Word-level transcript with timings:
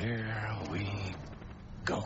Here 0.00 0.24
we 0.72 0.88
go. 1.84 2.02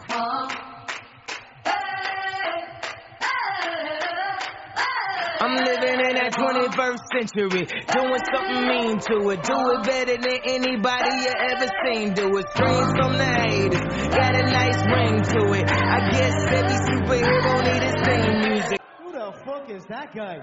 I'm 5.41 5.55
living 5.55 6.01
in 6.03 6.15
that 6.17 6.33
21st 6.35 6.99
century, 7.15 7.63
doing 7.95 8.25
something 8.35 8.67
mean 8.67 8.99
to 8.99 9.31
it. 9.31 9.45
Do 9.45 9.55
it 9.55 9.87
better 9.87 10.17
than 10.17 10.39
anybody 10.43 11.11
you 11.23 11.33
ever 11.39 11.69
seen. 11.85 12.15
Do 12.15 12.37
it. 12.37 12.47
Screams 12.57 12.91
from 12.99 13.13
the 13.13 13.31
haters, 13.31 13.87
got 14.11 14.35
a 14.35 14.43
nice 14.43 14.83
ring 14.91 15.23
to 15.23 15.53
it. 15.53 15.71
I 15.71 16.11
guess 16.11 16.35
every 16.51 16.79
superhero 16.91 17.63
need 17.63 17.83
his 17.85 17.95
theme 18.03 18.39
music. 18.51 18.81
Who 19.05 19.13
the 19.13 19.33
fuck 19.47 19.71
is 19.71 19.85
that 19.89 20.13
guy? 20.13 20.43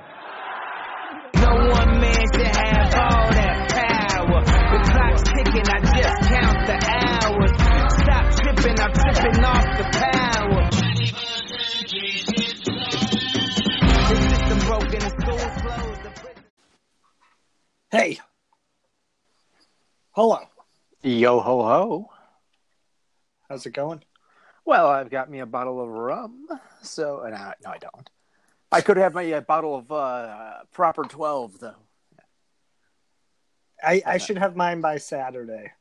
No 1.36 1.68
one 1.70 2.00
man 2.00 2.21
clock's 5.12 5.30
ticking, 5.30 5.68
I 5.68 5.80
just 5.80 6.22
count 6.30 6.68
the 6.68 6.78
hours. 6.90 7.52
Stop 8.00 8.26
tripping, 8.42 8.80
I'm 8.80 8.94
tripping 8.94 9.44
off 9.46 9.78
the 9.78 9.84
power. 9.92 10.70
The 14.10 14.16
system 14.30 14.60
broken, 14.68 15.00
the 15.00 15.10
school 15.10 15.38
closed. 15.62 16.04
The 16.04 16.12
Hey. 17.92 18.20
Hello. 20.12 20.40
Yo 21.04 21.40
ho 21.40 21.64
ho. 21.64 22.10
How's 23.50 23.66
it 23.66 23.74
going? 23.74 24.04
Well, 24.64 24.88
I've 24.88 25.10
got 25.10 25.30
me 25.30 25.40
a 25.40 25.46
bottle 25.46 25.82
of 25.82 25.90
rum. 25.90 26.48
So, 26.84 27.18
uh, 27.18 27.30
no, 27.30 27.54
no 27.64 27.70
I 27.72 27.78
don't. 27.78 28.10
I 28.72 28.82
could 28.82 28.98
have 28.98 29.14
my 29.14 29.30
uh, 29.32 29.42
bottle 29.42 29.76
of 29.76 29.92
uh, 29.92 30.64
proper 30.72 31.04
12, 31.04 31.60
though. 31.60 31.76
I, 33.84 34.02
I 34.06 34.18
should 34.18 34.38
have 34.38 34.56
mine 34.56 34.82
by 34.82 34.98
Saturday. 34.98 35.72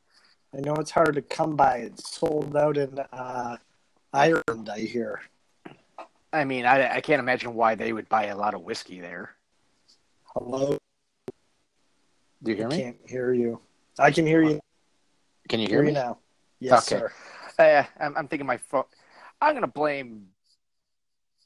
I 0.57 0.61
know 0.61 0.75
it's 0.77 0.91
hard 0.91 1.15
to 1.15 1.23
come 1.23 1.57
by. 1.57 1.79
It's 1.79 2.11
sold 2.11 2.57
out 2.57 2.77
in 2.77 2.99
uh, 2.99 3.57
Ireland, 4.13 4.69
I 4.69 4.81
hear. 4.81 5.21
I 6.33 6.45
mean, 6.45 6.65
I, 6.65 6.97
I 6.97 7.01
can't 7.01 7.21
imagine 7.21 7.55
why 7.55 7.75
they 7.75 7.93
would 7.93 8.09
buy 8.09 8.27
a 8.27 8.37
lot 8.37 8.55
of 8.55 8.63
whiskey 8.63 9.01
there. 9.01 9.35
Hello. 10.35 10.77
Do 12.43 12.51
you 12.51 12.57
hear 12.57 12.67
I 12.67 12.71
me? 12.71 12.77
can't 12.77 12.97
hear 13.07 13.33
you. 13.33 13.61
I 13.99 14.11
can 14.11 14.27
hear 14.27 14.43
you. 14.43 14.61
Can 15.49 15.61
you 15.61 15.67
Hear 15.67 15.79
hear 15.79 15.85
you 15.85 15.93
me? 15.93 15.95
now. 15.95 16.19
Yes, 16.61 16.87
Okay. 16.91 17.01
sir. 17.01 17.13
Uh, 17.59 17.85
I'm, 17.99 18.17
I'm 18.17 18.29
thinking 18.29 18.47
my 18.47 18.57
phone. 18.57 18.85
I'm 19.41 19.53
going 19.53 19.63
to 19.63 19.67
blame 19.69 20.29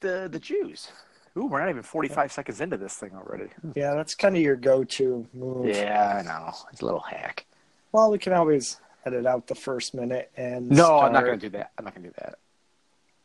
the 0.01 0.29
the 0.31 0.39
Jews. 0.39 0.91
Ooh, 1.37 1.47
we're 1.47 1.59
not 1.59 1.69
even 1.69 1.83
45 1.83 2.31
seconds 2.31 2.61
into 2.61 2.77
this 2.77 2.95
thing 2.95 3.11
already. 3.13 3.49
Yeah, 3.75 3.93
that's 3.93 4.15
kind 4.15 4.35
of 4.37 4.41
your 4.41 4.55
go-to 4.55 5.27
move. 5.33 5.67
Yeah, 5.67 6.17
I 6.19 6.21
know. 6.23 6.53
It's 6.71 6.81
a 6.81 6.85
little 6.85 7.01
hack. 7.01 7.45
Well, 7.91 8.09
we 8.09 8.17
can 8.17 8.31
always 8.33 8.77
edit 9.05 9.25
out 9.25 9.47
the 9.47 9.55
first 9.55 9.93
minute 9.93 10.31
and 10.37 10.69
No, 10.69 10.99
I'm 10.99 11.11
not 11.13 11.25
going 11.25 11.37
to 11.39 11.45
do 11.49 11.57
that. 11.57 11.71
I'm 11.77 11.85
not 11.85 11.93
going 11.93 12.03
to 12.03 12.09
do 12.09 12.15
that. 12.19 12.35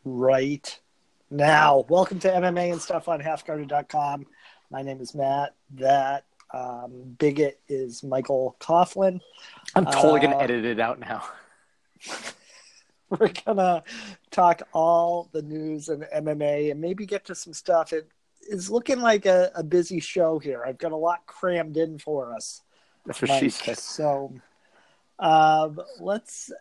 right 0.03 0.79
now. 1.29 1.85
Welcome 1.87 2.19
to 2.19 2.29
MMA 2.29 2.73
and 2.73 2.81
stuff 2.81 3.07
on 3.07 3.21
halfguarded.com. 3.21 4.25
My 4.69 4.81
name 4.81 4.99
is 4.99 5.15
Matt. 5.15 5.53
That 5.75 6.25
um, 6.53 7.15
bigot 7.17 7.59
is 7.69 8.03
Michael 8.03 8.57
Coughlin. 8.59 9.21
I'm 9.75 9.85
totally 9.85 10.19
going 10.19 10.33
Uh, 10.33 10.37
to 10.39 10.43
edit 10.43 10.65
it 10.65 10.79
out 10.81 10.99
now. 10.99 11.23
We're 13.19 13.31
gonna 13.45 13.83
talk 14.29 14.61
all 14.73 15.29
the 15.33 15.41
news 15.41 15.89
and 15.89 16.03
MMA 16.15 16.71
and 16.71 16.79
maybe 16.79 17.05
get 17.05 17.25
to 17.25 17.35
some 17.35 17.53
stuff. 17.53 17.91
It 17.91 18.07
is 18.49 18.69
looking 18.69 19.01
like 19.01 19.25
a, 19.25 19.51
a 19.53 19.63
busy 19.63 19.99
show 19.99 20.39
here. 20.39 20.63
I've 20.65 20.77
got 20.77 20.93
a 20.93 20.97
lot 20.97 21.25
crammed 21.25 21.75
in 21.75 21.99
for 21.99 22.33
us. 22.33 22.61
That's 23.05 23.21
what 23.21 23.39
she 23.39 23.49
said. 23.49 23.77
So 23.77 24.33
um, 25.19 25.79
let's. 25.99 26.51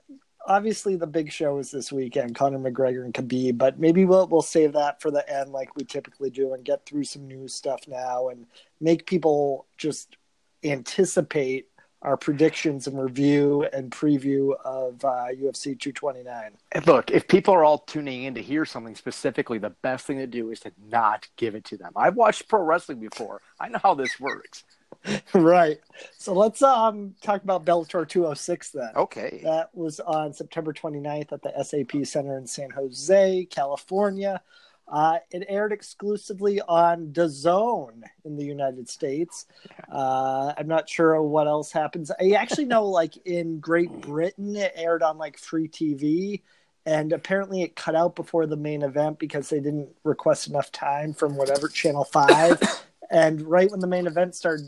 Obviously, 0.47 0.97
the 0.97 1.07
big 1.07 1.31
show 1.31 1.59
is 1.59 1.71
this 1.71 1.93
weekend, 1.93 2.35
Conor 2.35 2.59
McGregor 2.59 3.05
and 3.05 3.13
Khabib. 3.13 3.59
But 3.59 3.79
maybe 3.79 4.07
we'll 4.07 4.27
we'll 4.27 4.43
save 4.43 4.73
that 4.73 5.01
for 5.01 5.11
the 5.11 5.29
end, 5.33 5.51
like 5.53 5.77
we 5.77 5.85
typically 5.85 6.31
do, 6.31 6.55
and 6.55 6.65
get 6.65 6.85
through 6.87 7.05
some 7.05 7.29
news 7.29 7.55
stuff 7.55 7.83
now, 7.87 8.31
and 8.31 8.47
make 8.81 9.07
people 9.07 9.67
just 9.77 10.17
anticipate 10.65 11.69
our 12.03 12.17
predictions 12.17 12.87
and 12.87 13.01
review 13.01 13.67
and 13.73 13.91
preview 13.91 14.55
of 14.65 15.05
uh, 15.05 15.27
UFC 15.33 15.79
229. 15.79 16.53
And 16.73 16.87
Look, 16.87 17.11
if 17.11 17.29
people 17.29 17.53
are 17.55 17.63
all 17.63 17.79
tuning 17.79 18.25
in 18.25 18.35
to 18.35 18.43
hear 18.43 18.65
something 18.65 18.95
specifically, 18.95 19.59
the 19.59 19.71
best 19.71 20.07
thing 20.07 20.19
to 20.19 20.27
do 20.27 20.51
is 20.51 20.61
to 20.61 20.73
not 20.89 21.29
give 21.37 21.55
it 21.55 21.65
to 21.67 21.77
them. 21.77 21.93
I've 21.97 22.17
watched 22.17 22.49
pro 22.49 22.63
wrestling 22.63 23.01
before. 23.01 23.43
I 23.59 23.69
know 23.69 23.81
how 23.83 23.95
this 23.95 24.19
works. 24.19 24.65
right. 25.35 25.79
So 26.19 26.33
let's 26.33 26.63
um 26.63 27.15
talk 27.23 27.43
about 27.43 27.65
Bellator 27.65 28.07
206 28.09 28.71
then. 28.71 28.91
Okay. 28.97 29.41
That 29.45 29.75
was 29.75 30.01
on 30.01 30.33
September 30.33 30.73
29th 30.73 31.33
at 31.33 31.43
the 31.43 31.65
SAP 31.65 32.05
Center 32.07 32.37
in 32.37 32.47
San 32.47 32.71
Jose, 32.71 33.47
California. 33.51 34.43
Uh, 34.91 35.19
it 35.31 35.47
aired 35.49 35.73
exclusively 35.73 36.61
on 36.61 37.13
DAZN 37.13 38.03
in 38.25 38.37
the 38.37 38.45
United 38.45 38.89
States. 38.89 39.47
Uh, 39.91 40.53
I'm 40.59 40.67
not 40.67 40.89
sure 40.89 41.23
what 41.23 41.47
else 41.47 41.71
happens. 41.71 42.11
I 42.11 42.33
actually 42.33 42.65
know, 42.65 42.87
like 42.87 43.17
in 43.25 43.61
Great 43.61 43.91
Britain, 44.01 44.57
it 44.57 44.73
aired 44.75 45.05
on 45.05 45.17
like 45.17 45.39
free 45.39 45.69
TV, 45.69 46.43
and 46.85 47.13
apparently 47.13 47.63
it 47.63 47.77
cut 47.77 47.95
out 47.95 48.17
before 48.17 48.47
the 48.47 48.57
main 48.57 48.83
event 48.83 49.21
because 49.21 49.49
they 49.49 49.61
didn't 49.61 49.91
request 50.03 50.49
enough 50.49 50.73
time 50.73 51.13
from 51.13 51.37
whatever 51.37 51.69
Channel 51.69 52.05
Five. 52.05 52.61
and 53.11 53.43
right 53.43 53.71
when 53.71 53.81
the 53.81 53.87
main 53.87 54.09
event 54.09 54.35
started, 54.35 54.67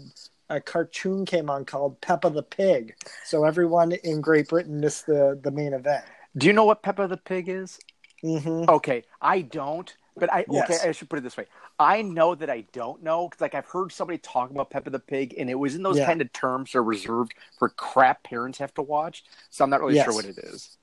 a 0.48 0.60
cartoon 0.60 1.26
came 1.26 1.50
on 1.50 1.64
called 1.64 2.00
Peppa 2.00 2.30
the 2.30 2.44
Pig. 2.44 2.94
So 3.24 3.44
everyone 3.44 3.90
in 3.90 4.20
Great 4.20 4.48
Britain 4.48 4.78
missed 4.78 5.06
the 5.06 5.38
the 5.42 5.50
main 5.50 5.72
event. 5.72 6.04
Do 6.36 6.46
you 6.46 6.52
know 6.52 6.64
what 6.64 6.84
Peppa 6.84 7.08
the 7.08 7.16
Pig 7.16 7.48
is? 7.48 7.80
hmm 8.22 8.66
Okay, 8.68 9.02
I 9.20 9.40
don't. 9.40 9.92
But 10.16 10.32
I 10.32 10.46
Yes. 10.48 10.68
okay, 10.70 10.88
I 10.88 10.92
should 10.92 11.08
put 11.10 11.18
it 11.18 11.22
this 11.22 11.36
way. 11.36 11.46
I 11.78 12.02
know 12.02 12.34
that 12.34 12.50
I 12.50 12.62
don't 12.72 13.02
know 13.02 13.28
because 13.28 13.40
like 13.40 13.54
I've 13.54 13.66
heard 13.66 13.92
somebody 13.92 14.18
talk 14.18 14.50
about 14.50 14.70
Peppa 14.70 14.90
the 14.90 14.98
Pig, 14.98 15.34
and 15.38 15.48
it 15.50 15.54
was 15.58 15.74
in 15.74 15.82
those 15.82 15.98
Yeah. 15.98 16.06
kind 16.06 16.20
of 16.20 16.32
terms 16.32 16.72
that 16.72 16.78
are 16.78 16.84
reserved 16.84 17.34
for 17.58 17.68
crap 17.70 18.22
parents 18.22 18.58
have 18.58 18.74
to 18.74 18.82
watch. 18.82 19.24
So 19.50 19.64
I'm 19.64 19.70
not 19.70 19.80
really 19.80 19.94
Yes. 19.94 20.04
sure 20.04 20.14
what 20.14 20.26
it 20.26 20.38
is. 20.38 20.76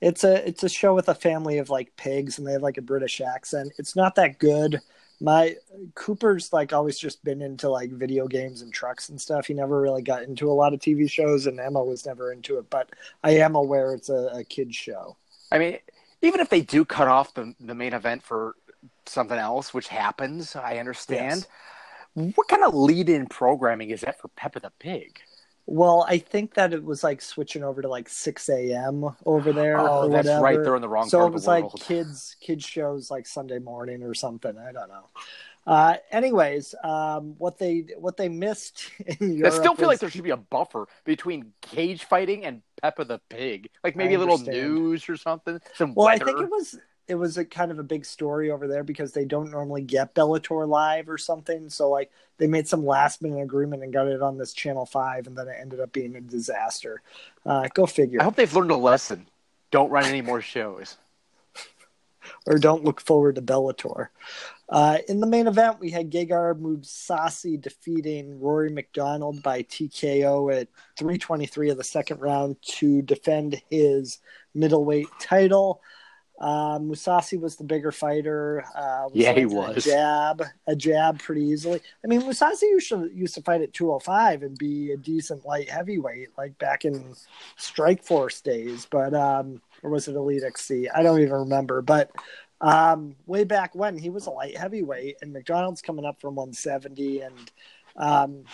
It's 0.00 0.24
a 0.24 0.46
it's 0.46 0.62
a 0.62 0.68
show 0.68 0.94
with 0.94 1.08
a 1.08 1.14
family 1.14 1.58
of 1.58 1.70
like 1.70 1.96
pigs, 1.96 2.38
and 2.38 2.46
they 2.46 2.52
have 2.52 2.62
like 2.62 2.76
a 2.78 2.82
British 2.82 3.20
accent. 3.20 3.72
It's 3.78 3.96
not 3.96 4.16
that 4.16 4.38
good. 4.38 4.82
My 5.20 5.56
Cooper's 5.94 6.52
like 6.52 6.72
always 6.72 6.98
just 6.98 7.24
been 7.24 7.40
into 7.40 7.70
like 7.70 7.90
video 7.92 8.26
games 8.26 8.60
and 8.60 8.72
trucks 8.72 9.08
and 9.08 9.20
stuff. 9.20 9.46
He 9.46 9.54
never 9.54 9.80
really 9.80 10.02
got 10.02 10.24
into 10.24 10.50
a 10.50 10.52
lot 10.52 10.74
of 10.74 10.80
TV 10.80 11.08
shows, 11.08 11.46
and 11.46 11.58
Emma 11.60 11.82
was 11.82 12.04
never 12.04 12.32
into 12.32 12.58
it. 12.58 12.68
But 12.68 12.90
I 13.22 13.32
am 13.38 13.54
aware 13.54 13.94
it's 13.94 14.10
a, 14.10 14.28
a 14.34 14.44
kids 14.44 14.76
show. 14.76 15.16
I 15.50 15.58
mean, 15.58 15.78
even 16.22 16.40
if 16.40 16.48
they 16.50 16.60
do 16.60 16.84
cut 16.84 17.08
off 17.08 17.34
the 17.34 17.54
the 17.60 17.74
main 17.74 17.94
event 17.94 18.22
for 18.22 18.56
something 19.08 19.38
else, 19.38 19.74
which 19.74 19.88
happens, 19.88 20.56
I 20.56 20.78
understand. 20.78 21.46
What 22.14 22.48
kind 22.48 22.64
of 22.64 22.74
lead-in 22.74 23.26
programming 23.28 23.90
is 23.90 24.02
that 24.02 24.20
for 24.20 24.28
Peppa 24.28 24.60
the 24.60 24.72
Pig? 24.78 25.20
Well, 25.66 26.04
I 26.08 26.18
think 26.18 26.54
that 26.54 26.74
it 26.74 26.84
was 26.84 27.02
like 27.02 27.22
switching 27.22 27.64
over 27.64 27.80
to 27.80 27.88
like 27.88 28.08
six 28.08 28.48
a.m. 28.50 29.16
over 29.24 29.52
there. 29.52 29.88
Oh, 29.88 30.02
or 30.02 30.08
that's 30.10 30.26
whatever. 30.26 30.42
right. 30.42 30.62
They're 30.62 30.76
in 30.76 30.82
the 30.82 30.88
wrong 30.88 31.10
so 31.10 31.18
part 31.18 31.32
it 31.32 31.32
of 31.32 31.32
was 31.32 31.44
the 31.46 31.50
like 31.50 31.74
kids 31.76 32.36
kids 32.40 32.64
shows 32.66 33.10
like 33.10 33.26
Sunday 33.26 33.58
morning 33.58 34.02
or 34.02 34.12
something. 34.14 34.56
I 34.58 34.72
don't 34.72 34.88
know. 34.88 35.08
Uh, 35.66 35.96
anyways, 36.10 36.74
um, 36.84 37.34
what 37.38 37.58
they 37.58 37.86
what 37.98 38.18
they 38.18 38.28
missed 38.28 38.90
in 39.20 39.32
I 39.42 39.48
Europe 39.48 39.50
still 39.50 39.74
feel 39.74 39.88
like 39.88 40.00
there 40.00 40.10
should 40.10 40.24
be 40.24 40.30
a 40.30 40.36
buffer 40.36 40.86
between 41.04 41.52
cage 41.62 42.04
fighting 42.04 42.44
and 42.44 42.62
Peppa 42.82 43.04
the 43.04 43.20
Pig. 43.30 43.70
Like 43.82 43.96
maybe 43.96 44.14
a 44.14 44.18
little 44.18 44.38
news 44.38 45.08
or 45.08 45.16
something. 45.16 45.60
Some 45.72 45.94
Well, 45.94 46.06
weather. 46.06 46.10
I 46.10 46.18
think 46.18 46.40
it 46.40 46.50
was 46.50 46.78
it 47.06 47.16
was 47.16 47.36
a 47.36 47.44
kind 47.44 47.70
of 47.70 47.78
a 47.78 47.84
big 47.84 48.04
story 48.04 48.50
over 48.50 48.66
there 48.66 48.84
because 48.84 49.12
they 49.12 49.24
don't 49.24 49.50
normally 49.50 49.82
get 49.82 50.14
Bellator 50.14 50.66
live 50.66 51.08
or 51.08 51.18
something. 51.18 51.68
So 51.68 51.90
like 51.90 52.10
they 52.38 52.46
made 52.46 52.66
some 52.66 52.84
last 52.84 53.22
minute 53.22 53.42
agreement 53.42 53.82
and 53.82 53.92
got 53.92 54.08
it 54.08 54.22
on 54.22 54.38
this 54.38 54.52
Channel 54.52 54.86
Five, 54.86 55.26
and 55.26 55.36
then 55.36 55.48
it 55.48 55.56
ended 55.60 55.80
up 55.80 55.92
being 55.92 56.16
a 56.16 56.20
disaster. 56.20 57.02
Uh, 57.44 57.68
go 57.74 57.86
figure. 57.86 58.20
I 58.20 58.24
hope 58.24 58.36
they've 58.36 58.54
learned 58.54 58.70
a 58.70 58.76
lesson. 58.76 59.26
Don't 59.70 59.90
run 59.90 60.04
any 60.04 60.22
more 60.22 60.40
shows. 60.40 60.96
or 62.46 62.58
don't 62.58 62.84
look 62.84 63.00
forward 63.00 63.34
to 63.36 63.42
Bellator. 63.42 64.08
Uh, 64.68 64.98
in 65.08 65.20
the 65.20 65.26
main 65.26 65.46
event, 65.46 65.78
we 65.78 65.90
had 65.90 66.10
Gegard 66.10 66.58
Mousasi 66.58 67.60
defeating 67.60 68.40
Rory 68.40 68.70
MacDonald 68.70 69.42
by 69.42 69.62
TKO 69.62 70.52
at 70.58 70.68
323 70.96 71.70
of 71.70 71.76
the 71.76 71.84
second 71.84 72.20
round 72.20 72.56
to 72.62 73.02
defend 73.02 73.60
his 73.68 74.18
middleweight 74.54 75.08
title. 75.20 75.82
Uh, 76.38 76.78
Mousasi 76.80 77.40
was 77.40 77.56
the 77.56 77.64
bigger 77.64 77.92
fighter. 77.92 78.64
Uh, 78.74 79.08
Yeah, 79.12 79.32
he 79.32 79.46
was. 79.46 79.86
A 79.86 79.90
jab, 79.90 80.42
a 80.66 80.74
jab 80.74 81.20
pretty 81.20 81.42
easily. 81.42 81.80
I 82.02 82.08
mean, 82.08 82.22
Mousasi 82.22 82.62
used 82.62 82.88
to, 82.88 83.08
used 83.14 83.34
to 83.36 83.42
fight 83.42 83.62
at 83.62 83.72
205 83.72 84.42
and 84.42 84.58
be 84.58 84.90
a 84.90 84.96
decent 84.96 85.46
light 85.46 85.70
heavyweight, 85.70 86.30
like 86.36 86.58
back 86.58 86.84
in 86.84 87.14
Strikeforce 87.58 88.42
days. 88.42 88.86
But 88.90 89.14
um, 89.14 89.62
or 89.82 89.90
was 89.90 90.08
it 90.08 90.16
EliteXC? 90.16 90.88
I 90.92 91.02
don't 91.02 91.20
even 91.20 91.34
remember. 91.34 91.82
But 91.82 92.10
um, 92.60 93.14
way 93.26 93.44
back 93.44 93.74
when 93.74 93.96
he 93.96 94.10
was 94.10 94.26
a 94.26 94.30
light 94.30 94.56
heavyweight, 94.56 95.18
and 95.22 95.32
MacDonald's 95.32 95.82
coming 95.82 96.04
up 96.04 96.20
from 96.20 96.34
170, 96.34 97.20
and 97.20 97.52
um, 97.96 98.44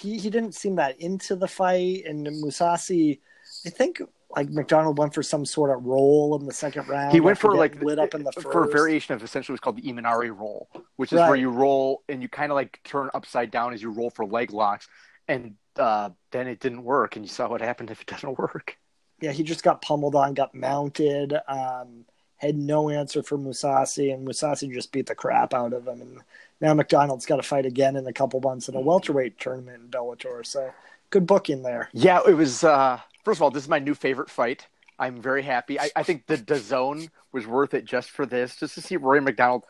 he 0.00 0.18
he 0.18 0.28
didn't 0.28 0.54
seem 0.54 0.76
that 0.76 1.00
into 1.00 1.36
the 1.36 1.48
fight. 1.48 2.04
And 2.04 2.26
Mousasi, 2.26 3.20
I 3.64 3.70
think 3.70 4.02
like 4.34 4.48
MacDonald 4.50 4.98
went 4.98 5.14
for 5.14 5.22
some 5.22 5.44
sort 5.44 5.76
of 5.76 5.84
roll 5.84 6.38
in 6.40 6.46
the 6.46 6.52
second 6.52 6.88
round. 6.88 7.12
He 7.12 7.20
went 7.20 7.38
for 7.38 7.54
like 7.54 7.80
lit 7.82 7.98
up 7.98 8.14
in 8.14 8.24
the 8.24 8.32
first. 8.32 8.50
for 8.50 8.64
a 8.64 8.68
variation 8.68 9.14
of 9.14 9.22
essentially 9.22 9.52
what's 9.54 9.60
called 9.60 9.76
the 9.76 9.82
Imanari 9.82 10.36
roll, 10.36 10.68
which 10.96 11.12
is 11.12 11.18
Right. 11.20 11.28
where 11.28 11.36
you 11.36 11.50
roll 11.50 12.02
and 12.08 12.22
you 12.22 12.28
kind 12.28 12.50
of 12.50 12.56
like 12.56 12.80
turn 12.84 13.10
upside 13.14 13.50
down 13.50 13.74
as 13.74 13.82
you 13.82 13.90
roll 13.90 14.10
for 14.10 14.24
leg 14.24 14.52
locks, 14.52 14.88
and 15.28 15.54
uh, 15.76 16.10
then 16.30 16.46
it 16.48 16.60
didn't 16.60 16.82
work, 16.84 17.16
and 17.16 17.24
you 17.24 17.28
saw 17.28 17.48
what 17.48 17.60
happened 17.60 17.90
if 17.90 18.00
it 18.00 18.06
doesn't 18.06 18.38
work. 18.38 18.76
yeah, 19.20 19.32
he 19.32 19.42
just 19.42 19.62
got 19.62 19.80
pummeled 19.82 20.14
on, 20.14 20.34
got 20.34 20.54
mounted, 20.54 21.34
um, 21.48 22.04
had 22.36 22.56
no 22.56 22.90
answer 22.90 23.22
for 23.22 23.38
Mousasi, 23.38 24.12
and 24.12 24.26
Mousasi 24.26 24.72
just 24.72 24.90
beat 24.92 25.06
the 25.06 25.14
crap 25.14 25.54
out 25.54 25.72
of 25.72 25.86
him. 25.86 26.00
And 26.00 26.18
now 26.60 26.74
MacDonald's 26.74 27.24
got 27.24 27.36
to 27.36 27.42
fight 27.42 27.66
again 27.66 27.96
in 27.96 28.06
a 28.06 28.12
couple 28.12 28.40
months 28.40 28.68
in 28.68 28.74
a 28.74 28.80
welterweight 28.80 29.38
tournament 29.38 29.80
in 29.82 29.88
Bellator. 29.90 30.44
So 30.44 30.72
good 31.10 31.26
booking 31.26 31.62
there. 31.62 31.88
Yeah, 31.92 32.20
it 32.26 32.34
was. 32.34 32.64
Uh, 32.64 32.98
first 33.22 33.38
of 33.38 33.42
all, 33.42 33.50
this 33.50 33.62
is 33.62 33.68
my 33.68 33.78
new 33.78 33.94
favorite 33.94 34.30
fight. 34.30 34.66
I'm 34.98 35.20
very 35.20 35.42
happy. 35.42 35.80
I, 35.80 35.90
I 35.96 36.02
think 36.02 36.26
the 36.26 36.36
DAZN 36.36 37.08
was 37.32 37.46
worth 37.46 37.74
it 37.74 37.84
just 37.84 38.10
for 38.10 38.26
this, 38.26 38.56
just 38.56 38.74
to 38.74 38.80
see 38.80 38.96
Rory 38.96 39.20
MacDonald 39.20 39.64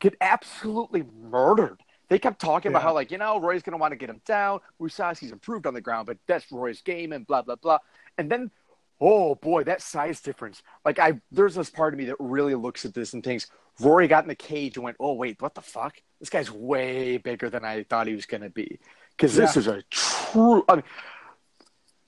get 0.00 0.14
absolutely 0.20 1.04
murdered. 1.22 1.80
They 2.08 2.18
kept 2.18 2.40
talking 2.40 2.70
about 2.70 2.82
how, 2.82 2.94
like, 2.94 3.10
you 3.10 3.18
know, 3.18 3.40
Roy's 3.40 3.62
going 3.62 3.72
to 3.72 3.78
want 3.78 3.90
to 3.92 3.96
get 3.96 4.10
him 4.10 4.20
down. 4.24 4.60
Mousasi's 4.78 5.32
improved 5.32 5.66
on 5.66 5.74
the 5.74 5.80
ground, 5.80 6.06
but 6.06 6.18
that's 6.28 6.52
Roy's 6.52 6.80
game 6.82 7.12
and 7.12 7.26
blah, 7.26 7.42
blah, 7.42 7.56
blah. 7.56 7.78
And 8.16 8.30
then, 8.30 8.52
oh 9.00 9.34
boy, 9.34 9.64
that 9.64 9.82
size 9.82 10.20
difference. 10.20 10.62
Like, 10.84 11.00
I 11.00 11.20
there's 11.32 11.56
this 11.56 11.70
part 11.70 11.94
of 11.94 11.98
me 11.98 12.04
that 12.06 12.16
really 12.20 12.54
looks 12.54 12.84
at 12.84 12.94
this 12.94 13.12
and 13.12 13.24
thinks 13.24 13.48
Rory 13.80 14.06
got 14.06 14.22
in 14.22 14.28
the 14.28 14.36
cage 14.36 14.76
and 14.76 14.84
went, 14.84 14.96
oh, 15.00 15.14
wait, 15.14 15.42
what 15.42 15.54
the 15.54 15.62
fuck? 15.62 16.00
This 16.20 16.30
guy's 16.30 16.50
way 16.50 17.16
bigger 17.16 17.50
than 17.50 17.64
I 17.64 17.82
thought 17.82 18.06
he 18.06 18.14
was 18.14 18.26
going 18.26 18.42
to 18.42 18.50
be. 18.50 18.78
Because 19.16 19.34
this 19.34 19.56
is 19.56 19.66
a 19.66 19.82
true. 19.90 20.64
I 20.68 20.76
mean, 20.76 20.84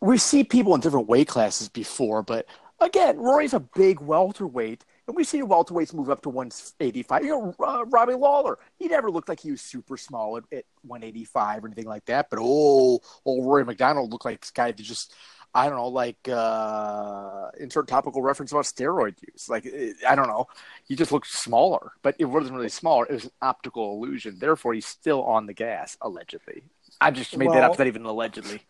we 0.01 0.19
see 0.19 0.45
people 0.45 0.75
in 0.75 0.81
different 0.81 1.09
weight 1.09 1.29
classes 1.29 1.69
before, 1.69 2.23
but 2.23 2.47
again, 2.81 3.19
Rory's 3.19 3.55
a 3.55 3.61
big 3.61 4.01
welterweight, 4.01 4.85
and 5.07 5.17
we 5.17 5.25
see 5.25 5.41
welterweights 5.41 5.95
move 5.95 6.11
up 6.11 6.23
to 6.23 6.29
185. 6.29 7.25
You 7.25 7.29
know, 7.29 7.55
uh, 7.61 7.85
Robbie 7.87 8.15
Lawler, 8.15 8.59
he 8.79 8.89
never 8.89 9.11
looked 9.11 9.29
like 9.29 9.41
he 9.41 9.51
was 9.51 9.61
super 9.61 9.97
small 9.97 10.37
at, 10.37 10.45
at 10.53 10.65
185 10.83 11.65
or 11.65 11.67
anything 11.69 11.87
like 11.87 12.05
that. 12.07 12.31
But 12.31 12.39
oh, 12.41 13.01
old 13.25 13.47
Rory 13.47 13.65
MacDonald 13.65 14.13
looked 14.13 14.25
like 14.25 14.41
this 14.41 14.51
guy 14.51 14.71
that 14.71 14.83
just, 14.83 15.15
I 15.55 15.69
don't 15.69 15.77
know, 15.77 15.89
like 15.89 16.29
uh, 16.29 17.49
insert 17.59 17.89
topical 17.89 18.23
reference 18.23 18.53
about 18.53 18.65
steroid 18.65 19.17
use. 19.27 19.49
Like 19.49 19.67
I 20.07 20.15
don't 20.15 20.29
know, 20.29 20.47
he 20.87 20.95
just 20.95 21.11
looked 21.11 21.29
smaller, 21.29 21.93
but 22.03 22.15
it 22.19 22.27
wasn't 22.27 22.57
really 22.57 22.69
smaller. 22.69 23.07
It 23.07 23.15
was 23.15 23.25
an 23.25 23.31
optical 23.43 23.95
illusion. 23.95 24.39
Therefore, 24.39 24.75
he's 24.75 24.87
still 24.87 25.25
on 25.25 25.47
the 25.47 25.55
gas 25.55 25.97
allegedly. 26.01 26.63
I 27.01 27.11
just 27.11 27.37
made 27.37 27.51
that 27.51 27.65
up. 27.65 27.79
Not 27.79 27.87
even 27.87 28.05
allegedly. 28.05 28.61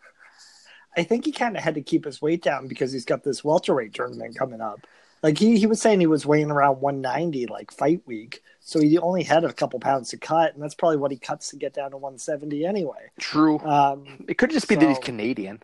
I 0.97 1.03
think 1.03 1.25
he 1.25 1.31
kind 1.31 1.55
of 1.55 1.63
had 1.63 1.75
to 1.75 1.81
keep 1.81 2.05
his 2.05 2.21
weight 2.21 2.41
down 2.41 2.67
because 2.67 2.91
he's 2.91 3.05
got 3.05 3.23
this 3.23 3.43
welterweight 3.43 3.93
tournament 3.93 4.37
coming 4.37 4.61
up. 4.61 4.85
Like 5.21 5.37
he, 5.37 5.57
he 5.57 5.67
was 5.67 5.81
saying 5.81 5.99
he 5.99 6.07
was 6.07 6.25
weighing 6.25 6.49
around 6.49 6.79
190 6.79 7.47
like 7.47 7.71
fight 7.71 8.01
week. 8.05 8.41
So 8.61 8.79
he 8.79 8.97
only 8.97 9.23
had 9.23 9.43
a 9.43 9.51
couple 9.51 9.79
pounds 9.79 10.09
to 10.09 10.17
cut, 10.17 10.53
and 10.53 10.63
that's 10.63 10.75
probably 10.75 10.97
what 10.97 11.11
he 11.11 11.17
cuts 11.17 11.49
to 11.49 11.57
get 11.57 11.73
down 11.73 11.91
to 11.91 11.97
170 11.97 12.65
anyway. 12.65 13.11
True. 13.19 13.59
Um, 13.59 14.25
It 14.27 14.37
could 14.37 14.51
just 14.51 14.67
be 14.67 14.75
that 14.75 14.87
he's 14.87 14.99
Canadian. 14.99 15.61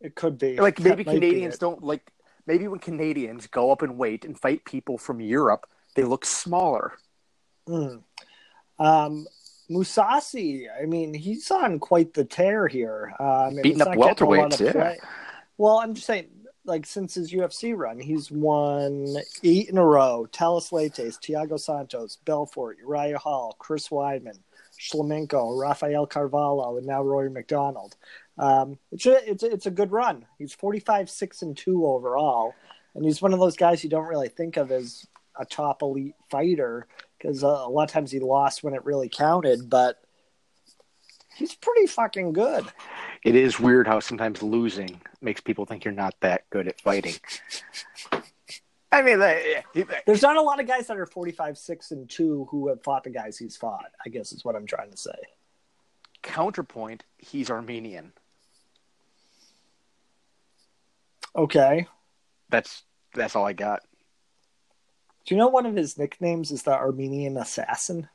it 0.00 0.14
could 0.14 0.38
be 0.38 0.58
Like 0.58 0.78
maybe 0.80 1.02
be 1.02 1.04
Canadians 1.04 1.58
don't 1.58 1.82
like. 1.82 2.12
Maybe 2.46 2.66
when 2.68 2.80
Canadians 2.80 3.46
go 3.46 3.70
up 3.70 3.82
in 3.82 3.96
weight 3.96 4.24
and 4.24 4.38
fight 4.38 4.64
people 4.64 4.98
from 4.98 5.20
Europe, 5.20 5.66
they 5.94 6.04
look 6.04 6.24
smaller. 6.24 6.94
Mm. 7.68 8.02
Um, 8.78 9.26
Mousasi, 9.70 10.66
I 10.80 10.86
mean, 10.86 11.14
he's 11.14 11.50
on 11.50 11.78
quite 11.78 12.12
the 12.14 12.24
tear 12.24 12.66
here. 12.66 13.12
Um, 13.20 13.54
and 13.54 13.62
Beating 13.62 13.82
up 13.82 13.88
not 13.88 13.96
getting 13.96 14.26
a 14.26 14.30
lot 14.30 14.50
welterweights, 14.50 14.64
yeah. 14.64 14.72
play. 14.72 14.98
Well, 15.58 15.78
I'm 15.78 15.94
just 15.94 16.06
saying, 16.06 16.28
like 16.64 16.86
since 16.86 17.14
his 17.14 17.32
UFC 17.32 17.76
run, 17.76 17.98
he's 17.98 18.30
won 18.30 19.16
eight 19.44 19.68
in 19.68 19.78
a 19.78 19.84
row. 19.84 20.26
Thales 20.32 20.70
Leites, 20.70 21.18
Thiago 21.18 21.58
Santos, 21.58 22.16
Belfort, 22.24 22.78
Uriah 22.78 23.18
Hall, 23.18 23.56
Chris 23.58 23.88
Weidman, 23.88 24.38
Shlemenko, 24.78 25.60
Rafael 25.60 26.06
Carvalho, 26.06 26.76
and 26.76 26.86
now 26.86 27.02
Rory 27.02 27.30
MacDonald. 27.30 27.96
Um, 28.38 28.78
it's 28.90 29.06
a, 29.06 29.30
it's 29.30 29.42
a, 29.42 29.52
it's 29.52 29.66
a 29.66 29.70
good 29.70 29.92
run. 29.92 30.26
He's 30.38 30.54
45 30.54 31.10
six 31.10 31.42
and 31.42 31.56
two 31.56 31.86
overall, 31.86 32.54
and 32.94 33.04
he's 33.04 33.22
one 33.22 33.32
of 33.32 33.40
those 33.40 33.56
guys 33.56 33.84
you 33.84 33.90
don't 33.90 34.08
really 34.08 34.28
think 34.28 34.56
of 34.56 34.72
as 34.72 35.06
a 35.40 35.44
top 35.46 35.82
elite 35.82 36.14
fighter 36.28 36.86
because 37.18 37.42
uh, 37.42 37.48
a 37.48 37.68
lot 37.68 37.84
of 37.84 37.90
times 37.90 38.12
he 38.12 38.20
lost 38.20 38.62
when 38.62 38.74
it 38.74 38.84
really 38.84 39.08
counted, 39.08 39.68
but 39.68 40.00
he's 41.34 41.54
pretty 41.54 41.86
fucking 41.86 42.32
good. 42.32 42.66
It 43.24 43.34
is 43.34 43.58
weird 43.58 43.86
how 43.86 44.00
sometimes 44.00 44.42
losing 44.42 45.00
makes 45.20 45.40
people 45.40 45.64
think 45.64 45.84
you're 45.84 45.92
not 45.92 46.14
that 46.20 46.48
good 46.50 46.68
at 46.68 46.80
fighting. 46.80 47.14
I 48.92 49.02
mean, 49.02 49.20
like, 49.20 49.64
There's 50.06 50.22
not 50.22 50.36
a 50.36 50.42
lot 50.42 50.60
of 50.60 50.66
guys 50.66 50.88
that 50.88 50.96
are 50.96 51.06
45 51.06 51.56
6 51.56 51.90
and 51.92 52.10
2 52.10 52.48
who 52.50 52.68
have 52.68 52.82
fought 52.82 53.04
the 53.04 53.10
guys 53.10 53.38
he's 53.38 53.56
fought, 53.56 53.90
I 54.04 54.08
guess 54.08 54.32
is 54.32 54.44
what 54.44 54.56
I'm 54.56 54.66
trying 54.66 54.90
to 54.90 54.96
say. 54.96 55.16
counterpoint, 56.22 57.04
he's 57.18 57.50
Armenian. 57.50 58.12
Okay. 61.36 61.86
That's 62.48 62.82
that's 63.14 63.36
all 63.36 63.46
I 63.46 63.52
got. 63.52 63.82
Do 65.26 65.34
you 65.34 65.38
know 65.38 65.48
one 65.48 65.66
of 65.66 65.76
his 65.76 65.98
nicknames 65.98 66.50
is 66.50 66.62
the 66.62 66.72
Armenian 66.72 67.36
Assassin? 67.36 68.08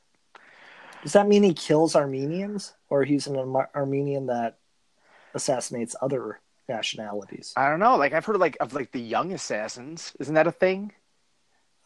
Does 1.04 1.14
that 1.14 1.28
mean 1.28 1.44
he 1.44 1.54
kills 1.54 1.96
Armenians 1.96 2.74
or 2.90 3.04
he's 3.04 3.28
an 3.28 3.36
Ar- 3.38 3.70
Armenian 3.76 4.26
that 4.28 4.58
assassinates 5.34 5.96
other 6.02 6.40
nationalities? 6.68 7.54
I 7.56 7.70
don't 7.70 7.80
know. 7.80 7.96
Like 7.96 8.14
I've 8.14 8.26
heard 8.26 8.36
of 8.36 8.42
like 8.42 8.58
of 8.60 8.74
like 8.74 8.92
the 8.92 9.02
young 9.02 9.32
assassins. 9.32 10.14
Isn't 10.20 10.34
that 10.34 10.48
a 10.48 10.52
thing? 10.52 10.94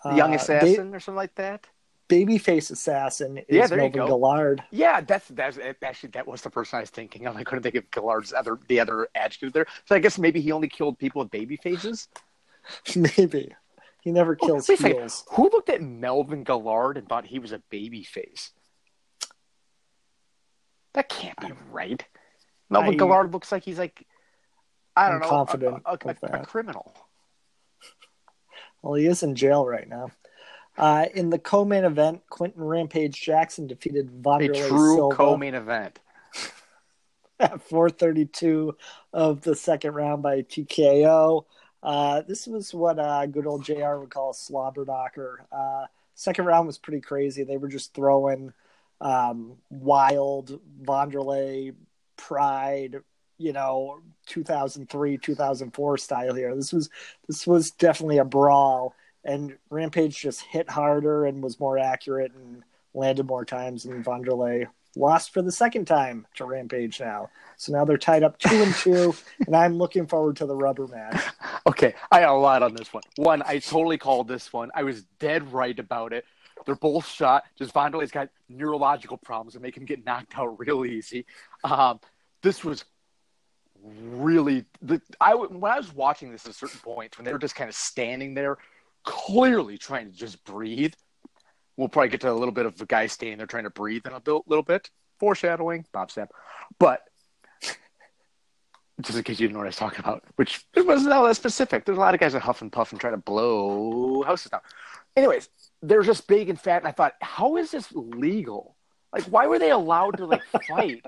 The 0.03 0.15
young 0.15 0.31
Uh, 0.31 0.37
assassin 0.37 0.95
or 0.95 0.99
something 1.01 1.17
like 1.17 1.35
that. 1.35 1.67
ba- 2.07 2.15
babyface 2.15 2.71
assassin 2.71 3.39
is 3.39 3.43
Yeah, 3.49 3.75
Melvin 3.75 3.91
go. 3.91 4.07
Guillard. 4.07 4.63
Yeah, 4.71 5.01
that's 5.01 5.27
that's 5.27 5.59
actually 5.83 6.09
that 6.11 6.25
was 6.25 6.41
the 6.41 6.49
person 6.49 6.77
I 6.77 6.79
was 6.81 6.89
thinking 6.89 7.27
of. 7.27 7.35
I 7.35 7.43
couldn't 7.43 7.63
think 7.63 7.75
of 7.75 7.91
Gallard's 7.91 8.31
other 8.33 8.57
the 8.69 8.79
other 8.79 9.09
adjective 9.15 9.51
there. 9.51 9.67
So 9.85 9.95
I 9.95 9.99
guess 9.99 10.17
maybe 10.17 10.39
he 10.39 10.53
only 10.53 10.69
killed 10.69 10.97
people 10.97 11.21
with 11.21 11.29
baby 11.31 11.57
faces. 11.57 12.07
Maybe. 12.95 13.53
He 14.01 14.11
never 14.11 14.35
kills 14.35 14.69
a 14.69 14.77
second. 14.77 15.11
Who 15.31 15.49
looked 15.49 15.69
at 15.69 15.81
Melvin 15.81 16.43
Gallard 16.43 16.97
and 16.97 17.07
thought 17.07 17.25
he 17.25 17.39
was 17.39 17.51
a 17.51 17.59
baby 17.69 18.03
face? 18.03 18.51
That 20.93 21.09
can't 21.09 21.39
be 21.39 21.51
right. 21.71 22.03
Melvin 22.69 22.93
I- 22.93 22.97
Gallard 22.97 23.33
looks 23.33 23.51
like 23.51 23.63
he's 23.63 23.77
like 23.79 24.05
I 24.95 25.09
don't 25.09 25.15
I'm 25.15 25.21
know, 25.21 25.27
a- 25.27 25.29
confident 25.29 25.83
a, 25.85 25.91
a, 25.91 26.15
a, 26.37 26.41
a 26.41 26.45
criminal. 26.45 26.93
Well, 28.81 28.93
he 28.93 29.05
is 29.05 29.23
in 29.23 29.35
jail 29.35 29.65
right 29.65 29.87
now. 29.87 30.11
Uh, 30.77 31.07
in 31.13 31.29
the 31.29 31.39
co-main 31.39 31.83
event, 31.83 32.21
Quinton 32.29 32.63
Rampage 32.63 33.21
Jackson 33.21 33.67
defeated 33.67 34.25
A 34.25 34.47
true 34.47 34.95
Silva 34.95 35.15
co-main 35.15 35.53
event. 35.53 35.99
at 37.39 37.61
432 37.61 38.75
of 39.13 39.41
the 39.41 39.55
second 39.55 39.93
round 39.93 40.23
by 40.23 40.41
TKO. 40.41 41.45
Uh, 41.81 42.21
this 42.21 42.45
was 42.45 42.73
what 42.73 42.99
uh, 42.99 43.25
good 43.25 43.47
old 43.47 43.63
JR 43.63 43.95
would 43.95 44.09
call 44.09 44.31
a 44.31 44.33
slobber 44.33 44.85
knocker. 44.85 45.45
Uh, 45.51 45.85
second 46.15 46.45
round 46.45 46.67
was 46.67 46.77
pretty 46.77 47.01
crazy. 47.01 47.43
They 47.43 47.57
were 47.57 47.69
just 47.69 47.93
throwing 47.93 48.53
um, 49.01 49.53
wild 49.69 50.59
Wanderlei 50.83 51.73
pride, 52.17 52.97
you 53.37 53.53
know, 53.53 54.01
2003, 54.27 55.17
2004 55.17 55.97
style 55.97 56.33
here. 56.35 56.55
This 56.55 56.73
was 56.73 56.89
this 57.27 57.47
was 57.47 57.71
definitely 57.71 58.17
a 58.17 58.25
brawl, 58.25 58.93
and 59.23 59.57
Rampage 59.69 60.19
just 60.19 60.41
hit 60.41 60.69
harder 60.69 61.25
and 61.25 61.41
was 61.41 61.59
more 61.59 61.77
accurate 61.77 62.33
and 62.33 62.63
landed 62.93 63.25
more 63.25 63.45
times, 63.45 63.83
than 63.83 64.03
Wanderlei 64.03 64.67
lost 64.95 65.33
for 65.33 65.41
the 65.41 65.51
second 65.51 65.85
time 65.85 66.25
to 66.35 66.45
Rampage 66.45 66.99
now. 66.99 67.29
So 67.57 67.73
now 67.73 67.85
they're 67.85 67.97
tied 67.97 68.23
up 68.23 68.37
two 68.39 68.63
and 68.63 68.73
two, 68.75 69.15
and 69.45 69.55
I'm 69.55 69.77
looking 69.77 70.07
forward 70.07 70.37
to 70.37 70.45
the 70.45 70.55
rubber 70.55 70.87
match. 70.87 71.23
Okay, 71.67 71.93
I 72.11 72.21
got 72.21 72.35
a 72.35 72.37
lot 72.37 72.63
on 72.63 72.73
this 72.73 72.93
one. 72.93 73.03
One, 73.17 73.43
I 73.45 73.59
totally 73.59 73.97
called 73.97 74.27
this 74.27 74.51
one. 74.51 74.71
I 74.73 74.83
was 74.83 75.03
dead 75.19 75.51
right 75.51 75.77
about 75.77 76.13
it. 76.13 76.25
They're 76.65 76.75
both 76.75 77.07
shot. 77.07 77.43
Just 77.57 77.73
Vonderlei's 77.73 78.11
got 78.11 78.29
neurological 78.49 79.17
problems 79.17 79.53
that 79.53 79.61
make 79.61 79.77
him 79.77 79.85
get 79.85 80.05
knocked 80.05 80.37
out 80.37 80.59
real 80.59 80.85
easy. 80.85 81.25
Um, 81.63 81.99
this 82.41 82.63
was 82.63 82.85
really 83.83 84.65
the 84.81 85.01
I 85.21 85.35
when 85.35 85.71
I 85.71 85.77
was 85.77 85.93
watching 85.93 86.31
this 86.31 86.45
at 86.45 86.51
a 86.51 86.53
certain 86.53 86.79
points 86.81 87.17
when 87.17 87.25
they 87.25 87.31
were 87.31 87.39
just 87.39 87.55
kind 87.55 87.69
of 87.69 87.75
standing 87.75 88.33
there, 88.33 88.57
clearly 89.03 89.77
trying 89.77 90.11
to 90.11 90.17
just 90.17 90.43
breathe. 90.43 90.93
We'll 91.79 91.87
probably 91.87 92.09
get 92.09 92.19
to 92.21 92.31
a 92.31 92.33
little 92.33 92.51
bit 92.51 92.65
of 92.65 92.81
a 92.81 92.85
guy 92.85 93.07
standing 93.07 93.37
there 93.37 93.47
trying 93.47 93.63
to 93.63 93.69
breathe 93.69 94.05
in 94.05 94.11
a 94.11 94.21
little 94.47 94.63
bit. 94.63 94.89
Foreshadowing, 95.17 95.85
Bob 95.93 96.09
Sapp. 96.09 96.27
But 96.77 97.03
just 98.99 99.17
in 99.17 99.23
case 99.23 99.39
you 99.39 99.47
didn't 99.47 99.53
know 99.53 99.59
what 99.59 99.67
I 99.67 99.69
was 99.69 99.77
talking 99.77 100.01
about, 100.01 100.25
which 100.35 100.65
it 100.75 100.85
wasn't 100.85 101.13
all 101.13 101.25
that 101.25 101.35
specific. 101.35 101.85
There's 101.85 101.97
a 101.97 102.01
lot 102.01 102.13
of 102.13 102.19
guys 102.19 102.33
that 102.33 102.41
huff 102.41 102.61
and 102.61 102.69
puff 102.69 102.91
and 102.91 102.99
try 102.99 103.11
to 103.11 103.17
blow 103.17 104.23
houses 104.23 104.51
down. 104.51 104.59
Anyways, 105.15 105.47
they're 105.81 106.03
just 106.03 106.27
big 106.27 106.49
and 106.49 106.59
fat, 106.59 106.79
and 106.79 106.87
I 106.87 106.91
thought, 106.91 107.13
how 107.21 107.55
is 107.55 107.71
this 107.71 107.89
legal? 107.93 108.75
Like, 109.13 109.23
why 109.23 109.47
were 109.47 109.57
they 109.57 109.71
allowed 109.71 110.17
to 110.17 110.25
like 110.25 110.43
fight? 110.67 111.05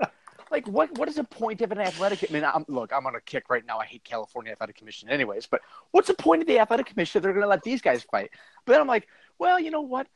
like 0.50 0.66
what 0.66 0.96
what 0.98 1.06
is 1.06 1.16
the 1.16 1.24
point 1.24 1.60
of 1.60 1.70
an 1.70 1.80
athletic? 1.80 2.24
I 2.30 2.32
mean, 2.32 2.44
I'm, 2.44 2.64
look, 2.66 2.94
I'm 2.94 3.06
on 3.06 3.14
a 3.14 3.20
kick 3.20 3.50
right 3.50 3.64
now. 3.66 3.78
I 3.78 3.84
hate 3.84 4.04
California 4.04 4.52
Athletic 4.52 4.76
Commission, 4.76 5.10
anyways. 5.10 5.46
But 5.46 5.60
what's 5.90 6.08
the 6.08 6.14
point 6.14 6.40
of 6.40 6.48
the 6.48 6.60
athletic 6.60 6.86
commission 6.86 7.18
if 7.18 7.22
they're 7.22 7.34
going 7.34 7.42
to 7.42 7.48
let 7.48 7.62
these 7.62 7.82
guys 7.82 8.04
fight? 8.10 8.30
But 8.64 8.72
then 8.72 8.80
I'm 8.80 8.88
like, 8.88 9.06
well, 9.38 9.60
you 9.60 9.70
know 9.70 9.82
what? 9.82 10.06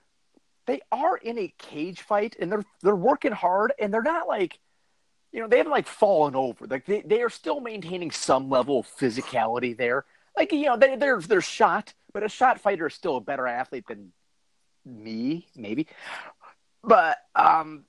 They 0.67 0.81
are 0.91 1.17
in 1.17 1.39
a 1.39 1.53
cage 1.59 2.03
fight, 2.03 2.37
and 2.41 2.51
they're 2.51 2.65
they're 2.83 2.97
working 2.97 3.33
hard, 3.33 3.73
and 3.79 3.93
they're 3.93 4.03
not 4.03 4.29
like, 4.29 4.59
you 5.33 5.41
know, 5.41 5.49
they 5.49 5.59
haven't 5.59 5.73
like 5.73 5.87
fallen 5.87 6.35
over. 6.35 6.67
Like 6.67 6.87
they, 6.87 7.03
they 7.03 7.23
are 7.23 7.31
still 7.31 7.61
maintaining 7.61 8.11
some 8.11 8.51
level 8.51 8.81
of 8.81 8.87
physicality 8.87 9.77
there. 9.77 10.05
Like 10.37 10.53
you 10.53 10.67
know, 10.67 10.77
they 10.77 10.97
they're 10.97 11.21
they're 11.21 11.41
shot, 11.41 11.95
but 12.13 12.23
a 12.23 12.29
shot 12.29 12.61
fighter 12.61 12.87
is 12.87 12.95
still 12.95 13.17
a 13.17 13.21
better 13.21 13.47
athlete 13.47 13.87
than 13.89 14.13
me, 14.85 15.47
maybe. 15.55 15.87
But 16.83 17.19
um, 17.35 17.85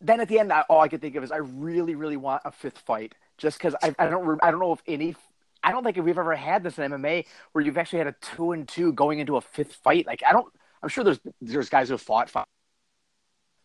then 0.00 0.20
at 0.20 0.28
the 0.28 0.38
end, 0.38 0.52
all 0.68 0.80
I 0.80 0.88
could 0.88 1.00
think 1.00 1.16
of 1.16 1.24
is 1.24 1.32
I 1.32 1.38
really, 1.38 1.94
really 1.94 2.16
want 2.16 2.42
a 2.44 2.52
fifth 2.52 2.78
fight, 2.78 3.14
just 3.36 3.58
because 3.58 3.74
I, 3.82 3.94
I 3.98 4.08
don't 4.08 4.38
I 4.42 4.50
don't 4.50 4.60
know 4.60 4.72
if 4.72 4.82
any 4.86 5.14
I 5.62 5.72
don't 5.72 5.84
think 5.84 5.98
if 5.98 6.04
we've 6.04 6.18
ever 6.18 6.34
had 6.34 6.62
this 6.62 6.78
in 6.78 6.90
MMA 6.92 7.26
where 7.52 7.64
you've 7.64 7.78
actually 7.78 7.98
had 7.98 8.08
a 8.08 8.14
two 8.20 8.52
and 8.52 8.66
two 8.66 8.92
going 8.92 9.18
into 9.18 9.36
a 9.36 9.40
fifth 9.40 9.74
fight. 9.74 10.06
Like 10.06 10.22
I 10.26 10.32
don't, 10.32 10.52
I'm 10.82 10.88
sure 10.88 11.04
there's 11.04 11.20
there's 11.40 11.68
guys 11.68 11.88
who 11.88 11.98
fought. 11.98 12.30
Five. 12.30 12.46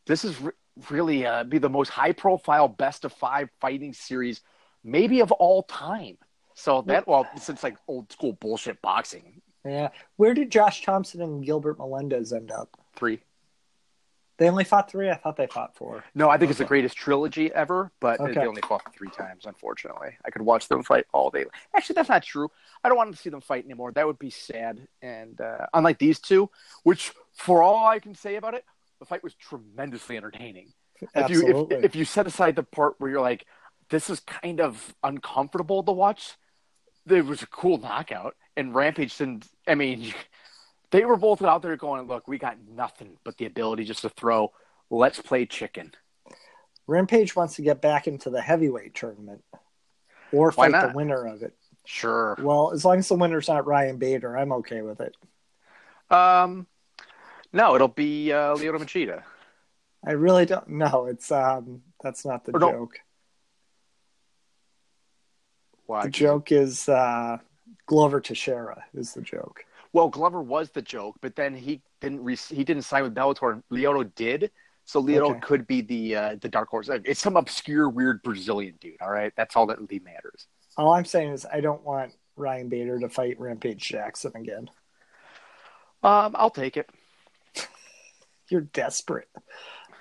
This 0.05 0.25
is 0.25 0.39
re- 0.41 0.51
really 0.89 1.25
uh, 1.25 1.43
be 1.43 1.57
the 1.57 1.69
most 1.69 1.89
high 1.89 2.11
profile 2.11 2.67
best 2.67 3.05
of 3.05 3.13
five 3.13 3.49
fighting 3.61 3.93
series, 3.93 4.41
maybe 4.83 5.21
of 5.21 5.31
all 5.31 5.63
time. 5.63 6.17
So 6.55 6.81
that 6.83 7.07
well, 7.07 7.27
since 7.37 7.63
like 7.63 7.77
old 7.87 8.11
school 8.11 8.33
bullshit 8.33 8.81
boxing. 8.81 9.41
Yeah, 9.65 9.89
where 10.17 10.33
did 10.33 10.51
Josh 10.51 10.83
Thomson 10.83 11.21
and 11.21 11.43
Gilbert 11.43 11.77
Melendez 11.77 12.33
end 12.33 12.51
up? 12.51 12.69
Three. 12.95 13.21
They 14.37 14.49
only 14.49 14.63
fought 14.63 14.89
three. 14.89 15.09
I 15.09 15.15
thought 15.15 15.37
they 15.37 15.45
fought 15.45 15.75
four. 15.75 16.03
No, 16.15 16.29
I 16.29 16.33
think 16.33 16.43
okay. 16.43 16.51
it's 16.51 16.59
the 16.59 16.65
greatest 16.65 16.97
trilogy 16.97 17.51
ever, 17.53 17.91
but 17.99 18.19
okay. 18.19 18.33
they 18.33 18.47
only 18.47 18.61
fought 18.63 18.81
three 18.95 19.09
times. 19.09 19.45
Unfortunately, 19.45 20.17
I 20.25 20.31
could 20.31 20.41
watch 20.41 20.67
them 20.67 20.83
fight 20.83 21.05
all 21.13 21.29
day. 21.29 21.45
Actually, 21.75 21.95
that's 21.95 22.09
not 22.09 22.23
true. 22.23 22.49
I 22.83 22.89
don't 22.89 22.97
want 22.97 23.15
to 23.15 23.21
see 23.21 23.29
them 23.29 23.41
fight 23.41 23.63
anymore. 23.65 23.91
That 23.91 24.07
would 24.07 24.17
be 24.17 24.31
sad. 24.31 24.87
And 25.03 25.39
uh, 25.39 25.67
unlike 25.73 25.99
these 25.99 26.19
two, 26.19 26.49
which 26.81 27.11
for 27.33 27.61
all 27.61 27.85
I 27.85 27.99
can 27.99 28.15
say 28.15 28.35
about 28.35 28.55
it, 28.55 28.65
the 28.99 29.05
fight 29.05 29.23
was 29.23 29.35
tremendously 29.35 30.17
entertaining. 30.17 30.73
Absolutely. 31.13 31.49
If 31.49 31.71
you 31.71 31.77
if, 31.77 31.83
if 31.85 31.95
you 31.95 32.05
set 32.05 32.25
aside 32.25 32.55
the 32.55 32.63
part 32.63 32.95
where 32.97 33.11
you're 33.11 33.21
like, 33.21 33.45
this 33.89 34.09
is 34.09 34.19
kind 34.21 34.61
of 34.61 34.95
uncomfortable 35.03 35.83
to 35.83 35.91
watch, 35.91 36.37
there 37.05 37.23
was 37.23 37.43
a 37.43 37.47
cool 37.47 37.77
knockout, 37.77 38.35
and 38.57 38.73
Rampage 38.73 39.17
didn't. 39.17 39.47
I 39.67 39.75
mean 39.75 40.13
they 40.93 41.05
were 41.05 41.17
both 41.17 41.41
out 41.41 41.63
there 41.63 41.75
going, 41.75 42.07
"Look, 42.07 42.27
we 42.27 42.37
got 42.37 42.57
nothing 42.69 43.17
but 43.23 43.37
the 43.37 43.47
ability 43.47 43.83
just 43.83 44.03
to 44.03 44.09
throw. 44.09 44.53
Let's 44.91 45.19
play 45.19 45.47
chicken." 45.47 45.91
Rampage 46.85 47.35
wants 47.35 47.55
to 47.55 47.63
get 47.63 47.81
back 47.81 48.07
into 48.07 48.29
the 48.29 48.41
heavyweight 48.41 48.93
tournament 48.93 49.43
or 50.31 50.51
fight 50.51 50.71
the 50.71 50.91
winner 50.93 51.25
of 51.25 51.41
it. 51.41 51.55
Sure. 51.85 52.37
Well, 52.39 52.71
as 52.71 52.85
long 52.85 52.99
as 52.99 53.07
the 53.07 53.15
winner's 53.15 53.47
not 53.47 53.65
Ryan 53.65 53.97
Bader, 53.97 54.37
I'm 54.37 54.51
okay 54.53 54.81
with 54.81 55.01
it. 55.01 55.15
Um, 56.11 56.67
no, 57.51 57.73
it'll 57.75 57.87
be 57.87 58.31
uh, 58.31 58.55
Lyoto 58.55 58.77
Machida. 58.77 59.23
I 60.05 60.11
really 60.11 60.45
don't. 60.45 60.67
No, 60.67 61.07
it's 61.07 61.31
um, 61.31 61.81
that's 62.03 62.23
not 62.23 62.45
the 62.45 62.51
or 62.51 62.59
joke. 62.59 62.99
Why? 65.87 66.03
The 66.03 66.11
joke 66.11 66.51
is 66.51 66.87
uh, 66.87 67.39
Glover 67.87 68.21
Teixeira 68.21 68.83
is 68.93 69.13
the 69.13 69.21
joke. 69.21 69.65
Well, 69.93 70.09
Glover 70.09 70.41
was 70.41 70.71
the 70.71 70.81
joke, 70.81 71.15
but 71.21 71.35
then 71.35 71.55
he 71.55 71.81
didn't 72.01 72.23
re- 72.23 72.35
he 72.35 72.63
didn't 72.63 72.81
sign 72.83 73.03
with 73.03 73.13
Bellator, 73.13 73.53
and 73.53 73.63
Lyoto 73.71 74.13
did. 74.15 74.51
So 74.85 75.01
Lyoto 75.01 75.31
okay. 75.31 75.39
could 75.39 75.67
be 75.67 75.81
the 75.81 76.15
uh, 76.15 76.35
the 76.41 76.49
dark 76.49 76.69
horse. 76.69 76.89
It's 77.05 77.21
some 77.21 77.37
obscure, 77.37 77.89
weird 77.89 78.21
Brazilian 78.23 78.75
dude. 78.81 79.01
All 79.01 79.11
right, 79.11 79.31
that's 79.37 79.55
all 79.55 79.67
that 79.67 79.79
really 79.79 79.99
matters. 79.99 80.47
All 80.77 80.93
I'm 80.93 81.05
saying 81.05 81.31
is 81.31 81.45
I 81.45 81.61
don't 81.61 81.83
want 81.83 82.13
Ryan 82.35 82.69
Bader 82.69 82.99
to 82.99 83.09
fight 83.09 83.39
Rampage 83.39 83.81
Jackson 83.81 84.31
again. 84.35 84.69
Um, 86.01 86.35
I'll 86.35 86.49
take 86.49 86.75
it. 86.75 86.89
You're 88.49 88.61
desperate. 88.61 89.29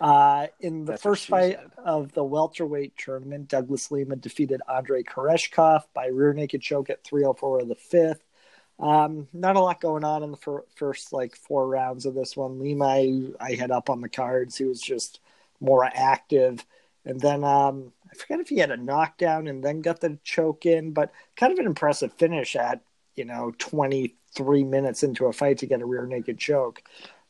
Uh, 0.01 0.49
in 0.59 0.85
the 0.85 0.93
That's 0.93 1.03
first 1.03 1.27
fight 1.27 1.59
said. 1.61 1.71
of 1.85 2.11
the 2.13 2.25
welterweight 2.25 2.97
tournament, 2.97 3.47
Douglas 3.47 3.93
Lima 3.93 4.17
defeated 4.17 4.61
Andrei 4.69 5.05
Koreshkov 5.05 5.83
by 5.95 6.07
rear 6.07 6.33
naked 6.33 6.61
choke 6.61 6.91
at 6.91 7.05
304 7.05 7.61
of 7.61 7.69
the 7.69 7.77
fifth. 7.77 8.25
Um, 8.83 9.29
not 9.33 9.55
a 9.55 9.61
lot 9.61 9.81
going 9.81 10.03
on 10.03 10.25
in 10.25 10.33
the 10.33 10.37
fir- 10.37 10.65
first 10.75 11.13
like 11.13 11.37
four 11.37 11.69
rounds 11.69 12.05
of 12.05 12.15
this 12.15 12.37
one. 12.37 12.59
Lima, 12.59 13.33
I, 13.41 13.55
had 13.55 13.71
up 13.71 13.89
on 13.89 14.01
the 14.01 14.09
cards. 14.09 14.59
He 14.59 14.65
was 14.65 14.81
just 14.81 15.21
more 15.61 15.85
active, 15.85 16.67
and 17.05 17.21
then 17.21 17.45
um, 17.45 17.93
I 18.11 18.17
forget 18.17 18.41
if 18.41 18.49
he 18.49 18.59
had 18.59 18.73
a 18.73 18.77
knockdown 18.77 19.47
and 19.47 19.63
then 19.63 19.83
got 19.83 20.01
the 20.01 20.19
choke 20.25 20.67
in, 20.67 20.91
but 20.91 21.13
kind 21.37 21.53
of 21.53 21.61
an 21.61 21.67
impressive 21.67 22.13
finish 22.15 22.57
at 22.57 22.81
you 23.15 23.25
know 23.25 23.53
twenty 23.57 24.17
three 24.35 24.65
minutes 24.65 25.05
into 25.05 25.27
a 25.27 25.33
fight 25.33 25.59
to 25.59 25.67
get 25.67 25.81
a 25.81 25.87
rear 25.87 26.07
naked 26.07 26.39
choke. 26.39 26.83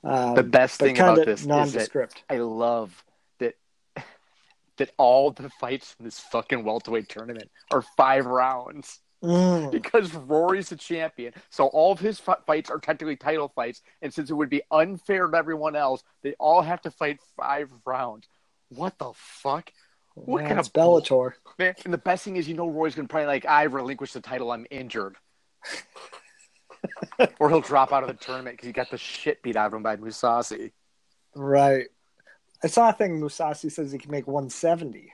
Um, 0.04 0.34
the 0.34 0.42
best 0.42 0.80
thing 0.80 0.98
about 0.98 1.26
this 1.26 1.40
is 1.40 1.46
that 1.74 2.22
I 2.30 2.38
love 2.38 3.04
that 3.40 3.56
that 4.78 4.90
all 4.96 5.32
the 5.32 5.50
fights 5.60 5.94
in 5.98 6.06
this 6.06 6.18
fucking 6.18 6.64
welterweight 6.64 7.10
tournament 7.10 7.50
are 7.70 7.82
five 7.98 8.24
rounds. 8.24 9.00
Mm. 9.22 9.70
Because 9.70 10.12
Rory's 10.14 10.70
the 10.70 10.76
champion, 10.76 11.32
so 11.50 11.66
all 11.66 11.92
of 11.92 12.00
his 12.00 12.20
f- 12.26 12.44
fights 12.44 12.70
are 12.70 12.78
technically 12.78 13.16
title 13.16 13.48
fights. 13.54 13.80
And 14.00 14.12
since 14.12 14.30
it 14.30 14.34
would 14.34 14.50
be 14.50 14.62
unfair 14.70 15.28
to 15.28 15.36
everyone 15.36 15.76
else, 15.76 16.02
they 16.22 16.34
all 16.40 16.60
have 16.60 16.82
to 16.82 16.90
fight 16.90 17.20
five 17.36 17.70
rounds. 17.86 18.26
What 18.68 18.98
the 18.98 19.12
fuck? 19.14 19.72
What 20.14 20.42
yeah, 20.42 20.48
kind 20.48 20.60
of 20.60 20.72
Bellator? 20.72 21.34
Man, 21.58 21.74
and 21.84 21.94
the 21.94 21.98
best 21.98 22.24
thing 22.24 22.36
is, 22.36 22.48
you 22.48 22.54
know, 22.54 22.68
Roy's 22.68 22.94
gonna 22.94 23.08
probably 23.08 23.26
like, 23.26 23.46
I 23.46 23.64
relinquish 23.64 24.12
the 24.12 24.20
title. 24.20 24.50
I'm 24.50 24.66
injured, 24.70 25.16
or 27.38 27.48
he'll 27.48 27.60
drop 27.60 27.92
out 27.92 28.02
of 28.02 28.08
the 28.08 28.24
tournament 28.24 28.56
because 28.56 28.66
he 28.66 28.72
got 28.72 28.90
the 28.90 28.98
shit 28.98 29.42
beat 29.42 29.56
out 29.56 29.68
of 29.68 29.74
him 29.74 29.82
by 29.82 29.96
Mousasi. 29.96 30.72
Right. 31.34 31.86
I 32.62 32.66
saw 32.66 32.90
a 32.90 32.92
thing. 32.92 33.20
Mousasi 33.20 33.70
says 33.70 33.92
he 33.92 33.98
can 33.98 34.10
make 34.10 34.26
170. 34.26 35.12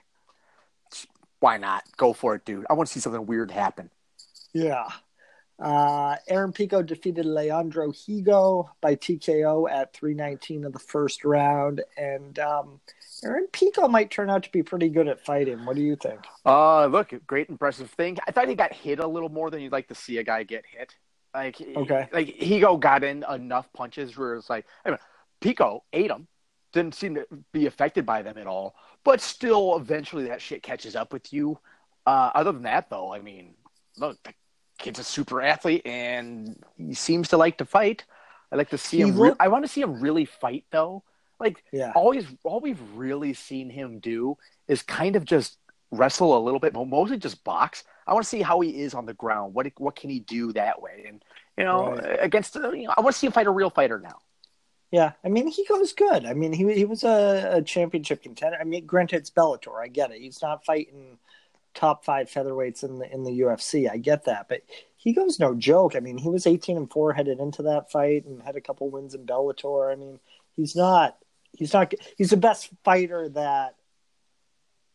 Why 1.40 1.56
not? 1.56 1.84
Go 1.96 2.12
for 2.12 2.34
it, 2.34 2.44
dude. 2.44 2.66
I 2.68 2.74
want 2.74 2.88
to 2.88 2.92
see 2.92 3.00
something 3.00 3.26
weird 3.26 3.50
happen. 3.50 3.90
Yeah. 4.52 4.88
Uh, 5.58 6.14
Aaron 6.28 6.52
Pico 6.52 6.82
defeated 6.82 7.26
Leandro 7.26 7.88
Higo 7.88 8.68
by 8.80 8.94
TKO 8.94 9.68
at 9.70 9.92
319 9.92 10.64
of 10.64 10.72
the 10.72 10.78
first 10.78 11.24
round. 11.24 11.82
And 11.96 12.38
um, 12.38 12.80
Aaron 13.24 13.48
Pico 13.50 13.88
might 13.88 14.10
turn 14.10 14.30
out 14.30 14.44
to 14.44 14.52
be 14.52 14.62
pretty 14.62 14.88
good 14.88 15.08
at 15.08 15.24
fighting. 15.24 15.64
What 15.64 15.74
do 15.74 15.82
you 15.82 15.96
think? 15.96 16.20
Uh, 16.46 16.86
look, 16.86 17.12
great, 17.26 17.48
impressive 17.48 17.90
thing. 17.90 18.18
I 18.26 18.30
thought 18.30 18.48
he 18.48 18.54
got 18.54 18.72
hit 18.72 19.00
a 19.00 19.06
little 19.06 19.28
more 19.28 19.50
than 19.50 19.60
you'd 19.60 19.72
like 19.72 19.88
to 19.88 19.94
see 19.94 20.18
a 20.18 20.22
guy 20.22 20.44
get 20.44 20.64
hit. 20.64 20.94
Like, 21.34 21.60
okay. 21.60 22.08
like 22.12 22.28
Higo 22.38 22.78
got 22.78 23.02
in 23.02 23.24
enough 23.28 23.72
punches 23.72 24.16
where 24.16 24.36
it's 24.36 24.48
like, 24.48 24.64
I 24.84 24.90
mean, 24.90 24.98
Pico 25.40 25.84
ate 25.92 26.10
him, 26.10 26.28
didn't 26.72 26.94
seem 26.94 27.16
to 27.16 27.26
be 27.52 27.66
affected 27.66 28.06
by 28.06 28.22
them 28.22 28.38
at 28.38 28.46
all. 28.46 28.76
But 29.04 29.20
still, 29.20 29.76
eventually 29.76 30.28
that 30.28 30.40
shit 30.40 30.62
catches 30.62 30.94
up 30.94 31.12
with 31.12 31.32
you. 31.32 31.58
Uh, 32.06 32.30
other 32.34 32.52
than 32.52 32.62
that, 32.62 32.88
though, 32.88 33.12
I 33.12 33.20
mean, 33.20 33.54
look, 33.98 34.22
the 34.22 34.32
kid's 34.78 34.98
a 34.98 35.04
super 35.04 35.42
athlete 35.42 35.82
and 35.84 36.62
he 36.76 36.94
seems 36.94 37.28
to 37.28 37.36
like 37.36 37.58
to 37.58 37.64
fight. 37.64 38.04
I 38.50 38.56
like 38.56 38.70
to 38.70 38.78
see 38.78 38.98
he 38.98 39.02
him. 39.04 39.18
Re- 39.18 39.32
I 39.38 39.48
want 39.48 39.64
to 39.64 39.68
see 39.68 39.80
him 39.80 40.00
really 40.00 40.24
fight 40.24 40.64
though. 40.70 41.02
Like, 41.40 41.62
yeah. 41.72 41.92
always, 41.94 42.26
all 42.42 42.60
we've 42.60 42.80
really 42.94 43.32
seen 43.32 43.70
him 43.70 44.00
do 44.00 44.36
is 44.66 44.82
kind 44.82 45.14
of 45.14 45.24
just 45.24 45.56
wrestle 45.90 46.36
a 46.36 46.40
little 46.40 46.60
bit, 46.60 46.72
but 46.72 46.84
mostly 46.86 47.18
just 47.18 47.44
box. 47.44 47.84
I 48.06 48.12
want 48.12 48.24
to 48.24 48.28
see 48.28 48.42
how 48.42 48.60
he 48.60 48.82
is 48.82 48.94
on 48.94 49.06
the 49.06 49.14
ground. 49.14 49.54
What 49.54 49.70
what 49.76 49.94
can 49.94 50.10
he 50.10 50.20
do 50.20 50.52
that 50.54 50.80
way? 50.80 51.04
And 51.06 51.22
you 51.56 51.64
know, 51.64 51.92
right. 51.92 52.18
against 52.20 52.56
uh, 52.56 52.70
you 52.72 52.86
know, 52.86 52.94
I 52.96 53.00
want 53.02 53.14
to 53.14 53.18
see 53.18 53.26
him 53.26 53.32
fight 53.32 53.46
a 53.46 53.50
real 53.50 53.70
fighter 53.70 54.00
now. 54.00 54.18
Yeah, 54.90 55.12
I 55.22 55.28
mean, 55.28 55.48
he 55.48 55.66
goes 55.66 55.92
good. 55.92 56.24
I 56.24 56.32
mean, 56.32 56.52
he 56.52 56.72
he 56.72 56.86
was 56.86 57.04
a, 57.04 57.50
a 57.56 57.62
championship 57.62 58.22
contender. 58.22 58.56
I 58.58 58.64
mean, 58.64 58.86
granted, 58.86 59.16
it's 59.16 59.30
Bellator. 59.30 59.80
I 59.80 59.88
get 59.88 60.10
it. 60.10 60.20
He's 60.20 60.40
not 60.40 60.64
fighting 60.64 61.18
top 61.78 62.04
five 62.04 62.28
featherweights 62.28 62.82
in 62.82 62.98
the 62.98 63.12
in 63.12 63.22
the 63.22 63.40
UFC. 63.40 63.88
I 63.88 63.98
get 63.98 64.24
that, 64.24 64.48
but 64.48 64.62
he 64.96 65.12
goes 65.12 65.38
no 65.38 65.54
joke. 65.54 65.94
I 65.94 66.00
mean, 66.00 66.18
he 66.18 66.28
was 66.28 66.46
eighteen 66.46 66.76
and 66.76 66.90
four 66.90 67.12
headed 67.12 67.38
into 67.38 67.62
that 67.62 67.92
fight 67.92 68.24
and 68.26 68.42
had 68.42 68.56
a 68.56 68.60
couple 68.60 68.90
wins 68.90 69.14
in 69.14 69.24
Bellator. 69.24 69.92
I 69.92 69.94
mean, 69.94 70.18
he's 70.56 70.74
not 70.74 71.16
he's 71.52 71.72
not 71.72 71.92
he's 72.16 72.30
the 72.30 72.36
best 72.36 72.70
fighter 72.84 73.28
that. 73.30 73.76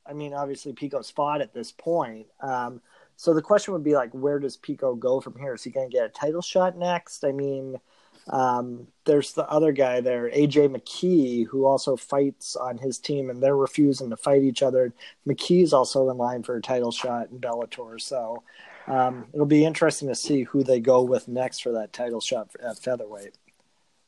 I 0.05 0.11
mean, 0.11 0.33
obviously 0.33 0.73
Pico's 0.73 1.09
fought 1.09 1.39
at 1.39 1.53
this 1.53 1.71
point. 1.71 2.27
Um, 2.41 2.81
so 3.15 3.33
the 3.33 3.41
question 3.41 3.73
would 3.73 3.85
be 3.85 3.95
like, 3.95 4.11
where 4.11 4.37
does 4.37 4.57
Pico 4.57 4.95
go 4.95 5.21
from 5.21 5.37
here? 5.39 5.53
Is 5.53 5.63
he 5.63 5.69
going 5.69 5.89
to 5.89 5.95
get 5.95 6.05
a 6.05 6.09
title 6.09 6.41
shot 6.41 6.77
next? 6.77 7.23
I 7.23 7.31
mean, 7.31 7.77
um, 8.27 8.87
there's 9.05 9.33
the 9.33 9.47
other 9.49 9.71
guy 9.71 10.01
there, 10.01 10.29
AJ 10.29 10.75
McKee, 10.75 11.45
who 11.47 11.65
also 11.65 11.97
fights 11.97 12.55
on 12.55 12.77
his 12.77 12.97
team, 12.97 13.29
and 13.29 13.41
they're 13.41 13.55
refusing 13.55 14.09
to 14.09 14.17
fight 14.17 14.43
each 14.43 14.63
other. 14.63 14.93
McKee's 15.27 15.73
also 15.73 16.09
in 16.09 16.17
line 16.17 16.43
for 16.43 16.55
a 16.55 16.61
title 16.61 16.91
shot 16.91 17.29
in 17.31 17.39
Bellator, 17.39 17.99
so 17.99 18.43
um, 18.87 19.25
it'll 19.33 19.45
be 19.45 19.65
interesting 19.65 20.07
to 20.07 20.15
see 20.15 20.43
who 20.43 20.63
they 20.63 20.79
go 20.79 21.01
with 21.01 21.27
next 21.27 21.59
for 21.59 21.73
that 21.73 21.93
title 21.93 22.21
shot 22.21 22.49
at 22.61 22.79
featherweight. 22.79 23.37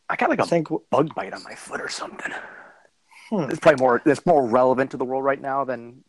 I 0.10 0.15
got 0.15 0.29
like 0.29 0.39
a 0.39 0.43
I 0.43 0.45
think, 0.45 0.69
bug 0.89 1.13
bite 1.15 1.34
on 1.34 1.43
my 1.43 1.55
foot 1.55 1.81
or 1.81 1.89
something. 1.89 2.31
Hmm. 3.29 3.50
It's 3.50 3.60
probably 3.60 3.84
more 3.84 4.01
that's 4.05 4.25
more 4.25 4.45
relevant 4.45 4.91
to 4.91 4.98
the 4.98 5.05
world 5.05 5.24
right 5.24 5.41
now 5.41 5.65
than 5.65 6.03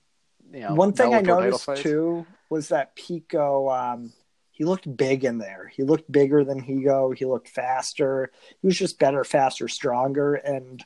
you 0.52 0.60
know. 0.60 0.74
One 0.74 0.92
thing 0.92 1.14
I 1.14 1.22
Bellator 1.22 1.26
title 1.26 1.40
noticed 1.40 1.76
too 1.76 2.26
was 2.50 2.68
that 2.68 2.94
Pico, 2.94 3.70
um, 3.70 4.12
he 4.56 4.64
looked 4.64 4.96
big 4.96 5.24
in 5.24 5.36
there. 5.38 5.70
He 5.74 5.82
looked 5.82 6.10
bigger 6.10 6.42
than 6.44 6.62
Higo. 6.62 7.14
He 7.16 7.26
looked 7.26 7.48
faster. 7.48 8.30
He 8.62 8.66
was 8.66 8.76
just 8.78 8.98
better, 8.98 9.22
faster, 9.22 9.68
stronger, 9.68 10.34
and 10.34 10.82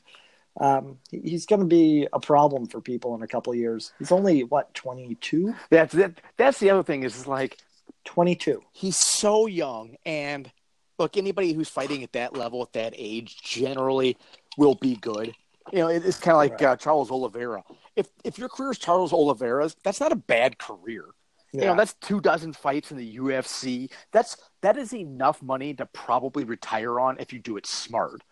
um, 0.59 0.97
he's 1.09 1.45
going 1.45 1.61
to 1.61 1.65
be 1.65 2.05
a 2.11 2.19
problem 2.19 2.67
for 2.67 2.81
people 2.81 3.15
in 3.15 3.21
a 3.21 3.27
couple 3.27 3.53
of 3.53 3.57
years. 3.59 3.93
He's 3.97 4.11
only 4.11 4.43
what 4.43 4.73
22? 4.73 5.55
That's 5.69 5.93
that, 5.93 6.19
that's 6.35 6.59
the 6.59 6.69
other 6.69 6.83
thing 6.83 7.03
is, 7.03 7.25
like 7.25 7.57
22. 8.03 8.61
he's 8.73 8.97
so 8.97 9.45
young 9.47 9.95
and 10.05 10.51
look 10.99 11.15
anybody 11.15 11.53
who's 11.53 11.69
fighting 11.69 12.03
at 12.03 12.11
that 12.13 12.35
level 12.35 12.61
at 12.61 12.73
that 12.73 12.93
age 12.97 13.37
generally 13.41 14.17
will 14.57 14.75
be 14.75 14.95
good 14.95 15.33
you 15.71 15.79
know 15.79 15.87
it's 15.87 16.19
kind 16.19 16.33
of 16.33 16.37
like 16.37 16.53
Right. 16.53 16.63
uh, 16.71 16.75
charles 16.77 17.11
oliveira 17.11 17.63
if 17.95 18.07
if 18.23 18.37
your 18.39 18.49
career 18.49 18.71
is 18.71 18.79
charles 18.79 19.13
oliveira's 19.13 19.75
that's 19.83 19.99
not 19.99 20.11
a 20.11 20.15
bad 20.15 20.57
career 20.57 21.05
you 21.53 21.61
know 21.61 21.75
that's 21.75 21.93
two 21.95 22.21
dozen 22.21 22.53
fights 22.53 22.91
in 22.91 22.97
the 22.97 23.17
ufc 23.17 23.91
that's 24.11 24.37
that 24.61 24.77
is 24.77 24.93
enough 24.93 25.41
money 25.41 25.73
to 25.73 25.85
probably 25.87 26.43
retire 26.43 26.99
on 26.99 27.17
if 27.19 27.33
you 27.33 27.39
do 27.39 27.57
it 27.57 27.65
smart 27.65 28.23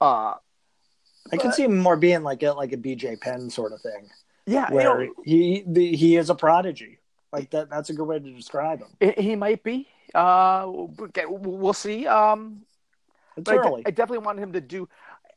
uh 0.00 0.34
I 1.30 1.36
can 1.36 1.52
see 1.52 1.64
him 1.64 1.78
more 1.78 1.96
being 1.96 2.22
like 2.22 2.42
a 2.42 2.52
like 2.52 2.72
a 2.72 2.76
BJ 2.78 3.20
Penn 3.20 3.50
sort 3.50 3.72
of 3.72 3.82
thing, 3.82 4.08
yeah 4.46 4.68
you 4.68 4.74
where 4.76 5.04
know, 5.04 5.14
he 5.24 5.62
the, 5.66 5.94
he 5.94 6.16
is 6.16 6.30
a 6.30 6.34
prodigy. 6.34 6.98
Like 7.32 7.50
that. 7.50 7.68
That's 7.68 7.90
a 7.90 7.92
good 7.92 8.06
way 8.06 8.18
to 8.18 8.30
describe 8.30 8.80
him. 8.80 8.88
he- 9.00 9.22
he 9.22 9.36
might 9.36 9.62
be 9.62 9.86
uh 10.14 10.64
we'll 10.66 11.74
see 11.74 12.06
um 12.06 12.62
It's 13.36 13.44
But 13.44 13.66
I. 13.66 13.72
I 13.86 13.90
definitely 13.90 14.24
wanted 14.24 14.42
him 14.42 14.52
to 14.54 14.60
do. 14.62 14.88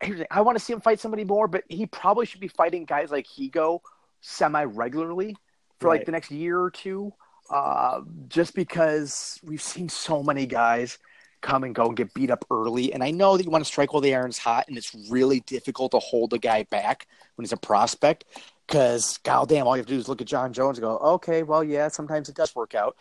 here's 0.01 0.19
the 0.19 0.23
thing, 0.23 0.27
I 0.31 0.41
want 0.41 0.57
to 0.57 0.63
see 0.63 0.71
him 0.71 0.79
fight 0.79 0.99
somebody 1.01 1.25
more, 1.25 1.47
but 1.49 1.65
he 1.67 1.85
probably 1.85 2.25
should 2.25 2.39
be 2.39 2.47
fighting 2.47 2.85
guys 2.85 3.11
like 3.11 3.27
Higo 3.27 3.81
semi 4.21 4.63
regularly 4.63 5.35
for 5.81 5.89
like 5.89 6.05
the 6.05 6.11
next 6.13 6.31
year 6.31 6.57
or 6.59 6.71
two. 6.71 7.13
Uh, 7.51 8.01
just 8.29 8.55
because 8.55 9.37
we've 9.43 9.61
seen 9.61 9.89
so 9.89 10.23
many 10.23 10.45
guys 10.45 10.97
come 11.41 11.65
and 11.65 11.75
go 11.75 11.87
and 11.87 11.97
get 11.97 12.13
beat 12.13 12.31
up 12.31 12.45
early, 12.49 12.93
and 12.93 13.03
I 13.03 13.11
know 13.11 13.35
that 13.35 13.43
you 13.43 13.51
want 13.51 13.65
to 13.65 13.69
strike 13.69 13.91
while 13.91 14.01
the 14.01 14.15
iron's 14.15 14.37
hot, 14.37 14.69
and 14.69 14.77
it's 14.77 14.95
really 15.09 15.41
difficult 15.41 15.91
to 15.91 15.99
hold 15.99 16.31
a 16.33 16.37
guy 16.37 16.63
back 16.63 17.07
when 17.35 17.43
he's 17.43 17.51
a 17.51 17.57
prospect. 17.57 18.23
Because 18.65 19.17
goddamn, 19.23 19.67
all 19.67 19.75
you 19.75 19.81
have 19.81 19.87
to 19.87 19.93
do 19.93 19.99
is 19.99 20.07
look 20.07 20.21
at 20.21 20.27
Jon 20.27 20.53
Jones 20.53 20.77
and 20.77 20.83
go, 20.83 20.97
okay, 20.97 21.43
well, 21.43 21.61
yeah, 21.61 21.89
sometimes 21.89 22.29
it 22.29 22.35
does 22.35 22.55
work 22.55 22.73
out, 22.73 22.95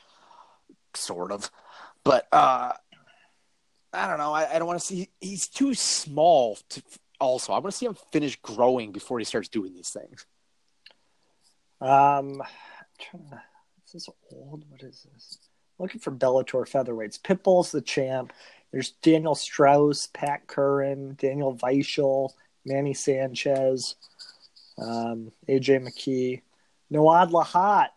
sort 0.95 1.31
of. 1.31 1.49
But 2.03 2.27
uh, 2.33 2.73
I 3.93 4.09
don't 4.09 4.19
know. 4.19 4.33
I, 4.33 4.53
I 4.53 4.59
don't 4.59 4.67
want 4.67 4.81
to 4.81 4.85
see. 4.85 5.11
He's 5.21 5.47
too 5.47 5.75
small. 5.75 6.59
To, 6.71 6.83
also, 7.21 7.53
I 7.53 7.59
want 7.59 7.73
to 7.73 7.79
see 7.79 7.87
him 7.87 7.97
finish 8.11 8.35
growing 8.43 8.91
before 8.91 9.21
he 9.21 9.25
starts 9.25 9.49
doing 9.49 9.75
these 9.75 9.91
things. 9.91 10.27
Um, 11.81 12.43
trying 12.99 13.29
to, 13.31 13.43
is 13.95 14.07
this 14.07 14.15
old? 14.33 14.65
What 14.69 14.83
is 14.83 15.07
this? 15.13 15.39
Looking 15.79 16.01
for 16.01 16.13
Bellator 16.13 16.69
featherweights. 16.69 17.21
Pitbull's 17.21 17.73
the 17.73 17.81
champ. 17.81 18.33
There's 18.71 18.91
Daniel 19.03 19.35
Straus, 19.35 20.07
Pat 20.13 20.47
Curran, 20.47 21.17
Daniel 21.19 21.57
Weichel, 21.57 22.31
Manny 22.65 22.95
Sanchez, 22.95 23.97
um, 24.79 25.33
AJ 25.49 25.81
McKee, 25.81 26.43
Noad 26.93 27.31
Lahat. 27.31 27.89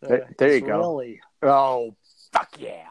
the 0.00 0.08
There- 0.08 0.34
there 0.38 0.54
you 0.54 0.60
go. 0.62 1.16
Oh, 1.42 1.94
fuck 2.32 2.48
yeah! 2.58 2.88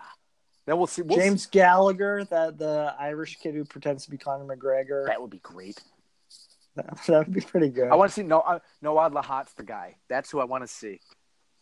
Then 0.66 0.77
we'll 0.77 0.88
see. 0.88 1.01
We'll 1.01 1.18
James 1.18 1.48
Gallagher, 1.48 2.24
that 2.25 2.58
the 2.58 2.96
Irish 2.98 3.38
kid 3.38 3.56
who 3.56 3.66
pretends 3.66 4.06
to 4.06 4.12
be 4.12 4.18
Conor 4.18 4.56
McGregor. 4.56 5.08
that 5.08 5.22
would 5.22 5.32
be 5.32 5.39
great. 5.39 5.82
That, 6.75 6.98
that 7.08 7.27
would 7.27 7.34
be 7.34 7.42
pretty 7.42 7.70
good. 7.70 7.89
I 7.89 7.96
want 7.96 8.12
to 8.12 8.13
see 8.13 8.24
no 8.24 8.39
uh, 8.39 8.60
Noad 8.84 9.12
Lahat's 9.12 9.54
the 9.54 9.63
guy. 9.63 9.98
That's 10.08 10.32
who 10.32 10.39
I 10.39 10.46
want 10.46 10.63
to 10.63 10.68
see. 10.68 11.01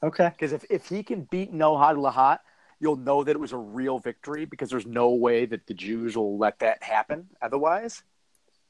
Okay. 0.03 0.29
Because 0.29 0.53
if, 0.53 0.65
if 0.69 0.87
he 0.87 1.03
can 1.03 1.23
beat 1.23 1.53
Noad 1.53 1.95
Lahat, 1.95 2.39
you'll 2.79 2.97
know 2.97 3.23
that 3.23 3.31
it 3.31 3.39
was 3.39 3.51
a 3.51 3.57
real 3.57 3.99
victory. 3.99 4.45
Because 4.45 4.69
there's 4.69 4.85
no 4.85 5.09
way 5.11 5.45
that 5.45 5.67
the 5.67 5.73
Jews 5.73 6.15
will 6.15 6.37
let 6.37 6.59
that 6.59 6.83
happen 6.83 7.29
otherwise. 7.41 8.03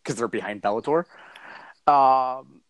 Because 0.04 0.18
they're 0.18 0.28
behind 0.28 0.62
Bellator. 0.62 1.06
Um, 1.88 2.62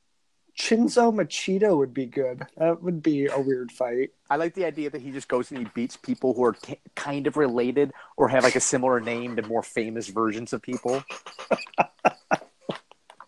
Chinzo 0.58 1.14
Machida 1.14 1.78
would 1.78 1.94
be 1.94 2.06
good. 2.06 2.46
That 2.58 2.82
would 2.82 3.04
be 3.04 3.28
a 3.28 3.40
weird 3.40 3.72
fight. 3.72 4.12
I 4.30 4.38
like 4.38 4.54
the 4.54 4.66
idea 4.66 4.90
that 4.90 5.02
he 5.02 5.12
just 5.12 5.28
goes 5.28 5.52
and 5.52 5.60
he 5.60 5.66
beats 5.74 5.98
people 5.98 6.34
who 6.34 6.46
are 6.46 6.54
ki 6.54 6.80
kind 6.96 7.28
of 7.28 7.36
related 7.36 7.92
or 8.16 8.30
have 8.30 8.44
like 8.44 8.56
a 8.56 8.62
similar 8.62 9.02
name 9.02 9.36
to 9.36 9.42
more 9.42 9.64
famous 9.64 10.08
versions 10.08 10.54
of 10.54 10.62
people. 10.62 11.04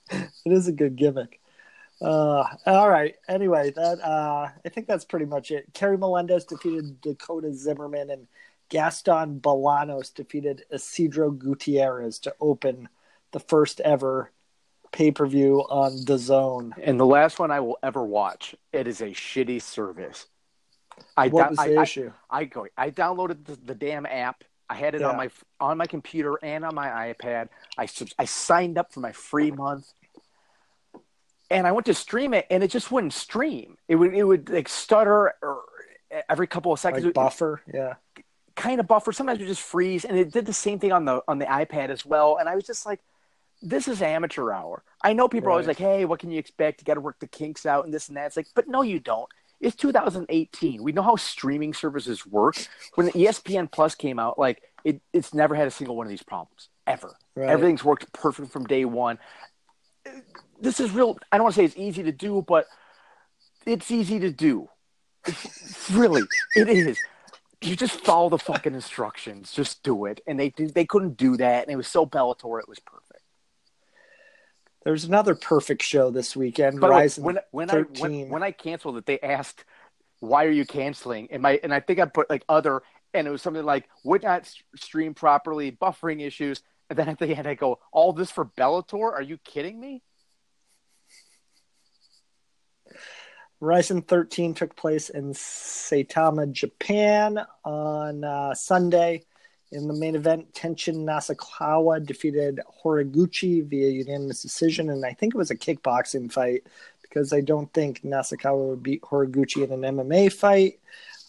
It 0.10 0.54
is 0.54 0.70
a 0.70 0.72
good 0.72 0.96
gimmick. 0.96 1.42
Uh, 2.02 2.44
all 2.66 2.90
right. 2.90 3.16
Anyway, 3.28 3.72
that 3.72 4.00
uh, 4.04 4.50
I 4.66 4.70
think 4.70 4.88
that's 4.88 5.06
pretty 5.06 5.26
much 5.26 5.52
it. 5.52 5.66
Kerry 5.74 5.98
Melendez 5.98 6.46
defeated 6.46 7.02
Dakota 7.02 7.54
Zimmerman, 7.54 8.10
and 8.12 8.28
Gaston 8.70 9.40
Bolanos 9.40 10.14
defeated 10.14 10.64
Isidro 10.72 11.32
Gutierrez 11.32 12.20
to 12.20 12.36
open 12.40 12.88
the 13.32 13.40
first 13.40 13.80
ever 13.82 14.32
pay 14.92 15.12
per 15.12 15.26
view 15.26 15.62
on 15.70 15.92
DAZN. 16.06 16.72
And 16.82 17.00
the 17.00 17.06
last 17.06 17.40
one 17.40 17.52
I 17.52 17.60
will 17.62 17.78
ever 17.84 18.04
watch, 18.04 18.56
it 18.72 18.88
is 18.88 19.02
a 19.02 19.08
shitty 19.08 19.62
service. 19.62 20.28
I 21.16 21.28
What 21.30 21.44
do- 21.44 21.50
was 21.50 21.58
the 21.68 21.78
I- 21.78 21.82
issue? 21.84 22.12
I 22.30 22.46
go. 22.46 22.68
I 22.78 22.92
downloaded 22.92 23.46
the, 23.46 23.56
the 23.56 23.76
damn 23.76 24.06
app. 24.06 24.44
I 24.70 24.76
had 24.76 24.96
it 24.96 25.02
on 25.02 25.16
my 25.16 25.30
on 25.62 25.78
my 25.78 25.86
computer 25.88 26.38
and 26.44 26.66
on 26.66 26.76
my 26.76 27.14
iPad. 27.14 27.48
I 27.78 27.88
I 28.20 28.26
signed 28.26 28.78
up 28.78 28.92
for 28.92 29.00
my 29.00 29.14
free 29.14 29.50
month, 29.50 29.94
and 31.50 31.66
I 31.68 31.72
went 31.72 31.86
to 31.86 31.94
stream 31.94 32.34
it, 32.34 32.46
and 32.50 32.64
it 32.64 32.72
just 32.72 32.92
wouldn't 32.92 33.14
stream. 33.14 33.78
It 33.88 33.96
would 33.96 34.14
it 34.14 34.24
would 34.24 34.50
like 34.50 34.68
stutter 34.70 35.34
or 35.42 35.62
every 36.30 36.48
couple 36.48 36.72
of 36.74 36.80
seconds. 36.80 37.06
Like 37.06 37.14
buffer? 37.14 37.62
Yeah. 37.74 37.96
kind 38.56 38.80
of 38.80 38.88
buffer. 38.88 39.12
Sometimes 39.12 39.40
it 39.40 39.44
would 39.44 39.50
just 39.50 39.62
freeze, 39.62 40.04
and 40.06 40.18
it 40.18 40.32
did 40.32 40.46
the 40.46 40.54
same 40.54 40.80
thing 40.80 40.92
on 40.92 41.06
the 41.06 41.22
on 41.28 41.40
the 41.40 41.46
iPad 41.46 41.90
as 41.90 42.06
well. 42.06 42.38
And 42.38 42.50
I 42.50 42.56
was 42.56 42.66
just 42.66 42.86
like, 42.86 43.00
"This 43.62 43.88
is 43.88 44.02
amateur 44.02 44.52
hour." 44.52 44.84
I 45.02 45.14
know 45.14 45.28
people 45.28 45.50
are 45.50 45.52
always 45.52 45.68
like, 45.68 45.78
"Hey, 45.78 46.06
what 46.06 46.20
can 46.20 46.32
you 46.32 46.40
expect? 46.40 46.82
You 46.82 46.86
got 46.86 46.96
to 46.96 47.02
work 47.02 47.20
the 47.20 47.28
kinks 47.28 47.66
out 47.66 47.86
and 47.86 47.94
this 47.94 48.08
and 48.08 48.18
that." 48.18 48.28
It's 48.28 48.38
like, 48.38 48.48
but 48.56 48.68
no, 48.68 48.82
you 48.82 49.00
don't. 49.00 49.30
It's 49.60 49.76
2018. 49.76 50.84
We 50.84 50.92
know 50.92 51.02
how 51.02 51.16
streaming 51.16 51.74
services 51.74 52.26
work. 52.28 52.58
When 52.96 53.08
the 53.08 53.14
ESPN 53.14 53.72
Plus 53.72 53.96
came 53.96 54.20
out, 54.20 54.38
like 54.38 54.62
it, 54.84 55.02
it's 55.14 55.34
never 55.34 55.56
had 55.56 55.68
a 55.68 55.72
single 55.72 55.96
one 55.96 56.06
of 56.06 56.10
these 56.10 56.22
problems 56.24 56.70
ever. 56.86 57.16
Right. 57.36 57.50
Everything's 57.50 57.84
worked 57.84 58.12
perfect 58.14 58.52
from 58.52 58.66
day 58.66 58.86
one. 58.86 59.18
This 60.60 60.80
is 60.80 60.92
real. 60.92 61.18
I 61.32 61.38
don't 61.38 61.46
want 61.46 61.56
to 61.56 61.62
say 61.62 61.66
it's 61.66 61.78
easy 61.78 62.04
to 62.04 62.12
do, 62.12 62.44
but 62.48 62.66
it's 63.66 63.92
easy 63.92 64.20
to 64.20 64.32
do. 64.32 64.70
It's, 65.26 65.92
really, 65.92 66.24
it 66.56 66.70
is. 66.70 66.98
You 67.62 67.76
just 67.76 68.02
follow 68.02 68.30
the 68.30 68.38
fucking 68.38 68.74
instructions. 68.74 69.52
Just 69.52 69.84
do 69.84 70.06
it. 70.06 70.22
And 70.28 70.40
they 70.40 70.50
they 70.50 70.86
couldn't 70.86 71.18
do 71.18 71.38
that, 71.38 71.64
and 71.64 71.72
it 71.72 71.76
was 71.76 71.88
so 71.88 72.06
Bellator. 72.06 72.60
It 72.60 72.70
was 72.70 72.80
perfect. 72.80 73.24
There's 74.84 75.04
another 75.04 75.36
perfect 75.36 75.84
show 75.84 76.12
this 76.12 76.36
weekend. 76.36 76.80
By 76.80 76.90
way, 76.90 76.96
Verizon 77.06 77.20
when 77.20 77.40
when 77.52 77.70
I 77.70 77.82
when, 78.00 78.30
when 78.30 78.44
I 78.44 78.52
canceled 78.52 78.98
it, 78.98 79.06
they 79.06 79.20
asked, 79.20 79.66
"Why 80.20 80.46
are 80.46 80.52
you 80.52 80.66
canceling?" 80.66 81.28
And 81.30 81.42
my 81.42 81.60
and 81.62 81.74
I 81.74 81.82
think 81.82 82.00
I 82.00 82.06
put 82.06 82.30
like 82.30 82.46
other, 82.48 82.84
and 83.14 83.28
it 83.28 83.32
was 83.32 83.42
something 83.42 83.66
like 83.66 83.90
would 84.06 84.24
not 84.24 84.50
stream 84.76 85.14
properly, 85.14 85.72
buffering 85.72 86.26
issues. 86.26 86.62
And 86.90 86.98
then 86.98 87.10
at 87.10 87.20
the 87.20 87.28
end, 87.28 87.48
I 87.48 87.56
go, 87.56 87.80
"All 87.92 88.14
this 88.14 88.32
for 88.32 88.46
Bellator? 88.46 89.12
Are 89.12 89.22
you 89.22 89.38
kidding 89.40 89.78
me?" 89.78 90.04
Rizin 93.60 94.02
13 94.02 94.54
took 94.54 94.76
place 94.76 95.10
in 95.10 95.34
Saitama, 95.34 96.52
Japan 96.52 97.40
on 97.64 98.24
uh, 98.24 98.54
Sunday. 98.54 99.24
In 99.72 99.88
the 99.88 99.94
main 99.94 100.16
event, 100.16 100.54
Tenshin 100.54 101.04
Nasukawa 101.04 102.06
defeated 102.06 102.62
Horiguchi 102.82 103.68
via 103.68 103.90
unanimous 103.90 104.42
decision, 104.42 104.90
and 104.90 105.06
I 105.06 105.12
think 105.12 105.36
it 105.36 105.38
was 105.38 105.52
a 105.52 105.58
kickboxing 105.58 106.32
fight 106.32 106.64
because 107.02 107.34
I 107.34 107.42
don't 107.42 107.72
think 107.74 108.02
Nasukawa 108.04 108.70
would 108.70 108.84
beat 108.84 109.02
Horiguchi 109.02 109.64
in 109.64 109.84
an 109.84 109.98
MMA 109.98 110.32
fight. 110.32 110.80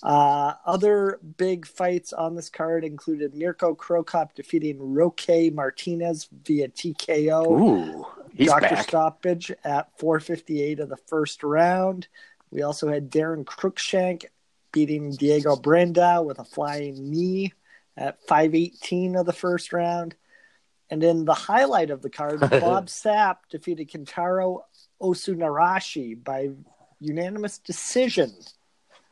Uh, 0.02 0.52
other 0.64 1.18
big 1.36 1.66
fights 1.66 2.12
on 2.12 2.36
this 2.36 2.48
card 2.48 2.84
included 2.84 3.34
Mirko 3.34 3.74
Cro 3.74 4.04
Cop 4.04 4.34
defeating 4.34 4.76
Roque 4.94 5.52
Martinez 5.52 6.28
via 6.44 6.68
TKO. 6.68 7.60
Ooh, 7.60 8.06
he's 8.38 8.48
Doctor 8.48 8.76
back. 8.76 8.88
stoppage 8.88 9.52
at 9.64 9.90
458 9.98 10.80
of 10.80 10.88
the 10.88 10.96
first 10.96 11.42
round. 11.42 12.08
We 12.50 12.62
also 12.62 12.88
had 12.88 13.10
Daron 13.10 13.44
Cruickshank 13.44 14.26
beating 14.72 15.10
Diego 15.12 15.56
Brandão 15.56 16.24
with 16.24 16.38
a 16.38 16.44
flying 16.44 17.10
knee 17.10 17.52
at 17.96 18.22
518 18.26 19.16
of 19.16 19.26
the 19.26 19.32
first 19.32 19.72
round. 19.72 20.14
And 20.88 21.02
in 21.02 21.24
the 21.24 21.34
highlight 21.34 21.90
of 21.90 22.00
the 22.00 22.10
card, 22.10 22.40
Bob 22.50 22.86
Sapp 22.86 23.38
defeated 23.50 23.90
Kentaro 23.90 24.60
Osunarashi 25.02 26.22
by 26.22 26.50
unanimous 27.00 27.58
decision. 27.58 28.32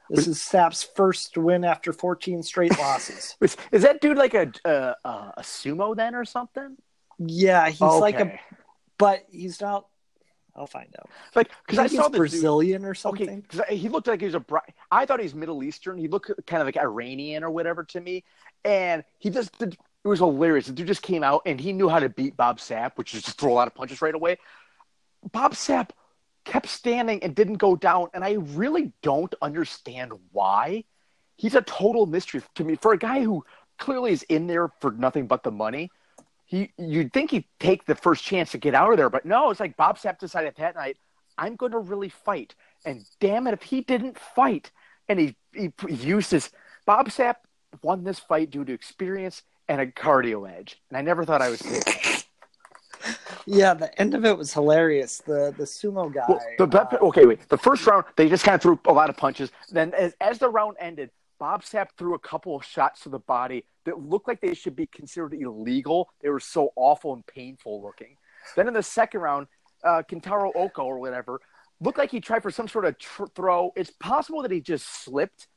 This 0.08 0.28
is 0.28 0.38
Sapp's 0.38 0.84
first 0.84 1.36
win 1.36 1.64
after 1.64 1.92
14 1.92 2.42
straight 2.44 2.78
losses. 2.78 3.36
Is, 3.72 3.82
that 3.82 4.00
dude 4.00 4.16
like 4.16 4.34
a 4.34 4.52
uh, 4.64 4.94
uh, 5.04 5.32
a 5.36 5.42
sumo 5.42 5.96
then 5.96 6.14
or 6.14 6.24
something? 6.24 6.76
Yeah, 7.18 7.68
he's 7.68 7.80
like 7.80 8.20
a 8.20 8.26
Okay. 8.26 8.40
But 8.98 9.24
he's 9.30 9.60
not 9.60 9.86
I'll 10.58 10.66
find 10.66 10.88
out. 10.98 11.10
Like 11.34 11.50
because 11.66 11.78
I 11.78 11.86
saw 11.86 11.90
he's 11.92 12.00
the 12.04 12.08
dude- 12.08 12.16
Brazilian 12.18 12.84
or 12.86 12.94
something. 12.94 13.22
Okay, 13.28 13.32
something. 13.34 13.48
'cause 13.50 13.60
I- 13.68 13.74
he 13.74 13.90
looked 13.90 14.06
like 14.06 14.20
he 14.20 14.26
was 14.26 14.34
a. 14.36 14.44
I 14.90 15.04
thought 15.04 15.20
he 15.20 15.24
was 15.24 15.34
Middle 15.34 15.62
Eastern. 15.62 15.98
He 15.98 16.08
looked 16.08 16.30
kind 16.46 16.62
of 16.62 16.66
like 16.66 16.78
Iranian 16.78 17.44
or 17.44 17.50
whatever 17.50 17.84
to 17.84 18.00
me, 18.00 18.24
and 18.64 19.04
he 19.18 19.28
just 19.28 19.56
did. 19.58 19.74
It 20.02 20.08
was 20.08 20.20
hilarious. 20.20 20.66
The 20.66 20.72
dude 20.72 20.86
just 20.86 21.02
came 21.02 21.22
out 21.22 21.42
and 21.44 21.60
he 21.60 21.74
knew 21.74 21.90
how 21.90 21.98
to 21.98 22.08
beat 22.08 22.38
Bob 22.38 22.58
Sapp, 22.58 22.92
which 22.96 23.14
is 23.14 23.22
just 23.22 23.38
throw 23.38 23.52
a 23.52 23.54
lot 23.54 23.66
of 23.68 23.74
punches 23.74 24.00
right 24.00 24.14
away. 24.14 24.38
Bob 25.32 25.52
Sapp 25.52 25.90
kept 26.44 26.68
standing 26.68 27.22
and 27.22 27.34
didn't 27.34 27.56
go 27.56 27.76
down, 27.76 28.06
and 28.14 28.24
I 28.24 28.34
really 28.34 28.92
don't 29.02 29.34
understand 29.42 30.12
why. 30.32 30.84
He's 31.36 31.54
a 31.54 31.60
total 31.60 32.06
mystery 32.06 32.40
to 32.54 32.64
me 32.64 32.76
for 32.76 32.92
a 32.92 32.98
guy 32.98 33.20
who 33.22 33.44
clearly 33.78 34.12
is 34.12 34.22
in 34.22 34.46
there 34.46 34.68
for 34.80 34.90
nothing 34.92 35.26
but 35.26 35.42
the 35.42 35.50
money. 35.50 35.90
He, 36.46 36.72
you'd 36.78 37.12
think 37.12 37.32
he'd 37.32 37.44
take 37.58 37.86
the 37.86 37.96
first 37.96 38.22
chance 38.24 38.52
to 38.52 38.58
get 38.58 38.74
out 38.74 38.90
of 38.92 38.96
there, 38.96 39.10
but 39.10 39.24
no. 39.26 39.50
It's 39.50 39.58
like 39.60 39.76
Bob 39.76 39.98
Sapp 39.98 40.18
decided 40.18 40.54
that 40.56 40.76
night, 40.76 40.96
I'm 41.36 41.56
going 41.56 41.72
to 41.72 41.78
really 41.78 42.08
fight, 42.08 42.54
and 42.84 43.04
damn 43.20 43.46
it, 43.48 43.52
if 43.52 43.62
he 43.62 43.80
didn't 43.80 44.18
fight, 44.18 44.70
and 45.08 45.18
he 45.18 45.36
he, 45.52 45.72
he 45.88 45.94
used 45.94 46.30
his 46.30 46.50
Bob 46.86 47.08
Sapp 47.08 47.36
won 47.82 48.04
this 48.04 48.20
fight 48.20 48.50
due 48.50 48.64
to 48.64 48.72
experience 48.72 49.42
and 49.68 49.80
a 49.80 49.86
cardio 49.86 50.48
edge, 50.50 50.80
and 50.88 50.96
I 50.96 51.02
never 51.02 51.24
thought 51.24 51.42
I 51.42 51.50
would 51.50 51.58
say 51.58 51.80
that. 51.80 52.24
Yeah, 53.44 53.74
the 53.74 54.00
end 54.00 54.14
of 54.14 54.24
it 54.24 54.36
was 54.38 54.52
hilarious. 54.52 55.18
The 55.18 55.52
the 55.56 55.64
sumo 55.64 56.12
guy. 56.12 56.24
Well, 56.28 56.40
the, 56.58 56.66
the- 56.66 56.80
uh, 56.80 57.06
okay, 57.08 57.26
wait. 57.26 57.48
The 57.48 57.58
first 57.58 57.86
round, 57.86 58.04
they 58.16 58.28
just 58.28 58.44
kind 58.44 58.54
of 58.54 58.62
threw 58.62 58.78
a 58.86 58.92
lot 58.92 59.10
of 59.10 59.16
punches. 59.16 59.50
Then, 59.70 59.92
as, 59.94 60.14
as 60.20 60.38
the 60.38 60.48
round 60.48 60.76
ended, 60.80 61.10
Bob 61.38 61.62
Sapp 61.62 61.88
threw 61.98 62.14
a 62.14 62.18
couple 62.18 62.56
of 62.56 62.64
shots 62.64 63.02
to 63.02 63.08
the 63.08 63.18
body 63.18 63.64
that 63.86 63.98
looked 63.98 64.28
like 64.28 64.40
they 64.40 64.54
should 64.54 64.76
be 64.76 64.86
considered 64.86 65.34
illegal. 65.34 66.10
They 66.20 66.28
were 66.28 66.40
so 66.40 66.72
awful 66.76 67.14
and 67.14 67.26
painful 67.26 67.82
looking. 67.82 68.16
Then 68.54 68.68
in 68.68 68.74
the 68.74 68.82
second 68.82 69.20
round, 69.20 69.46
uh, 69.82 70.02
Kentaro 70.08 70.50
Oko 70.54 70.84
or 70.84 70.98
whatever 70.98 71.40
looked 71.80 71.98
like 71.98 72.10
he 72.10 72.20
tried 72.20 72.42
for 72.42 72.50
some 72.50 72.68
sort 72.68 72.84
of 72.84 72.98
tr- 72.98 73.24
throw. 73.34 73.72
It's 73.76 73.90
possible 73.90 74.42
that 74.42 74.50
he 74.50 74.60
just 74.60 75.04
slipped 75.04 75.48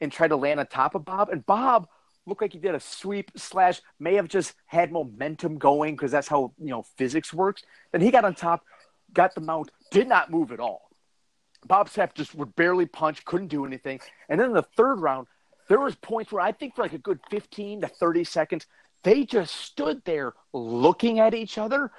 and 0.00 0.10
tried 0.12 0.28
to 0.28 0.36
land 0.36 0.60
on 0.60 0.66
top 0.66 0.94
of 0.94 1.04
Bob, 1.04 1.30
and 1.30 1.44
Bob 1.44 1.88
looked 2.26 2.42
like 2.42 2.52
he 2.52 2.58
did 2.58 2.74
a 2.74 2.80
sweep 2.80 3.30
slash 3.36 3.80
may 3.98 4.14
have 4.14 4.28
just 4.28 4.54
had 4.66 4.92
momentum 4.92 5.58
going 5.58 5.94
because 5.94 6.10
that's 6.10 6.28
how 6.28 6.52
you 6.58 6.68
know 6.68 6.84
physics 6.96 7.32
works. 7.32 7.62
Then 7.92 8.00
he 8.00 8.10
got 8.10 8.24
on 8.24 8.34
top, 8.34 8.64
got 9.12 9.34
the 9.34 9.40
mount, 9.40 9.70
did 9.90 10.08
not 10.08 10.30
move 10.30 10.52
at 10.52 10.60
all. 10.60 10.90
Bob 11.66 11.88
Sapp 11.88 12.14
just 12.14 12.34
would 12.34 12.54
barely 12.54 12.86
punch, 12.86 13.24
couldn't 13.24 13.48
do 13.48 13.66
anything. 13.66 14.00
And 14.28 14.38
then 14.38 14.48
in 14.48 14.54
the 14.54 14.66
third 14.76 15.00
round, 15.00 15.26
there 15.68 15.80
was 15.80 15.94
points 15.96 16.32
where 16.32 16.42
I 16.42 16.52
think 16.52 16.74
for 16.74 16.82
like 16.82 16.92
a 16.92 16.98
good 16.98 17.20
15 17.30 17.82
to 17.82 17.88
30 17.88 18.24
seconds, 18.24 18.66
they 19.02 19.24
just 19.24 19.54
stood 19.54 20.02
there 20.04 20.34
looking 20.52 21.20
at 21.20 21.34
each 21.34 21.56
other, 21.58 21.92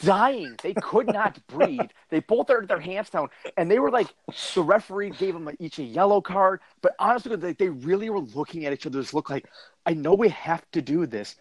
dying. 0.00 0.56
They 0.62 0.74
could 0.74 1.06
not 1.06 1.44
breathe. 1.48 1.90
They 2.10 2.20
both 2.20 2.48
had 2.48 2.68
their 2.68 2.80
hands 2.80 3.10
down, 3.10 3.28
and 3.56 3.70
they 3.70 3.78
were 3.78 3.90
like, 3.90 4.08
the 4.54 4.62
referee 4.62 5.10
gave 5.10 5.34
them 5.34 5.50
each 5.58 5.78
a 5.78 5.82
yellow 5.82 6.20
card. 6.20 6.60
But 6.82 6.94
honestly, 6.98 7.34
they, 7.36 7.52
they 7.54 7.68
really 7.68 8.10
were 8.10 8.20
looking 8.20 8.64
at 8.64 8.72
each 8.72 8.86
other. 8.86 9.00
Just 9.00 9.14
look 9.14 9.30
like, 9.30 9.46
I 9.84 9.94
know 9.94 10.14
we 10.14 10.28
have 10.28 10.64
to 10.72 10.82
do 10.82 11.06
this, 11.06 11.36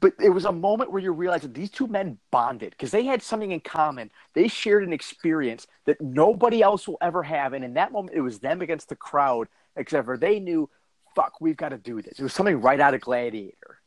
but 0.00 0.12
it 0.22 0.30
was 0.30 0.44
a 0.44 0.52
moment 0.52 0.90
where 0.90 1.02
you 1.02 1.12
realize 1.12 1.42
that 1.42 1.54
these 1.54 1.70
two 1.70 1.86
men 1.86 2.18
bonded 2.30 2.70
because 2.70 2.90
they 2.90 3.04
had 3.04 3.22
something 3.22 3.52
in 3.52 3.60
common. 3.60 4.10
They 4.34 4.48
shared 4.48 4.84
an 4.84 4.92
experience 4.92 5.66
that 5.86 6.00
nobody 6.00 6.62
else 6.62 6.86
will 6.86 6.98
ever 7.00 7.22
have. 7.22 7.52
And 7.52 7.64
in 7.64 7.74
that 7.74 7.92
moment, 7.92 8.16
it 8.16 8.20
was 8.20 8.40
them 8.40 8.60
against 8.60 8.88
the 8.88 8.96
crowd, 8.96 9.48
except 9.76 10.06
for 10.06 10.16
they 10.16 10.40
knew, 10.40 10.68
fuck, 11.14 11.40
we've 11.40 11.56
got 11.56 11.70
to 11.70 11.78
do 11.78 12.00
this. 12.02 12.18
It 12.18 12.22
was 12.22 12.32
something 12.32 12.60
right 12.60 12.80
out 12.80 12.94
of 12.94 13.00
Gladiator. 13.00 13.78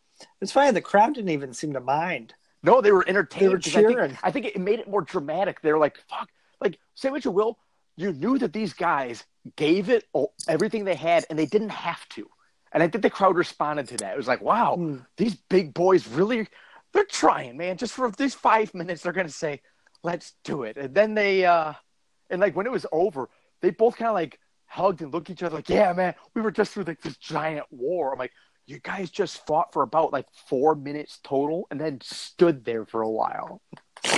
it's 0.42 0.52
funny. 0.52 0.72
The 0.72 0.82
crowd 0.82 1.14
didn't 1.14 1.30
even 1.30 1.54
seem 1.54 1.74
to 1.74 1.80
mind. 1.80 2.34
No, 2.64 2.82
they 2.82 2.92
were 2.92 3.08
entertained. 3.08 3.44
They 3.46 3.50
were 3.50 3.60
'cause 3.60 3.76
I 3.76 3.82
think- 3.84 3.92
cheering. 3.92 4.18
I 4.24 4.32
think, 4.32 4.46
it 4.48 4.60
made 4.60 4.80
it 4.80 4.88
more 4.90 5.02
dramatic. 5.02 5.62
They 5.62 5.72
were 5.72 5.78
like, 5.78 5.98
fuck, 6.10 6.30
like, 6.60 6.80
say 6.96 7.10
what 7.12 7.24
you 7.24 7.32
will, 7.32 7.60
you 7.96 8.14
knew 8.14 8.38
that 8.40 8.52
these 8.54 8.74
guys 8.74 9.24
gave 9.56 9.90
it 9.90 10.06
all, 10.14 10.34
everything 10.48 10.84
they 10.86 10.96
had 10.96 11.26
and 11.30 11.38
they 11.38 11.46
didn't 11.46 11.70
have 11.70 12.08
to. 12.10 12.28
And 12.72 12.82
I 12.84 12.88
think 12.88 13.02
the 13.04 13.10
crowd 13.10 13.36
responded 13.38 13.88
to 13.90 13.98
that. 13.98 14.14
It 14.14 14.18
was 14.18 14.28
like, 14.28 14.42
wow, 14.42 14.76
Hmm. 14.76 14.98
these 15.18 15.36
big 15.36 15.74
boys 15.74 16.08
really, 16.08 16.48
they're 16.94 17.06
trying, 17.06 17.58
man. 17.58 17.78
Just 17.78 17.94
for 17.94 18.10
these 18.12 18.34
five 18.34 18.74
minutes, 18.74 19.04
they're 19.04 19.14
going 19.14 19.28
to 19.28 19.34
say, 19.34 19.62
let's 20.04 20.34
do 20.44 20.64
it. 20.64 20.78
And 20.78 20.94
then 20.96 21.14
they, 21.14 21.46
uh, 21.46 21.74
and 22.30 22.42
like 22.42 22.56
when 22.56 22.66
it 22.66 22.72
was 22.72 22.86
over, 22.92 23.30
they 23.62 23.70
both 23.70 23.96
kind 23.98 24.10
of 24.10 24.16
like 24.16 24.40
hugged 24.68 25.02
and 25.02 25.12
looked 25.14 25.30
at 25.30 25.34
each 25.34 25.44
other 25.44 25.56
like, 25.56 25.70
yeah, 25.70 25.92
man, 25.94 26.14
we 26.34 26.42
were 26.42 26.52
just 26.52 26.72
through 26.74 26.84
like 26.84 27.02
this 27.02 27.18
giant 27.18 27.66
war. 27.72 28.14
I'm 28.14 28.20
like, 28.20 28.34
you 28.66 28.80
guys 28.80 29.10
just 29.10 29.46
fought 29.48 29.72
for 29.74 29.82
about 29.82 30.12
like 30.14 30.28
four 30.48 30.76
minutes 30.76 31.20
total 31.24 31.68
and 31.72 31.80
then 31.80 32.00
stood 32.02 32.66
there 32.66 32.86
for 32.86 33.02
a 33.02 33.10
while. 33.10 33.62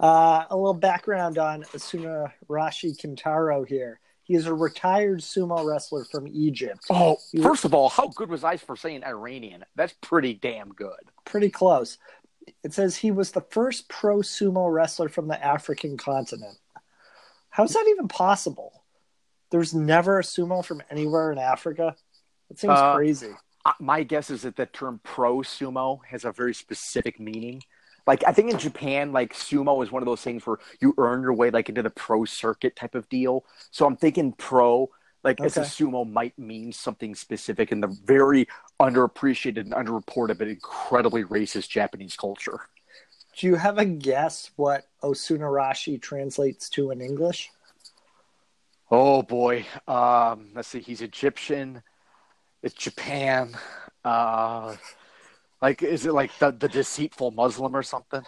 Uh, 0.00 0.44
a 0.50 0.56
little 0.56 0.74
background 0.74 1.38
on 1.38 1.62
Asuna 1.74 2.32
Rashi 2.48 2.96
Kintaro 3.00 3.66
here. 3.66 4.00
He 4.24 4.34
is 4.34 4.46
a 4.46 4.54
retired 4.54 5.20
sumo 5.20 5.64
wrestler 5.64 6.04
from 6.04 6.26
Egypt. 6.28 6.80
Oh, 6.90 7.16
You- 7.32 7.42
first 7.42 7.64
of 7.64 7.74
all, 7.74 7.88
how 7.88 8.08
good 8.08 8.28
was 8.28 8.42
I 8.44 8.56
for 8.56 8.76
saying 8.76 9.04
Iranian? 9.04 9.64
That's 9.76 9.94
pretty 10.00 10.34
damn 10.34 10.70
good. 10.70 10.98
Pretty 11.24 11.50
close. 11.50 11.98
It 12.64 12.72
says 12.72 12.96
he 12.96 13.10
was 13.10 13.30
the 13.32 13.42
first 13.50 13.88
pro 13.88 14.18
sumo 14.18 14.72
wrestler 14.72 15.08
from 15.08 15.28
the 15.28 15.42
African 15.44 15.96
continent. 15.96 16.56
How's 17.50 17.72
that 17.74 17.86
even 17.88 18.08
possible? 18.08 18.84
There's 19.50 19.74
never 19.74 20.20
a 20.20 20.22
sumo 20.22 20.64
from 20.64 20.82
anywhere 20.90 21.32
in 21.32 21.38
Africa. 21.38 21.96
That 22.48 22.58
seems 22.58 22.78
Uh, 22.78 22.94
crazy. 22.94 23.34
My 23.78 24.04
guess 24.04 24.30
is 24.30 24.42
that 24.42 24.56
the 24.56 24.66
term 24.66 25.00
pro 25.02 25.38
sumo 25.38 26.00
has 26.08 26.24
a 26.24 26.32
very 26.32 26.54
specific 26.54 27.20
meaning. 27.20 27.62
Like 28.06 28.24
I 28.26 28.32
think 28.32 28.50
in 28.50 28.58
Japan, 28.58 29.12
like 29.12 29.34
sumo 29.34 29.84
is 29.84 29.92
one 29.92 30.02
of 30.02 30.06
those 30.06 30.22
things 30.22 30.46
where 30.46 30.56
you 30.80 30.94
earn 30.96 31.22
your 31.22 31.34
way 31.34 31.50
like 31.50 31.68
into 31.68 31.82
the 31.82 31.90
pro 31.90 32.24
circuit 32.24 32.74
type 32.74 32.94
of 32.94 33.08
deal. 33.08 33.44
So 33.70 33.84
I'm 33.86 33.96
thinking 33.96 34.32
pro, 34.32 34.88
like 35.22 35.40
as 35.42 35.56
a 35.58 35.60
sumo 35.60 36.10
might 36.10 36.38
mean 36.38 36.72
something 36.72 37.14
specific 37.14 37.70
in 37.72 37.80
the 37.80 37.88
very 38.04 38.48
underappreciated 38.80 39.58
and 39.58 39.72
underreported 39.72 40.38
but 40.38 40.48
incredibly 40.48 41.24
racist 41.24 41.68
Japanese 41.68 42.16
culture. 42.16 42.60
Do 43.40 43.46
you 43.46 43.54
have 43.54 43.78
a 43.78 43.86
guess 43.86 44.50
what 44.56 44.86
Osunarashi 45.02 45.98
translates 45.98 46.68
to 46.70 46.90
in 46.90 47.00
English? 47.00 47.50
Oh 48.90 49.22
boy. 49.22 49.64
Um, 49.88 50.48
let's 50.54 50.68
see. 50.68 50.80
He's 50.80 51.00
Egyptian. 51.00 51.82
It's 52.62 52.74
Japan. 52.74 53.56
Uh, 54.04 54.76
like, 55.62 55.82
is 55.82 56.04
it 56.04 56.12
like 56.12 56.38
the, 56.38 56.50
the 56.50 56.68
deceitful 56.68 57.30
Muslim 57.30 57.74
or 57.74 57.82
something? 57.82 58.20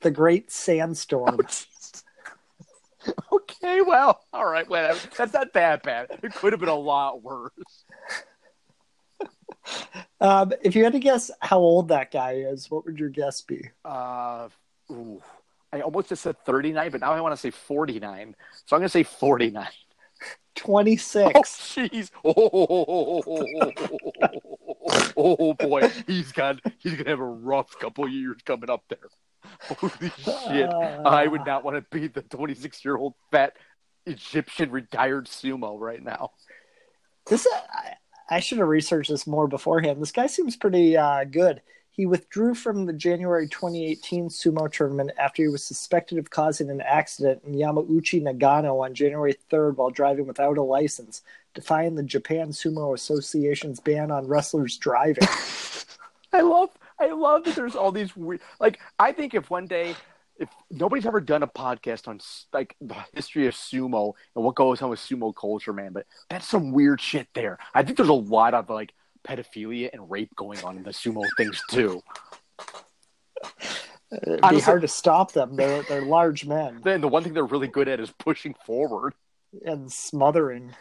The 0.00 0.10
Great 0.10 0.50
Sandstorm. 0.50 1.38
okay, 3.32 3.80
well, 3.80 4.24
all 4.32 4.46
right, 4.46 4.68
Well, 4.68 4.98
That's 5.16 5.34
not 5.34 5.52
that 5.52 5.84
bad. 5.84 6.18
It 6.20 6.34
could 6.34 6.52
have 6.52 6.58
been 6.58 6.68
a 6.68 6.74
lot 6.74 7.22
worse. 7.22 7.52
Um, 10.20 10.52
if 10.62 10.74
you 10.74 10.84
had 10.84 10.92
to 10.92 10.98
guess 10.98 11.30
how 11.40 11.58
old 11.58 11.88
that 11.88 12.10
guy 12.10 12.32
is, 12.32 12.70
what 12.70 12.84
would 12.86 12.98
your 12.98 13.08
guess 13.08 13.40
be? 13.42 13.70
Uh, 13.84 14.48
ooh, 14.90 15.22
I 15.72 15.80
almost 15.80 16.08
just 16.08 16.22
said 16.22 16.36
39, 16.44 16.90
but 16.90 17.00
now 17.00 17.12
I 17.12 17.20
want 17.20 17.32
to 17.32 17.36
say 17.36 17.50
49. 17.50 18.36
So 18.64 18.76
I'm 18.76 18.80
going 18.80 18.86
to 18.86 18.88
say 18.90 19.02
49. 19.02 19.66
26. 20.54 21.32
Oh, 21.34 21.42
jeez. 21.42 22.10
Oh, 22.24 22.32
oh, 25.16 25.54
boy. 25.54 25.90
He's 26.06 26.32
got, 26.32 26.60
he's 26.78 26.92
going 26.92 27.04
to 27.04 27.10
have 27.10 27.20
a 27.20 27.24
rough 27.24 27.78
couple 27.78 28.08
years 28.08 28.36
coming 28.44 28.70
up 28.70 28.84
there. 28.88 29.10
Holy 29.62 30.12
shit. 30.46 30.70
I 30.70 31.26
would 31.26 31.44
not 31.44 31.64
want 31.64 31.76
to 31.76 31.84
be 31.90 32.06
the 32.06 32.22
26 32.22 32.84
year 32.84 32.96
old 32.96 33.14
fat 33.30 33.54
Egyptian 34.06 34.70
retired 34.70 35.26
sumo 35.26 35.78
right 35.78 36.02
now. 36.02 36.30
This 37.26 37.46
I, 37.72 37.94
I 38.28 38.40
should 38.40 38.58
have 38.58 38.68
researched 38.68 39.10
this 39.10 39.26
more 39.26 39.46
beforehand. 39.46 40.00
This 40.00 40.12
guy 40.12 40.26
seems 40.26 40.56
pretty 40.56 40.96
uh, 40.96 41.24
good. 41.24 41.60
He 41.90 42.06
withdrew 42.06 42.54
from 42.54 42.86
the 42.86 42.92
January 42.92 43.48
2018 43.48 44.28
sumo 44.28 44.70
tournament 44.70 45.12
after 45.16 45.42
he 45.42 45.48
was 45.48 45.62
suspected 45.62 46.18
of 46.18 46.28
causing 46.28 46.68
an 46.68 46.80
accident 46.80 47.42
in 47.46 47.54
Yamauchi, 47.54 48.20
Nagano 48.20 48.84
on 48.84 48.94
January 48.94 49.36
3rd 49.48 49.76
while 49.76 49.90
driving 49.90 50.26
without 50.26 50.58
a 50.58 50.62
license, 50.62 51.22
defying 51.54 51.94
the 51.94 52.02
Japan 52.02 52.48
Sumo 52.48 52.94
Association's 52.94 53.78
ban 53.78 54.10
on 54.10 54.26
wrestlers 54.26 54.76
driving. 54.76 55.28
I 56.32 56.40
love 56.40 56.70
I 56.98 57.10
love 57.12 57.44
that 57.44 57.54
there's 57.54 57.76
all 57.76 57.92
these 57.92 58.16
weird 58.16 58.40
like 58.58 58.80
I 58.98 59.12
think 59.12 59.34
if 59.34 59.50
one 59.50 59.66
day 59.66 59.94
if 60.38 60.48
nobody's 60.70 61.06
ever 61.06 61.20
done 61.20 61.42
a 61.42 61.46
podcast 61.46 62.08
on 62.08 62.20
like 62.52 62.76
the 62.80 62.96
history 63.14 63.46
of 63.46 63.54
sumo 63.54 64.14
and 64.34 64.44
what 64.44 64.54
goes 64.54 64.82
on 64.82 64.90
with 64.90 64.98
sumo 65.00 65.34
culture, 65.34 65.72
man, 65.72 65.92
but 65.92 66.06
that's 66.28 66.48
some 66.48 66.72
weird 66.72 67.00
shit 67.00 67.28
there. 67.34 67.58
I 67.74 67.82
think 67.82 67.96
there's 67.96 68.08
a 68.08 68.12
lot 68.12 68.54
of 68.54 68.68
like 68.70 68.92
pedophilia 69.26 69.90
and 69.92 70.10
rape 70.10 70.34
going 70.36 70.62
on 70.64 70.76
in 70.76 70.82
the 70.82 70.90
sumo 70.90 71.22
things 71.36 71.62
too. 71.70 72.02
It'd 74.12 74.36
be 74.36 74.42
Honestly- 74.42 74.60
hard 74.62 74.82
to 74.82 74.88
stop 74.88 75.32
them. 75.32 75.56
They're, 75.56 75.82
they're 75.82 76.02
large 76.04 76.46
men 76.46 76.80
Then 76.84 77.00
the 77.00 77.08
one 77.08 77.22
thing 77.24 77.32
they're 77.34 77.44
really 77.44 77.68
good 77.68 77.88
at 77.88 78.00
is 78.00 78.10
pushing 78.12 78.54
forward. 78.66 79.14
and 79.64 79.90
smothering. 79.92 80.72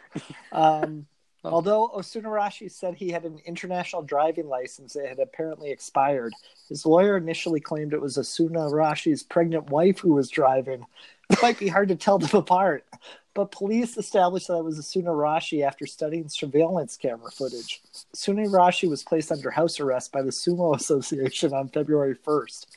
Um, 0.51 1.07
Oh. 1.43 1.55
Although 1.55 1.89
Osunarashi 1.89 2.71
said 2.71 2.95
he 2.95 3.09
had 3.09 3.25
an 3.25 3.39
international 3.45 4.01
driving 4.01 4.47
license 4.47 4.93
that 4.93 5.07
had 5.07 5.19
apparently 5.19 5.71
expired, 5.71 6.33
his 6.69 6.85
lawyer 6.85 7.17
initially 7.17 7.59
claimed 7.59 7.93
it 7.93 8.01
was 8.01 8.17
Osunarashi's 8.17 9.23
pregnant 9.23 9.69
wife 9.69 9.99
who 9.99 10.13
was 10.13 10.29
driving. 10.29 10.85
It 11.29 11.41
might 11.41 11.59
be 11.59 11.67
hard 11.67 11.89
to 11.89 11.95
tell 11.95 12.17
them 12.17 12.29
apart, 12.39 12.85
but 13.33 13.51
police 13.51 13.97
established 13.97 14.47
that 14.47 14.57
it 14.57 14.63
was 14.63 14.79
Osunarashi 14.79 15.65
after 15.65 15.85
studying 15.85 16.29
surveillance 16.29 16.95
camera 16.95 17.31
footage. 17.31 17.81
Osunarashi 18.15 18.89
was 18.89 19.03
placed 19.03 19.31
under 19.31 19.51
house 19.51 19.79
arrest 19.81 20.13
by 20.13 20.21
the 20.21 20.29
Sumo 20.29 20.75
Association 20.79 21.53
on 21.53 21.67
February 21.67 22.15
1st. 22.15 22.67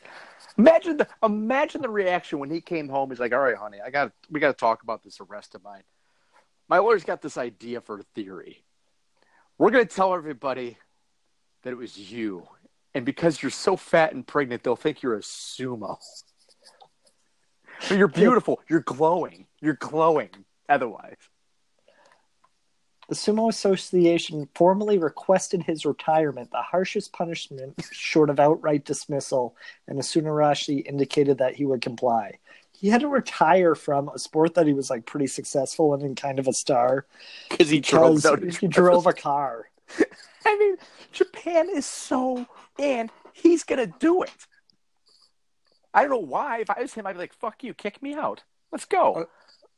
Imagine 0.58 0.96
the 0.96 1.06
imagine 1.22 1.82
the 1.82 1.90
reaction 1.90 2.38
when 2.38 2.50
he 2.50 2.62
came 2.62 2.88
home. 2.88 3.10
He's 3.10 3.20
like, 3.20 3.34
"All 3.34 3.40
right, 3.40 3.56
honey, 3.56 3.78
I 3.84 3.90
got 3.90 4.12
we 4.30 4.40
got 4.40 4.48
to 4.48 4.54
talk 4.54 4.82
about 4.82 5.04
this 5.04 5.20
arrest 5.20 5.54
of 5.54 5.62
mine. 5.62 5.82
My 6.68 6.78
lawyer's 6.78 7.04
got 7.04 7.22
this 7.22 7.36
idea 7.38 7.80
for 7.80 8.00
a 8.00 8.02
theory. 8.14 8.64
We're 9.58 9.70
going 9.70 9.86
to 9.86 9.94
tell 9.94 10.14
everybody 10.14 10.76
that 11.62 11.70
it 11.70 11.76
was 11.76 11.96
you, 11.96 12.46
and 12.94 13.04
because 13.04 13.42
you're 13.42 13.50
so 13.50 13.76
fat 13.76 14.12
and 14.12 14.26
pregnant, 14.26 14.62
they'll 14.62 14.76
think 14.76 15.02
you're 15.02 15.16
a 15.16 15.20
sumo. 15.20 15.98
But 17.88 17.98
you're 17.98 18.08
beautiful. 18.08 18.60
You're 18.68 18.80
glowing. 18.80 19.46
You're 19.60 19.74
glowing. 19.74 20.30
Otherwise, 20.68 21.16
The 23.08 23.14
Sumo 23.14 23.48
Association 23.48 24.48
formally 24.54 24.98
requested 24.98 25.62
his 25.62 25.86
retirement, 25.86 26.50
the 26.50 26.62
harshest 26.62 27.12
punishment 27.12 27.74
short 27.92 28.30
of 28.30 28.40
outright 28.40 28.84
dismissal, 28.84 29.56
and 29.86 29.98
Asunarashi 29.98 30.84
indicated 30.84 31.38
that 31.38 31.54
he 31.54 31.64
would 31.64 31.82
comply. 31.82 32.38
He 32.78 32.88
had 32.88 33.00
to 33.00 33.08
retire 33.08 33.74
from 33.74 34.08
a 34.08 34.18
sport 34.18 34.54
that 34.54 34.66
he 34.66 34.72
was 34.72 34.90
like 34.90 35.06
pretty 35.06 35.26
successful 35.26 35.94
in 35.94 36.02
and 36.02 36.16
kind 36.16 36.38
of 36.38 36.46
a 36.46 36.52
star 36.52 37.06
because 37.48 37.70
he 37.70 37.80
drove. 37.80 38.16
because 38.22 38.40
down- 38.40 38.50
he 38.60 38.68
drove 38.68 39.06
a 39.06 39.12
car. 39.12 39.70
I 40.44 40.56
mean, 40.58 40.76
Japan 41.12 41.68
is 41.74 41.86
so, 41.86 42.46
and 42.78 43.10
he's 43.32 43.64
gonna 43.64 43.86
do 43.86 44.22
it. 44.22 44.30
I 45.94 46.02
don't 46.02 46.10
know 46.10 46.18
why. 46.18 46.60
If 46.60 46.70
I 46.70 46.80
was 46.80 46.92
him, 46.94 47.06
I'd 47.06 47.14
be 47.14 47.18
like, 47.18 47.32
"Fuck 47.32 47.64
you, 47.64 47.72
kick 47.72 48.02
me 48.02 48.14
out. 48.14 48.42
Let's 48.70 48.84
go." 48.84 49.14
Uh, 49.14 49.24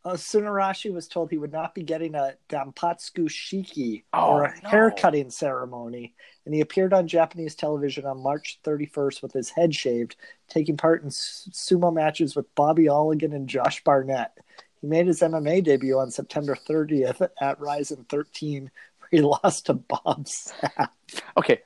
Uh, 0.05 0.13
Sunarashi 0.13 0.93
was 0.93 1.09
told 1.09 1.31
he 1.31 1.39
would 1.39 1.53
not 1.53 1.75
be 1.75 1.83
getting 1.83 2.15
a 2.15 2.35
Dampatsuku 2.49 3.29
Shiki 3.29 4.05
Oh, 4.13 4.29
or 4.31 4.45
a 4.45 4.61
no. 4.63 4.69
haircutting 4.69 5.29
ceremony, 5.31 6.15
and 6.47 6.55
he 6.55 6.61
appeared 6.61 6.95
on 6.95 7.09
Japanese 7.09 7.55
television 7.55 8.07
on 8.07 8.23
March 8.23 8.61
31st 8.65 9.23
with 9.23 9.33
his 9.33 9.51
head 9.51 9.75
shaved, 9.75 10.17
taking 10.49 10.77
part 10.77 11.03
in 11.03 11.09
sumo 11.09 11.93
matches 11.93 12.37
with 12.37 12.55
Bobby 12.55 12.85
Ologun 12.85 13.35
and 13.35 13.49
Josh 13.49 13.83
Barnett. 13.85 14.39
He 14.81 14.87
made 14.87 15.09
his 15.09 15.21
MMA 15.21 15.65
debut 15.65 15.99
on 15.99 16.11
September 16.13 16.55
30th 16.57 17.29
at 17.41 17.61
Rizin 17.61 18.07
13, 18.09 18.71
where 19.01 19.09
he 19.11 19.21
lost 19.45 19.67
to 19.67 19.75
Bob 19.75 20.25
Sapp. 20.27 20.89
Okay, 21.37 21.61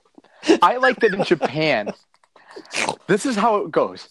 I 0.62 0.78
like 0.78 0.96
that 1.00 1.14
in 1.14 1.22
Japan. 1.24 1.92
This 3.06 3.26
is 3.26 3.36
how 3.36 3.56
it 3.58 3.70
goes. 3.70 4.08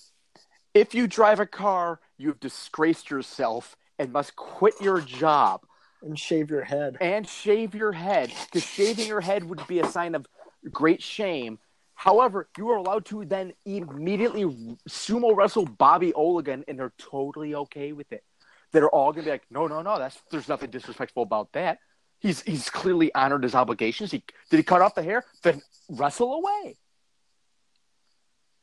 If 0.73 0.93
you 0.95 1.07
drive 1.07 1.39
a 1.39 1.45
car, 1.45 1.99
you 2.17 2.29
have 2.29 2.39
disgraced 2.39 3.09
yourself 3.09 3.75
and 4.01 4.11
must 4.11 4.35
quit 4.35 4.73
your 4.81 4.99
job 4.99 5.61
and 6.01 6.17
shave 6.17 6.49
your 6.49 6.63
head. 6.63 6.97
and 6.99 7.27
shave 7.29 7.75
your 7.75 7.91
head 7.91 8.33
because 8.45 8.67
shaving 8.67 9.07
your 9.07 9.21
head 9.21 9.43
would 9.47 9.65
be 9.67 9.79
a 9.79 9.87
sign 9.87 10.15
of 10.15 10.25
great 10.71 11.01
shame. 11.03 11.59
However, 11.93 12.49
you 12.57 12.69
are 12.71 12.77
allowed 12.77 13.05
to 13.05 13.23
then 13.25 13.53
immediately 13.63 14.43
sumo 14.89 15.35
wrestle 15.35 15.65
Bobby 15.65 16.11
Ologun, 16.13 16.63
and 16.67 16.79
they're 16.79 16.93
totally 16.97 17.53
okay 17.53 17.91
with 17.91 18.11
it. 18.11 18.23
They're 18.71 18.89
all 18.89 19.11
gonna 19.11 19.25
be 19.25 19.29
like, 19.31 19.45
"No, 19.51 19.67
no, 19.67 19.83
no. 19.83 19.99
That's 19.99 20.19
there's 20.31 20.47
nothing 20.49 20.71
disrespectful 20.71 21.21
about 21.21 21.51
that. 21.51 21.77
He's 22.19 22.41
he's 22.41 22.71
clearly 22.71 23.13
honored 23.13 23.43
his 23.43 23.53
obligations. 23.53 24.09
He 24.09 24.23
did 24.49 24.57
he 24.57 24.63
cut 24.63 24.81
off 24.81 24.95
the 24.95 25.03
hair? 25.03 25.25
Then 25.43 25.61
wrestle 25.89 26.33
away." 26.33 26.77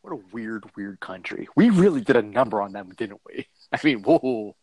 What 0.03 0.13
a 0.15 0.21
weird, 0.33 0.65
weird 0.77 0.99
country. 1.01 1.49
We 1.55 1.71
really 1.71 2.01
did 2.01 2.17
a 2.17 2.23
number 2.23 2.63
on 2.63 2.73
them, 2.73 2.93
didn't 2.97 3.21
we? 3.27 3.47
I 3.73 3.79
mean, 3.85 4.03
whoa. 4.03 4.57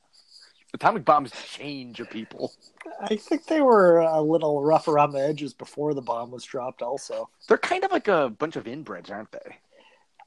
Atomic 0.75 1.05
bombs 1.05 1.31
change 1.47 1.99
a 1.99 2.05
people. 2.05 2.53
I 3.01 3.15
think 3.15 3.45
they 3.45 3.61
were 3.61 3.99
a 3.99 4.21
little 4.21 4.61
rough 4.61 4.87
around 4.87 5.11
the 5.13 5.25
edges 5.25 5.53
before 5.53 5.93
the 5.93 6.01
bomb 6.01 6.31
was 6.31 6.43
dropped, 6.43 6.81
also. 6.81 7.29
They're 7.47 7.57
kind 7.57 7.83
of 7.83 7.91
like 7.91 8.07
a 8.07 8.29
bunch 8.29 8.55
of 8.55 8.65
inbreds, 8.65 9.09
aren't 9.09 9.31
they? 9.31 9.57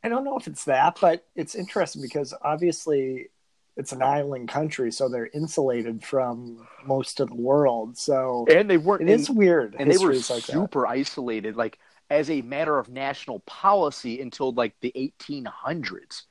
I 0.03 0.09
don't 0.09 0.25
know 0.25 0.39
if 0.39 0.47
it's 0.47 0.65
that, 0.65 0.99
but 1.01 1.27
it's 1.37 1.55
interesting 1.55 2.03
because 2.03 2.33
obviously 2.43 3.29
it's 3.77 3.93
an 3.93 4.03
island 4.03 4.49
country, 4.49 4.91
so 4.91 5.09
they're 5.09 5.31
insulated 5.35 6.03
from 6.03 6.67
most 6.85 7.21
of 7.21 7.29
the 7.29 7.35
world. 7.35 7.99
So 7.99 8.47
And 8.51 8.69
they 8.71 8.79
weren't. 8.79 9.03
it 9.03 9.11
is 9.11 9.29
and, 9.29 9.39
weird. 9.39 9.77
and 9.79 9.91
they 9.91 9.99
were 9.99 10.13
like 10.15 10.25
that. 10.25 10.43
super 10.43 10.87
isolated, 10.87 11.57
like 11.57 11.79
as 12.11 12.31
a 12.31 12.41
matter 12.43 12.79
of 12.79 12.89
national 12.89 13.41
policy 13.41 14.21
until 14.21 14.53
like 14.53 14.75
the 14.81 14.93
1800s. 14.97 16.23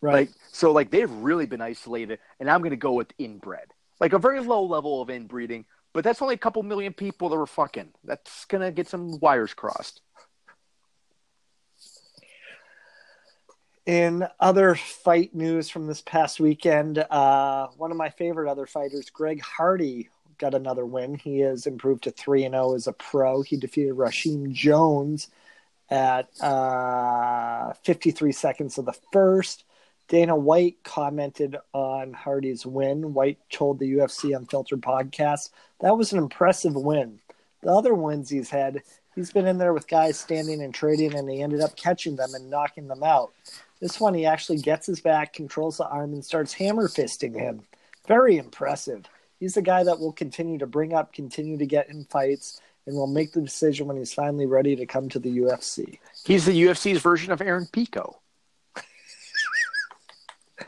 Right? 0.00 0.28
Like 0.28 0.30
so, 0.52 0.72
like 0.72 0.90
they've 0.90 1.10
really 1.10 1.46
been 1.46 1.60
isolated. 1.60 2.18
And 2.40 2.50
I'm 2.50 2.60
going 2.60 2.70
to 2.70 2.76
go 2.76 2.92
with 2.92 3.12
inbred, 3.18 3.72
like 4.00 4.12
a 4.12 4.18
very 4.18 4.40
low 4.40 4.64
level 4.64 5.02
of 5.02 5.10
inbreeding. 5.10 5.64
But 5.96 6.04
that's 6.04 6.20
only 6.20 6.34
a 6.34 6.38
couple 6.38 6.62
million 6.62 6.92
people 6.92 7.30
that 7.30 7.36
were 7.36 7.46
fucking. 7.46 7.88
That's 8.04 8.44
gonna 8.44 8.70
get 8.70 8.86
some 8.86 9.18
wires 9.18 9.54
crossed. 9.54 10.02
In 13.86 14.26
other 14.38 14.74
fight 14.74 15.34
news 15.34 15.70
from 15.70 15.86
this 15.86 16.02
past 16.02 16.38
weekend, 16.38 16.98
uh, 16.98 17.68
one 17.78 17.92
of 17.92 17.96
my 17.96 18.10
favorite 18.10 18.50
other 18.50 18.66
fighters, 18.66 19.08
Greg 19.08 19.40
Hardy, 19.40 20.10
got 20.38 20.54
another 20.54 20.84
win. 20.84 21.14
He 21.14 21.38
has 21.40 21.66
improved 21.66 22.02
to 22.02 22.10
3 22.10 22.44
and 22.44 22.54
0 22.54 22.74
as 22.74 22.86
a 22.88 22.92
pro. 22.92 23.40
He 23.40 23.56
defeated 23.56 23.94
Rashim 23.94 24.52
Jones 24.52 25.28
at 25.88 26.28
uh, 26.42 27.72
53 27.84 28.32
seconds 28.32 28.76
of 28.76 28.84
the 28.84 28.98
first. 29.12 29.64
Dana 30.08 30.36
White 30.36 30.76
commented 30.84 31.56
on 31.72 32.12
Hardy's 32.12 32.64
win. 32.64 33.12
White 33.12 33.38
told 33.50 33.78
the 33.78 33.92
UFC 33.94 34.36
Unfiltered 34.36 34.80
podcast 34.80 35.50
that 35.80 35.96
was 35.96 36.12
an 36.12 36.18
impressive 36.18 36.74
win. 36.74 37.18
The 37.62 37.70
other 37.70 37.94
wins 37.94 38.30
he's 38.30 38.50
had, 38.50 38.82
he's 39.14 39.32
been 39.32 39.46
in 39.46 39.58
there 39.58 39.72
with 39.72 39.88
guys 39.88 40.18
standing 40.18 40.62
and 40.62 40.72
trading, 40.72 41.14
and 41.14 41.28
he 41.28 41.42
ended 41.42 41.60
up 41.60 41.74
catching 41.76 42.14
them 42.14 42.34
and 42.34 42.48
knocking 42.48 42.86
them 42.86 43.02
out. 43.02 43.32
This 43.80 43.98
one, 43.98 44.14
he 44.14 44.24
actually 44.24 44.58
gets 44.58 44.86
his 44.86 45.00
back, 45.00 45.32
controls 45.32 45.78
the 45.78 45.88
arm, 45.88 46.12
and 46.12 46.24
starts 46.24 46.52
hammer 46.52 46.88
fisting 46.88 47.34
him. 47.34 47.62
Very 48.06 48.36
impressive. 48.36 49.06
He's 49.40 49.54
the 49.54 49.62
guy 49.62 49.82
that 49.82 49.98
will 49.98 50.12
continue 50.12 50.58
to 50.58 50.66
bring 50.66 50.94
up, 50.94 51.12
continue 51.12 51.58
to 51.58 51.66
get 51.66 51.90
in 51.90 52.04
fights, 52.04 52.60
and 52.86 52.94
will 52.94 53.08
make 53.08 53.32
the 53.32 53.42
decision 53.42 53.86
when 53.86 53.96
he's 53.96 54.14
finally 54.14 54.46
ready 54.46 54.76
to 54.76 54.86
come 54.86 55.08
to 55.08 55.18
the 55.18 55.38
UFC. 55.38 55.98
He's 56.24 56.46
the 56.46 56.62
UFC's 56.62 57.00
version 57.00 57.32
of 57.32 57.42
Aaron 57.42 57.66
Pico. 57.66 58.20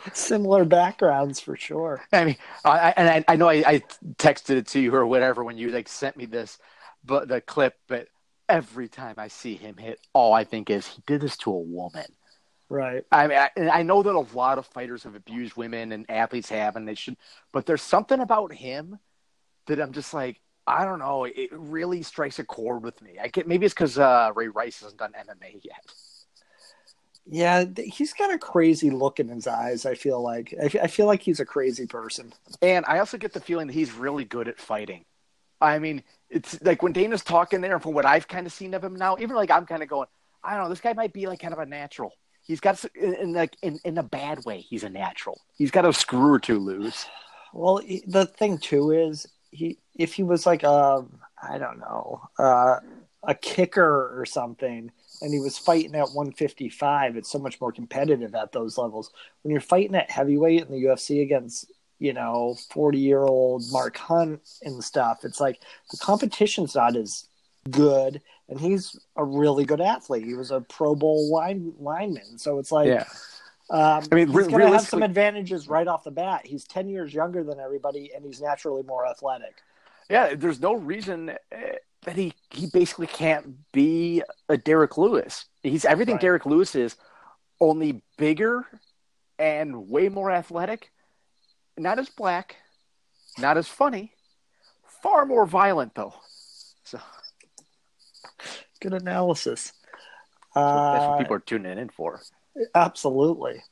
Similar 0.13 0.65
backgrounds 0.65 1.41
for 1.41 1.57
sure. 1.57 2.03
I 2.13 2.25
mean, 2.25 2.37
I, 2.65 2.95
and 2.97 3.09
I, 3.09 3.25
I 3.33 3.37
know 3.37 3.49
I, 3.49 3.63
I 3.67 3.83
texted 4.17 4.57
it 4.57 4.67
to 4.69 4.81
you 4.81 4.95
or 4.95 5.07
whatever 5.07 5.45
when 5.45 5.59
you 5.59 5.71
like 5.71 5.89
sent 5.89 6.17
me 6.17 6.27
this, 6.27 6.59
but 7.05 7.29
the 7.29 7.41
clip. 7.41 7.75
But 7.89 8.09
every 8.49 8.89
time 8.89 9.15
I 9.19 9.29
see 9.29 9.55
him 9.55 9.77
hit, 9.77 10.01
all 10.13 10.33
I 10.33 10.45
think 10.45 10.71
is 10.71 10.87
he 10.87 11.03
did 11.07 11.21
this 11.21 11.37
to 11.39 11.51
a 11.51 11.59
woman. 11.59 12.07
Right. 12.71 13.05
I 13.11 13.27
mean, 13.27 13.39
I, 13.39 13.51
and 13.57 13.71
I 13.71 13.83
know 13.83 14.03
that 14.03 14.15
a 14.15 14.37
lot 14.37 14.59
of 14.59 14.67
fighters 14.67 15.05
have 15.05 15.15
abused 15.15 15.57
women 15.57 15.93
and 15.93 16.05
athletes 16.11 16.51
have, 16.51 16.77
and 16.77 16.87
they 16.87 16.95
should. 16.95 17.17
But 17.53 17.65
there's 17.65 17.83
something 17.83 18.21
about 18.21 18.53
him 18.53 18.99
that 19.67 19.81
I'm 19.81 19.93
just 19.93 20.13
like, 20.13 20.41
I 20.67 20.85
don't 20.85 20.99
know. 20.99 21.25
It 21.25 21.49
really 21.53 22.03
strikes 22.03 22.39
a 22.39 22.45
chord 22.45 22.83
with 22.83 23.01
me. 23.01 23.17
I 23.21 23.29
get 23.29 23.49
maybe 23.49 23.65
it's 23.65 23.75
because 23.75 23.99
uh, 23.99 24.33
Ray 24.35 24.49
Rice 24.49 24.83
hasn't 24.83 24.99
done 24.99 25.13
MMA 25.13 25.61
yet. 25.65 25.83
Yeah, 27.31 27.65
he's 27.77 28.15
got 28.15 28.33
a 28.33 28.39
crazy 28.39 28.89
look 28.89 29.21
in 29.21 29.29
his 29.29 29.47
eyes. 29.47 29.85
I 29.85 29.95
feel 29.95 30.23
like 30.23 30.55
I, 30.61 30.65
f- 30.65 30.83
I 30.83 30.87
feel 30.87 31.07
like 31.07 31.21
he's 31.21 31.41
a 31.41 31.45
crazy 31.45 31.87
person. 31.87 32.33
And 32.63 32.87
I 32.89 33.01
also 33.01 33.19
get 33.19 33.35
the 33.35 33.41
feeling 33.41 33.67
that 33.67 33.75
he's 33.75 33.93
really 33.93 34.25
good 34.25 34.49
at 34.49 34.59
fighting. 34.59 35.05
I 35.61 35.79
mean, 35.79 36.03
it's 36.31 36.61
like 36.63 36.83
when 36.83 36.93
Dana's 36.93 37.23
talking 37.23 37.61
there, 37.61 37.75
and 37.75 37.83
from 37.83 37.93
what 37.93 38.07
I've 38.07 38.29
kind 38.29 38.47
of 38.47 38.53
seen 38.53 38.73
of 38.73 38.83
him 38.83 38.97
now, 38.97 39.17
even 39.21 39.37
like 39.37 39.51
I'm 39.51 39.67
kind 39.67 39.83
of 39.83 39.89
going, 39.91 40.07
I 40.43 40.55
don't 40.55 40.65
know, 40.65 40.69
this 40.71 40.81
guy 40.81 40.95
might 40.95 41.13
be 41.13 41.27
like 41.27 41.41
kind 41.41 41.53
of 41.53 41.59
a 41.59 41.67
natural. 41.67 42.13
He's 42.43 42.61
got, 42.61 42.83
in, 42.95 43.15
in 43.15 43.33
like 43.35 43.57
in, 43.63 43.79
in 43.85 43.99
a 43.99 44.03
bad 44.03 44.45
way, 44.47 44.61
he's 44.61 44.85
a 44.85 44.89
natural. 44.89 45.39
He's 45.57 45.71
got 45.71 45.85
a 45.85 45.93
screw 45.93 46.33
or 46.33 46.39
two 46.39 46.59
loose. 46.59 47.05
Well, 47.53 47.83
the 48.07 48.25
thing 48.25 48.57
too 48.57 48.93
is 48.93 49.27
he 49.51 49.79
if 49.95 50.15
he 50.15 50.23
was 50.23 50.47
like 50.47 50.63
a 50.63 51.05
I 51.43 51.59
don't 51.59 51.79
know 51.79 52.23
uh, 52.39 52.77
a 53.23 53.35
kicker 53.35 54.19
or 54.19 54.25
something, 54.25 54.93
and 55.21 55.33
he 55.33 55.41
was 55.41 55.59
fighting 55.59 55.95
at 55.95 56.11
155, 56.11 57.17
it's 57.17 57.31
so 57.31 57.39
much 57.39 57.61
more 57.61 57.73
competitive 57.73 58.35
at 58.35 58.53
those 58.53 58.79
levels. 58.79 59.11
When 59.43 59.53
you're 59.53 59.61
fighting 59.61 59.95
at 59.95 60.11
heavyweight 60.11 60.63
in 60.63 60.71
the 60.71 60.85
UFC 60.85 61.23
against 61.23 61.71
you 61.99 62.13
know 62.13 62.57
40 62.71 62.99
year 62.99 63.23
old 63.23 63.65
Mark 63.71 63.97
Hunt 63.97 64.41
and 64.63 64.83
stuff, 64.83 65.25
it's 65.25 65.41
like 65.41 65.61
the 65.91 65.99
competition's 65.99 66.75
not 66.75 66.97
as 66.97 67.27
good, 67.71 68.21
and 68.49 68.61
he's 68.61 68.99
a 69.17 69.25
really 69.25 69.65
good 69.65 69.81
athlete. 69.81 70.25
He 70.25 70.35
was 70.35 70.51
a 70.51 70.61
Pro 70.61 70.95
Bowl 70.95 71.31
line 71.33 71.73
lineman, 71.79 72.39
so 72.39 72.59
it's 72.59 72.73
like. 72.73 72.89
Yeah. 72.89 73.05
Um, 73.71 74.03
I 74.11 74.15
mean, 74.15 74.29
he's 74.29 74.37
re- 74.37 74.47
going 74.47 74.61
to 74.61 74.73
have 74.73 74.81
some 74.81 75.03
advantages 75.03 75.69
right 75.69 75.87
off 75.87 76.03
the 76.03 76.11
bat. 76.11 76.47
He's 76.47 76.65
10 76.65 76.89
years 76.89 77.13
younger 77.13 77.45
than 77.45 77.61
everybody, 77.61 78.11
and 78.17 78.25
he's 78.25 78.41
naturally 78.41 78.83
more 78.83 79.07
athletic. 79.07 79.57
Yeah, 80.09 80.35
there's 80.35 80.59
no 80.59 80.73
reason. 80.73 81.33
That 82.09 82.17
he 82.17 82.33
he 82.51 82.67
basically 82.69 83.07
can't 83.07 83.71
be 83.71 84.23
a 84.49 84.57
Derrick 84.57 84.97
Lewis. 84.97 85.45
He's 85.63 85.85
everything 85.85 86.15
Right. 86.15 86.23
Derrick 86.23 86.47
Lewis 86.47 86.75
is, 86.75 86.97
only 87.61 88.03
bigger 88.17 88.65
and 89.39 89.91
way 89.91 90.09
more 90.09 90.31
athletic. 90.31 90.91
Not 91.77 91.99
as 91.99 92.09
black, 92.09 92.57
not 93.39 93.59
as 93.59 93.69
funny, 93.69 94.15
far 95.03 95.27
more 95.27 95.45
violent 95.45 95.95
though. 95.95 96.15
So 96.85 96.99
Good 98.81 98.95
analysis. 98.95 99.75
that's 100.55 100.65
what 100.65 101.15
Uh, 101.15 101.19
people 101.19 101.37
are 101.37 101.41
tuning 101.41 101.77
in 101.79 101.91
for. 101.91 102.23
Absolutely. 102.75 103.63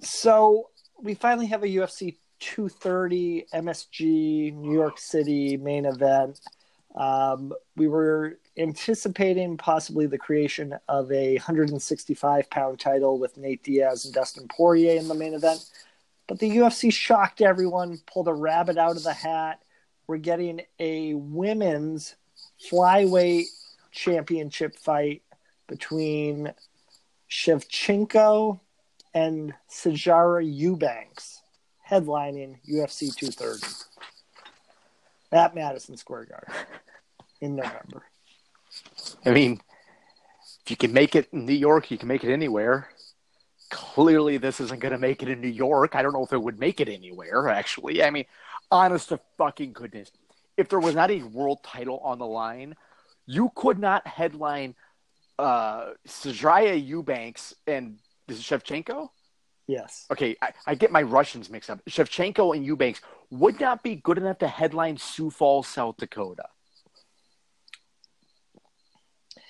So 0.00 0.70
we 1.02 1.14
finally 1.14 1.46
have 1.46 1.64
a 1.64 1.68
UFC 1.68 2.16
230 2.40 3.46
MSG 3.54 4.54
New 4.54 4.72
York 4.72 4.98
City 4.98 5.56
main 5.56 5.86
event. 5.86 6.40
Um, 6.94 7.52
we 7.76 7.88
were 7.88 8.38
anticipating 8.56 9.56
possibly 9.56 10.06
the 10.06 10.18
creation 10.18 10.74
of 10.88 11.10
a 11.10 11.34
165 11.34 12.50
pound 12.50 12.78
title 12.78 13.18
with 13.18 13.36
Nate 13.36 13.64
Diaz 13.64 14.04
and 14.04 14.14
Dustin 14.14 14.46
Poirier 14.48 14.98
in 14.98 15.08
the 15.08 15.14
main 15.14 15.34
event, 15.34 15.64
but 16.26 16.38
the 16.38 16.58
UFC 16.58 16.92
shocked 16.92 17.40
everyone, 17.40 17.98
pulled 18.06 18.28
a 18.28 18.34
rabbit 18.34 18.78
out 18.78 18.96
of 18.96 19.02
the 19.02 19.12
hat. 19.12 19.62
We're 20.06 20.18
getting 20.18 20.62
a 20.78 21.14
women's 21.14 22.14
flyweight 22.70 23.46
championship 23.90 24.76
fight 24.76 25.22
between 25.66 26.52
Shevchenko 27.30 28.60
and 29.14 29.54
Sijara 29.68 30.42
Eubanks 30.44 31.40
headlining 31.94 32.56
UFC 32.68 33.14
230 33.14 33.66
at 35.32 35.54
Madison 35.54 35.96
Square 35.96 36.26
Garden 36.26 36.54
in 37.40 37.56
November. 37.56 38.02
I 39.24 39.30
mean, 39.30 39.60
if 40.64 40.70
you 40.70 40.76
can 40.76 40.92
make 40.92 41.14
it 41.14 41.28
in 41.32 41.46
New 41.46 41.54
York, 41.54 41.90
you 41.90 41.98
can 41.98 42.08
make 42.08 42.24
it 42.24 42.32
anywhere. 42.32 42.88
Clearly, 43.70 44.38
this 44.38 44.60
isn't 44.60 44.80
going 44.80 44.92
to 44.92 44.98
make 44.98 45.22
it 45.22 45.28
in 45.28 45.40
New 45.40 45.48
York. 45.48 45.94
I 45.94 46.02
don't 46.02 46.12
know 46.12 46.24
if 46.24 46.32
it 46.32 46.42
would 46.42 46.58
make 46.58 46.80
it 46.80 46.88
anywhere, 46.88 47.48
actually. 47.48 48.02
I 48.02 48.10
mean, 48.10 48.24
honest 48.70 49.10
to 49.10 49.20
fucking 49.38 49.72
goodness. 49.72 50.10
If 50.56 50.68
there 50.68 50.80
was 50.80 50.94
not 50.94 51.10
a 51.10 51.22
world 51.22 51.58
title 51.64 51.98
on 52.00 52.18
the 52.18 52.26
line, 52.26 52.76
you 53.26 53.50
could 53.54 53.78
not 53.78 54.06
headline 54.06 54.74
uh, 55.38 55.90
Sajaya 56.06 56.84
Eubanks 56.84 57.54
and 57.66 57.98
Shevchenko? 58.28 59.08
Yes. 59.66 60.06
Okay, 60.10 60.36
I, 60.42 60.52
I 60.66 60.74
get 60.74 60.92
my 60.92 61.02
Russians 61.02 61.48
mixed 61.48 61.70
up. 61.70 61.84
Shevchenko 61.86 62.54
and 62.54 62.64
Eubanks 62.64 63.00
would 63.30 63.60
not 63.60 63.82
be 63.82 63.96
good 63.96 64.18
enough 64.18 64.38
to 64.38 64.48
headline 64.48 64.98
Sioux 64.98 65.30
Falls, 65.30 65.66
South 65.66 65.96
Dakota. 65.96 66.44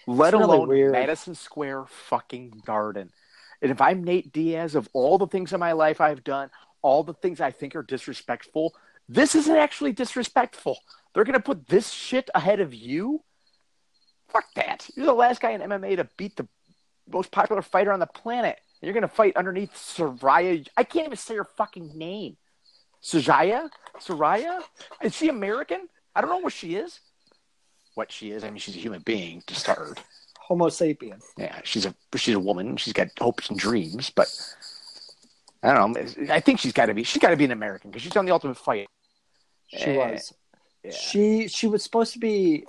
Let 0.07 0.35
really 0.35 0.45
alone 0.45 0.69
weird. 0.69 0.93
Madison 0.93 1.35
Square 1.35 1.87
fucking 1.87 2.63
Garden. 2.65 3.11
And 3.63 3.71
if 3.71 3.81
I'm 3.81 4.05
Nate 4.05 4.33
Diaz, 4.33 4.75
of 4.75 4.89
all 4.93 5.19
the 5.19 5.27
things 5.27 5.53
in 5.53 5.61
my 5.61 5.73
life 5.73 6.01
I've 6.01 6.23
done, 6.23 6.51
all 6.83 7.03
the 7.03 7.15
things 7.15 7.41
I 7.41 7.51
think 7.51 7.75
are 7.75 7.83
disrespectful, 7.83 8.75
this 9.09 9.35
isn't 9.35 9.57
actually 9.57 9.93
disrespectful. 9.93 10.79
They're 11.13 11.25
going 11.25 11.35
to 11.35 11.41
put 11.41 11.69
this 11.69 11.91
shit 11.91 12.29
ahead 12.35 12.61
of 12.61 12.75
you? 12.75 13.23
Fuck 14.29 14.45
that. 14.57 14.89
You're 14.97 15.07
the 15.07 15.15
last 15.15 15.41
guy 15.41 15.53
in 15.53 15.61
MMA 15.61 15.97
to 15.97 16.09
beat 16.17 16.37
the 16.37 16.49
most 17.09 17.31
popular 17.31 17.63
fighter 17.63 17.93
on 17.93 18.01
the 18.01 18.07
planet. 18.07 18.59
You're 18.85 18.95
going 18.95 19.03
to 19.03 19.09
fight 19.09 19.37
underneath 19.37 19.73
Soraya. 19.75 20.67
I 20.77 20.85
can't 20.85 21.07
even 21.07 21.17
say 21.17 21.37
her 21.37 21.45
fucking 21.45 21.97
name. 21.97 22.37
Sajaya? 23.03 23.69
Soraya? 23.99 24.63
Is 25.03 25.15
she 25.17 25.29
American? 25.29 25.89
I 26.15 26.21
don't 26.21 26.31
know 26.31 26.39
what 26.39 26.53
she 26.53 26.75
is. 26.77 27.01
What 27.95 28.11
she 28.11 28.31
is. 28.31 28.45
I 28.45 28.49
mean, 28.51 28.59
she's 28.59 28.77
a 28.77 28.79
human 28.79 29.01
being 29.03 29.43
to 29.47 29.55
start. 29.55 30.03
Homo 30.39 30.69
sapien. 30.69 31.21
Yeah, 31.39 31.61
she's 31.65 31.87
a 31.87 31.95
she's 32.17 32.35
a 32.35 32.41
woman. 32.41 32.77
She's 32.77 32.93
got 32.93 33.09
hopes 33.19 33.49
and 33.49 33.59
dreams, 33.59 34.11
but 34.11 34.29
I 35.63 35.73
don't 35.73 35.93
know. 35.95 36.35
I 36.35 36.41
think 36.41 36.61
she's 36.61 36.73
got 36.73 36.87
to 36.87 36.95
be 36.95 37.03
she's 37.03 37.23
got 37.23 37.31
to 37.31 37.37
be 37.37 37.47
an 37.47 37.51
American 37.53 37.91
because 37.91 38.03
she's 38.03 38.17
on 38.17 38.27
the 38.27 38.33
Ultimate 38.33 38.59
Fight. 38.59 38.89
She 39.69 39.79
Eh, 39.79 39.97
was. 39.97 40.35
Yeah. 40.83 40.91
She 40.91 41.49
she 41.49 41.67
was 41.67 41.83
supposed 41.83 42.13
to 42.13 42.19
be 42.19 42.67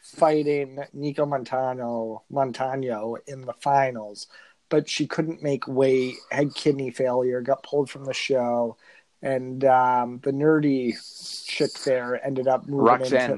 fighting 0.00 0.78
Nico 0.94 1.26
Montano 1.26 2.22
Montano 2.30 3.16
in 3.26 3.42
the 3.42 3.52
finals, 3.54 4.26
but 4.72 4.88
she 4.88 5.06
couldn't 5.06 5.42
make 5.42 5.68
weight, 5.68 6.14
had 6.30 6.54
kidney 6.54 6.90
failure, 6.90 7.42
got 7.42 7.62
pulled 7.62 7.90
from 7.90 8.06
the 8.06 8.14
show, 8.14 8.78
and 9.20 9.66
um, 9.66 10.18
the 10.24 10.30
nerdy 10.30 10.94
chick 11.46 11.72
there 11.84 12.24
ended 12.26 12.48
up 12.48 12.66
moving 12.66 12.86
Roxanne 12.86 13.20
into. 13.24 13.36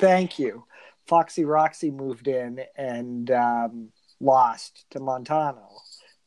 Thank 0.00 0.38
you. 0.38 0.64
Foxy 1.06 1.44
Roxy 1.44 1.90
moved 1.90 2.28
in 2.28 2.62
and 2.76 3.30
um, 3.30 3.90
lost 4.20 4.86
to 4.92 5.00
Montano. 5.00 5.68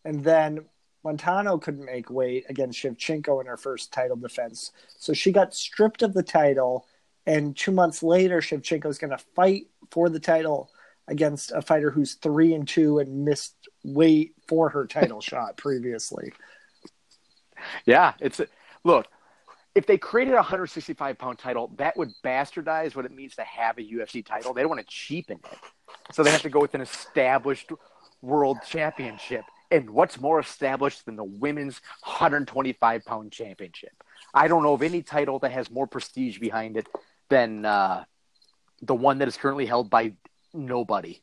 And 0.06 0.24
then 0.24 0.66
Montano 1.04 1.58
couldn't 1.58 1.86
make 1.86 2.12
weight 2.12 2.46
against 2.48 2.78
Shevchenko 2.78 3.42
in 3.42 3.48
her 3.48 3.58
first 3.58 3.92
title 3.92 4.18
defense. 4.18 4.72
So 5.00 5.14
she 5.14 5.32
got 5.32 5.56
stripped 5.56 6.04
of 6.04 6.14
the 6.14 6.22
title. 6.22 6.86
And 7.26 7.58
two 7.58 7.72
months 7.72 8.04
later, 8.04 8.40
Shevchenko 8.40 8.86
is 8.86 9.00
going 9.00 9.18
to 9.18 9.26
fight 9.36 9.66
for 9.90 10.10
the 10.10 10.20
title 10.20 10.70
against 11.08 11.52
a 11.52 11.62
fighter 11.62 11.92
who's 11.92 12.16
three 12.16 12.54
and 12.54 12.68
two 12.68 13.00
and 13.00 13.26
missed 13.26 13.56
weight 13.84 14.34
for 14.48 14.70
her 14.70 14.86
title 14.86 15.22
shot 15.22 15.58
previously. 15.58 16.34
Yeah, 17.86 18.14
it's 18.20 18.42
look. 18.84 19.08
If 19.76 19.88
they 19.88 19.98
created 19.98 20.34
a 20.34 20.38
165 20.38 21.18
pound 21.18 21.40
title, 21.40 21.72
that 21.78 21.98
would 21.98 22.12
bastardize 22.24 22.96
what 22.96 23.06
it 23.06 23.12
means 23.12 23.36
to 23.38 23.44
have 23.44 23.80
a 23.80 23.82
UFC 23.82 24.24
title. 24.24 24.54
They 24.54 24.62
don't 24.62 24.70
want 24.70 24.82
to 24.82 24.88
cheapen 24.88 25.40
it, 25.52 25.58
so 26.12 26.22
they 26.22 26.30
have 26.30 26.44
to 26.44 26.50
go 26.50 26.60
with 26.60 26.76
an 26.76 26.82
established 26.82 27.72
world 28.22 28.58
championship. 28.68 29.44
And 29.72 29.90
what's 29.90 30.22
more 30.22 30.40
established 30.40 31.06
than 31.06 31.16
the 31.16 31.24
women's 31.24 31.82
125 32.04 33.04
pound 33.04 33.32
championship? 33.32 33.92
I 34.32 34.48
don't 34.48 34.62
know 34.62 34.74
of 34.74 34.84
any 34.84 35.02
title 35.02 35.40
that 35.40 35.52
has 35.52 35.72
more 35.72 35.88
prestige 35.88 36.38
behind 36.38 36.78
it 36.78 36.88
than 37.30 37.66
uh, 37.66 38.04
the 38.84 38.94
one 38.94 39.18
that 39.20 39.28
is 39.28 39.38
currently 39.38 39.66
held 39.66 39.90
by 39.90 40.14
nobody. 40.54 41.22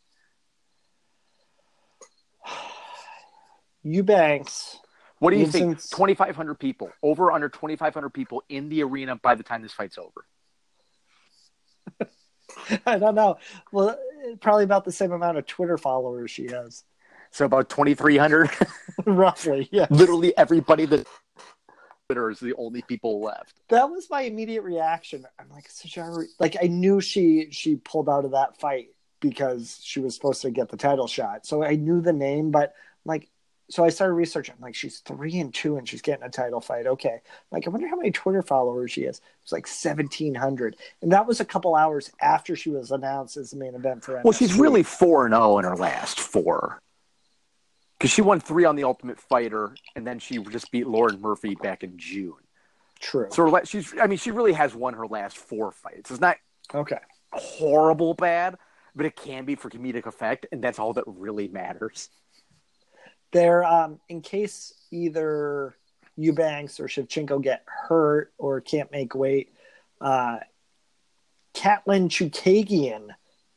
Eubanks, 3.82 4.76
What 5.18 5.30
do 5.30 5.36
you 5.36 5.44
Well, 5.44 5.52
think? 5.52 5.82
2,500 5.90 6.54
people, 6.58 6.90
over 7.02 7.32
under 7.32 7.48
2,500 7.48 8.10
people 8.10 8.42
in 8.48 8.68
the 8.68 8.82
arena 8.82 9.16
by 9.16 9.34
the 9.34 9.42
time 9.42 9.62
this 9.62 9.72
fight's 9.72 9.96
over. 9.98 10.26
I 12.86 12.98
don't 12.98 13.14
know. 13.14 13.38
Well, 13.72 13.98
probably 14.40 14.64
about 14.64 14.84
the 14.84 14.92
same 14.92 15.12
amount 15.12 15.38
of 15.38 15.46
Twitter 15.46 15.78
followers 15.78 16.30
she 16.30 16.46
has, 16.48 16.84
So 17.30 17.44
about 17.46 17.70
2,300. 17.70 18.50
roughly. 19.06 19.68
Yeah. 19.72 19.86
Literally 19.90 20.36
everybody 20.36 20.84
that 20.86 21.06
Twitter 22.08 22.30
is 22.30 22.40
the 22.40 22.54
only 22.56 22.82
people 22.82 23.20
left. 23.22 23.60
that 23.68 23.88
was 23.88 24.08
my 24.10 24.22
immediate 24.22 24.62
reaction. 24.62 25.24
I'm 25.38 25.48
like, 25.48 25.68
Sijara, 25.68 26.24
like 26.38 26.56
I 26.62 26.66
knew 26.66 27.00
she 27.00 27.48
she 27.50 27.76
pulled 27.76 28.08
out 28.08 28.24
of 28.24 28.32
that 28.32 28.58
fight 28.60 28.88
because 29.20 29.80
she 29.82 30.00
was 30.00 30.14
supposed 30.14 30.42
to 30.42 30.50
get 30.50 30.68
the 30.68 30.76
title 30.76 31.06
shot. 31.06 31.46
So 31.46 31.62
I 31.62 31.76
knew 31.76 32.00
the 32.00 32.12
name, 32.12 32.50
but 32.50 32.74
like, 33.04 33.28
so 33.68 33.84
I 33.84 33.90
started 33.90 34.14
researching. 34.14 34.56
Like, 34.60 34.74
she's 34.74 34.98
three 34.98 35.38
and 35.38 35.54
two, 35.54 35.76
and 35.76 35.88
she's 35.88 36.02
getting 36.02 36.24
a 36.24 36.30
title 36.30 36.60
fight. 36.60 36.86
Okay, 36.86 37.20
like 37.52 37.66
I 37.66 37.70
wonder 37.70 37.86
how 37.86 37.96
many 37.96 38.10
Twitter 38.10 38.42
followers 38.42 38.90
she 38.90 39.02
has. 39.02 39.20
It's 39.42 39.52
like 39.52 39.66
1,700, 39.68 40.76
and 41.02 41.12
that 41.12 41.26
was 41.26 41.40
a 41.40 41.44
couple 41.44 41.76
hours 41.76 42.10
after 42.20 42.56
she 42.56 42.70
was 42.70 42.90
announced 42.90 43.36
as 43.36 43.50
the 43.50 43.56
main 43.56 43.74
event 43.74 44.04
for. 44.04 44.20
Well, 44.24 44.32
she's 44.32 44.54
really 44.54 44.82
4 44.82 45.26
and 45.26 45.34
0 45.34 45.58
in 45.58 45.64
her 45.64 45.76
last 45.76 46.18
four. 46.18 46.80
Because 48.00 48.12
she 48.12 48.22
won 48.22 48.40
three 48.40 48.64
on 48.64 48.76
the 48.76 48.84
Ultimate 48.84 49.20
Fighter, 49.20 49.74
and 49.94 50.06
then 50.06 50.18
she 50.18 50.38
just 50.38 50.70
beat 50.72 50.86
Lauren 50.86 51.20
Murphy 51.20 51.54
back 51.54 51.84
in 51.84 51.98
June. 51.98 52.32
true. 52.98 53.26
So 53.30 53.50
her 53.50 53.66
she's, 53.66 53.94
I 54.00 54.06
mean, 54.06 54.16
she 54.16 54.30
really 54.30 54.54
has 54.54 54.74
won 54.74 54.94
her 54.94 55.06
last 55.06 55.36
four 55.36 55.70
fights. 55.70 56.10
It's 56.10 56.20
not 56.20 56.38
Okay. 56.74 56.98
horrible 57.30 58.14
bad, 58.14 58.56
but 58.94 59.06
it 59.06 59.16
can 59.16 59.44
be 59.44 59.54
for 59.54 59.70
comedic 59.70 60.06
effect, 60.06 60.46
and 60.52 60.62
that's 60.62 60.78
all 60.78 60.92
that 60.94 61.04
really 61.06 61.48
matters. 61.48 62.08
There, 63.32 63.64
um, 63.64 64.00
in 64.08 64.22
case 64.22 64.74
either 64.90 65.76
Eubanks 66.16 66.80
or 66.80 66.86
Shevchenko 66.86 67.42
get 67.42 67.64
hurt 67.66 68.32
or 68.38 68.60
can't 68.60 68.90
make 68.90 69.14
weight, 69.14 69.52
uh, 70.00 70.38
Katlyn 71.54 72.08
Chookagian 72.08 73.08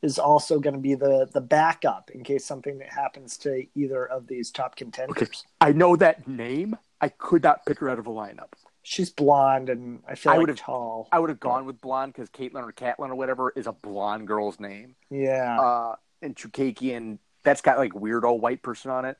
is 0.01 0.19
also 0.19 0.59
going 0.59 0.73
to 0.73 0.79
be 0.79 0.95
the 0.95 1.27
the 1.31 1.41
backup 1.41 2.11
in 2.11 2.23
case 2.23 2.45
something 2.45 2.77
that 2.79 2.91
happens 2.91 3.37
to 3.37 3.65
either 3.73 4.05
of 4.05 4.27
these 4.27 4.51
top 4.51 4.75
contenders. 4.75 5.45
I 5.61 5.71
know 5.71 5.95
that 5.95 6.27
name. 6.27 6.77
I 6.99 7.09
could 7.09 7.43
not 7.43 7.65
pick 7.65 7.79
her 7.79 7.89
out 7.89 7.99
of 7.99 8.07
a 8.07 8.11
lineup. 8.11 8.53
She's 8.85 9.09
blonde 9.09 9.69
and 9.69 10.03
I 10.07 10.15
feel 10.15 10.31
I 10.33 10.35
like 10.35 10.41
would've- 10.41 10.59
tall. 10.59 11.07
I 11.11 11.19
would 11.19 11.29
have 11.29 11.39
gone 11.39 11.65
with 11.65 11.79
blonde 11.79 12.13
because 12.13 12.29
Caitlin 12.29 12.63
or 12.67 12.71
Catlin 12.73 13.11
or 13.11 13.15
whatever 13.15 13.51
is 13.55 13.65
a 13.65 13.71
blonde 13.71 14.27
girl's 14.27 14.59
name. 14.59 14.95
yeah, 15.09 15.57
Uh, 15.59 15.95
and 16.21 16.35
Chukakian, 16.35 17.17
that's 17.43 17.61
got 17.61 17.77
like 17.77 17.93
weird 17.95 18.25
old 18.25 18.41
white 18.41 18.61
person 18.61 18.91
on 18.91 19.05
it. 19.05 19.17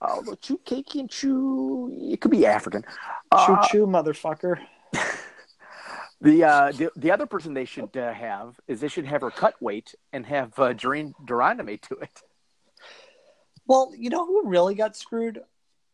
Uh, 0.00 0.06
although 0.16 0.36
Chukakian, 0.36 1.08
Chu, 1.10 1.90
it 2.10 2.20
could 2.20 2.30
be 2.30 2.46
African. 2.46 2.82
choo 2.82 2.88
Uh, 3.30 3.66
motherfucker. 3.86 4.58
The, 6.20 6.42
uh, 6.44 6.72
the 6.72 6.90
the 6.96 7.10
other 7.10 7.26
person 7.26 7.52
they 7.52 7.66
should 7.66 7.94
uh, 7.98 8.10
have 8.14 8.58
is 8.66 8.80
they 8.80 8.88
should 8.88 9.04
have 9.04 9.20
her 9.20 9.30
cut 9.30 9.60
weight 9.60 9.94
and 10.10 10.24
have 10.24 10.58
uh, 10.58 10.72
Doreen 10.72 11.12
de 11.22 11.34
Randamie 11.34 11.78
to 11.82 11.96
it. 11.96 12.22
Well, 13.66 13.92
you 13.94 14.08
know 14.08 14.24
who 14.24 14.48
really 14.48 14.74
got 14.74 14.96
screwed? 14.96 15.42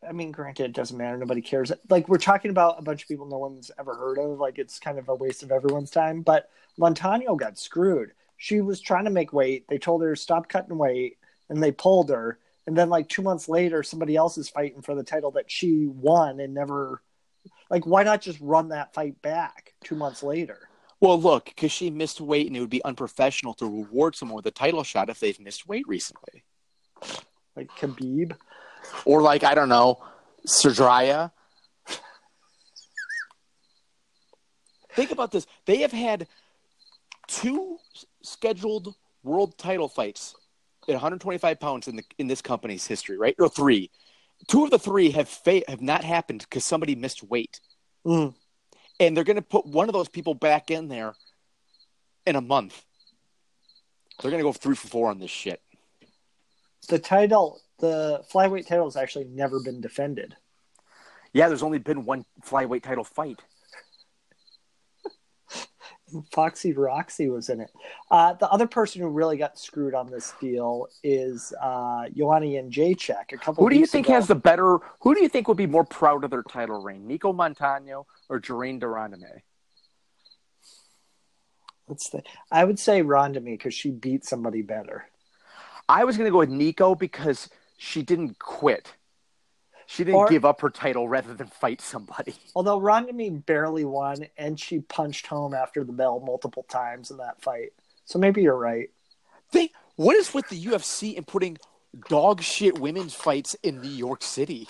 I 0.06 0.12
mean, 0.12 0.32
granted, 0.32 0.64
it 0.64 0.72
doesn't 0.72 0.96
matter. 0.96 1.18
Nobody 1.18 1.42
cares. 1.42 1.70
Like, 1.90 2.08
we're 2.08 2.18
talking 2.18 2.50
about 2.50 2.78
a 2.78 2.82
bunch 2.82 3.02
of 3.02 3.08
people 3.08 3.26
no 3.26 3.38
one's 3.38 3.70
ever 3.78 3.94
heard 3.94 4.18
of. 4.18 4.38
Like, 4.38 4.58
it's 4.58 4.78
kind 4.78 4.98
of 4.98 5.08
a 5.08 5.14
waste 5.14 5.42
of 5.42 5.52
everyone's 5.52 5.90
time. 5.90 6.22
But 6.22 6.48
Montano 6.78 7.36
got 7.36 7.58
screwed. 7.58 8.12
She 8.38 8.62
was 8.62 8.80
trying 8.80 9.04
to 9.04 9.10
make 9.10 9.34
weight. 9.34 9.66
They 9.68 9.76
told 9.76 10.02
her, 10.02 10.16
stop 10.16 10.48
cutting 10.48 10.78
weight, 10.78 11.18
and 11.50 11.62
they 11.62 11.72
pulled 11.72 12.08
her. 12.08 12.38
And 12.66 12.76
then, 12.76 12.88
like, 12.88 13.08
two 13.08 13.20
months 13.20 13.48
later, 13.48 13.82
somebody 13.82 14.16
else 14.16 14.38
is 14.38 14.48
fighting 14.48 14.80
for 14.80 14.94
the 14.94 15.02
title 15.02 15.32
that 15.32 15.50
she 15.50 15.86
won 15.86 16.40
and 16.40 16.54
never. 16.54 17.02
Like, 17.68 17.86
why 17.86 18.02
not 18.02 18.22
just 18.22 18.40
run 18.40 18.68
that 18.68 18.94
fight 18.94 19.20
back 19.20 19.74
two 19.84 19.96
months 19.96 20.22
later? 20.22 20.68
Well, 21.00 21.20
look, 21.20 21.46
because 21.46 21.72
she 21.72 21.90
missed 21.90 22.20
weight, 22.20 22.46
and 22.46 22.56
it 22.56 22.60
would 22.60 22.70
be 22.70 22.84
unprofessional 22.84 23.54
to 23.54 23.66
reward 23.66 24.16
someone 24.16 24.36
with 24.36 24.46
a 24.46 24.50
title 24.50 24.82
shot 24.82 25.10
if 25.10 25.20
they've 25.20 25.40
missed 25.40 25.68
weight 25.68 25.86
recently. 25.86 26.44
Like, 27.54 27.68
Khabib. 27.76 28.36
Or 29.04 29.22
like 29.22 29.44
I 29.44 29.54
don't 29.54 29.68
know, 29.68 30.02
Serdraya. 30.46 31.30
Think 34.94 35.10
about 35.10 35.30
this. 35.30 35.46
They 35.66 35.78
have 35.78 35.92
had 35.92 36.26
two 37.28 37.78
scheduled 38.22 38.94
world 39.22 39.56
title 39.56 39.88
fights 39.88 40.34
at 40.88 40.92
125 40.94 41.60
pounds 41.60 41.86
in 41.88 41.96
the 41.96 42.04
in 42.18 42.26
this 42.26 42.42
company's 42.42 42.86
history, 42.86 43.16
right? 43.16 43.34
Or 43.38 43.48
three. 43.48 43.90
Two 44.48 44.64
of 44.64 44.70
the 44.70 44.78
three 44.78 45.10
have 45.10 45.28
fa- 45.28 45.62
have 45.68 45.80
not 45.82 46.02
happened 46.02 46.40
because 46.40 46.64
somebody 46.64 46.94
missed 46.94 47.22
weight, 47.22 47.60
Mm. 48.06 48.34
and 48.98 49.16
they're 49.16 49.24
going 49.24 49.36
to 49.36 49.42
put 49.42 49.66
one 49.66 49.88
of 49.88 49.92
those 49.92 50.08
people 50.08 50.32
back 50.34 50.70
in 50.70 50.88
there 50.88 51.14
in 52.26 52.36
a 52.36 52.40
month. 52.40 52.82
They're 54.20 54.30
going 54.30 54.42
to 54.42 54.48
go 54.48 54.52
three 54.54 54.74
for 54.74 54.88
four 54.88 55.10
on 55.10 55.18
this 55.18 55.30
shit. 55.30 55.62
The 56.88 56.98
title, 56.98 57.60
the 57.80 58.22
flyweight 58.32 58.66
title, 58.66 58.86
has 58.86 58.96
actually 58.96 59.24
never 59.24 59.60
been 59.60 59.80
defended. 59.80 60.36
Yeah, 61.32 61.48
there's 61.48 61.62
only 61.62 61.78
been 61.78 62.04
one 62.04 62.24
flyweight 62.44 62.82
title 62.82 63.04
fight. 63.04 63.40
Foxy 66.32 66.72
Roxy 66.72 67.28
was 67.28 67.48
in 67.48 67.60
it. 67.60 67.70
Uh, 68.10 68.34
the 68.34 68.48
other 68.50 68.66
person 68.66 69.00
who 69.00 69.08
really 69.08 69.36
got 69.36 69.58
screwed 69.58 69.94
on 69.94 70.10
this 70.10 70.34
deal 70.40 70.88
is 71.04 71.52
uh, 71.62 72.08
Joanna 72.16 72.46
Jędrzejczyk. 72.46 73.32
A 73.32 73.36
couple. 73.36 73.64
Who 73.64 73.70
do 73.70 73.76
you 73.78 73.86
think 73.86 74.06
ago. 74.06 74.14
has 74.14 74.26
the 74.26 74.34
better? 74.34 74.78
Who 75.00 75.14
do 75.14 75.22
you 75.22 75.28
think 75.28 75.46
would 75.46 75.56
be 75.56 75.66
more 75.66 75.84
proud 75.84 76.24
of 76.24 76.30
their 76.30 76.42
title 76.42 76.82
reign, 76.82 77.06
Nico 77.06 77.32
Montano 77.32 78.06
or 78.28 78.40
Germaine 78.40 78.80
de 78.80 78.86
Randamie? 78.86 79.42
Let's 81.86 82.08
think. 82.08 82.24
I 82.52 82.64
would 82.64 82.78
say 82.78 83.02
Randamie 83.02 83.58
because 83.58 83.74
she 83.74 83.90
beat 83.90 84.24
somebody 84.24 84.62
better. 84.62 85.06
I 85.88 86.04
was 86.04 86.16
going 86.16 86.26
to 86.26 86.30
go 86.30 86.38
with 86.38 86.48
Nico 86.50 86.94
because 86.94 87.48
she 87.82 88.02
didn't 88.02 88.38
quit. 88.38 88.92
She 89.86 90.04
didn't 90.04 90.20
Or- 90.20 90.28
give 90.28 90.44
up 90.44 90.60
her 90.60 90.68
title 90.68 91.08
rather 91.08 91.32
than 91.32 91.46
fight 91.46 91.80
somebody. 91.80 92.34
Although 92.54 92.78
Randamie 92.78 93.44
barely 93.44 93.86
won, 93.86 94.26
and 94.36 94.60
she 94.60 94.80
punched 94.80 95.26
home 95.26 95.54
after 95.54 95.82
the 95.82 95.92
bell 95.92 96.20
multiple 96.20 96.64
times 96.68 97.10
in 97.10 97.16
that 97.16 97.40
fight. 97.40 97.70
So 98.04 98.18
maybe 98.18 98.42
you're 98.42 98.54
right. 98.54 98.90
Think 99.50 99.72
what 99.96 100.14
is 100.14 100.34
with 100.34 100.46
the 100.50 100.62
UFC 100.62 101.16
and 101.16 101.26
putting 101.26 101.56
dog 102.10 102.42
shit 102.42 102.78
women's 102.78 103.14
fights 103.14 103.54
in 103.62 103.80
New 103.80 103.88
York 103.88 104.22
City? 104.22 104.68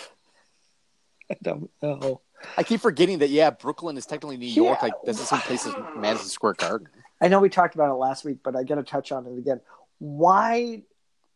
I 1.29 1.37
don't 1.43 1.69
know. 1.83 2.21
I 2.57 2.63
keep 2.63 2.81
forgetting 2.81 3.19
that. 3.19 3.31
Yeah, 3.31 3.51
Brooklyn 3.51 3.97
is 3.99 4.07
technically 4.07 4.37
New 4.37 4.47
York. 4.47 4.79
Yeah. 4.81 4.85
Like 4.87 4.95
this 5.05 5.21
is 5.21 5.29
same 5.29 5.41
place 5.41 5.67
as 5.67 5.75
Madison 5.97 6.29
Square 6.29 6.55
Garden. 6.55 6.89
I 7.21 7.27
know 7.27 7.41
we 7.41 7.49
talked 7.51 7.75
about 7.75 7.91
it 7.91 7.95
last 7.95 8.25
week, 8.25 8.39
but 8.45 8.55
I 8.57 8.63
got 8.63 8.77
to 8.77 8.85
touch 8.85 9.11
on 9.13 9.27
it 9.27 9.37
again. 9.37 9.61
Why 9.99 10.85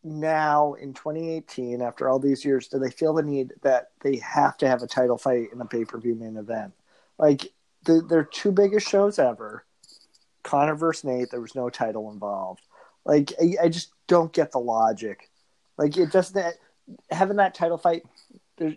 now 0.05 0.73
in 0.75 0.93
2018, 0.93 1.81
after 1.81 2.07
all 2.07 2.19
these 2.19 2.45
years, 2.45 2.67
do 2.67 2.79
they 2.79 2.91
feel 2.91 3.13
the 3.13 3.23
need 3.23 3.53
that 3.63 3.89
they 4.01 4.17
have 4.17 4.57
to 4.57 4.67
have 4.67 4.83
a 4.83 4.87
title 4.87 5.17
fight 5.17 5.49
in 5.51 5.59
a 5.59 5.65
pay 5.65 5.83
per 5.83 5.99
view 5.99 6.15
main 6.15 6.37
event? 6.37 6.73
Like, 7.17 7.51
the, 7.85 8.01
their 8.01 8.23
two 8.23 8.51
biggest 8.51 8.87
shows 8.87 9.19
ever, 9.19 9.65
Conor 10.43 10.75
versus 10.75 11.03
Nate, 11.03 11.31
there 11.31 11.41
was 11.41 11.55
no 11.55 11.69
title 11.69 12.11
involved. 12.11 12.61
Like, 13.03 13.33
I, 13.41 13.65
I 13.65 13.69
just 13.69 13.91
don't 14.07 14.31
get 14.31 14.51
the 14.51 14.59
logic. 14.59 15.29
Like, 15.77 15.97
it 15.97 16.11
doesn't, 16.11 16.55
having 17.09 17.37
that 17.37 17.55
title 17.55 17.77
fight, 17.77 18.03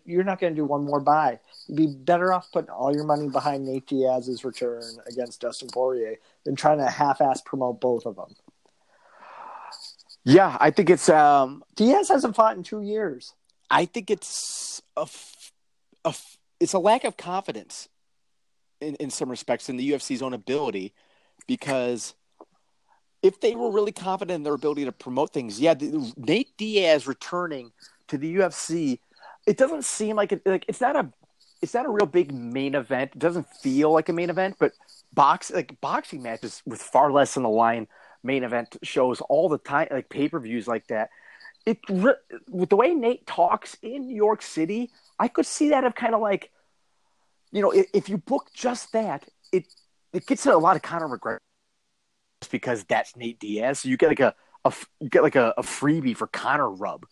you're 0.05 0.25
not 0.25 0.41
going 0.41 0.53
to 0.53 0.57
do 0.57 0.65
one 0.65 0.85
more 0.85 1.01
buy. 1.01 1.39
You'd 1.67 1.77
be 1.77 1.87
better 1.87 2.33
off 2.33 2.51
putting 2.53 2.71
all 2.71 2.95
your 2.95 3.05
money 3.05 3.29
behind 3.29 3.65
Nate 3.65 3.87
Diaz's 3.87 4.45
return 4.45 4.83
against 5.07 5.41
Dustin 5.41 5.69
Poirier 5.73 6.17
than 6.45 6.57
trying 6.57 6.79
to 6.79 6.87
half-ass 6.87 7.43
promote 7.43 7.81
both 7.81 8.07
of 8.07 8.17
them. 8.17 8.35
Yeah, 10.29 10.59
I 10.61 10.71
think 10.71 10.91
it's. 10.91 11.09
um 11.09 11.65
Diaz 11.75 12.11
hasn't 12.11 12.37
fought 12.37 12.55
in 12.57 12.63
two 12.63 12.83
years. 12.83 13.33
I 13.71 13.87
think 13.87 14.11
it's 14.11 14.83
a, 14.95 15.03
f- 15.03 15.53
a 16.05 16.09
f- 16.09 16.37
it's 16.61 16.75
a 16.75 16.79
lack 16.79 17.05
of 17.05 17.17
confidence 17.17 17.89
in, 18.83 18.95
in 18.97 19.09
some 19.09 19.31
respects 19.31 19.71
in 19.71 19.79
the 19.79 19.93
UFC's 19.93 20.21
own 20.21 20.35
ability 20.35 20.93
because 21.47 22.15
if 23.23 23.41
they 23.41 23.55
were 23.55 23.71
really 23.71 23.93
confident 23.93 24.37
in 24.37 24.43
their 24.43 24.53
ability 24.53 24.85
to 24.85 24.93
promote 24.93 25.33
things, 25.33 25.59
yeah, 25.61 25.73
the, 25.73 26.13
Nate 26.19 26.55
Diaz 26.59 27.07
returning 27.07 27.73
to 28.09 28.19
the 28.19 28.37
UFC, 28.37 28.99
it 29.47 29.57
doesn't 29.57 29.87
seem 29.87 30.15
like 30.15 30.33
it, 30.33 30.43
like 30.45 30.67
it's 30.69 30.83
not 30.83 30.95
a 30.95 31.11
it's 31.63 31.73
not 31.73 31.87
a 31.87 31.91
real 31.91 32.07
big 32.07 32.35
main 32.35 32.75
event. 32.75 33.13
It 33.15 33.19
doesn't 33.19 33.49
feel 33.63 33.93
like 33.93 34.11
a 34.11 34.13
main 34.13 34.29
event, 34.29 34.57
but 34.61 34.73
box 35.15 35.51
like 35.51 35.81
boxing 35.81 36.23
matches 36.23 36.61
with 36.67 36.83
far 36.83 37.11
less 37.11 37.39
on 37.39 37.45
the 37.45 37.49
line 37.49 37.89
main 38.23 38.45
event 38.45 38.77
shows 38.83 39.21
all 39.23 39.49
the 39.49 39.59
time 39.59 39.89
like 39.91 40.09
pay-per-views 40.09 40.67
like 40.67 40.87
that 40.89 41.11
it 41.69 41.79
with 42.49 42.71
the 42.71 42.77
way 42.77 42.95
Nate 42.95 43.27
talks 43.27 43.77
in 43.83 44.07
New 44.07 44.17
York 44.17 44.41
City, 44.41 44.91
I 45.19 45.29
could 45.29 45.45
see 45.45 45.69
that 45.71 45.85
of 45.85 45.95
kind 45.95 46.15
of 46.15 46.21
like, 46.21 46.51
you 47.53 47.61
know, 47.61 47.71
if, 47.71 47.87
if 47.93 48.09
you 48.09 48.17
book 48.17 48.49
just 48.55 48.93
that, 48.93 49.29
it 49.53 49.67
it 50.15 50.27
gets 50.27 50.47
a 50.47 50.57
lot 50.57 50.77
of 50.77 50.83
Conor 50.83 51.09
McGregor 51.09 51.39
just 52.41 52.51
because 52.53 52.85
that's 52.85 53.17
Nate 53.17 53.39
Diaz. 53.39 53.81
So 53.81 53.91
you 53.91 53.99
get 53.99 54.09
like 54.09 54.21
a, 54.21 54.35
a 54.65 54.73
you 55.01 55.11
get 55.11 55.23
like 55.23 55.37
a, 55.37 55.53
a 55.59 55.63
freebie 55.63 56.17
for 56.17 56.27
Conor 56.27 56.71
rub. 56.71 57.05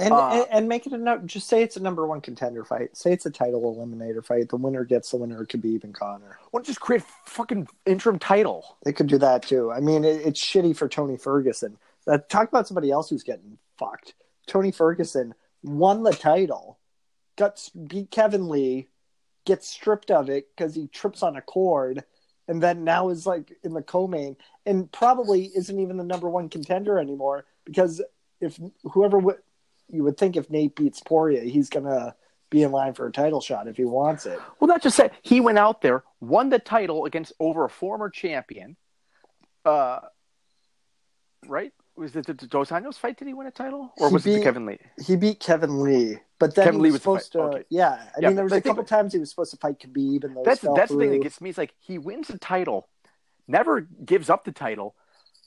And, 0.00 0.14
Uh, 0.14 0.30
and 0.30 0.46
and 0.50 0.68
make 0.68 0.86
it 0.86 0.92
a 0.92 0.98
no, 0.98 1.18
just 1.18 1.46
say 1.46 1.62
it's 1.62 1.76
a 1.76 1.82
number 1.82 2.06
one 2.06 2.20
contender 2.20 2.64
fight. 2.64 2.96
Say 2.96 3.12
it's 3.12 3.26
a 3.26 3.30
title 3.30 3.62
eliminator 3.74 4.24
fight. 4.24 4.48
The 4.48 4.56
winner 4.56 4.84
gets 4.84 5.10
the 5.10 5.18
winner. 5.18 5.42
It 5.42 5.48
could 5.48 5.60
be 5.60 5.70
even 5.70 5.92
Conor. 5.92 6.38
Why 6.50 6.58
don't 6.58 6.66
you 6.66 6.72
just 6.72 6.80
create 6.80 7.02
a 7.02 7.30
fucking 7.30 7.68
interim 7.84 8.18
title? 8.18 8.78
They 8.84 8.92
could 8.92 9.08
do 9.08 9.18
that 9.18 9.42
too. 9.42 9.70
I 9.70 9.80
mean, 9.80 10.04
it, 10.04 10.22
it's 10.24 10.42
shitty 10.42 10.74
for 10.76 10.88
Tony 10.88 11.16
Ferguson. 11.16 11.76
Uh, 12.06 12.18
talk 12.28 12.48
about 12.48 12.66
somebody 12.66 12.90
else 12.90 13.10
who's 13.10 13.22
getting 13.22 13.58
fucked. 13.78 14.14
Tony 14.46 14.72
Ferguson 14.72 15.34
won 15.62 16.02
the 16.02 16.12
title, 16.12 16.78
got 17.36 17.68
beat 17.86 18.10
Kevin 18.10 18.48
Lee, 18.48 18.88
gets 19.44 19.68
stripped 19.68 20.10
of 20.10 20.30
it 20.30 20.48
because 20.56 20.74
he 20.74 20.88
trips 20.88 21.22
on 21.22 21.36
a 21.36 21.42
cord, 21.42 22.04
and 22.48 22.62
then 22.62 22.84
now 22.84 23.10
is 23.10 23.26
like 23.26 23.52
in 23.62 23.74
the 23.74 23.82
co-main, 23.82 24.36
and 24.64 24.90
probably 24.90 25.50
isn't 25.54 25.78
even 25.78 25.98
the 25.98 26.04
number 26.04 26.28
one 26.28 26.48
contender 26.48 26.98
anymore 26.98 27.44
because 27.64 28.00
if 28.40 28.58
whoever 28.84 29.18
you 29.92 30.04
would 30.04 30.16
think 30.16 30.36
if 30.36 30.48
Nate 30.50 30.74
beats 30.76 31.00
Poirier, 31.00 31.42
he's 31.42 31.68
gonna 31.68 32.14
be 32.50 32.62
in 32.62 32.72
line 32.72 32.94
for 32.94 33.06
a 33.06 33.12
title 33.12 33.40
shot 33.40 33.68
if 33.68 33.76
he 33.76 33.84
wants 33.84 34.26
it. 34.26 34.38
Well, 34.58 34.68
not 34.68 34.82
just 34.82 34.96
that 34.96 35.12
he 35.22 35.40
went 35.40 35.58
out 35.58 35.82
there, 35.82 36.04
won 36.20 36.48
the 36.48 36.58
title 36.58 37.04
against 37.04 37.32
over 37.38 37.64
a 37.64 37.70
former 37.70 38.10
champion. 38.10 38.76
Uh, 39.64 40.00
right? 41.46 41.72
Was 41.96 42.16
it 42.16 42.26
the 42.26 42.34
Dos 42.34 42.70
Anjos 42.70 42.94
fight? 42.96 43.18
Did 43.18 43.28
he 43.28 43.34
win 43.34 43.46
a 43.46 43.50
title, 43.50 43.92
or 43.98 44.08
He 44.08 44.14
was 44.14 44.24
it 44.26 44.30
beat- 44.30 44.38
the 44.38 44.44
Kevin 44.44 44.66
Lee? 44.66 44.78
He 45.04 45.16
beat 45.16 45.38
Kevin 45.40 45.82
Lee, 45.82 46.16
but 46.38 46.54
then 46.54 46.64
Kevin 46.66 46.80
he 46.80 46.84
Lee 46.84 46.90
was 46.92 47.02
supposed 47.02 47.32
to. 47.32 47.40
Okay. 47.42 47.64
Yeah, 47.68 47.90
I 47.90 48.20
Yeah, 48.20 48.28
mean, 48.28 48.36
there 48.36 48.44
was 48.44 48.52
a 48.52 48.56
a 48.56 48.58
I 48.58 48.60
think- 48.60 48.76
couple 48.76 48.84
times 48.88 49.12
he 49.12 49.18
was 49.18 49.28
supposed 49.30 49.50
to 49.50 49.56
fight 49.58 49.78
Khabib, 49.78 50.24
and 50.24 50.36
those 50.36 50.44
That's 50.44 50.60
that's 50.74 50.90
the 50.92 50.98
thing 50.98 51.10
that 51.10 51.22
gets 51.22 51.40
me. 51.40 51.50
It's 51.50 51.58
like 51.58 51.74
he 51.78 51.98
wins 51.98 52.28
the 52.28 52.38
title, 52.38 52.88
never 53.46 53.82
gives 53.82 54.30
up 54.30 54.44
the 54.44 54.52
title, 54.52 54.94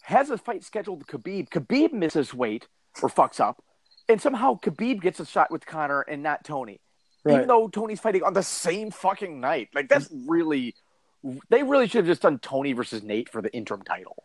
has 0.04 0.30
a 0.30 0.38
fight 0.38 0.64
scheduled 0.64 1.00
with 1.00 1.08
Khabib. 1.08 1.50
Khabib 1.50 1.92
misses 1.92 2.34
weight 2.34 2.68
or 3.02 3.10
fucks 3.10 3.40
up, 3.40 3.64
and 4.10 4.22
somehow 4.22 4.60
Khabib 4.60 5.02
gets 5.02 5.20
a 5.20 5.26
shot 5.26 5.52
with 5.52 5.66
Conor 5.66 6.02
and 6.02 6.24
not 6.24 6.44
Tony, 6.44 6.80
Right. 7.24 7.36
even 7.36 7.48
though 7.48 7.68
Tony's 7.68 8.00
fighting 8.00 8.24
on 8.24 8.34
the 8.34 8.44
same 8.44 8.92
fucking 8.92 9.40
night. 9.40 9.70
Like 9.74 9.88
that's 9.88 10.10
really, 10.28 10.76
they 11.50 11.64
really 11.64 11.88
should 11.88 12.00
have 12.00 12.08
just 12.08 12.22
done 12.22 12.40
Tony 12.40 12.74
versus 12.74 13.02
Nate 13.04 13.30
for 13.30 13.42
the 13.42 13.54
interim 13.54 13.82
title, 13.84 14.24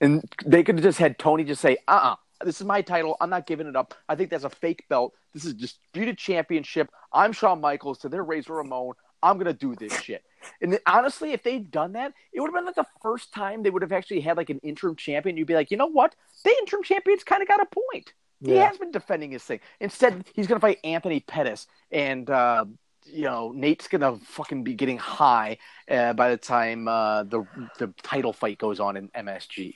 and 0.00 0.24
they 0.44 0.62
could 0.64 0.76
have 0.76 0.84
just 0.84 0.98
had 0.98 1.18
Tony 1.18 1.44
just 1.44 1.60
say, 1.60 1.76
"Uh, 1.86 2.00
uh 2.02 2.44
this 2.44 2.60
is 2.60 2.66
my 2.66 2.82
title. 2.82 3.16
I'm 3.20 3.30
not 3.30 3.46
giving 3.46 3.66
it 3.66 3.76
up. 3.76 3.94
I 4.08 4.14
think 4.14 4.30
that's 4.30 4.44
a 4.44 4.50
fake 4.50 4.84
belt. 4.90 5.14
This 5.32 5.44
is 5.44 5.54
disputed 5.54 6.18
championship. 6.18 6.90
I'm 7.12 7.32
Shawn 7.32 7.60
Michaels 7.60 7.98
to 7.98 8.08
their 8.08 8.24
Razor 8.24 8.54
Ramon. 8.54 8.92
I'm 9.22 9.38
gonna 9.38 9.54
do 9.54 9.74
this 9.74 9.98
shit." 10.00 10.22
And 10.60 10.72
then, 10.72 10.80
honestly, 10.86 11.32
if 11.32 11.42
they'd 11.42 11.70
done 11.70 11.92
that, 11.92 12.12
it 12.32 12.40
would 12.40 12.48
have 12.48 12.54
been 12.54 12.66
like 12.66 12.74
the 12.74 12.86
first 13.02 13.32
time 13.32 13.62
they 13.62 13.70
would 13.70 13.82
have 13.82 13.92
actually 13.92 14.20
had 14.20 14.36
like 14.36 14.50
an 14.50 14.60
interim 14.62 14.96
champion. 14.96 15.36
You'd 15.36 15.46
be 15.46 15.54
like, 15.54 15.70
you 15.70 15.76
know 15.76 15.86
what? 15.90 16.14
The 16.44 16.50
interim 16.50 16.82
champion's 16.82 17.24
kind 17.24 17.42
of 17.42 17.48
got 17.48 17.60
a 17.60 17.66
point. 17.66 18.12
He 18.44 18.54
Yeah. 18.54 18.68
has 18.68 18.78
been 18.78 18.90
defending 18.90 19.30
his 19.30 19.42
thing. 19.42 19.60
Instead, 19.80 20.24
he's 20.34 20.46
going 20.46 20.60
to 20.60 20.64
fight 20.64 20.78
Anthony 20.84 21.20
Pettis 21.20 21.66
and 21.90 22.28
uh, 22.30 22.64
you 23.04 23.22
know 23.22 23.52
Nate's 23.52 23.86
gonna 23.86 24.16
fucking 24.18 24.64
be 24.64 24.74
getting 24.74 24.98
high 24.98 25.58
uh, 25.88 26.12
by 26.12 26.30
the 26.30 26.36
time 26.36 26.88
uh, 26.88 27.22
the 27.22 27.46
the 27.78 27.94
title 28.02 28.32
fight 28.32 28.58
goes 28.58 28.80
on 28.80 28.96
in 28.96 29.08
MSG. 29.10 29.74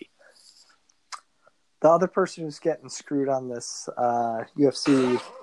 The 1.80 1.88
other 1.88 2.08
person 2.08 2.44
who's 2.44 2.58
getting 2.58 2.90
screwed 2.90 3.30
on 3.30 3.48
this 3.48 3.88
uh, 3.96 4.44
UFC 4.58 4.92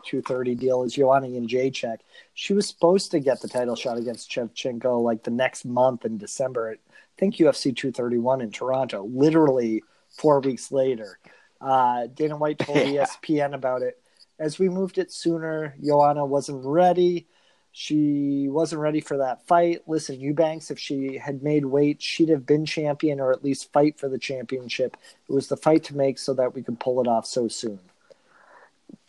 230 0.05 0.53
deal 0.53 0.83
is 0.83 0.93
Joanna 0.93 1.27
Jędrzejczyk. 1.27 1.97
She 2.35 2.53
was 2.53 2.67
supposed 2.67 3.09
to 3.11 3.19
get 3.19 3.41
the 3.41 3.47
title 3.47 3.75
shot 3.75 3.97
against 3.97 4.29
Shevchenko 4.29 5.01
like 5.01 5.23
the 5.23 5.31
next 5.31 5.65
month 5.65 6.05
in 6.05 6.19
December. 6.19 6.69
At, 6.69 6.77
I 6.89 6.91
think 7.17 7.37
UFC 7.37 7.75
231 7.75 8.41
in 8.41 8.51
Toronto. 8.51 9.05
Literally 9.11 9.81
four 10.15 10.39
weeks 10.41 10.71
later, 10.71 11.17
uh, 11.61 12.07
Dana 12.07 12.37
White 12.37 12.59
told 12.59 12.77
Yeah. 12.87 13.05
ESPN 13.05 13.53
about 13.53 13.81
it. 13.81 13.99
As 14.39 14.59
we 14.59 14.69
moved 14.69 14.97
it 14.97 15.11
sooner, 15.11 15.75
Joanna 15.83 16.25
wasn't 16.25 16.63
ready. 16.63 17.27
She 17.71 18.47
wasn't 18.49 18.81
ready 18.81 19.01
for 19.01 19.17
that 19.17 19.45
fight. 19.45 19.81
Listen, 19.87 20.19
Eubanks, 20.19 20.71
if 20.71 20.79
she 20.79 21.17
had 21.17 21.43
made 21.43 21.65
weight, 21.65 22.01
she'd 22.01 22.29
have 22.29 22.45
been 22.45 22.65
champion 22.65 23.19
or 23.19 23.31
at 23.31 23.43
least 23.43 23.71
fight 23.71 23.99
for 23.99 24.09
the 24.09 24.17
championship. 24.17 24.97
It 25.29 25.33
was 25.33 25.47
the 25.47 25.57
fight 25.57 25.83
to 25.85 25.95
make 25.95 26.17
so 26.17 26.33
that 26.33 26.55
we 26.55 26.63
could 26.63 26.79
pull 26.79 27.01
it 27.01 27.07
off 27.07 27.25
so 27.27 27.47
soon. 27.47 27.79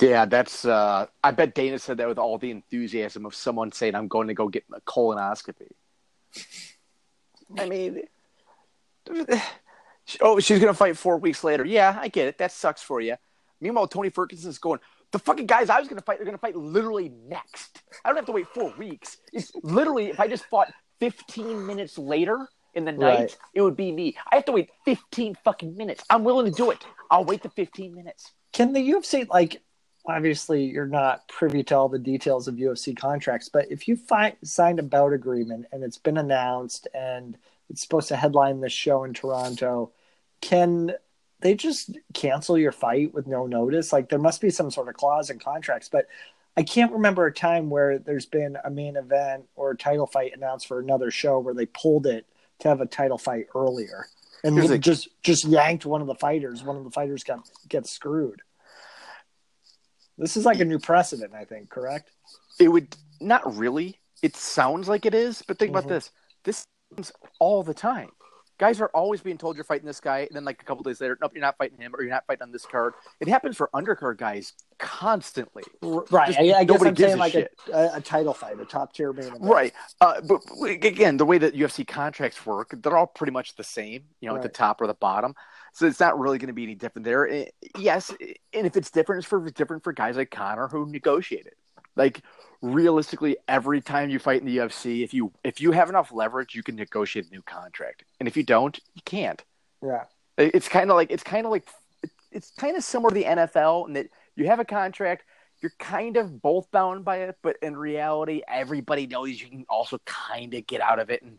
Yeah, 0.01 0.27
that's. 0.27 0.65
Uh, 0.65 1.07
I 1.25 1.31
bet 1.31 1.55
Dana 1.55 1.79
said 1.79 1.97
that 1.99 2.09
with 2.09 2.19
all 2.19 2.37
the 2.37 2.51
enthusiasm 2.51 3.25
of 3.27 3.35
someone 3.35 3.73
saying, 3.73 3.95
"I'm 3.95 4.09
going 4.09 4.29
to 4.29 4.35
go 4.35 4.49
get 4.49 4.65
a 4.73 4.81
colonoscopy." 4.81 5.71
I 7.59 7.67
mean, 7.69 8.03
oh, 10.21 10.41
she's 10.41 10.59
going 10.59 10.73
to 10.73 10.77
fight 10.79 10.97
four 10.97 11.19
weeks 11.19 11.45
later. 11.45 11.65
Yeah, 11.65 11.97
I 12.01 12.09
get 12.09 12.29
it. 12.29 12.39
That 12.39 12.53
sucks 12.53 12.83
for 12.83 13.01
you. 13.01 13.17
Meanwhile, 13.61 13.89
Tony 13.89 14.11
Ferguson's 14.11 14.59
going. 14.59 14.81
The 15.11 15.19
fucking 15.19 15.47
guys 15.47 15.71
I 15.71 15.79
was 15.79 15.89
going 15.89 15.99
to 15.99 16.05
fight, 16.05 16.19
they're 16.19 16.27
going 16.27 16.37
to 16.37 16.41
fight 16.41 16.55
literally 16.57 17.09
next. 17.27 17.83
I 18.05 18.09
don't 18.09 18.17
have 18.17 18.27
to 18.27 18.33
wait 18.33 18.47
four 18.49 18.73
weeks. 18.79 19.17
It's 19.33 19.51
literally 19.63 20.07
if 20.11 20.21
I 20.21 20.29
just 20.29 20.45
fought 20.47 20.73
15 21.01 21.67
minutes 21.67 21.97
later 21.99 22.47
in 22.75 22.85
the 22.85 22.93
night, 22.93 23.19
Right. 23.19 23.37
it 23.55 23.63
would 23.63 23.77
be 23.77 23.91
me. 23.91 24.17
I 24.31 24.37
have 24.37 24.45
to 24.47 24.53
wait 24.53 24.71
15 24.85 25.37
fucking 25.45 25.77
minutes. 25.77 26.05
I'm 26.11 26.25
willing 26.25 26.45
to 26.47 26.53
do 26.53 26.71
it. 26.71 26.85
I'll 27.11 27.25
wait 27.25 27.43
the 27.43 27.49
15 27.49 27.95
minutes. 27.95 28.33
Can 28.53 28.73
the 28.73 28.81
UFC 28.91 29.27
like 29.29 29.63
obviously 30.07 30.65
you're 30.65 30.87
not 30.87 31.27
privy 31.29 31.63
to 31.63 31.75
all 31.77 31.89
the 31.89 31.99
details 31.99 32.49
of 32.49 32.55
UFC 32.57 32.97
contracts, 32.97 33.49
but 33.49 33.71
if 33.71 33.89
you 33.89 33.97
find 33.97 34.37
signed 34.43 34.79
a 34.79 34.83
bout 34.83 35.13
agreement 35.13 35.67
and 35.73 35.83
it's 35.83 35.99
been 35.99 36.19
announced 36.19 36.87
and 36.95 37.37
it's 37.71 37.83
supposed 37.83 38.09
to 38.09 38.17
headline 38.17 38.61
this 38.61 38.73
show 38.73 39.05
in 39.05 39.13
Toronto, 39.15 39.93
can 40.41 40.93
they 41.41 41.55
just 41.55 41.97
cancel 42.15 42.59
your 42.59 42.73
fight 42.73 43.15
with 43.15 43.27
no 43.27 43.47
notice? 43.47 43.93
Like 43.93 44.09
there 44.09 44.19
must 44.19 44.41
be 44.41 44.51
some 44.51 44.71
sort 44.71 44.89
of 44.89 44.95
clause 44.95 45.31
in 45.31 45.39
contracts, 45.39 45.89
but 45.89 46.07
I 46.57 46.63
can't 46.63 46.93
remember 46.93 47.27
a 47.27 47.33
time 47.33 47.71
where 47.71 47.99
there's 47.99 48.27
been 48.27 48.57
a 48.65 48.71
main 48.71 48.97
event 48.97 49.45
or 49.55 49.71
a 49.71 49.77
title 49.77 50.07
fight 50.07 50.33
announced 50.35 50.67
for 50.67 50.81
another 50.81 51.11
show 51.11 51.39
where 51.39 51.55
they 51.55 51.67
pulled 51.67 52.07
it 52.07 52.27
to 52.61 52.69
have 52.69 52.81
a 52.81 52.87
title 52.87 53.19
fight 53.19 53.47
earlier 53.55 54.07
and 54.43 54.57
the- 54.59 54.79
just 54.79 55.09
just 55.23 55.45
yanked 55.45 55.87
one 55.87 56.01
of 56.01 56.07
the 56.09 56.15
fighters. 56.17 56.65
One 56.65 56.77
of 56.77 56.85
the 56.85 56.91
fighters 56.91 57.23
got 57.23 57.49
gets 57.69 57.91
screwed. 57.93 58.43
This 60.17 60.37
is 60.37 60.45
like 60.45 60.59
a 60.59 60.65
new 60.65 60.79
precedent, 60.81 61.33
I 61.35 61.45
think. 61.45 61.71
Correct? 61.71 62.11
it 62.59 62.67
would 62.69 62.97
not 63.21 63.57
really. 63.57 64.01
It 64.21 64.35
sounds 64.35 64.89
like 64.89 65.07
it 65.07 65.15
is, 65.15 65.43
but 65.47 65.61
think 65.61 65.71
Mhm. 65.73 65.79
about 65.79 65.89
this. 65.89 66.11
This 66.43 66.65
all 67.39 67.63
the 67.63 67.75
time. 67.75 68.11
Guys 68.59 68.81
are 68.81 68.89
always 68.89 69.21
being 69.21 69.39
told 69.39 69.55
you're 69.55 69.63
fighting 69.65 69.87
this 69.87 70.01
guy, 70.01 70.21
and 70.21 70.31
then 70.33 70.45
like 70.45 70.61
a 70.61 70.65
couple 70.65 70.83
days 70.83 71.01
later, 71.01 71.17
nope, 71.21 71.31
you're 71.33 71.41
not 71.41 71.57
fighting 71.57 71.79
him, 71.79 71.95
or 71.95 72.03
you're 72.03 72.11
not 72.11 72.27
fighting 72.27 72.43
on 72.43 72.51
this 72.51 72.67
card. 72.67 72.93
It 73.21 73.29
happens 73.29 73.57
for 73.57 73.71
undercard 73.73 74.17
guys 74.17 74.53
constantly. 74.81 75.63
Right. 75.81 76.27
Just 76.27 76.41
I, 76.41 76.59
I 76.59 76.65
guess 76.65 76.81
nobody 76.81 76.89
I'm 76.89 76.95
gives 76.95 77.13
saying 77.13 77.15
a 77.15 77.21
like 77.21 77.35
a, 77.37 77.49
a, 77.73 77.97
a 77.99 78.01
title 78.01 78.35
fight, 78.35 78.59
a 78.59 78.65
top 78.65 78.93
tier 78.93 79.13
main 79.13 79.27
event. 79.27 79.43
Right. 79.43 79.73
Uh, 80.01 80.21
but 80.23 80.41
again, 80.69 81.19
the 81.19 81.25
way 81.25 81.39
that 81.39 81.55
UFC 81.55 81.87
contracts 81.87 82.45
work, 82.45 82.75
they're 82.83 82.97
all 82.97 83.07
pretty 83.07 83.31
much 83.33 83.55
the 83.55 83.63
same, 83.63 84.03
you 84.21 84.29
know, 84.29 84.35
at 84.35 84.43
the 84.43 84.49
top 84.49 84.81
or 84.81 84.89
the 84.89 84.95
bottom. 84.95 85.35
So 85.73 85.87
it's 85.87 86.01
not 86.01 86.19
really 86.19 86.39
going 86.39 86.49
to 86.49 86.53
be 86.53 86.65
any 86.65 86.75
different 86.75 87.05
there. 87.05 87.29
Eh, 87.29 87.45
Yes, 87.79 88.11
and 88.53 88.67
if 88.67 88.77
it's 88.77 88.91
different, 88.91 89.21
it's 89.21 89.29
for 89.29 89.49
different 89.51 89.85
for 89.85 89.93
guys 89.93 90.17
like 90.17 90.33
Conor 90.33 90.67
who 90.67 90.91
negotiated. 90.91 91.53
Like 91.99 92.23
realistically, 92.63 93.37
every 93.47 93.83
time 93.83 94.09
you 94.09 94.19
fight 94.19 94.41
in 94.41 94.47
the 94.47 94.57
UFC, 94.57 95.05
if 95.05 95.13
you 95.13 95.33
if 95.45 95.61
you 95.61 95.73
have 95.73 95.91
enough 95.91 96.13
leverage, 96.13 96.55
you 96.55 96.63
can 96.63 96.77
negotiate 96.77 97.27
a 97.29 97.31
new 97.31 97.43
contract, 97.43 98.05
and 98.19 98.27
if 98.27 98.37
you 98.37 98.43
don't, 98.43 98.79
you 98.95 99.03
can't. 99.05 99.45
Yeah. 99.83 100.05
It's 100.39 100.69
kind 100.69 100.91
of 100.91 100.97
like 100.97 101.11
it's 101.11 101.25
kind 101.25 101.45
of 101.45 101.51
like 101.51 101.67
it's 102.31 102.53
kind 102.53 102.77
of 102.77 102.85
similar 102.85 103.11
to 103.11 103.15
the 103.15 103.25
NFL 103.25 103.89
in 103.89 103.95
that 103.95 104.09
you 104.37 104.47
have 104.47 104.61
a 104.61 104.65
contract, 104.65 105.25
you're 105.61 105.73
kind 105.79 106.17
of 106.17 106.41
both 106.41 106.71
bound 106.71 107.05
by 107.05 107.19
it, 107.23 107.37
but 107.43 107.57
in 107.63 107.77
reality, 107.77 108.43
everybody 108.47 109.07
knows 109.07 109.41
you 109.41 109.49
can 109.49 109.67
also 109.69 109.99
kind 110.05 110.55
of 110.55 110.67
get 110.67 110.81
out 110.81 111.01
of 111.01 111.11
it 111.11 111.23
and 111.23 111.39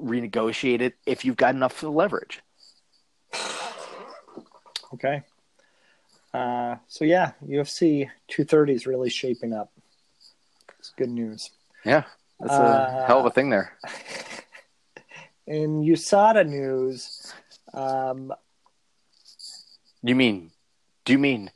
renegotiate 0.00 0.80
it 0.80 0.94
if 1.04 1.24
you've 1.24 1.36
got 1.36 1.54
enough 1.54 1.82
leverage. 1.82 2.40
Okay. 4.94 5.22
Uh, 6.32 6.76
so 6.88 7.04
yeah, 7.04 7.32
UFC 7.46 8.08
230 8.28 8.72
is 8.72 8.86
really 8.86 9.10
shaping 9.10 9.52
up. 9.52 9.70
It's 10.82 10.90
good 10.96 11.10
news. 11.10 11.52
Yeah, 11.84 12.02
that's 12.40 12.54
a 12.54 12.56
Uh, 12.56 13.06
hell 13.06 13.20
of 13.20 13.26
a 13.26 13.30
thing 13.30 13.50
there. 13.50 13.78
In 15.46 15.80
USADA 15.82 16.44
news, 16.48 17.32
um, 17.72 18.32
You 20.02 20.16
mean? 20.16 20.50
Do 21.04 21.12
you 21.12 21.20
mean 21.20 21.52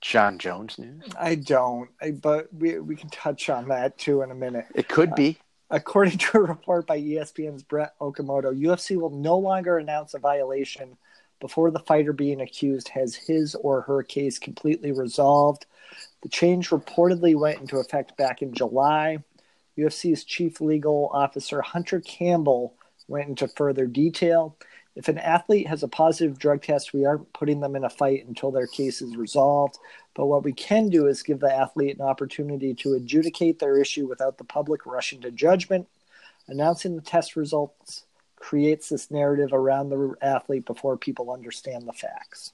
Jon 0.00 0.38
Jones 0.38 0.78
news? 0.78 1.02
I 1.18 1.34
don't, 1.34 1.90
I, 2.00 2.12
but 2.12 2.48
we 2.54 2.78
we 2.78 2.96
can 2.96 3.10
touch 3.10 3.50
on 3.50 3.68
that 3.68 3.98
too 3.98 4.22
in 4.22 4.30
a 4.30 4.34
minute. 4.34 4.64
It 4.74 4.88
could 4.88 5.14
be. 5.14 5.36
According 5.68 6.16
to 6.18 6.38
a 6.38 6.40
report 6.40 6.86
by 6.86 6.98
ESPN's 6.98 7.62
Brett 7.62 7.92
Okamoto, 8.00 8.58
UFC 8.58 8.96
will 8.98 9.10
no 9.10 9.36
longer 9.36 9.76
announce 9.76 10.14
a 10.14 10.18
violation 10.18 10.96
before 11.38 11.70
the 11.70 11.80
fighter 11.80 12.14
being 12.14 12.40
accused 12.40 12.88
has 12.88 13.14
his 13.14 13.54
or 13.56 13.82
her 13.82 14.02
case 14.02 14.38
completely 14.38 14.92
resolved. 14.92 15.66
The 16.22 16.28
change 16.28 16.70
reportedly 16.70 17.34
went 17.34 17.60
into 17.60 17.78
effect 17.78 18.16
back 18.16 18.42
in 18.42 18.52
July. 18.52 19.18
UFC's 19.78 20.24
chief 20.24 20.60
legal 20.60 21.10
officer, 21.12 21.62
Hunter 21.62 22.00
Campbell, 22.00 22.74
went 23.08 23.28
into 23.28 23.48
further 23.48 23.86
detail. 23.86 24.56
If 24.96 25.08
an 25.08 25.18
athlete 25.18 25.68
has 25.68 25.82
a 25.82 25.88
positive 25.88 26.38
drug 26.38 26.62
test, 26.62 26.92
we 26.92 27.06
aren't 27.06 27.32
putting 27.32 27.60
them 27.60 27.76
in 27.76 27.84
a 27.84 27.90
fight 27.90 28.26
until 28.26 28.50
their 28.50 28.66
case 28.66 29.00
is 29.00 29.16
resolved. 29.16 29.78
But 30.14 30.26
what 30.26 30.44
we 30.44 30.52
can 30.52 30.88
do 30.88 31.06
is 31.06 31.22
give 31.22 31.40
the 31.40 31.54
athlete 31.54 31.96
an 31.96 32.04
opportunity 32.04 32.74
to 32.74 32.94
adjudicate 32.94 33.58
their 33.58 33.80
issue 33.80 34.06
without 34.06 34.36
the 34.36 34.44
public 34.44 34.84
rushing 34.84 35.20
to 35.22 35.30
judgment. 35.30 35.88
Announcing 36.48 36.96
the 36.96 37.02
test 37.02 37.36
results 37.36 38.04
creates 38.36 38.88
this 38.88 39.10
narrative 39.10 39.52
around 39.52 39.90
the 39.90 40.14
athlete 40.20 40.66
before 40.66 40.96
people 40.96 41.32
understand 41.32 41.86
the 41.86 41.92
facts. 41.92 42.52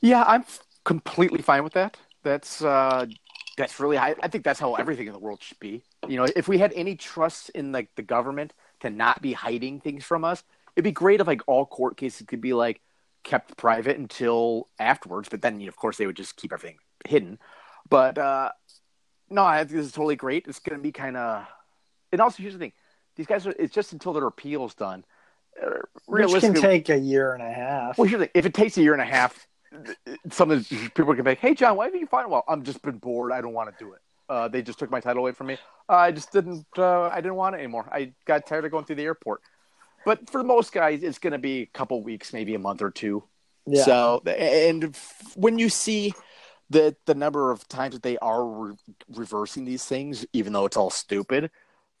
Yeah, 0.00 0.24
I'm 0.26 0.44
completely 0.84 1.42
fine 1.42 1.64
with 1.64 1.72
that. 1.72 1.96
That's 2.24 2.62
uh, 2.62 3.06
that's 3.56 3.78
really. 3.78 3.96
high. 3.96 4.16
I 4.22 4.28
think 4.28 4.44
that's 4.44 4.58
how 4.58 4.74
everything 4.74 5.06
in 5.06 5.12
the 5.12 5.18
world 5.18 5.42
should 5.42 5.60
be. 5.60 5.82
You 6.08 6.16
know, 6.16 6.26
if 6.34 6.48
we 6.48 6.58
had 6.58 6.72
any 6.74 6.96
trust 6.96 7.50
in 7.50 7.70
like 7.70 7.90
the 7.94 8.02
government 8.02 8.52
to 8.80 8.90
not 8.90 9.22
be 9.22 9.32
hiding 9.32 9.80
things 9.80 10.04
from 10.04 10.24
us, 10.24 10.42
it'd 10.74 10.84
be 10.84 10.92
great 10.92 11.20
if 11.20 11.26
like 11.26 11.42
all 11.46 11.66
court 11.66 11.96
cases 11.96 12.26
could 12.26 12.40
be 12.40 12.52
like 12.52 12.80
kept 13.22 13.56
private 13.56 13.98
until 13.98 14.68
afterwards. 14.78 15.28
But 15.28 15.42
then, 15.42 15.60
you 15.60 15.66
know, 15.66 15.70
of 15.70 15.76
course, 15.76 15.96
they 15.96 16.06
would 16.06 16.16
just 16.16 16.36
keep 16.36 16.52
everything 16.52 16.78
hidden. 17.06 17.38
But 17.88 18.18
uh, 18.18 18.50
no, 19.30 19.44
I 19.44 19.58
think 19.58 19.72
this 19.72 19.86
is 19.86 19.92
totally 19.92 20.16
great. 20.16 20.46
It's 20.46 20.58
going 20.58 20.78
to 20.78 20.82
be 20.82 20.92
kind 20.92 21.16
of. 21.16 21.46
And 22.12 22.20
also, 22.20 22.42
here's 22.42 22.54
the 22.54 22.58
thing: 22.58 22.72
these 23.16 23.26
guys 23.26 23.46
are. 23.46 23.54
It's 23.58 23.74
just 23.74 23.92
until 23.92 24.12
their 24.12 24.26
appeal's 24.26 24.74
done. 24.74 25.04
Uh, 25.62 25.70
Which 26.06 26.40
can 26.40 26.54
take 26.54 26.88
a 26.88 26.98
year 26.98 27.32
and 27.32 27.42
a 27.42 27.52
half. 27.52 27.98
well, 27.98 28.08
here's 28.08 28.18
the 28.18 28.26
thing. 28.26 28.32
If 28.34 28.46
it 28.46 28.54
takes 28.54 28.76
a 28.76 28.82
year 28.82 28.92
and 28.92 29.02
a 29.02 29.06
half, 29.06 29.46
some 30.30 30.50
of 30.50 30.68
the 30.68 30.76
people 30.94 31.14
can 31.14 31.24
be 31.24 31.30
like, 31.30 31.38
"Hey, 31.38 31.54
Jon, 31.54 31.76
why 31.76 31.86
haven't 31.86 32.00
you 32.00 32.06
fight 32.06 32.28
well?" 32.28 32.44
I'm 32.48 32.62
just 32.62 32.82
been 32.82 32.98
bored. 32.98 33.32
I 33.32 33.40
don't 33.40 33.52
want 33.52 33.76
to 33.76 33.84
do 33.84 33.92
it. 33.92 34.00
Uh, 34.28 34.48
they 34.48 34.62
just 34.62 34.78
took 34.78 34.90
my 34.90 35.00
title 35.00 35.22
away 35.22 35.32
from 35.32 35.48
me. 35.48 35.58
I 35.88 36.12
just 36.12 36.32
didn't. 36.32 36.66
Uh, 36.76 37.08
I 37.08 37.16
didn't 37.16 37.36
want 37.36 37.54
it 37.54 37.58
anymore. 37.58 37.88
I 37.92 38.12
got 38.24 38.46
tired 38.46 38.64
of 38.64 38.70
going 38.70 38.84
through 38.84 38.96
the 38.96 39.04
airport. 39.04 39.40
But 40.04 40.28
for 40.30 40.42
most 40.42 40.72
guys, 40.72 41.02
it's 41.02 41.18
going 41.18 41.32
to 41.32 41.38
be 41.38 41.62
a 41.62 41.66
couple 41.66 42.02
weeks, 42.02 42.32
maybe 42.32 42.54
a 42.54 42.58
month 42.58 42.82
or 42.82 42.90
two. 42.90 43.24
Yeah. 43.66 43.84
So, 43.84 44.22
and 44.26 44.84
f- 44.84 45.32
when 45.36 45.58
you 45.58 45.68
see 45.68 46.12
the 46.70 46.94
the 47.06 47.14
number 47.14 47.50
of 47.50 47.66
times 47.68 47.94
that 47.94 48.02
they 48.02 48.18
are 48.18 48.46
re- 48.46 48.76
reversing 49.08 49.64
these 49.64 49.84
things, 49.84 50.26
even 50.32 50.52
though 50.52 50.66
it's 50.66 50.76
all 50.76 50.90
stupid, 50.90 51.50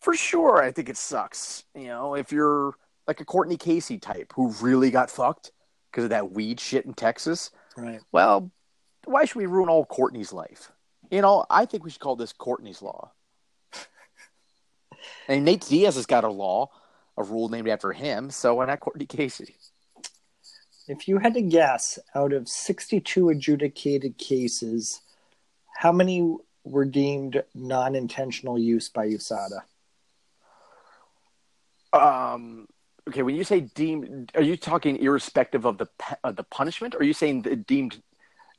for 0.00 0.14
sure, 0.14 0.62
I 0.62 0.70
think 0.70 0.88
it 0.88 0.96
sucks. 0.96 1.64
You 1.74 1.86
know, 1.86 2.14
if 2.14 2.32
you're 2.32 2.74
like 3.06 3.20
a 3.20 3.24
Courtney 3.24 3.56
Casey 3.56 3.98
type 3.98 4.32
who 4.34 4.50
really 4.60 4.90
got 4.90 5.10
fucked 5.10 5.52
because 5.90 6.04
of 6.04 6.10
that 6.10 6.32
weed 6.32 6.60
shit 6.60 6.84
in 6.84 6.94
Texas, 6.94 7.50
right. 7.76 8.00
well, 8.12 8.50
why 9.04 9.24
should 9.24 9.36
we 9.36 9.46
ruin 9.46 9.68
old 9.68 9.88
Courtney's 9.88 10.32
life? 10.32 10.70
You 11.10 11.22
know, 11.22 11.44
I 11.50 11.66
think 11.66 11.84
we 11.84 11.90
should 11.90 12.00
call 12.00 12.16
this 12.16 12.32
Courtney's 12.32 12.82
law. 12.82 13.12
and 15.28 15.44
Nate 15.44 15.62
Diaz 15.62 15.96
has 15.96 16.06
got 16.06 16.24
a 16.24 16.30
law, 16.30 16.70
a 17.16 17.22
rule 17.22 17.48
named 17.48 17.68
after 17.68 17.92
him, 17.92 18.30
so 18.30 18.56
why 18.56 18.66
not 18.66 18.80
Courtney 18.80 19.06
Casey? 19.06 19.56
If 20.86 21.08
you 21.08 21.18
had 21.18 21.34
to 21.34 21.42
guess, 21.42 21.98
out 22.14 22.32
of 22.32 22.48
62 22.48 23.30
adjudicated 23.30 24.18
cases, 24.18 25.00
how 25.76 25.92
many 25.92 26.36
were 26.64 26.84
deemed 26.84 27.42
non-intentional 27.54 28.58
use 28.58 28.88
by 28.88 29.06
USADA? 29.08 29.62
Um, 31.92 32.66
okay, 33.08 33.22
when 33.22 33.34
you 33.34 33.44
say 33.44 33.60
deemed, 33.60 34.32
are 34.34 34.42
you 34.42 34.56
talking 34.56 34.96
irrespective 34.96 35.64
of 35.64 35.78
the 35.78 35.88
of 36.22 36.36
the 36.36 36.44
punishment? 36.44 36.94
Or 36.94 36.98
are 36.98 37.04
you 37.04 37.12
saying 37.12 37.42
deemed 37.66 38.02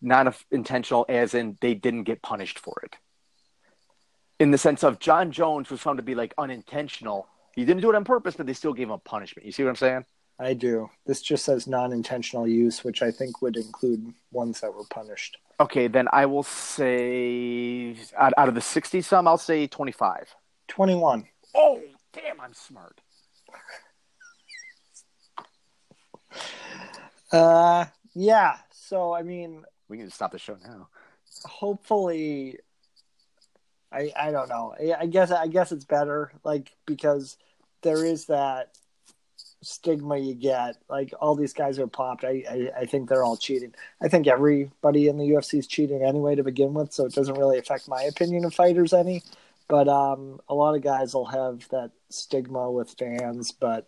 not 0.01 0.35
intentional, 0.51 1.05
as 1.09 1.33
in 1.33 1.57
they 1.61 1.73
didn't 1.73 2.03
get 2.03 2.21
punished 2.21 2.59
for 2.59 2.75
it? 2.83 2.95
In 4.39 4.51
the 4.51 4.57
sense 4.57 4.83
of 4.83 4.99
Jon 4.99 5.31
Jones 5.31 5.69
was 5.69 5.81
found 5.81 5.97
to 5.97 6.03
be 6.03 6.15
like 6.15 6.33
unintentional. 6.37 7.27
He 7.55 7.63
didn't 7.63 7.81
do 7.81 7.89
it 7.89 7.95
on 7.95 8.03
purpose, 8.03 8.35
but 8.35 8.45
they 8.45 8.53
still 8.53 8.73
gave 8.73 8.87
him 8.87 8.93
a 8.93 8.97
punishment. 8.97 9.45
You 9.45 9.51
see 9.53 9.63
what 9.63 9.69
I'm 9.69 9.75
saying? 9.77 10.05
I 10.37 10.53
do. 10.53 10.89
This 11.05 11.21
just 11.21 11.45
says 11.45 11.67
non-intentional 11.67 12.45
use, 12.45 12.83
which 12.83 13.01
I 13.01 13.11
think 13.11 13.41
would 13.41 13.55
include 13.55 14.13
ones 14.33 14.59
that 14.59 14.73
were 14.73 14.83
punished. 14.89 15.37
Okay, 15.61 15.87
then 15.87 16.09
I 16.11 16.25
will 16.25 16.43
say 16.43 17.95
out, 18.17 18.33
out 18.37 18.49
of 18.49 18.55
the 18.55 18.61
60 18.61 19.01
some, 19.01 19.29
I'll 19.29 19.37
say 19.37 19.67
25. 19.67 20.35
21. 20.67 21.25
Oh, 21.55 21.81
damn, 22.11 22.41
I'm 22.41 22.53
smart. 22.53 22.99
Uh, 27.35 27.85
yeah. 28.13 28.57
So 28.71 29.13
I 29.13 29.23
mean, 29.23 29.63
We 29.89 29.97
can 29.97 30.07
just 30.07 30.15
stop 30.15 30.31
the 30.31 30.39
show 30.39 30.57
now. 30.63 30.89
hopefully, 31.45 32.59
I 33.91 34.11
I 34.15 34.31
don't 34.31 34.49
know. 34.49 34.75
I, 34.99 35.05
guess 35.07 35.31
I 35.31 35.47
guess 35.47 35.71
it's 35.71 35.85
better, 35.85 36.31
like 36.43 36.71
because 36.85 37.37
there 37.81 38.03
is 38.05 38.25
that 38.27 38.77
stigma 39.61 40.17
you 40.17 40.35
get. 40.35 40.77
Like 40.89 41.13
all 41.19 41.35
these 41.35 41.53
guys 41.53 41.79
are 41.79 41.87
popped. 41.87 42.23
I, 42.23 42.43
I 42.49 42.81
I 42.81 42.85
think 42.85 43.09
they're 43.09 43.23
all 43.23 43.37
cheating. 43.37 43.73
I 44.01 44.07
think 44.07 44.27
everybody 44.27 45.07
in 45.07 45.17
the 45.17 45.25
UFC 45.29 45.59
is 45.59 45.67
cheating 45.67 46.03
anyway 46.03 46.35
to 46.35 46.43
begin 46.43 46.73
with, 46.73 46.93
so 46.93 47.05
it 47.05 47.13
doesn't 47.13 47.37
really 47.37 47.57
affect 47.59 47.87
my 47.87 48.03
opinion 48.03 48.45
of 48.45 48.53
fighters 48.53 48.93
any. 48.93 49.23
But 49.67 49.87
um, 49.87 50.39
a 50.47 50.53
lot 50.55 50.75
of 50.75 50.83
guys 50.83 51.13
will 51.15 51.25
have 51.25 51.67
that 51.69 51.91
stigma 52.09 52.71
with 52.71 52.95
fans, 52.99 53.51
but 53.51 53.87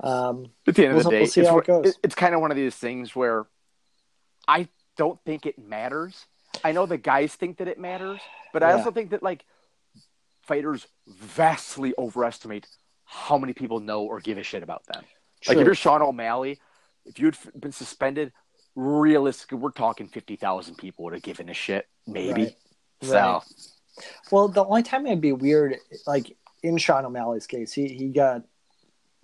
um, 0.00 0.46
At 0.66 0.74
the 0.74 0.84
end 0.86 0.92
of 0.92 0.96
We'll- 0.96 1.04
the 1.04 1.10
day, 1.10 1.42
we'll 1.50 1.80
it's, 1.80 1.90
it 1.90 1.96
it's 2.02 2.14
kind 2.14 2.34
of 2.34 2.40
one 2.40 2.50
of 2.50 2.56
these 2.56 2.74
things 2.74 3.14
where 3.16 3.46
I 4.48 4.68
don't 4.96 5.18
think 5.24 5.46
it 5.46 5.58
matters. 5.58 6.26
I 6.64 6.72
know 6.72 6.86
the 6.86 6.96
guys 6.98 7.34
think 7.34 7.58
that 7.58 7.68
it 7.68 7.78
matters, 7.78 8.20
but 8.52 8.62
I 8.62 8.70
Yeah. 8.70 8.76
also 8.76 8.90
think 8.90 9.10
that 9.10 9.22
like 9.22 9.44
fighters 10.42 10.86
vastly 11.06 11.92
overestimate 11.98 12.66
how 13.04 13.38
many 13.38 13.52
people 13.52 13.80
know 13.80 14.02
or 14.02 14.20
give 14.20 14.38
a 14.38 14.42
shit 14.42 14.62
about 14.62 14.84
them. 14.86 15.04
Like 15.46 15.58
if 15.58 15.64
you're 15.64 15.74
Sean 15.74 16.02
O'Malley, 16.02 16.58
if 17.04 17.18
you'd 17.18 17.36
been 17.58 17.72
suspended, 17.72 18.32
realistically, 18.74 19.58
we're 19.58 19.70
talking 19.70 20.08
fifty 20.08 20.36
thousand 20.36 20.76
people 20.76 21.04
would 21.04 21.14
have 21.14 21.22
given 21.22 21.48
a 21.48 21.54
shit, 21.54 21.86
maybe. 22.06 22.42
Right. 22.42 22.56
So 23.02 23.14
Right. 23.14 23.42
Well, 24.30 24.48
the 24.48 24.64
only 24.64 24.82
time 24.82 25.06
it'd 25.06 25.20
be 25.22 25.32
weird, 25.32 25.76
like 26.06 26.36
in 26.62 26.76
Sean 26.78 27.04
O'Malley's 27.06 27.46
case, 27.46 27.72
he 27.72 27.88
he 27.88 28.08
got 28.08 28.42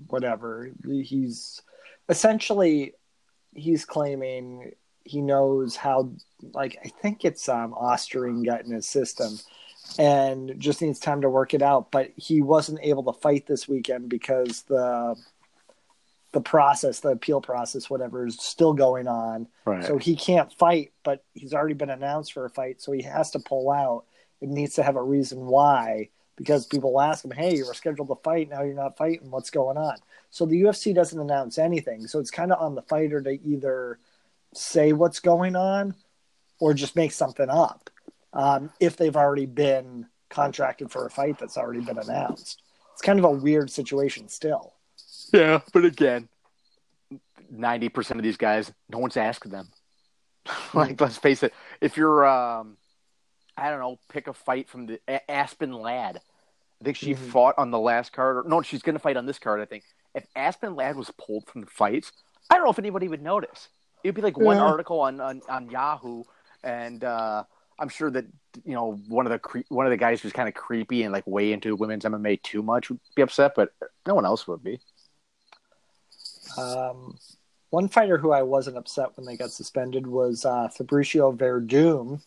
whatever. 0.09 0.70
He's 0.84 1.61
essentially 2.09 2.94
he's 3.55 3.84
claiming 3.84 4.72
he 5.05 5.20
knows 5.20 5.76
how. 5.76 6.12
Like 6.53 6.78
I 6.84 6.88
think 6.88 7.24
it's 7.24 7.48
um, 7.48 7.72
Ostarine 7.72 8.44
got 8.44 8.64
in 8.64 8.72
his 8.72 8.86
system, 8.86 9.38
and 9.98 10.55
just 10.59 10.82
needs 10.82 10.98
time 10.98 11.22
to 11.22 11.30
work 11.30 11.55
it 11.55 11.62
out. 11.62 11.90
But 11.90 12.12
he 12.16 12.42
wasn't 12.42 12.80
able 12.82 13.12
to 13.12 13.20
fight 13.20 13.46
this 13.46 13.68
weekend 13.68 14.09
because 14.09 14.62
the 14.62 15.16
the 16.32 16.40
process, 16.40 17.00
the 17.00 17.11
appeal 17.11 17.40
process, 17.40 17.90
whatever, 17.90 18.26
is 18.26 18.36
still 18.40 18.72
going 18.72 19.07
on. 19.07 19.46
right. 19.66 19.84
So 19.84 19.98
he 19.98 20.16
can't 20.16 20.53
fight, 20.53 20.92
but 21.05 21.22
he's 21.34 21.53
already 21.53 21.74
been 21.74 21.90
announced 21.90 22.32
for 22.32 22.44
a 22.44 22.50
fight, 22.50 22.80
so 22.80 22.92
he 22.92 23.03
has 23.03 23.30
to 23.32 23.38
pull 23.38 23.70
out. 23.70 24.05
It 24.40 24.48
needs 24.48 24.74
to 24.74 24.82
have 24.82 24.96
a 24.96 25.03
reason 25.03 25.46
why, 25.46 26.09
because 26.37 26.66
people 26.66 27.01
ask 27.01 27.24
him, 27.24 27.30
"Hey, 27.30 27.57
you 27.57 27.66
were 27.66 27.74
scheduled 27.74 28.09
to 28.09 28.16
fight, 28.16 28.51
now 28.51 28.62
you're 28.62 28.74
not 28.74 28.97
fighting. 28.97 29.30
What's 29.30 29.51
going 29.51 29.76
on?" 29.76 29.97
So 30.30 30.47
the 30.47 30.62
UFC 30.62 30.95
doesn't 30.95 31.18
announce 31.18 31.59
anything. 31.59 32.07
So 32.07 32.18
it's 32.18 32.30
kind 32.30 32.53
of 32.53 32.61
on 32.61 32.74
the 32.74 32.83
fighter 32.83 33.20
to 33.20 33.30
either 33.30 33.99
say 34.55 34.93
what's 34.93 35.20
going 35.20 35.57
on 35.57 35.95
or 36.59 36.74
just 36.74 36.97
make 36.97 37.12
something 37.12 37.49
up. 37.51 37.91
Um, 38.33 38.70
if 38.80 38.97
they've 38.97 39.16
already 39.16 39.47
been 39.47 40.07
contracted 40.30 40.91
for 40.91 41.07
a 41.07 41.11
fight 41.11 41.39
that's 41.39 41.59
already 41.59 41.80
been 41.80 41.99
announced, 41.99 42.62
it's 42.93 43.03
kind 43.03 43.18
of 43.18 43.24
a 43.24 43.30
weird 43.30 43.70
situation 43.70 44.28
still. 44.28 44.74
Yeah, 45.33 45.61
but 45.72 45.85
again, 45.85 46.28
ninety 47.51 47.89
percent 47.89 48.18
of 48.18 48.24
these 48.24 48.37
guys, 48.37 48.72
no 48.89 48.99
one's 48.99 49.16
asked 49.16 49.51
them. 49.51 49.68
like, 50.74 51.01
let's 51.01 51.18
face 51.18 51.43
it. 51.43 51.53
If 51.80 51.97
you're, 51.97 52.26
um, 52.26 52.76
I 53.57 53.70
don't 53.70 53.80
know, 53.80 53.98
pick 54.09 54.26
a 54.28 54.32
fight 54.32 54.68
from 54.68 54.86
the 54.86 55.00
A- 55.09 55.30
Aspen 55.30 55.72
Ladd. 55.72 56.20
I 56.80 56.84
think 56.84 56.96
she 56.96 57.14
Mhm. 57.14 57.30
fought 57.30 57.55
on 57.59 57.70
the 57.70 57.78
last 57.78 58.12
card. 58.12 58.38
Or, 58.38 58.48
no, 58.48 58.62
she's 58.62 58.82
going 58.82 58.94
to 58.94 58.98
fight 58.98 59.16
on 59.16 59.26
this 59.26 59.38
card. 59.38 59.61
I 59.61 59.64
think. 59.66 59.84
If 60.14 60.26
Aspen 60.36 60.74
Ladd 60.74 60.96
was 60.96 61.11
pulled 61.18 61.46
from 61.46 61.62
the 61.62 61.66
fights, 61.68 62.12
I 62.50 62.55
don't 62.57 62.64
know 62.64 62.70
if 62.70 62.78
anybody 62.78 63.09
would 63.09 63.22
notice. 63.22 63.68
It'd 64.05 64.14
be 64.14 64.20
like 64.22 64.36
one 64.36 64.59
article 64.59 65.00
on, 65.00 65.20
on 65.20 65.42
on 65.48 65.70
Yahoo, 65.70 66.24
and 66.64 67.05
uh, 67.05 67.44
I'm 67.78 67.88
sure 67.88 68.11
that 68.11 68.26
you 68.64 68.74
know 68.74 69.00
one 69.09 69.26
of 69.26 69.30
the 69.32 69.38
cre- 69.38 69.61
one 69.68 69.86
of 69.86 69.90
the 69.90 69.96
guys 69.96 70.20
who's 70.20 70.32
kind 70.32 70.48
of 70.48 70.55
creepy 70.55 71.05
and 71.05 71.12
like 71.12 71.26
way 71.26 71.53
into 71.53 71.76
women's 71.76 72.05
MMA 72.05 72.42
too 72.42 72.62
much 72.62 72.90
would 72.90 72.98
be 73.14 73.22
upset, 73.22 73.53
but 73.55 73.72
no 74.07 74.14
one 74.14 74.24
else 74.26 74.46
would 74.48 74.62
be. 74.64 74.80
Um, 76.59 77.16
one 77.70 77.88
fighter 77.88 78.18
who 78.18 78.32
I 78.32 78.42
wasn't 78.42 78.76
upset 78.76 79.16
when 79.16 79.24
they 79.24 79.36
got 79.36 79.50
suspended 79.50 80.07
was 80.07 80.44
uh, 80.44 80.68
Fabricio 80.68 81.34
Werdum. 81.36 82.20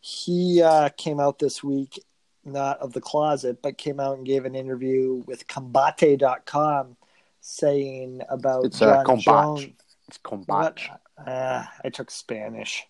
He 0.00 0.62
uh, 0.62 0.90
came 0.90 1.20
out 1.20 1.38
this 1.38 1.62
week, 1.62 2.02
not 2.44 2.78
of 2.78 2.92
the 2.92 3.00
closet, 3.00 3.60
but 3.62 3.78
came 3.78 4.00
out 4.00 4.16
and 4.16 4.26
gave 4.26 4.44
an 4.44 4.54
interview 4.54 5.22
with 5.26 5.46
Combate.com 5.46 6.96
saying 7.40 8.22
about 8.28 8.64
It's, 8.66 8.82
uh, 8.82 9.02
Jon 9.04 9.04
Combate. 9.04 9.24
Jones. 9.24 9.64
It's 10.08 10.18
What? 10.22 10.46
combate. 10.76 10.90
Uh, 11.26 11.64
I 11.84 11.88
took 11.90 12.10
Spanish. 12.10 12.86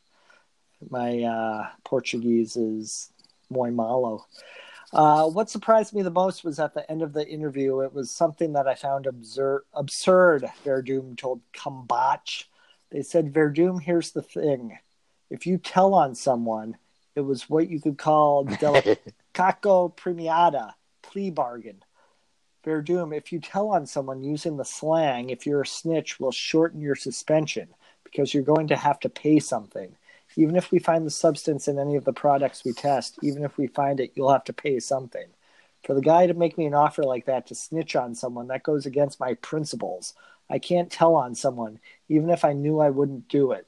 My 0.90 1.22
uh, 1.22 1.66
Portuguese 1.84 2.56
is 2.56 3.10
muy 3.50 3.70
malo. 3.70 4.26
Uh, 4.92 5.26
what 5.26 5.50
surprised 5.50 5.92
me 5.94 6.02
the 6.02 6.10
most 6.10 6.44
was 6.44 6.58
at 6.58 6.74
the 6.74 6.88
end 6.90 7.02
of 7.02 7.12
the 7.12 7.26
interview. 7.28 7.80
It 7.80 7.92
was 7.92 8.10
something 8.10 8.52
that 8.54 8.66
I 8.68 8.74
found 8.74 9.06
absurd. 9.06 9.64
Absurd. 9.74 10.44
Werdum 10.64 11.16
told 11.16 11.40
Combach. 11.52 12.48
They 12.90 13.02
said, 13.02 13.34
"Werdum, 13.34 13.82
here's 13.82 14.12
the 14.12 14.22
thing: 14.22 14.78
if 15.28 15.46
you 15.46 15.58
tell 15.58 15.92
on 15.94 16.14
someone, 16.14 16.76
it 17.18 17.24
was 17.24 17.50
what 17.50 17.68
you 17.68 17.80
could 17.80 17.98
call 17.98 18.44
delicaco 18.46 19.94
premiata, 19.96 20.72
plea 21.02 21.30
bargain. 21.30 21.82
Werdum, 22.64 23.16
if 23.16 23.32
you 23.32 23.40
tell 23.40 23.70
on 23.70 23.86
someone 23.86 24.22
using 24.22 24.56
the 24.56 24.64
slang, 24.64 25.30
if 25.30 25.46
you're 25.46 25.62
a 25.62 25.66
snitch, 25.66 26.20
we'll 26.20 26.32
shorten 26.32 26.80
your 26.80 26.94
suspension 26.94 27.68
because 28.04 28.32
you're 28.32 28.42
going 28.42 28.68
to 28.68 28.76
have 28.76 29.00
to 29.00 29.08
pay 29.08 29.38
something. 29.38 29.96
Even 30.36 30.54
if 30.54 30.70
we 30.70 30.78
find 30.78 31.06
the 31.06 31.10
substance 31.10 31.66
in 31.66 31.78
any 31.78 31.96
of 31.96 32.04
the 32.04 32.12
products 32.12 32.64
we 32.64 32.72
test, 32.72 33.18
even 33.22 33.42
if 33.42 33.56
we 33.56 33.66
find 33.66 34.00
it, 34.00 34.12
you'll 34.14 34.32
have 34.32 34.44
to 34.44 34.52
pay 34.52 34.78
something. 34.78 35.26
For 35.84 35.94
the 35.94 36.02
guy 36.02 36.26
to 36.26 36.34
make 36.34 36.58
me 36.58 36.66
an 36.66 36.74
offer 36.74 37.02
like 37.02 37.24
that 37.26 37.46
to 37.46 37.54
snitch 37.54 37.96
on 37.96 38.14
someone, 38.14 38.48
that 38.48 38.64
goes 38.64 38.84
against 38.84 39.20
my 39.20 39.34
principles. 39.34 40.12
I 40.50 40.58
can't 40.58 40.90
tell 40.90 41.14
on 41.14 41.34
someone, 41.34 41.80
even 42.08 42.28
if 42.28 42.44
I 42.44 42.52
knew 42.52 42.80
I 42.80 42.90
wouldn't 42.90 43.28
do 43.28 43.52
it. 43.52 43.66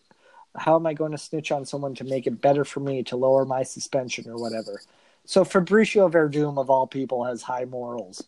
How 0.57 0.77
am 0.77 0.87
I 0.87 0.95
going 0.95 1.13
to 1.13 1.19
snitch 1.19 1.53
on 1.53 1.65
someone 1.65 1.95
to 1.97 2.05
make 2.05 2.27
it 2.27 2.41
better 2.41 2.65
for 2.65 2.81
me 2.81 3.03
to 3.05 3.17
lower 3.17 3.45
my 3.45 3.63
suspension 3.63 4.29
or 4.29 4.37
whatever? 4.37 4.81
So 5.25 5.45
Fabricio 5.45 6.11
Werdum, 6.11 6.59
of 6.59 6.71
all 6.71 6.87
people, 6.87 7.25
has 7.25 7.43
high 7.43 7.65
morals. 7.65 8.25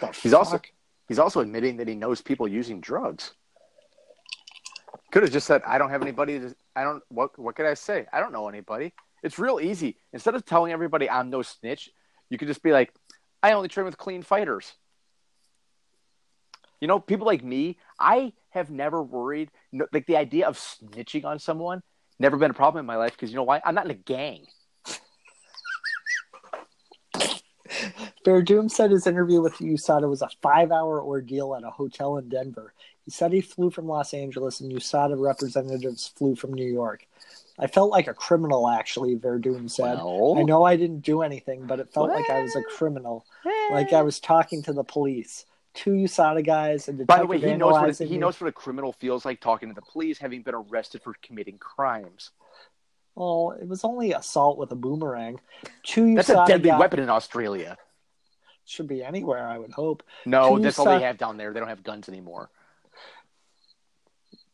The 0.00 0.12
He's 0.12 0.32
also 0.32 0.60
he's 1.08 1.18
also 1.18 1.40
admitting 1.40 1.78
that 1.78 1.88
he 1.88 1.94
knows 1.94 2.20
people 2.20 2.46
using 2.46 2.80
drugs. 2.80 3.32
Could 5.10 5.22
have 5.22 5.32
just 5.32 5.46
said, 5.46 5.62
"I 5.66 5.78
don't 5.78 5.90
have 5.90 6.02
anybody." 6.02 6.38
To, 6.38 6.54
I 6.76 6.84
don't. 6.84 7.02
What 7.08 7.38
What 7.38 7.56
could 7.56 7.66
I 7.66 7.74
say? 7.74 8.06
I 8.12 8.20
don't 8.20 8.32
know 8.32 8.48
anybody. 8.48 8.92
It's 9.22 9.38
real 9.38 9.58
easy. 9.60 9.96
Instead 10.12 10.34
of 10.34 10.44
telling 10.44 10.72
everybody 10.72 11.08
I'm 11.08 11.30
no 11.30 11.42
snitch, 11.42 11.90
you 12.28 12.38
could 12.38 12.48
just 12.48 12.62
be 12.62 12.72
like, 12.72 12.92
"I 13.42 13.52
only 13.52 13.68
train 13.68 13.86
with 13.86 13.98
clean 13.98 14.22
fighters." 14.22 14.74
You 16.80 16.88
know, 16.88 17.00
people 17.00 17.26
like 17.26 17.42
me, 17.42 17.78
I 17.98 18.32
have 18.50 18.70
never 18.70 19.02
worried. 19.02 19.50
No, 19.72 19.86
like 19.92 20.06
the 20.06 20.16
idea 20.16 20.46
of 20.46 20.58
snitching 20.58 21.24
on 21.24 21.38
someone, 21.38 21.82
never 22.18 22.36
been 22.36 22.50
a 22.50 22.54
problem 22.54 22.80
in 22.80 22.86
my 22.86 22.96
life 22.96 23.12
because 23.12 23.30
you 23.30 23.36
know 23.36 23.42
why? 23.42 23.60
I'm 23.64 23.74
not 23.74 23.84
in 23.86 23.90
a 23.90 23.94
gang. 23.94 24.46
Werdum 28.24 28.68
said 28.68 28.90
his 28.90 29.06
interview 29.06 29.40
with 29.40 29.54
USADA 29.54 30.08
was 30.08 30.20
a 30.20 30.28
five 30.42 30.72
hour 30.72 31.00
ordeal 31.00 31.54
at 31.54 31.62
a 31.62 31.70
hotel 31.70 32.16
in 32.18 32.28
Denver. 32.28 32.72
He 33.04 33.12
said 33.12 33.32
he 33.32 33.40
flew 33.40 33.70
from 33.70 33.86
Los 33.86 34.12
Angeles 34.12 34.60
and 34.60 34.72
USADA 34.72 35.16
representatives 35.16 36.08
flew 36.08 36.34
from 36.34 36.52
New 36.52 36.66
York. 36.66 37.06
I 37.58 37.68
felt 37.68 37.90
like 37.90 38.08
a 38.08 38.14
criminal, 38.14 38.68
actually, 38.68 39.16
Werdum 39.16 39.70
said. 39.70 39.98
Well, 39.98 40.34
I 40.36 40.42
know 40.42 40.64
I 40.64 40.76
didn't 40.76 41.00
do 41.00 41.22
anything, 41.22 41.66
but 41.66 41.78
it 41.78 41.92
felt 41.92 42.10
like 42.10 42.28
I 42.28 42.42
was 42.42 42.56
a 42.56 42.62
criminal, 42.62 43.24
like 43.70 43.92
I 43.92 44.02
was 44.02 44.18
talking 44.18 44.62
to 44.64 44.72
the 44.72 44.84
police. 44.84 45.46
Two 45.76 45.90
USADA 45.90 46.44
guys 46.44 46.88
and 46.88 46.98
the 46.98 47.04
By 47.04 47.18
the 47.18 47.26
way, 47.26 47.38
he 47.38 47.54
knows 47.54 47.72
what 47.72 47.80
analyzing 47.82 48.08
he 48.08 48.16
knows 48.16 48.40
what 48.40 48.48
a 48.48 48.52
criminal 48.52 48.92
feels 48.92 49.26
like 49.26 49.40
talking 49.40 49.68
to 49.68 49.74
the 49.74 49.82
police, 49.82 50.18
having 50.18 50.40
been 50.40 50.54
arrested 50.54 51.02
for 51.02 51.12
committing 51.22 51.58
crimes. 51.58 52.30
Well, 53.14 53.54
it 53.60 53.68
was 53.68 53.84
only 53.84 54.12
assault 54.12 54.56
with 54.56 54.72
a 54.72 54.74
boomerang. 54.74 55.38
Two 55.82 56.14
That's 56.14 56.30
a 56.30 56.44
deadly 56.46 56.70
guy- 56.70 56.78
weapon 56.78 57.00
in 57.00 57.10
Australia. 57.10 57.76
Should 58.64 58.88
be 58.88 59.04
anywhere, 59.04 59.46
I 59.46 59.58
would 59.58 59.72
hope. 59.72 60.02
No, 60.24 60.56
Two 60.56 60.62
that's 60.62 60.78
all 60.78 60.86
they 60.86 61.02
have 61.02 61.18
down 61.18 61.36
there. 61.36 61.52
They 61.52 61.60
don't 61.60 61.68
have 61.68 61.84
guns 61.84 62.08
anymore. 62.08 62.48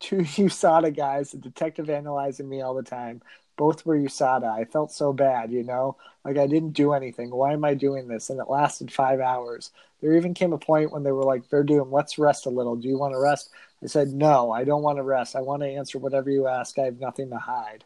Two 0.01 0.17
USADA 0.23 0.95
guys, 0.95 1.35
a 1.35 1.39
detective 1.39 1.89
analyzing 1.89 2.49
me 2.49 2.63
all 2.63 2.75
the 2.75 2.83
time. 2.83 3.23
Both 3.57 3.85
were 3.85 3.99
USADA. 3.99 4.51
I 4.51 4.65
felt 4.65 4.93
so 4.93 5.13
bad, 5.13 5.53
you 5.53 5.63
know? 5.63 5.97
Like 6.25 6.39
I 6.39 6.47
didn't 6.47 6.73
do 6.73 6.93
anything. 6.93 7.31
Why 7.31 7.53
am 7.53 7.65
I 7.65 7.75
doing 7.75 8.09
this? 8.09 8.31
And 8.31 8.41
it 8.41 8.49
lasted 8.49 8.93
five 8.93 9.21
hours. 9.21 9.71
There 10.01 10.17
even 10.17 10.35
came 10.35 10.53
a 10.53 10.59
point 10.59 10.93
when 10.93 11.03
they 11.03 11.13
were 11.13 11.25
like, 11.25 11.49
they're 11.49 11.63
doing, 11.63 11.91
let's 11.91 12.19
rest 12.19 12.47
a 12.47 12.51
little. 12.51 12.77
Do 12.77 12.89
you 12.89 12.99
want 12.99 13.15
to 13.15 13.21
rest? 13.21 13.51
I 13.83 13.87
said, 13.87 14.09
no, 14.09 14.51
I 14.51 14.65
don't 14.65 14.83
want 14.83 14.99
to 14.99 15.03
rest. 15.03 15.37
I 15.37 15.41
want 15.41 15.63
to 15.63 15.69
answer 15.69 15.99
whatever 15.99 16.31
you 16.31 16.47
ask. 16.47 16.79
I 16.79 16.85
have 16.85 17.01
nothing 17.01 17.31
to 17.31 17.39
hide. 17.39 17.85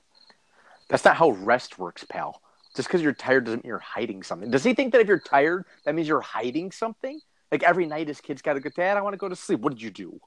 That's 0.89 1.05
not 1.05 1.17
how 1.17 1.31
rest 1.31 1.79
works, 1.79 2.05
pal. 2.05 2.41
Just 2.75 2.89
because 2.89 3.03
you're 3.03 3.15
tired 3.15 3.45
doesn't 3.45 3.65
mean 3.65 3.69
you're 3.69 3.79
hiding 3.79 4.23
something. 4.23 4.51
Does 4.51 4.63
he 4.63 4.75
think 4.75 4.93
that 4.93 5.01
if 5.01 5.09
you're 5.09 5.19
tired, 5.19 5.65
that 5.85 5.95
means 5.95 6.07
you're 6.07 6.21
hiding 6.21 6.71
something? 6.71 7.21
Like 7.51 7.63
every 7.63 7.87
night 7.87 8.09
his 8.09 8.21
kid's 8.21 8.43
got 8.43 8.55
to 8.55 8.61
go, 8.61 8.71
Dad, 8.75 8.97
I 8.97 9.01
want 9.01 9.15
to 9.15 9.19
go 9.19 9.29
to 9.29 9.37
sleep. 9.37 9.61
What 9.61 9.73
did 9.73 9.83
you 9.83 9.91
do? 9.91 10.21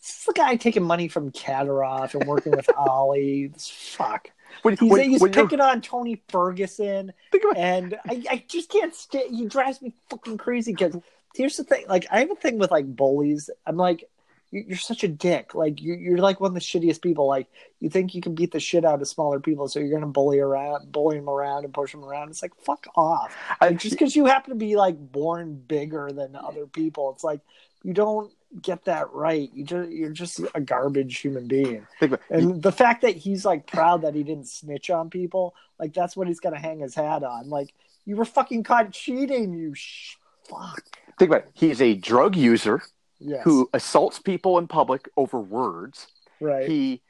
This 0.00 0.18
is 0.18 0.24
the 0.24 0.32
guy 0.32 0.56
taking 0.56 0.82
money 0.82 1.06
from 1.06 1.30
Kadyrov 1.30 2.14
and 2.14 2.26
working 2.26 2.52
with 2.52 2.68
Ollie. 2.76 3.46
This 3.46 3.68
fuck. 3.68 4.30
When, 4.62 4.76
He's, 4.76 4.90
when- 4.90 5.10
he's 5.10 5.20
when 5.20 5.32
you're- 5.32 5.44
picking 5.44 5.60
on 5.60 5.80
Tony 5.80 6.22
Ferguson, 6.28 7.12
about- 7.34 7.56
and 7.56 7.96
I, 8.08 8.22
I 8.30 8.44
just 8.48 8.70
can't 8.70 8.94
stay. 8.94 9.28
He 9.28 9.46
drives 9.46 9.80
me 9.80 9.94
fucking 10.10 10.38
crazy 10.38 10.72
because 10.72 10.96
here's 11.34 11.56
the 11.56 11.64
thing: 11.64 11.84
like 11.88 12.06
I 12.10 12.20
have 12.20 12.30
a 12.30 12.34
thing 12.36 12.58
with 12.58 12.70
like 12.70 12.86
bullies. 12.94 13.48
I'm 13.66 13.76
like, 13.76 14.04
you- 14.50 14.64
you're 14.68 14.76
such 14.76 15.02
a 15.04 15.08
dick. 15.08 15.54
Like 15.54 15.80
you- 15.80 15.94
you're 15.94 16.18
like 16.18 16.40
one 16.40 16.48
of 16.50 16.54
the 16.54 16.60
shittiest 16.60 17.00
people. 17.02 17.26
Like 17.26 17.48
you 17.80 17.88
think 17.88 18.14
you 18.14 18.20
can 18.20 18.34
beat 18.34 18.52
the 18.52 18.60
shit 18.60 18.84
out 18.84 19.00
of 19.00 19.08
smaller 19.08 19.40
people, 19.40 19.66
so 19.68 19.80
you're 19.80 19.98
gonna 19.98 20.12
bully 20.12 20.38
around, 20.38 20.92
bully 20.92 21.16
them 21.16 21.28
around, 21.28 21.64
and 21.64 21.72
push 21.74 21.92
them 21.92 22.04
around. 22.04 22.28
It's 22.30 22.42
like 22.42 22.54
fuck 22.56 22.86
off. 22.94 23.34
I- 23.60 23.72
just 23.72 23.92
because 23.98 24.14
you 24.14 24.26
happen 24.26 24.50
to 24.50 24.56
be 24.56 24.76
like 24.76 24.96
born 24.98 25.54
bigger 25.66 26.10
than 26.12 26.36
other 26.36 26.66
people, 26.66 27.12
it's 27.14 27.24
like 27.24 27.40
you 27.82 27.92
don't 27.94 28.30
get 28.60 28.84
that 28.84 29.12
right. 29.12 29.50
You 29.54 29.64
just 29.64 29.90
you're 29.90 30.10
just 30.10 30.40
a 30.54 30.60
garbage 30.60 31.18
human 31.18 31.46
being. 31.48 31.86
And 32.30 32.62
the 32.62 32.72
fact 32.72 33.02
that 33.02 33.16
he's 33.16 33.44
like 33.44 33.66
proud 33.66 34.02
that 34.02 34.14
he 34.14 34.22
didn't 34.22 34.48
snitch 34.48 34.90
on 34.90 35.08
people, 35.10 35.54
like 35.78 35.94
that's 35.94 36.16
what 36.16 36.26
he's 36.28 36.40
gonna 36.40 36.58
hang 36.58 36.80
his 36.80 36.94
hat 36.94 37.22
on. 37.22 37.48
Like 37.48 37.72
you 38.04 38.16
were 38.16 38.24
fucking 38.24 38.64
caught 38.64 38.90
cheating, 38.92 39.52
you 39.54 39.74
sh- 39.74 40.16
fuck. 40.48 40.82
think 41.18 41.30
about 41.30 41.42
it. 41.44 41.50
He's 41.54 41.80
a 41.80 41.94
drug 41.94 42.36
user 42.36 42.82
Yes. 43.24 43.42
who 43.44 43.70
assaults 43.72 44.18
people 44.18 44.58
in 44.58 44.66
public 44.66 45.08
over 45.16 45.38
words. 45.38 46.08
right? 46.40 46.68
He 46.68 47.00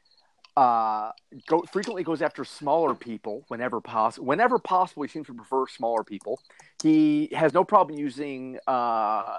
uh, 0.56 1.12
go, 1.46 1.62
frequently 1.72 2.02
goes 2.02 2.20
after 2.22 2.44
smaller 2.44 2.94
people 2.94 3.44
whenever 3.48 3.80
possible. 3.80 4.26
Whenever 4.26 4.58
possible, 4.58 5.02
he 5.02 5.08
seems 5.08 5.26
to 5.26 5.34
prefer 5.34 5.66
smaller 5.66 6.04
people. 6.04 6.40
He 6.82 7.28
has 7.32 7.54
no 7.54 7.64
problem 7.64 7.98
using 7.98 8.58
uh, 8.66 9.38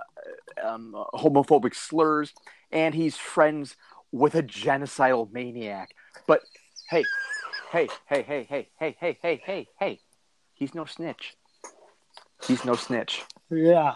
um, 0.64 0.96
homophobic 1.14 1.76
slurs, 1.76 2.34
and 2.72 2.96
he's 2.96 3.18
friends 3.18 3.76
with 4.12 4.36
a 4.36 4.44
genocidal 4.44 5.32
maniac. 5.32 5.92
But 6.28 6.42
hey, 6.90 7.04
hey, 7.72 7.90
hey, 8.08 8.24
hey, 8.24 8.48
hey, 8.50 8.68
hey, 8.80 8.96
hey, 9.00 9.18
hey, 9.22 9.42
hey, 9.46 9.68
hey, 9.80 10.00
he's 10.54 10.74
no 10.74 10.86
snitch. 10.86 11.36
He's 12.48 12.66
no 12.66 12.76
snitch. 12.76 13.24
yeah. 13.50 13.96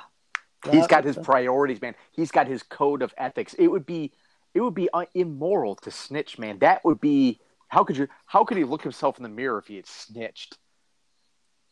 He's 0.72 0.88
got 0.88 1.04
his 1.06 1.18
priorities, 1.18 1.82
man. 1.82 1.96
He's 2.12 2.32
got 2.32 2.48
his 2.48 2.64
code 2.64 3.02
of 3.02 3.14
ethics. 3.18 3.54
It 3.54 3.68
would 3.68 3.86
be, 3.86 4.12
it 4.58 4.62
would 4.62 4.74
be 4.74 4.90
uh, 4.92 5.06
immoral 5.14 5.76
to 5.76 5.92
snitch, 5.92 6.40
man. 6.40 6.58
That 6.60 6.84
would 6.84 7.00
be. 7.00 7.40
How 7.68 7.84
could 7.84 7.96
you? 7.96 8.08
How 8.26 8.44
could 8.44 8.58
he 8.58 8.64
look 8.64 8.82
himself 8.82 9.18
in 9.18 9.24
the 9.24 9.30
mirror 9.30 9.60
if 9.60 9.68
he 9.68 9.76
had 9.76 9.86
snitched? 9.86 10.58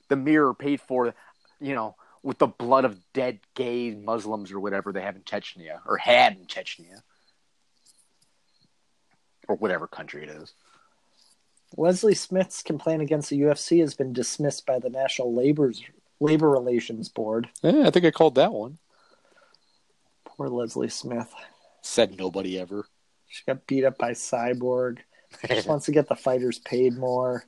The 0.07 0.15
mirror 0.15 0.53
paid 0.53 0.81
for, 0.81 1.15
you 1.59 1.73
know, 1.73 1.95
with 2.21 2.37
the 2.37 2.45
blood 2.45 2.85
of 2.85 2.99
dead 3.11 3.39
gay 3.55 3.89
Muslims 3.89 4.51
or 4.51 4.59
whatever 4.59 4.93
they 4.93 5.01
have 5.01 5.15
in 5.15 5.23
Chechnya 5.23 5.79
or 5.87 5.97
had 5.97 6.33
in 6.33 6.45
Chechnya 6.45 7.01
or 9.47 9.55
whatever 9.55 9.87
country 9.87 10.21
it 10.21 10.29
is. 10.29 10.53
Leslie 11.77 12.13
Smith's 12.13 12.61
complaint 12.61 13.01
against 13.01 13.31
the 13.31 13.41
UFC 13.41 13.79
has 13.79 13.95
been 13.95 14.13
dismissed 14.13 14.67
by 14.67 14.77
the 14.77 14.91
National 14.91 15.33
Labor's 15.33 15.81
Labor 16.19 16.51
Relations 16.51 17.09
Board. 17.09 17.49
Yeah, 17.63 17.87
I 17.87 17.89
think 17.89 18.05
I 18.05 18.11
called 18.11 18.35
that 18.35 18.53
one. 18.53 18.77
Poor 20.23 20.49
Leslie 20.49 20.89
Smith. 20.89 21.33
Said 21.85 22.17
nobody 22.17 22.59
ever. 22.59 22.87
She 23.27 23.43
got 23.45 23.67
beat 23.67 23.83
up 23.85 23.97
by 23.99 24.11
Cyborg. 24.11 24.99
Just 25.47 25.67
wants 25.69 25.85
to 25.85 25.91
get 25.91 26.09
the 26.09 26.15
fighters 26.15 26.57
paid 26.59 26.97
more. 26.97 27.43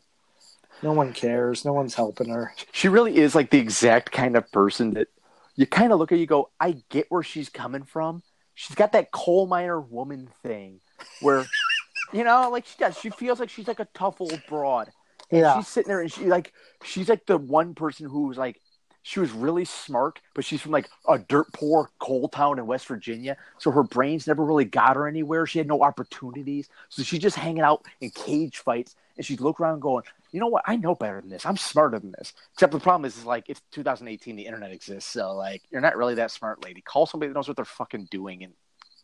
No 0.83 0.93
one 0.93 1.11
cares. 1.11 1.65
No 1.65 1.73
one's 1.73 1.95
helping 1.95 2.29
her. 2.29 2.53
she 2.71 2.87
really 2.87 3.17
is 3.17 3.33
like 3.33 3.49
the 3.49 3.57
exact 3.57 4.11
kind 4.11 4.35
of 4.37 4.51
person 4.51 4.93
that 4.93 5.07
you 5.55 5.65
kind 5.65 5.91
of 5.91 5.97
look 5.97 6.11
at 6.11 6.19
you 6.19 6.27
go 6.27 6.51
i 6.59 6.75
get 6.89 7.07
where 7.09 7.23
she's 7.23 7.49
coming 7.49 7.81
from 7.81 8.21
she's 8.53 8.75
got 8.75 8.91
that 8.91 9.11
coal 9.11 9.47
miner 9.47 9.81
woman 9.81 10.29
thing 10.43 10.79
where 11.21 11.47
you 12.13 12.23
know 12.23 12.49
like 12.51 12.67
she 12.67 12.75
does 12.77 12.95
she 12.95 13.09
feels 13.09 13.39
like 13.39 13.49
she's 13.49 13.67
like 13.67 13.79
a 13.79 13.87
tough 13.95 14.21
old 14.21 14.39
broad 14.47 14.91
Yeah. 15.31 15.57
she's 15.57 15.67
sitting 15.67 15.87
there 15.87 16.01
and 16.01 16.11
she 16.13 16.25
like 16.25 16.53
she's 16.83 17.09
like 17.09 17.25
the 17.25 17.39
one 17.39 17.73
person 17.73 18.07
who's 18.07 18.37
like 18.37 18.61
she 19.07 19.21
was 19.21 19.31
really 19.31 19.63
smart 19.63 20.19
but 20.33 20.43
she's 20.43 20.61
from 20.61 20.73
like 20.73 20.89
a 21.07 21.17
dirt 21.17 21.47
poor 21.53 21.89
coal 21.97 22.27
town 22.27 22.59
in 22.59 22.67
west 22.67 22.85
virginia 22.87 23.37
so 23.57 23.71
her 23.71 23.83
brains 23.83 24.27
never 24.27 24.43
really 24.43 24.65
got 24.65 24.97
her 24.97 25.07
anywhere. 25.07 25.45
She 25.45 25.59
had 25.59 25.67
no 25.67 25.81
opportunities 25.81 26.67
so 26.89 27.03
she's 27.03 27.21
just 27.21 27.37
hanging 27.37 27.61
out 27.61 27.85
in 28.01 28.09
cage 28.09 28.57
fights 28.57 28.95
and 29.15 29.25
she'd 29.25 29.39
look 29.39 29.61
around 29.61 29.79
going 29.79 30.03
you 30.33 30.41
know 30.41 30.47
what? 30.47 30.63
I 30.67 30.75
know 30.75 30.93
better 30.93 31.21
than 31.21 31.29
this. 31.29 31.45
I'm 31.45 31.55
smarter 31.55 31.99
than 31.99 32.11
this. 32.11 32.33
Except 32.53 32.73
the 32.73 32.81
problem 32.81 33.05
is, 33.05 33.17
is 33.17 33.23
like 33.23 33.45
it's 33.47 33.61
2018 33.71 34.35
the 34.35 34.45
internet 34.45 34.71
exists 34.71 35.09
so 35.09 35.33
like 35.33 35.63
you're 35.71 35.81
not 35.81 35.95
really 35.95 36.15
that 36.15 36.31
smart 36.31 36.63
lady. 36.65 36.81
Call 36.81 37.05
somebody 37.05 37.29
that 37.29 37.33
knows 37.33 37.47
what 37.47 37.55
they're 37.55 37.65
fucking 37.65 38.09
doing 38.11 38.43
and 38.43 38.53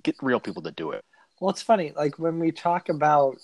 get 0.03 0.15
real 0.21 0.41
people 0.41 0.61
to 0.63 0.71
do 0.71 0.91
it. 0.91 1.05
Well, 1.39 1.49
it's 1.49 1.61
funny. 1.61 1.93
Like 1.95 2.19
when 2.19 2.39
we 2.39 2.51
talk 2.51 2.89
about 2.89 3.37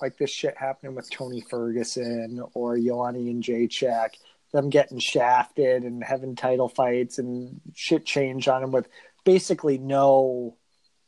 like 0.00 0.16
this 0.16 0.30
shit 0.30 0.56
happening 0.56 0.94
with 0.94 1.10
Tony 1.10 1.42
Ferguson 1.42 2.42
or 2.54 2.78
Joanna 2.78 3.18
Jędrzejczyk, 3.18 4.10
them 4.52 4.70
getting 4.70 4.98
shafted 4.98 5.84
and 5.84 6.02
having 6.02 6.36
title 6.36 6.68
fights 6.68 7.18
and 7.18 7.60
shit 7.74 8.04
change 8.04 8.48
on 8.48 8.60
them 8.62 8.72
with 8.72 8.88
basically 9.24 9.78
no 9.78 10.56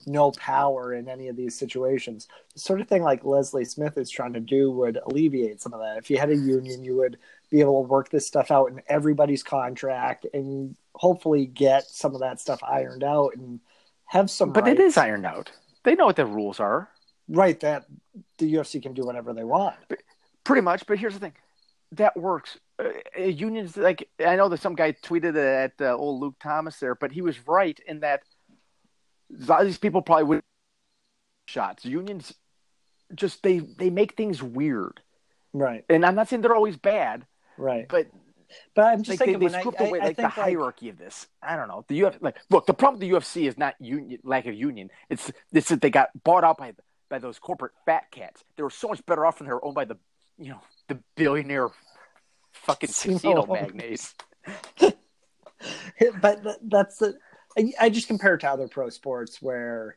no 0.06 0.30
power 0.32 0.94
in 0.94 1.08
any 1.08 1.28
of 1.28 1.36
these 1.36 1.58
situations. 1.58 2.26
The 2.54 2.60
sort 2.60 2.80
of 2.80 2.88
thing 2.88 3.02
like 3.02 3.22
Leslie 3.22 3.66
Smith 3.66 3.98
is 3.98 4.08
trying 4.08 4.32
to 4.32 4.40
do 4.40 4.70
would 4.70 4.96
alleviate 4.96 5.60
some 5.60 5.74
of 5.74 5.80
that. 5.80 5.98
If 5.98 6.08
you 6.08 6.16
had 6.16 6.30
a 6.30 6.36
union, 6.36 6.82
you 6.84 6.96
would 6.96 7.18
be 7.50 7.60
able 7.60 7.82
to 7.82 7.88
work 7.88 8.08
this 8.08 8.26
stuff 8.26 8.50
out 8.50 8.70
in 8.70 8.80
everybody's 8.88 9.42
contract 9.42 10.26
and 10.32 10.74
hopefully 10.94 11.44
get 11.44 11.84
some 11.84 12.14
of 12.14 12.20
that 12.20 12.40
stuff 12.40 12.62
ironed 12.62 13.04
out 13.04 13.34
and 13.36 13.60
have 14.06 14.30
some 14.30 14.52
but 14.52 14.66
it 14.66 14.78
rights. 14.78 14.80
is 14.80 14.96
ironed 14.96 15.26
out 15.26 15.52
they 15.84 15.94
know 15.94 16.06
what 16.06 16.16
the 16.16 16.26
rules 16.26 16.60
are 16.60 16.88
right 17.28 17.60
that 17.60 17.86
the 18.38 18.54
UFC 18.54 18.82
can 18.82 18.92
do 18.92 19.04
whatever 19.04 19.32
they 19.32 19.44
want. 19.44 19.76
Pretty 20.44 20.62
much, 20.62 20.86
but 20.86 20.98
here's 20.98 21.14
the 21.14 21.20
thing: 21.20 21.34
that 21.92 22.16
works. 22.16 22.58
Uh, 23.18 23.22
unions, 23.22 23.76
like 23.76 24.08
I 24.24 24.36
know 24.36 24.48
that 24.48 24.60
some 24.60 24.74
guy 24.74 24.92
tweeted 24.92 25.36
at 25.36 25.72
uh, 25.80 25.94
old 25.94 26.20
Luke 26.20 26.36
Thomas 26.40 26.78
there, 26.78 26.94
but 26.94 27.12
he 27.12 27.22
was 27.22 27.46
right 27.46 27.78
in 27.86 28.00
that 28.00 28.22
a 29.30 29.44
lot 29.46 29.60
of 29.60 29.66
these 29.66 29.78
people 29.78 30.02
probably 30.02 30.24
would 30.24 30.42
shots. 31.46 31.84
Unions 31.84 32.32
just 33.14 33.42
they 33.42 33.58
they 33.58 33.90
make 33.90 34.16
things 34.16 34.42
weird, 34.42 35.00
Right, 35.52 35.84
and 35.88 36.06
I'm 36.06 36.14
not 36.14 36.28
saying 36.28 36.42
they're 36.42 36.54
always 36.54 36.76
bad, 36.76 37.26
right. 37.58 37.86
but 37.88 38.06
But 38.74 38.82
I'm 38.86 38.98
just 39.02 39.10
like 39.10 39.18
thinking 39.18 39.38
they 39.40 39.46
when 39.46 39.60
script 39.60 39.80
I, 39.80 39.84
away 39.84 40.00
I, 40.00 40.02
like 40.02 40.10
I 40.10 40.12
the 40.12 40.14
think 40.14 40.36
like, 40.36 40.46
hierarchy 40.46 40.88
of 40.88 40.98
this. 40.98 41.26
I 41.42 41.56
don't 41.56 41.68
know. 41.68 41.84
The 41.88 42.00
UFC, 42.00 42.16
like 42.20 42.36
look, 42.50 42.66
the 42.66 42.74
problem 42.74 43.00
with 43.00 43.08
the 43.08 43.16
UFC 43.16 43.48
is 43.48 43.58
not 43.58 43.74
union 43.80 44.20
lack 44.24 44.46
of 44.46 44.54
union. 44.54 44.90
It's 45.08 45.30
it's 45.52 45.68
that 45.68 45.80
they 45.80 45.90
got 45.90 46.10
bought 46.24 46.44
out 46.44 46.58
by 46.58 46.72
by 47.08 47.18
those 47.18 47.38
corporate 47.38 47.72
fat 47.84 48.10
cats. 48.10 48.42
They 48.56 48.62
were 48.62 48.70
so 48.70 48.88
much 48.88 49.04
better 49.06 49.26
off 49.26 49.40
when 49.40 49.48
they 49.48 49.52
were 49.52 49.64
owned 49.64 49.74
by 49.74 49.84
the 49.84 49.98
you 50.38 50.50
know 50.50 50.60
the 50.88 50.98
billionaire 51.16 51.68
fucking 52.52 52.88
casino 53.14 53.46
magnates. 53.46 54.14
but 56.20 56.42
that's 56.62 56.98
the 56.98 57.18
I, 57.58 57.72
I 57.80 57.90
just 57.90 58.06
compare 58.06 58.34
it 58.34 58.40
to 58.40 58.50
other 58.50 58.68
pro 58.68 58.88
sports 58.90 59.42
where 59.42 59.96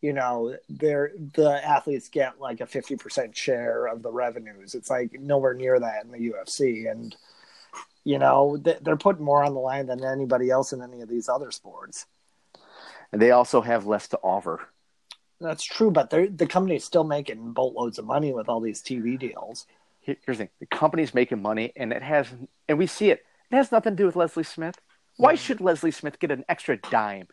you 0.00 0.12
know 0.12 0.56
they're 0.68 1.12
the 1.34 1.50
athletes 1.66 2.08
get 2.08 2.40
like 2.40 2.60
a 2.60 2.66
50% 2.66 3.34
share 3.34 3.86
of 3.86 4.02
the 4.02 4.10
revenues. 4.12 4.74
It's 4.74 4.90
like 4.90 5.12
nowhere 5.20 5.54
near 5.54 5.78
that 5.78 6.04
in 6.04 6.10
the 6.10 6.30
ufc 6.32 6.90
and 6.90 7.14
you 8.04 8.18
know 8.18 8.56
they- 8.56 8.78
they're 8.82 8.96
putting 8.96 9.24
more 9.24 9.44
on 9.44 9.54
the 9.54 9.60
line 9.60 9.86
than 9.86 10.04
anybody 10.04 10.50
else 10.50 10.72
in 10.72 10.82
any 10.82 11.00
of 11.00 11.08
these 11.08 11.28
other 11.28 11.50
sports. 11.50 12.06
And 13.12 13.22
they 13.22 13.30
also 13.30 13.60
have 13.60 13.86
less 13.86 14.08
to 14.08 14.18
offer. 14.18 14.60
that's 15.40 15.64
true 15.64 15.90
but 15.90 16.10
they're 16.10 16.28
the 16.28 16.46
company's 16.46 16.84
still 16.84 17.04
making 17.04 17.52
boatloads 17.52 17.98
of 17.98 18.04
money 18.06 18.32
with 18.32 18.48
all 18.48 18.60
these 18.60 18.82
tv 18.82 19.18
deals 19.18 19.66
Here's 20.04 20.18
the 20.26 20.34
thing: 20.34 20.48
the 20.60 20.66
company's 20.66 21.14
making 21.14 21.40
money, 21.40 21.72
and 21.76 21.92
it 21.92 22.02
has, 22.02 22.28
and 22.68 22.78
we 22.78 22.86
see 22.86 23.10
it. 23.10 23.24
It 23.50 23.56
has 23.56 23.72
nothing 23.72 23.92
to 23.92 23.96
do 23.96 24.06
with 24.06 24.16
Leslie 24.16 24.44
Smith. 24.44 24.76
Why 25.16 25.34
should 25.34 25.60
Leslie 25.60 25.90
Smith 25.92 26.18
get 26.18 26.30
an 26.30 26.44
extra 26.48 26.76
dime? 26.76 27.28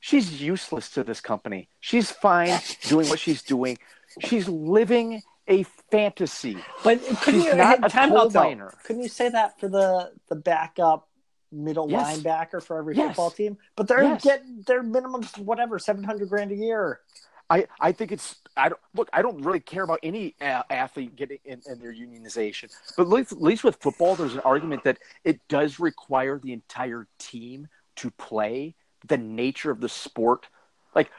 She's 0.00 0.40
useless 0.40 0.90
to 0.90 1.02
this 1.02 1.20
company. 1.20 1.68
She's 1.80 2.10
fine 2.10 2.60
doing 2.82 3.08
what 3.08 3.18
she's 3.18 3.42
doing. 3.42 3.78
She's 4.20 4.48
living 4.48 5.22
a 5.48 5.64
fantasy. 5.90 6.56
But 6.84 7.00
couldn't 7.22 7.40
She's 7.40 7.44
you 7.44 7.54
not 7.56 7.84
a 7.84 7.88
time 7.88 8.12
out, 8.16 8.32
though. 8.32 8.70
Couldn't 8.84 9.02
you 9.02 9.08
say 9.08 9.28
that 9.28 9.58
for 9.58 9.68
the 9.68 10.12
the 10.28 10.36
backup 10.36 11.08
middle 11.52 11.88
Yes. 11.90 12.18
linebacker 12.18 12.62
for 12.62 12.78
every 12.78 12.94
Yes. 12.96 13.08
football 13.08 13.30
team? 13.30 13.58
But 13.76 13.88
they're 13.88 14.02
Yes. 14.04 14.22
getting 14.22 14.62
their 14.66 14.82
minimum 14.82 15.22
whatever 15.38 15.78
seven 15.78 16.04
hundred 16.04 16.28
grand 16.28 16.52
a 16.52 16.56
year. 16.56 17.00
I, 17.48 17.66
I 17.80 17.92
think 17.92 18.12
it's 18.12 18.36
I 18.56 18.68
don't 18.68 18.80
look 18.94 19.08
I 19.12 19.22
don't 19.22 19.42
really 19.42 19.60
care 19.60 19.84
about 19.84 20.00
any 20.02 20.34
uh, 20.40 20.62
athlete 20.70 21.14
getting 21.16 21.38
in, 21.44 21.62
in 21.66 21.78
their 21.78 21.92
unionization, 21.92 22.72
but 22.96 23.04
at 23.04 23.08
least, 23.08 23.32
at 23.32 23.42
least 23.42 23.64
with 23.64 23.76
football, 23.76 24.16
there's 24.16 24.34
an 24.34 24.40
argument 24.40 24.84
that 24.84 24.98
it 25.24 25.40
does 25.48 25.78
require 25.78 26.38
the 26.38 26.52
entire 26.52 27.06
team 27.18 27.68
to 27.96 28.10
play. 28.12 28.74
The 29.06 29.18
nature 29.18 29.70
of 29.70 29.80
the 29.80 29.88
sport, 29.88 30.48
like 30.94 31.10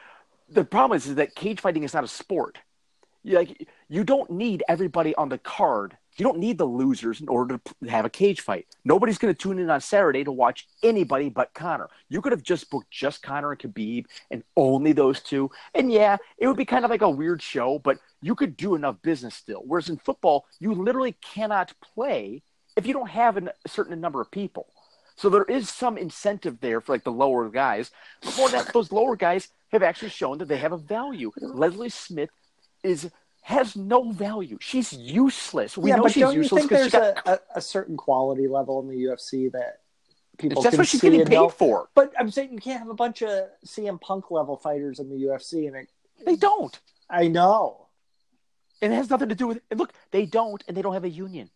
the 0.48 0.64
problem 0.64 0.96
is, 0.96 1.06
is 1.06 1.14
that 1.14 1.34
cage 1.34 1.60
fighting 1.60 1.84
is 1.84 1.94
not 1.94 2.04
a 2.04 2.08
sport. 2.08 2.58
Like 3.24 3.66
you 3.88 4.04
don't 4.04 4.30
need 4.30 4.62
everybody 4.68 5.14
on 5.14 5.28
the 5.28 5.38
card. 5.38 5.96
You 6.18 6.24
don't 6.24 6.38
need 6.38 6.58
the 6.58 6.64
losers 6.64 7.20
in 7.20 7.28
order 7.28 7.58
to 7.58 7.88
have 7.88 8.04
a 8.04 8.10
cage 8.10 8.40
fight. 8.40 8.66
Nobody's 8.84 9.18
going 9.18 9.32
to 9.32 9.38
tune 9.38 9.60
in 9.60 9.70
on 9.70 9.80
Saturday 9.80 10.24
to 10.24 10.32
watch 10.32 10.66
anybody 10.82 11.28
but 11.28 11.54
Conor. 11.54 11.88
You 12.08 12.20
could 12.20 12.32
have 12.32 12.42
just 12.42 12.68
booked 12.70 12.90
just 12.90 13.22
Conor 13.22 13.52
and 13.52 13.60
Khabib 13.60 14.06
and 14.30 14.42
only 14.56 14.92
those 14.92 15.20
two. 15.20 15.50
And 15.74 15.92
yeah, 15.92 16.16
it 16.36 16.48
would 16.48 16.56
be 16.56 16.64
kind 16.64 16.84
of 16.84 16.90
like 16.90 17.02
a 17.02 17.10
weird 17.10 17.40
show, 17.40 17.78
but 17.78 17.98
you 18.20 18.34
could 18.34 18.56
do 18.56 18.74
enough 18.74 19.00
business 19.00 19.36
still. 19.36 19.62
Whereas 19.64 19.88
in 19.88 19.96
football, 19.96 20.46
you 20.58 20.74
literally 20.74 21.12
cannot 21.20 21.72
play 21.94 22.42
if 22.76 22.84
you 22.84 22.92
don't 22.92 23.10
have 23.10 23.36
an, 23.36 23.50
a 23.64 23.68
certain 23.68 24.00
number 24.00 24.20
of 24.20 24.30
people. 24.30 24.66
So 25.14 25.28
there 25.28 25.44
is 25.44 25.68
some 25.68 25.98
incentive 25.98 26.60
there 26.60 26.80
for 26.80 26.92
like 26.92 27.04
the 27.04 27.12
lower 27.12 27.48
guys. 27.48 27.90
Than 28.22 28.50
that, 28.52 28.72
those 28.72 28.92
lower 28.92 29.16
guys 29.16 29.48
have 29.72 29.82
actually 29.82 30.10
shown 30.10 30.38
that 30.38 30.48
they 30.48 30.58
have 30.58 30.72
a 30.72 30.78
value. 30.78 31.32
Leslie 31.40 31.88
Smith 31.88 32.30
is 32.82 33.10
has 33.48 33.76
no 33.76 34.12
value. 34.12 34.58
She's 34.60 34.92
useless. 34.92 35.78
We 35.78 35.88
yeah, 35.88 35.96
know 35.96 36.02
but 36.02 36.12
she's 36.12 36.20
don't 36.20 36.34
you 36.34 36.46
think 36.46 36.68
there's 36.68 36.92
got. 36.92 37.26
a, 37.26 37.40
a, 37.54 37.62
certain 37.62 37.96
quality 37.96 38.46
level 38.46 38.78
in 38.82 38.88
the 38.88 39.04
UFC 39.04 39.50
that 39.52 39.80
people 40.36 40.60
That's 40.60 40.74
can 40.74 40.80
what 40.80 40.86
she's 40.86 41.00
see 41.00 41.08
getting 41.08 41.24
paid 41.24 41.36
know? 41.36 41.48
for. 41.48 41.88
But 41.94 42.12
I'm 42.18 42.30
saying 42.30 42.52
you 42.52 42.58
can't 42.58 42.80
have 42.80 42.90
a 42.90 42.94
bunch 42.94 43.22
of 43.22 43.48
CM 43.64 43.98
Punk 44.02 44.30
level 44.30 44.58
fighters 44.58 44.98
in 44.98 45.08
the 45.08 45.16
UFC, 45.16 45.66
and 45.66 45.76
it, 45.76 45.88
They 46.26 46.36
don't. 46.36 46.78
I 47.08 47.28
know. 47.28 47.86
And 48.82 48.92
it 48.92 48.96
has 48.96 49.08
nothing 49.08 49.30
to 49.30 49.34
do 49.34 49.46
with. 49.46 49.60
Look, 49.74 49.94
they 50.10 50.26
don't, 50.26 50.62
and 50.68 50.76
they 50.76 50.82
don't 50.82 50.92
have 50.92 51.04
a 51.04 51.08
union. 51.08 51.48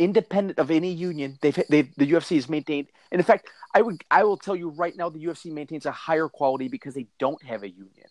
Independent 0.00 0.58
of 0.58 0.72
any 0.72 0.90
union, 0.90 1.38
they've, 1.40 1.56
they've 1.68 1.94
the 1.96 2.10
UFC 2.10 2.34
has 2.34 2.48
maintained. 2.48 2.88
And 3.12 3.20
in 3.20 3.24
fact, 3.24 3.48
I 3.72 3.80
would 3.80 4.02
I 4.10 4.24
will 4.24 4.38
tell 4.38 4.56
you 4.56 4.70
right 4.70 4.96
now, 4.96 5.08
the 5.08 5.24
UFC 5.24 5.52
maintains 5.52 5.86
a 5.86 5.92
higher 5.92 6.28
quality 6.28 6.66
because 6.66 6.94
they 6.94 7.06
don't 7.20 7.40
have 7.44 7.62
a 7.62 7.70
union. 7.70 8.08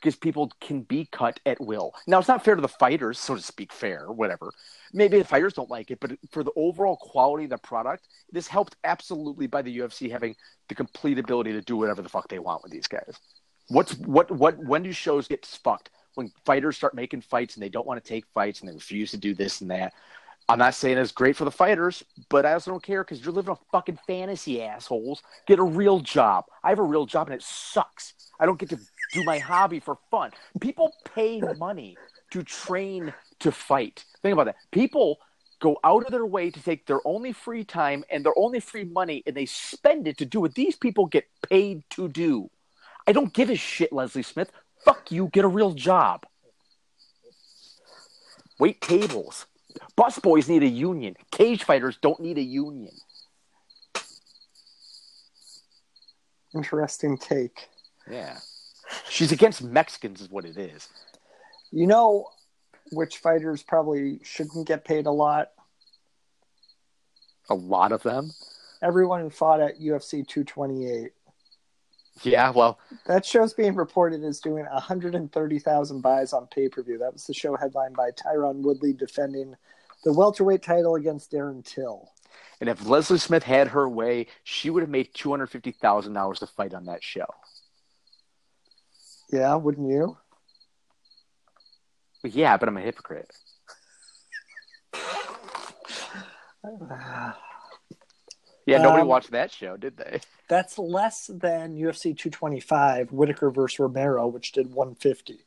Because 0.00 0.16
people 0.16 0.50
can 0.60 0.82
be 0.82 1.08
cut 1.12 1.40
at 1.44 1.60
will. 1.60 1.94
Now 2.06 2.18
it's 2.18 2.28
not 2.28 2.44
fair 2.44 2.54
to 2.54 2.62
the 2.62 2.68
fighters, 2.68 3.18
so 3.18 3.34
to 3.34 3.42
speak. 3.42 3.72
Fair, 3.72 4.06
whatever. 4.10 4.52
Maybe 4.92 5.18
the 5.18 5.24
fighters 5.24 5.52
don't 5.52 5.70
like 5.70 5.90
it, 5.90 6.00
but 6.00 6.12
for 6.30 6.42
the 6.42 6.52
overall 6.56 6.96
quality 6.96 7.44
of 7.44 7.50
the 7.50 7.58
product, 7.58 8.08
this 8.32 8.46
helped 8.46 8.76
absolutely 8.84 9.46
by 9.46 9.62
the 9.62 9.78
UFC 9.78 10.10
having 10.10 10.34
the 10.68 10.74
complete 10.74 11.18
ability 11.18 11.52
to 11.52 11.60
do 11.60 11.76
whatever 11.76 12.00
the 12.02 12.08
fuck 12.08 12.28
they 12.28 12.38
want 12.38 12.62
with 12.62 12.72
these 12.72 12.86
guys. 12.86 13.14
What's 13.68 13.94
what 13.98 14.30
what 14.30 14.58
when 14.58 14.82
do 14.82 14.92
shows 14.92 15.28
get 15.28 15.46
fucked? 15.46 15.90
When 16.14 16.32
fighters 16.44 16.76
start 16.76 16.94
making 16.94 17.20
fights 17.20 17.54
and 17.54 17.62
they 17.62 17.68
don't 17.68 17.86
want 17.86 18.02
to 18.02 18.08
take 18.08 18.24
fights 18.34 18.60
and 18.60 18.68
they 18.68 18.74
refuse 18.74 19.12
to 19.12 19.16
do 19.16 19.34
this 19.34 19.60
and 19.60 19.70
that. 19.70 19.92
I'm 20.48 20.58
not 20.58 20.74
saying 20.74 20.98
it's 20.98 21.12
great 21.12 21.36
for 21.36 21.44
the 21.44 21.50
fighters, 21.52 22.02
but 22.28 22.44
I 22.44 22.54
also 22.54 22.72
don't 22.72 22.82
care 22.82 23.04
because 23.04 23.24
you're 23.24 23.32
living 23.32 23.52
a 23.52 23.58
fucking 23.70 24.00
fantasy, 24.08 24.60
assholes. 24.60 25.22
Get 25.46 25.60
a 25.60 25.62
real 25.62 26.00
job. 26.00 26.46
I 26.64 26.70
have 26.70 26.80
a 26.80 26.84
real 26.84 27.06
job 27.06 27.28
and 27.28 27.36
it 27.36 27.42
sucks. 27.42 28.14
I 28.40 28.46
don't 28.46 28.58
get 28.58 28.70
to 28.70 28.78
do 29.12 29.24
my 29.24 29.38
hobby 29.38 29.80
for 29.80 29.98
fun. 30.10 30.30
People 30.60 30.92
pay 31.14 31.40
money 31.58 31.96
to 32.30 32.42
train 32.42 33.12
to 33.40 33.52
fight. 33.52 34.04
Think 34.22 34.32
about 34.32 34.46
that. 34.46 34.56
People 34.70 35.18
go 35.60 35.78
out 35.84 36.04
of 36.04 36.10
their 36.10 36.26
way 36.26 36.50
to 36.50 36.62
take 36.62 36.86
their 36.86 37.00
only 37.04 37.32
free 37.32 37.64
time 37.64 38.04
and 38.10 38.24
their 38.24 38.36
only 38.36 38.60
free 38.60 38.84
money 38.84 39.22
and 39.26 39.36
they 39.36 39.46
spend 39.46 40.08
it 40.08 40.18
to 40.18 40.24
do 40.24 40.40
what 40.40 40.54
these 40.54 40.76
people 40.76 41.06
get 41.06 41.26
paid 41.48 41.82
to 41.90 42.08
do. 42.08 42.50
I 43.06 43.12
don't 43.12 43.32
give 43.32 43.50
a 43.50 43.56
shit, 43.56 43.92
Leslie 43.92 44.22
Smith. 44.22 44.50
Fuck 44.84 45.12
you, 45.12 45.28
get 45.32 45.44
a 45.44 45.48
real 45.48 45.72
job. 45.72 46.24
Wait 48.58 48.80
tables. 48.80 49.46
Busboys 49.96 50.48
need 50.48 50.62
a 50.62 50.68
union. 50.68 51.16
Cage 51.30 51.64
fighters 51.64 51.98
don't 52.00 52.20
need 52.20 52.38
a 52.38 52.42
union. 52.42 52.94
Interesting 56.54 57.16
take. 57.16 57.68
Yeah. 58.10 58.38
She's 59.08 59.32
against 59.32 59.62
Mexicans, 59.62 60.20
is 60.20 60.30
what 60.30 60.44
it 60.44 60.56
is. 60.56 60.88
You 61.70 61.86
know 61.86 62.28
which 62.92 63.18
fighters 63.18 63.62
probably 63.62 64.20
shouldn't 64.24 64.66
get 64.66 64.84
paid 64.84 65.06
a 65.06 65.10
lot? 65.12 65.50
A 67.48 67.54
lot 67.54 67.92
of 67.92 68.02
them. 68.02 68.30
Everyone 68.82 69.20
who 69.20 69.30
fought 69.30 69.60
at 69.60 69.80
UFC 69.80 70.26
228. 70.26 71.12
Yeah, 72.22 72.50
well, 72.50 72.78
That 73.06 73.24
show's 73.24 73.54
being 73.54 73.74
reported 73.74 74.24
as 74.24 74.40
doing 74.40 74.64
130,000 74.66 76.00
buys 76.00 76.32
on 76.32 76.46
pay 76.48 76.68
per 76.68 76.82
view. 76.82 76.98
That 76.98 77.12
was 77.12 77.26
the 77.26 77.32
show 77.34 77.56
headlined 77.56 77.96
by 77.96 78.10
Tyron 78.10 78.56
Woodley 78.62 78.92
defending 78.92 79.56
the 80.04 80.12
welterweight 80.12 80.62
title 80.62 80.96
against 80.96 81.30
Darren 81.30 81.64
Till. 81.64 82.10
and 82.60 82.68
if 82.68 82.84
Leslie 82.86 83.18
Smith 83.18 83.42
had 83.42 83.68
her 83.68 83.88
way, 83.88 84.26
she 84.44 84.70
would 84.70 84.82
have 84.82 84.90
made 84.90 85.14
two 85.14 85.30
hundred 85.30 85.46
fifty 85.48 85.70
thousand 85.72 86.12
dollars 86.14 86.40
to 86.40 86.46
fight 86.46 86.74
on 86.74 86.84
that 86.86 87.02
show. 87.02 87.26
Yeah, 89.32 89.54
wouldn't 89.56 89.88
you? 89.90 90.16
Yeah, 92.24 92.56
but 92.56 92.68
I'm 92.68 92.76
a 92.76 92.80
hypocrite. 92.82 93.30
Yeah, 98.66 98.78
nobody 98.78 99.02
Um, 99.02 99.08
watched 99.08 99.30
that 99.32 99.50
show, 99.50 99.76
did 99.76 99.96
they? 99.96 100.20
That's 100.48 100.78
less 100.78 101.26
than 101.26 101.76
UFC 101.76 102.14
225, 102.16 103.10
Whitaker 103.12 103.50
versus 103.50 103.78
Romero, 103.78 104.26
which 104.26 104.52
did 104.52 104.72
150. 104.72 105.44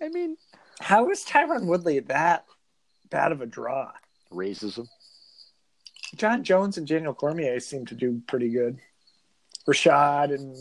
I 0.00 0.08
mean, 0.08 0.36
How 0.80 1.08
is 1.10 1.24
Tyron 1.24 1.66
Woodley 1.66 2.00
that 2.00 2.44
bad 3.10 3.32
of 3.32 3.40
a 3.40 3.46
draw? 3.46 3.92
racism. 4.30 4.88
Jon 6.16 6.44
Jones 6.44 6.76
and 6.78 6.86
Daniel 6.86 7.14
Cormier 7.14 7.60
seem 7.60 7.86
to 7.86 7.94
do 7.94 8.20
pretty 8.26 8.50
good. 8.50 8.78
Rashad 9.68 10.34
and 10.34 10.54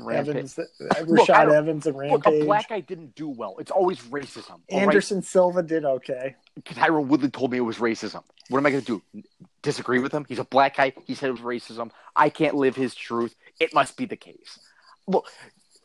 Rampage. 0.04 0.36
Evans, 0.36 0.58
uh, 0.58 0.64
Look, 1.06 1.28
Rashad 1.28 1.52
Evans 1.52 1.86
and 1.86 1.96
Look, 1.96 2.26
a 2.26 2.44
black 2.44 2.68
guy 2.68 2.80
didn't 2.80 3.14
do 3.14 3.28
well. 3.28 3.56
It's 3.58 3.70
always 3.70 4.00
racism. 4.02 4.50
all 4.50 4.58
right? 4.70 4.82
Anderson 4.82 5.22
Silva 5.22 5.62
did 5.62 5.84
okay. 5.84 6.36
Tyron 6.62 7.06
Woodley 7.06 7.30
told 7.30 7.52
me 7.52 7.58
it 7.58 7.62
was 7.62 7.78
racism. 7.78 8.22
What 8.48 8.58
am 8.58 8.66
I 8.66 8.70
going 8.70 8.82
to 8.84 9.02
do? 9.12 9.22
Disagree 9.62 9.98
with 9.98 10.12
him? 10.12 10.24
He's 10.28 10.38
a 10.38 10.44
black 10.44 10.76
guy. 10.76 10.92
He 11.04 11.14
said 11.14 11.28
it 11.28 11.32
was 11.32 11.40
racism. 11.40 11.90
I 12.14 12.28
can't 12.28 12.54
live 12.54 12.76
his 12.76 12.94
truth. 12.94 13.34
It 13.58 13.74
must 13.74 13.96
be 13.96 14.06
the 14.06 14.16
case. 14.16 14.58
Look, 15.06 15.28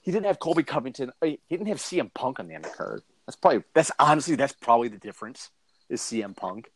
he 0.01 0.11
didn't 0.11 0.25
have 0.25 0.39
Colby 0.39 0.63
Covington. 0.63 1.11
He 1.21 1.39
didn't 1.49 1.67
have 1.67 1.77
CM 1.77 2.13
Punk 2.13 2.39
on 2.39 2.47
the 2.47 2.55
undercard. 2.55 3.01
That's 3.25 3.35
probably 3.35 3.63
that's 3.73 3.91
honestly 3.99 4.35
that's 4.35 4.53
probably 4.53 4.87
the 4.87 4.97
difference. 4.97 5.49
Is 5.89 6.01
CM 6.01 6.35
Punk? 6.35 6.71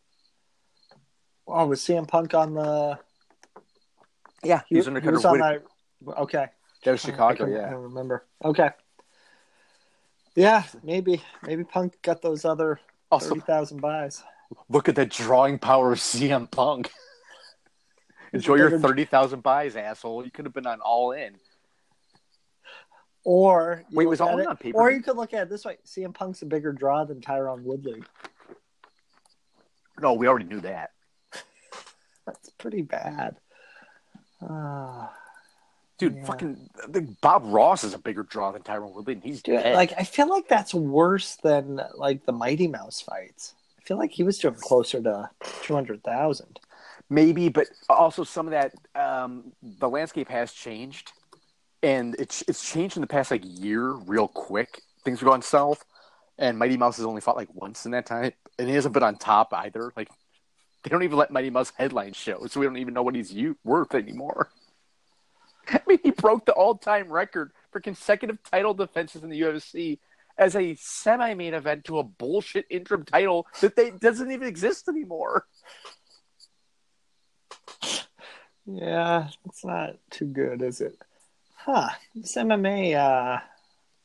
Oh, 1.48 1.68
was 1.68 1.82
CM 1.82 2.08
Punk 2.08 2.34
on 2.34 2.54
the? 2.54 3.00
Yeah, 4.44 4.62
He, 4.68 4.76
was 4.78 4.86
he 4.86 4.92
was 5.10 5.26
on 5.26 5.40
that. 5.40 5.64
Okay, 6.18 6.48
That 6.86 6.92
was 6.92 7.02
Chicago. 7.02 7.46
I 7.48 7.50
Yeah, 7.50 7.70
don't 7.72 7.82
remember. 7.84 8.26
Okay. 8.44 8.70
Yeah, 10.36 10.64
maybe 10.84 11.22
maybe 11.46 11.64
Punk 11.64 11.98
got 12.02 12.22
those 12.22 12.46
other 12.46 12.80
Also, 13.12 13.30
thirty 13.30 13.42
thousand 13.42 13.82
buys. 13.82 14.24
look 14.70 14.88
at 14.88 14.96
the 14.96 15.06
drawing 15.06 15.58
power 15.60 15.92
of 15.92 16.00
CM 16.00 16.50
Punk. 16.50 16.92
Enjoy 18.34 18.56
your 18.56 18.80
thirty 18.80 19.06
thousand 19.06 19.42
buys, 19.44 19.76
asshole. 19.76 20.24
You 20.24 20.32
could 20.32 20.46
have 20.46 20.54
been 20.54 20.68
on 20.68 20.80
all 20.82 21.12
in. 21.12 21.36
Or 23.24 23.84
Wait, 23.92 24.08
was 24.08 24.22
all 24.22 24.38
in 24.38 24.46
on 24.46 24.56
pay-per-view? 24.58 24.80
Or 24.80 24.92
you 24.92 25.02
could 25.02 25.16
look 25.18 25.34
at 25.34 25.44
it 25.44 25.50
this 25.50 25.66
way: 25.66 25.78
CM 25.86 26.14
Punk's 26.14 26.44
a 26.44 26.46
bigger 26.46 26.72
draw 26.72 27.06
than 27.06 27.22
Tyron 27.22 27.64
Woodley. 27.64 28.04
No, 30.00 30.14
we 30.14 30.28
already 30.28 30.46
knew 30.46 30.60
that. 30.60 30.92
That's 32.28 32.50
pretty 32.60 32.82
bad. 32.82 33.38
Uh, 34.48 35.08
Dude, 35.98 36.16
Yeah. 36.16 36.26
fucking 36.26 36.70
I 36.84 36.92
think 36.92 37.22
Bob 37.22 37.44
Ross 37.46 37.84
is 37.84 37.94
a 37.94 37.98
bigger 37.98 38.24
draw 38.24 38.52
than 38.52 38.62
Tyron 38.64 38.94
Woodley, 38.94 39.14
and 39.14 39.24
he's 39.24 39.42
dude, 39.42 39.62
dead. 39.64 39.76
like 39.76 39.94
I 39.98 40.04
feel 40.04 40.30
like 40.30 40.48
that's 40.50 40.74
worse 40.74 41.36
than 41.38 41.82
like 41.96 42.26
the 42.26 42.32
Mighty 42.34 42.68
Mouse 42.68 43.02
fights. 43.02 43.54
I 43.80 43.82
feel 43.84 43.98
like 43.98 44.12
he 44.12 44.24
was 44.24 44.38
doing 44.38 44.56
closer 44.56 45.02
to 45.02 45.30
two 45.64 45.74
hundred 45.74 46.04
thousand. 46.04 46.60
maybe, 47.10 47.50
but 47.50 47.68
also 47.88 48.24
some 48.24 48.48
of 48.48 48.52
that. 48.52 48.74
Um, 48.96 49.52
the 49.62 49.88
landscape 49.90 50.28
has 50.30 50.52
changed, 50.52 51.14
and 51.84 52.16
it's 52.20 52.44
it's 52.48 52.70
changed 52.70 52.98
in 52.98 53.02
the 53.02 53.08
past 53.08 53.32
like 53.32 53.44
year, 53.46 53.92
real 53.92 54.28
quick. 54.28 54.82
Things 55.06 55.22
are 55.22 55.26
going 55.26 55.44
south, 55.44 55.86
and 56.38 56.58
Mighty 56.58 56.76
Mouse 56.78 56.98
has 56.98 57.06
only 57.06 57.22
fought 57.22 57.38
like 57.38 57.54
once 57.54 57.86
in 57.86 57.92
that 57.92 58.06
time, 58.06 58.34
and 58.60 58.68
he 58.68 58.74
hasn't 58.76 58.94
been 58.94 59.04
on 59.04 59.16
top 59.18 59.54
either. 59.54 59.94
Like 59.96 60.10
they 60.84 60.90
don't 60.90 61.04
even 61.04 61.18
let 61.18 61.32
Mighty 61.32 61.52
Mouse 61.52 61.72
headline 61.78 62.14
shows, 62.14 62.52
so 62.52 62.60
we 62.60 62.66
don't 62.66 62.78
even 62.78 62.94
know 62.94 63.04
what 63.04 63.16
he's 63.16 63.34
worth 63.64 63.96
anymore. 63.96 64.50
I 65.70 65.82
mean, 65.88 66.00
he 66.04 66.12
broke 66.12 66.46
the 66.46 66.54
all-time 66.54 67.12
record 67.12 67.52
for 67.72 67.80
consecutive 67.80 68.42
title 68.44 68.74
defenses 68.74 69.24
in 69.24 69.30
the 69.30 69.42
UFC 69.42 70.00
as 70.38 70.56
a 70.56 70.76
semi-main 70.76 71.54
event 71.54 71.86
to 71.86 72.00
a 72.00 72.04
bullshit 72.04 72.66
interim 72.70 73.06
title 73.06 73.48
that 73.62 73.76
they 73.76 73.92
doesn't 73.92 74.32
even 74.32 74.48
exist 74.48 74.88
anymore. 74.88 75.46
Yeah, 78.66 79.30
it's 79.46 79.64
not 79.64 79.98
too 80.10 80.26
good, 80.26 80.62
is 80.62 80.82
it? 80.82 80.98
Huh. 81.56 81.90
This 82.16 82.36
MMA 82.36 82.96
uh, 82.96 83.40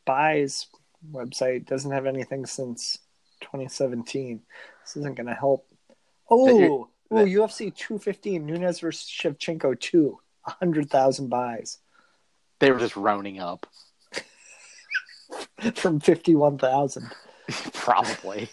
buys 0.04 0.66
website 1.10 1.66
doesn't 1.66 1.90
have 1.90 2.06
anything 2.06 2.46
since 2.46 2.98
2017. 3.40 4.42
This 4.84 4.96
isn't 4.96 5.16
going 5.16 5.26
to 5.26 5.34
help. 5.34 5.66
Oh, 6.30 6.88
oh, 7.10 7.16
UFC 7.16 7.74
215, 7.74 8.46
Nunes 8.46 8.80
versus 8.80 9.08
Shevchenko 9.08 9.78
2, 9.80 10.18
100,000 10.60 11.28
buys 11.28 11.78
They 12.58 12.70
were 12.70 12.78
just 12.78 12.96
rounding 12.96 13.38
up, 13.38 13.66
from 15.74 16.00
51,000. 16.00 17.10
probably. 17.72 18.48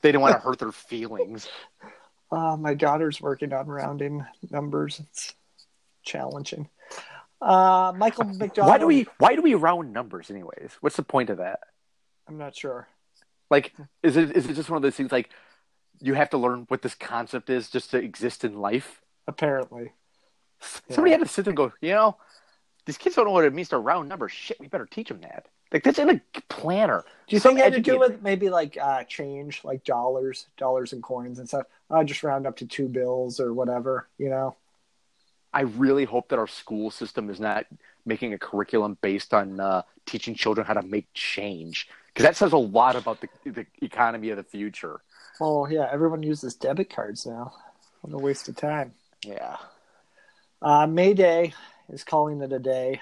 They 0.00 0.10
didn't 0.10 0.22
want 0.22 0.34
to 0.34 0.40
hurt 0.40 0.58
their 0.58 0.72
feelings. 0.72 1.48
Uh, 2.30 2.56
my 2.56 2.74
daughter's 2.74 3.20
working 3.20 3.52
on 3.52 3.66
rounding 3.66 4.24
numbers. 4.50 5.00
It's 5.00 5.34
challenging. 6.02 6.68
Uh, 7.40 7.92
Michael 7.96 8.24
McDonald. 8.24 8.56
Why 8.68 8.78
do 8.78 8.86
we? 8.86 9.06
Why 9.18 9.34
do 9.34 9.42
we 9.42 9.54
round 9.54 9.92
numbers, 9.92 10.30
anyways? 10.30 10.72
What's 10.80 10.96
the 10.96 11.02
point 11.02 11.30
of 11.30 11.38
that? 11.38 11.60
I'm 12.26 12.38
not 12.38 12.56
sure. 12.56 12.88
Like, 13.50 13.74
is 14.02 14.16
it 14.16 14.36
is 14.36 14.46
it 14.46 14.54
just 14.54 14.70
one 14.70 14.76
of 14.76 14.82
those 14.82 14.94
things 14.94 15.12
like 15.12 15.30
you 16.00 16.14
have 16.14 16.30
to 16.30 16.38
learn 16.38 16.64
what 16.68 16.82
this 16.82 16.94
concept 16.94 17.50
is 17.50 17.68
just 17.68 17.90
to 17.90 17.98
exist 17.98 18.44
in 18.44 18.58
life? 18.58 19.02
Apparently. 19.26 19.92
Somebody 20.90 21.12
had 21.12 21.20
to 21.20 21.28
sit 21.28 21.44
there 21.44 21.50
and 21.50 21.56
go, 21.56 21.72
you 21.80 21.90
know, 21.90 22.16
these 22.86 22.98
kids 22.98 23.16
don't 23.16 23.26
know 23.26 23.32
what 23.32 23.44
it 23.44 23.54
means 23.54 23.68
to 23.70 23.78
round 23.78 24.08
numbers. 24.08 24.32
Shit, 24.32 24.58
we 24.60 24.68
better 24.68 24.86
teach 24.86 25.08
them 25.08 25.20
that. 25.20 25.46
Like 25.72 25.84
that's 25.84 25.98
in 25.98 26.10
a 26.10 26.20
planner. 26.48 27.04
Do 27.26 27.36
you 27.36 27.40
Some 27.40 27.52
think 27.54 27.60
it 27.60 27.72
had 27.72 27.84
to 27.84 27.90
do 27.90 27.98
with 27.98 28.22
maybe 28.22 28.50
like 28.50 28.76
uh, 28.80 29.04
change, 29.04 29.64
like 29.64 29.84
dollars, 29.84 30.46
dollars 30.58 30.92
and 30.92 31.02
coins 31.02 31.38
and 31.38 31.48
stuff? 31.48 31.66
Uh, 31.90 32.04
just 32.04 32.22
round 32.22 32.46
up 32.46 32.56
to 32.56 32.66
two 32.66 32.88
bills 32.88 33.40
or 33.40 33.54
whatever, 33.54 34.08
you 34.18 34.28
know? 34.28 34.56
I 35.54 35.62
really 35.62 36.04
hope 36.04 36.28
that 36.28 36.38
our 36.38 36.46
school 36.46 36.90
system 36.90 37.30
is 37.30 37.40
not 37.40 37.66
making 38.04 38.32
a 38.32 38.38
curriculum 38.38 38.98
based 39.00 39.32
on 39.32 39.60
uh, 39.60 39.82
teaching 40.06 40.34
children 40.34 40.66
how 40.66 40.74
to 40.74 40.82
make 40.82 41.06
change 41.14 41.88
because 42.12 42.24
that 42.24 42.36
says 42.36 42.52
a 42.52 42.58
lot 42.58 42.96
about 42.96 43.20
the, 43.20 43.28
the 43.50 43.66
economy 43.80 44.30
of 44.30 44.36
the 44.36 44.42
future. 44.42 45.00
Oh 45.40 45.66
yeah, 45.66 45.88
everyone 45.90 46.22
uses 46.22 46.54
debit 46.54 46.90
cards 46.90 47.26
now. 47.26 47.52
What 48.02 48.12
a 48.12 48.18
waste 48.18 48.48
of 48.48 48.56
time. 48.56 48.92
Yeah. 49.24 49.56
Uh, 50.62 50.86
May 50.86 51.12
Day 51.14 51.52
is 51.92 52.04
calling 52.04 52.40
it 52.40 52.52
a 52.52 52.58
day. 52.58 53.00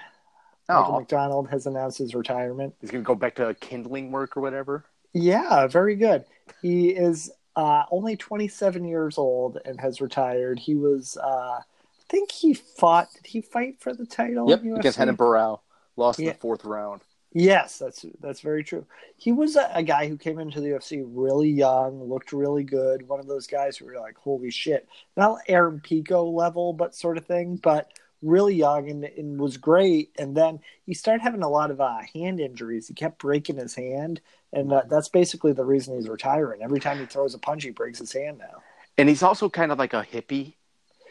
Michael 0.67 0.95
Oh, 0.95 0.99
McDonald 0.99 1.49
has 1.49 1.65
announced 1.67 1.97
his 1.97 2.15
retirement. 2.15 2.73
he's 2.81 2.91
gonna 2.91 3.03
go 3.03 3.15
back 3.15 3.35
to 3.35 3.53
kindling 3.59 4.11
work 4.11 4.37
or 4.37 4.41
whatever. 4.41 4.85
Yeah, 5.13 5.67
very 5.67 5.95
good. 5.95 6.23
He 6.61 6.89
is 6.89 7.29
uh, 7.55 7.83
only 7.91 8.15
27 8.15 8.85
years 8.85 9.17
old 9.17 9.57
and 9.65 9.79
has 9.81 9.99
retired. 9.99 10.57
He 10.59 10.75
was, 10.75 11.17
uh, 11.21 11.59
I 11.59 11.61
think 12.09 12.31
he 12.31 12.53
fought. 12.53 13.09
Did 13.15 13.27
he 13.27 13.41
fight 13.41 13.79
for 13.81 13.93
the 13.93 14.05
title? 14.05 14.49
Yep, 14.49 14.63
in 14.63 14.77
against? 14.77 14.97
Renan 14.99 15.17
Barão, 15.17 15.59
lost 15.97 16.19
in 16.19 16.27
the 16.27 16.33
fourth 16.35 16.63
round. 16.63 17.01
Yes, 17.33 17.77
that's 17.79 18.05
that's 18.19 18.41
very 18.41 18.63
true. 18.63 18.85
He 19.15 19.31
was 19.31 19.55
a, 19.55 19.69
a 19.73 19.83
guy 19.83 20.07
who 20.09 20.17
came 20.17 20.37
into 20.37 20.59
the 20.59 20.69
UFC 20.69 21.03
really 21.05 21.49
young, 21.49 22.03
looked 22.03 22.33
really 22.33 22.63
good. 22.63 23.07
One 23.07 23.21
of 23.21 23.27
those 23.27 23.47
guys 23.47 23.77
who 23.77 23.85
were 23.85 23.99
like, 23.99 24.17
"Holy 24.17 24.51
shit!" 24.51 24.87
Not 25.15 25.39
Aaron 25.47 25.79
Pico 25.79 26.25
level, 26.25 26.73
but 26.73 26.93
sort 26.93 27.17
of 27.17 27.25
thing. 27.25 27.55
But 27.55 27.91
really 28.21 28.55
young 28.55 28.89
and, 28.89 29.03
and 29.05 29.39
was 29.39 29.57
great. 29.57 30.11
And 30.19 30.35
then 30.35 30.59
he 30.85 30.93
started 30.93 31.21
having 31.21 31.41
a 31.41 31.49
lot 31.49 31.71
of 31.71 31.81
uh, 31.81 31.99
hand 32.13 32.39
injuries. 32.39 32.87
He 32.87 32.93
kept 32.93 33.19
breaking 33.19 33.57
his 33.57 33.75
hand, 33.75 34.21
and 34.53 34.71
uh, 34.71 34.83
that's 34.89 35.09
basically 35.09 35.53
the 35.53 35.65
reason 35.65 35.95
he's 35.95 36.09
retiring. 36.09 36.61
Every 36.61 36.79
time 36.79 36.99
he 36.99 37.05
throws 37.05 37.33
a 37.33 37.39
punch, 37.39 37.63
he 37.63 37.71
breaks 37.71 37.99
his 37.99 38.11
hand 38.11 38.39
now. 38.39 38.61
And 38.97 39.07
he's 39.07 39.23
also 39.23 39.49
kind 39.49 39.71
of 39.71 39.79
like 39.79 39.93
a 39.93 40.03
hippie. 40.03 40.55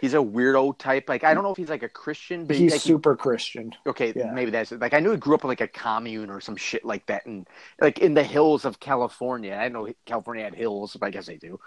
He's 0.01 0.15
a 0.15 0.19
weirdo 0.19 0.79
type. 0.79 1.09
Like 1.09 1.25
I 1.25 1.35
don't 1.35 1.45
know 1.45 1.51
if 1.51 1.57
he's 1.57 1.69
like 1.69 1.83
a 1.83 1.89
Christian, 1.89 2.47
but 2.47 2.57
He's 2.57 2.73
like, 2.73 2.81
super 2.81 3.17
Christian. 3.17 3.73
okay, 3.87 4.13
yeah. 4.15 4.31
maybe 4.33 4.51
that's 4.51 4.73
it. 4.73 4.81
Like 4.81 4.95
I 4.95 5.01
knew 5.01 5.11
he 5.11 5.17
grew 5.17 5.35
up 5.35 5.45
in 5.45 5.49
like 5.49 5.61
a 5.61 5.69
commune 5.69 6.31
or 6.31 6.41
some 6.41 6.57
shit 6.57 6.85
like 6.85 7.07
that, 7.07 7.27
and 7.27 7.47
like 7.81 7.99
in 7.99 8.15
the 8.15 8.23
hills 8.25 8.65
of 8.65 8.81
California. 8.81 9.55
I 9.55 9.69
know 9.69 9.89
California 10.07 10.45
had 10.45 10.55
hills, 10.55 10.97
but 10.99 11.07
I 11.07 11.11
guess 11.11 11.27
they 11.27 11.37
do. 11.37 11.61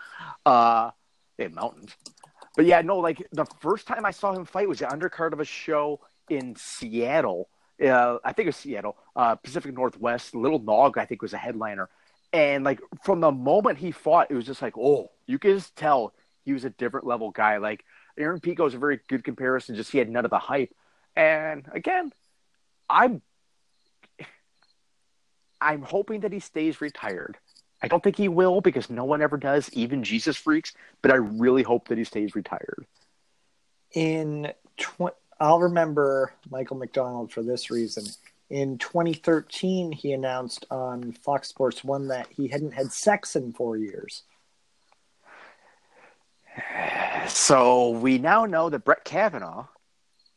Uh, 0.45 0.91
they 1.37 1.43
have 1.43 1.53
mountains. 1.53 1.95
But 2.55 2.65
yeah, 2.65 2.81
no, 2.81 2.99
like 2.99 3.25
the 3.31 3.45
first 3.61 3.87
time 3.87 4.05
I 4.05 4.11
saw 4.11 4.33
him 4.33 4.45
fight 4.45 4.67
was 4.69 4.79
the 4.79 4.85
undercard 4.85 5.33
of 5.33 5.39
a 5.39 5.45
show 5.45 5.99
in 6.29 6.55
Seattle. 6.55 7.49
Uh, 7.83 8.17
I 8.23 8.33
think 8.33 8.45
it 8.45 8.49
was 8.49 8.57
Seattle, 8.57 8.95
uh, 9.15 9.35
Pacific 9.35 9.73
Northwest. 9.73 10.35
Little 10.35 10.59
Nog, 10.59 10.97
I 10.97 11.05
think, 11.05 11.21
was 11.21 11.33
a 11.33 11.37
headliner. 11.37 11.89
And 12.31 12.63
like 12.63 12.79
from 13.03 13.19
the 13.19 13.31
moment 13.31 13.77
he 13.77 13.91
fought, 13.91 14.31
it 14.31 14.35
was 14.35 14.45
just 14.45 14.61
like, 14.61 14.77
oh, 14.77 15.11
you 15.27 15.39
could 15.39 15.55
just 15.55 15.75
tell 15.75 16.13
he 16.45 16.53
was 16.53 16.65
a 16.65 16.69
different 16.71 17.05
level 17.05 17.31
guy. 17.31 17.57
Like 17.57 17.83
Aaron 18.17 18.39
Pico 18.39 18.65
is 18.65 18.73
a 18.73 18.77
very 18.77 18.99
good 19.07 19.23
comparison. 19.23 19.75
Just 19.75 19.91
he 19.91 19.97
had 19.97 20.09
none 20.09 20.25
of 20.25 20.31
the 20.31 20.39
hype. 20.39 20.73
And 21.15 21.65
again, 21.73 22.11
I'm 22.89 23.21
I'm 25.61 25.81
hoping 25.81 26.21
that 26.21 26.33
he 26.33 26.39
stays 26.39 26.81
retired. 26.81 27.37
I 27.81 27.87
don't 27.87 28.03
think 28.03 28.17
he 28.17 28.27
will 28.29 28.61
because 28.61 28.89
no 28.89 29.05
one 29.05 29.21
ever 29.21 29.37
does, 29.37 29.69
even 29.73 30.03
Jesus 30.03 30.37
freaks. 30.37 30.73
But 31.01 31.11
I 31.11 31.15
really 31.15 31.63
hope 31.63 31.87
that 31.89 31.97
he 31.97 32.03
stays 32.03 32.35
retired. 32.35 32.85
in 33.93 34.51
tw- 34.77 35.15
I'll 35.39 35.59
remember 35.59 36.33
Michael 36.49 36.77
McDonald 36.77 37.31
for 37.31 37.43
this 37.43 37.69
reason. 37.69 38.05
In 38.49 38.77
2013, 38.77 39.91
he 39.91 40.13
announced 40.13 40.65
on 40.69 41.11
Fox 41.11 41.49
Sports 41.49 41.83
One 41.83 42.07
that 42.09 42.27
he 42.29 42.47
hadn't 42.47 42.73
had 42.73 42.91
sex 42.91 43.35
in 43.35 43.51
four 43.51 43.77
years. 43.77 44.23
So 47.27 47.89
we 47.91 48.17
now 48.17 48.45
know 48.45 48.69
that 48.69 48.83
Brett 48.85 49.03
Kavanaugh 49.05 49.67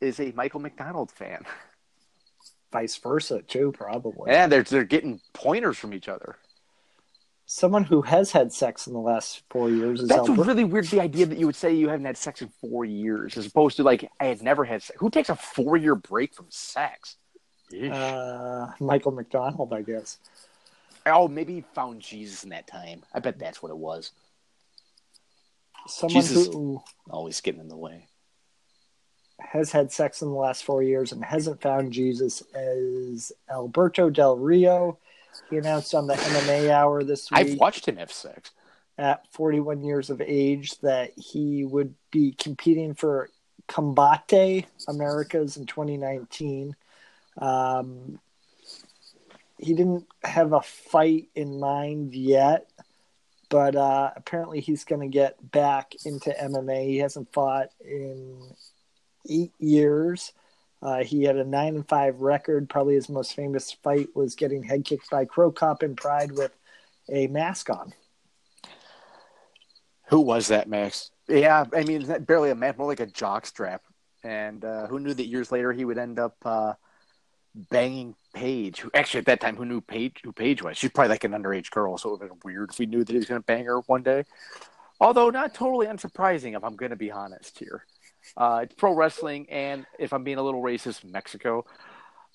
is 0.01 0.21
a 0.21 0.33
Michael 0.33 0.61
McDonald 0.61 1.11
fan, 1.11 1.45
Vice 2.73 2.97
versa, 2.97 3.43
too, 3.43 3.73
probably. 3.73 4.31
and 4.31 4.51
they're 4.53 4.63
they're 4.63 4.85
getting 4.85 5.21
pointers 5.33 5.77
from 5.79 5.93
each 5.95 6.09
other. 6.09 6.37
Someone 7.49 7.85
who 7.85 8.03
has 8.03 8.33
had 8.33 8.53
sex 8.53 8.87
in 8.89 8.93
the 8.93 8.99
last 8.99 9.43
four 9.51 9.71
years 9.71 10.01
is 10.03 10.09
That's 10.09 10.29
Albert. 10.29 10.45
really 10.47 10.65
weird. 10.65 10.87
The 10.87 11.01
idea 11.01 11.27
that 11.27 11.39
you 11.39 11.47
would 11.47 11.55
say 11.55 11.73
you 11.75 11.89
haven't 11.89 12.05
had 12.07 12.17
sex 12.17 12.43
in 12.43 12.49
four 12.61 12.85
years, 12.85 13.37
as 13.37 13.47
opposed 13.47 13.77
to 13.77 13.83
like 13.85 14.09
I 14.21 14.27
had 14.27 14.43
never 14.43 14.65
had 14.65 14.83
sex. 14.83 14.99
Who 14.99 15.11
takes 15.11 15.29
a 15.29 15.37
four 15.37 15.77
year 15.77 15.95
break 15.95 16.35
from 16.35 16.47
sex? 16.51 17.17
Uh, 17.73 18.69
Michael 18.81 19.13
McDonald, 19.13 19.73
I 19.73 19.83
guess. 19.83 20.19
oh, 21.07 21.27
maybe 21.29 21.55
he 21.55 21.65
found 21.75 22.01
Jesus 22.01 22.45
in 22.45 22.51
that 22.51 22.67
time. 22.67 23.03
I 23.15 23.19
bet 23.21 23.39
that's 23.39 23.63
what 23.63 23.71
it 23.71 23.77
was. 23.79 24.13
Someone 25.89 26.23
Jesus. 26.23 26.47
who 26.47 26.83
Always 27.11 27.41
getting 27.41 27.61
in 27.61 27.69
the 27.69 27.77
way. 27.77 28.07
has 29.39 29.71
had 29.73 29.93
sex 29.93 30.23
in 30.23 30.29
the 30.29 30.35
last 30.35 30.65
four 30.65 30.83
years 30.83 31.13
and 31.13 31.25
hasn't 31.25 31.61
found 31.61 31.93
Jesus 31.93 32.43
is 32.55 33.33
Alberto 33.51 34.11
Del 34.11 34.37
Rio. 34.37 34.99
He 35.51 35.59
announced 35.59 35.95
on 35.95 36.07
the 36.07 36.15
MMA 36.15 36.71
Hour 36.71 37.05
this 37.05 37.31
week. 37.31 37.39
I've 37.39 37.59
watched 37.59 37.87
him 37.87 37.97
have 37.97 38.13
sex. 38.13 38.51
at 38.99 39.27
41 39.33 39.85
years 39.85 40.09
of 40.11 40.21
age 40.21 40.79
that 40.81 41.13
he 41.17 41.65
would 41.65 41.95
be 42.11 42.33
competing 42.33 42.95
for 42.95 43.29
Combate 43.69 44.65
Americas 44.89 45.57
in 45.57 45.67
2019. 45.67 46.75
Um, 47.39 48.19
he 49.59 49.75
didn't 49.75 50.07
have 50.25 50.53
a 50.53 50.63
fight 50.63 51.29
in 51.35 51.61
mind 51.61 52.15
yet, 52.15 52.71
but 53.49 53.77
uh, 53.77 54.11
apparently 54.17 54.61
he's 54.61 54.85
going 54.85 55.01
to 55.01 55.09
get 55.09 55.51
back 55.51 55.95
into 56.05 56.31
MMA. 56.31 56.87
He 56.87 56.99
hasn't 56.99 57.33
fought 57.33 57.69
in 57.81 58.41
eight 59.29 59.53
years. 59.59 60.33
Uh, 60.83 61.03
he 61.03 61.25
had 61.25 61.37
a 61.37 61.45
nine 61.45 61.75
and 61.75 61.89
five 61.89 62.21
record. 62.21 62.69
Probably 62.69 62.95
his 62.95 63.09
most 63.09 63.35
famous 63.35 63.73
fight 63.73 64.09
was 64.15 64.35
getting 64.35 64.63
head 64.63 64.85
kicked 64.85 65.11
by 65.11 65.25
Cro 65.25 65.51
Cop 65.51 65.83
in 65.83 65.97
Pride 65.97 66.33
with 66.33 66.53
a 67.11 67.27
mask 67.29 67.71
on. 67.71 67.93
Who 70.09 70.21
was 70.21 70.49
that, 70.49 70.69
mask? 70.69 71.11
Yeah, 71.29 71.65
I 71.75 71.83
mean, 71.83 72.25
barely 72.25 72.51
a 72.51 72.55
mask, 72.55 72.79
more 72.79 72.87
like 72.87 73.01
a 73.01 73.07
jock 73.07 73.47
strap. 73.47 73.83
And 74.23 74.65
uh, 74.65 74.87
who 74.87 75.01
knew 75.01 75.15
that 75.15 75.27
years 75.27 75.51
later 75.51 75.73
he 75.73 75.85
would 75.85 75.99
end 75.99 76.19
up 76.19 76.37
uh, 76.45 76.75
banging 77.71 78.15
Paige? 78.37 78.81
Who 78.81 78.91
actually 78.93 79.21
at 79.21 79.27
that 79.27 79.41
time, 79.41 79.57
who 79.57 79.65
knew 79.65 79.81
Paige? 79.81 80.21
Who 80.23 80.31
Paige 80.31 80.63
was? 80.63 80.77
She's 80.77 80.91
probably 80.91 81.09
like 81.09 81.25
an 81.25 81.33
underage 81.33 81.71
girl, 81.71 81.97
so 81.97 82.11
it 82.11 82.13
would 82.13 82.21
have 82.21 82.31
been 82.31 82.41
weird 82.45 82.71
if 82.71 82.79
we 82.79 82.85
knew 82.85 83.03
that 83.03 83.11
he 83.11 83.17
was 83.17 83.25
going 83.25 83.41
to 83.41 83.47
bang 83.47 83.65
her 83.65 83.81
one 83.87 84.03
day. 84.03 84.25
Although 85.01 85.31
not 85.31 85.55
totally 85.55 85.87
unsurprising, 85.87 86.55
if 86.55 86.63
I'm 86.63 86.77
going 86.77 86.91
to 86.91 86.97
be 86.97 87.11
honest 87.11 87.59
here. 87.59 87.87
Uh, 88.37 88.61
it's 88.65 88.75
pro 88.75 88.93
wrestling, 88.93 89.47
and 89.49 89.87
if 89.99 90.13
I'm 90.13 90.23
being 90.23 90.37
a 90.37 90.43
little 90.43 90.63
racist, 90.63 91.03
Mexico. 91.03 91.65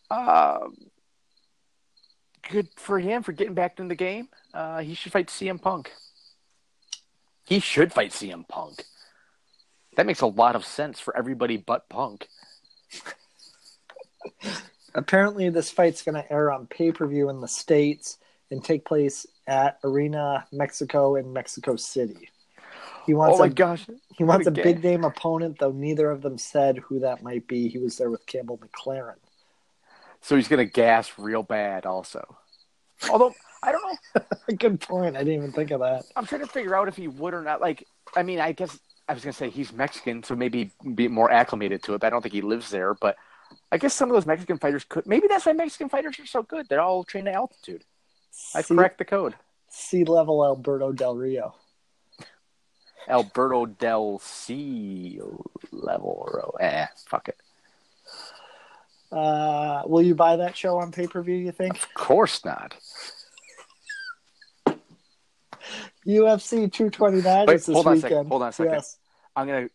Um, 0.10 0.76
good 2.49 2.70
for 2.78 2.97
him 2.97 3.22
for 3.22 3.32
getting 3.32 3.54
back 3.54 3.80
in 3.80 3.88
the 3.88 3.95
game. 3.95 4.28
Uh, 4.56 4.80
he 4.80 4.95
should 4.95 5.12
fight 5.12 5.28
CM 5.28 5.62
Punk. 5.62 5.91
He 7.45 7.60
should 7.60 7.93
fight 7.93 8.10
CM 8.10 8.47
Punk. 8.47 8.86
That 9.97 10.08
makes 10.08 10.22
a 10.22 10.28
lot 10.28 10.56
of 10.56 10.66
sense 10.66 10.99
for 10.99 11.16
everybody 11.16 11.58
but 11.58 11.88
Punk. 11.89 12.28
apparently 14.93 15.49
this 15.49 15.71
fight's 15.71 16.01
going 16.03 16.15
to 16.15 16.31
air 16.31 16.51
on 16.51 16.67
pay-per-view 16.67 17.29
in 17.29 17.41
the 17.41 17.47
states 17.47 18.17
and 18.49 18.63
take 18.63 18.85
place 18.85 19.25
at 19.47 19.79
Arena 19.83 20.47
Mexico 20.51 21.15
in 21.15 21.33
Mexico 21.33 21.75
City. 21.75 22.29
He 23.05 23.13
wants 23.13 23.39
Oh 23.39 23.39
my 23.39 23.47
a, 23.47 23.49
gosh. 23.49 23.87
he 24.09 24.23
wants 24.23 24.47
a 24.47 24.51
a 24.51 24.51
big 24.51 24.83
name 24.83 25.03
opponent, 25.03 25.59
though 25.59 25.71
neither 25.71 26.11
of 26.11 26.21
them 26.21 26.37
said 26.37 26.77
who 26.79 26.99
that 26.99 27.23
might 27.23 27.47
be. 27.47 27.69
He 27.69 27.79
was 27.79 27.97
there 27.97 28.11
with 28.11 28.25
Campbell 28.25 28.59
McLaren. 28.59 29.17
So 30.21 30.35
he's 30.35 30.47
gonna 30.47 30.65
gas 30.65 31.17
real 31.17 31.43
bad 31.43 31.85
also. 31.85 32.37
Although 33.07 33.33
I 33.63 33.71
don't 33.71 33.83
know. 33.83 34.21
Good 34.57 34.79
point. 34.81 35.15
I 35.15 35.19
didn't 35.19 35.35
even 35.35 35.51
think 35.51 35.71
of 35.71 35.81
that. 35.81 36.05
I'm 36.15 36.25
trying 36.25 36.41
to 36.41 36.47
figure 36.47 36.75
out 36.75 36.87
if 36.87 36.95
he 36.95 37.07
would 37.07 37.33
or 37.33 37.41
not. 37.41 37.61
Like, 37.61 37.87
I 38.15 38.23
mean, 38.23 38.39
I 38.39 38.51
guess 38.51 38.77
I 39.07 39.13
was 39.13 39.23
gonna 39.23 39.33
say 39.33 39.49
he's 39.49 39.71
Mexican, 39.73 40.23
so 40.23 40.35
maybe 40.35 40.73
be 40.95 41.07
more 41.07 41.31
acclimated 41.31 41.83
to 41.83 41.93
it. 41.93 42.01
But 42.01 42.07
I 42.07 42.09
don't 42.09 42.21
think 42.21 42.33
he 42.33 42.41
lives 42.41 42.69
there. 42.69 42.93
But 42.93 43.17
I 43.72 43.78
guess 43.78 43.93
some 43.93 44.10
of 44.10 44.14
those 44.16 44.26
Mexican 44.26 44.58
fighters 44.58 44.84
could. 44.84 45.06
Maybe 45.08 45.28
that's 45.28 45.45
why 45.45 45.54
Mexican 45.54 45.89
fighters 45.89 46.20
are 46.20 46.26
so 46.26 46.43
good. 46.43 46.68
They're 46.70 46.82
all 46.82 47.04
trained 47.04 47.28
at 47.28 47.36
altitude. 47.36 47.84
I 48.56 48.62
Sea, 48.62 48.76
cracked 48.76 48.97
the 48.97 49.06
code. 49.06 49.36
sea 49.70 50.04
level 50.04 50.43
Alberto 50.45 50.91
Del 50.91 51.16
Rio. 51.16 51.56
Alberto 53.10 53.66
del 53.66 54.20
C 54.20 55.20
level. 55.72 56.28
Or, 56.32 56.56
eh, 56.62 56.86
fuck 57.08 57.30
it. 57.30 57.38
Uh, 59.12 59.82
will 59.86 60.02
you 60.04 60.16
buy 60.16 60.36
that 60.38 60.56
show 60.56 60.78
on 60.78 60.91
pay 60.91 61.08
per 61.08 61.22
view? 61.22 61.36
You 61.36 61.52
think 61.52 61.76
Of 61.76 61.93
course 61.95 62.45
not. 62.45 62.76
UFC 66.06 66.72
229 66.72 67.45
Wait, 67.47 67.56
is 67.56 67.66
this 67.66 67.74
hold 67.74 67.88
on 67.88 67.93
a 67.93 67.95
weekend? 67.95 68.12
second, 68.12 68.28
hold 68.28 68.41
on 68.41 68.47
a 68.49 68.52
second. 68.52 68.74
Yes. 68.74 68.97
I'm 69.36 69.47
gonna 69.47 69.70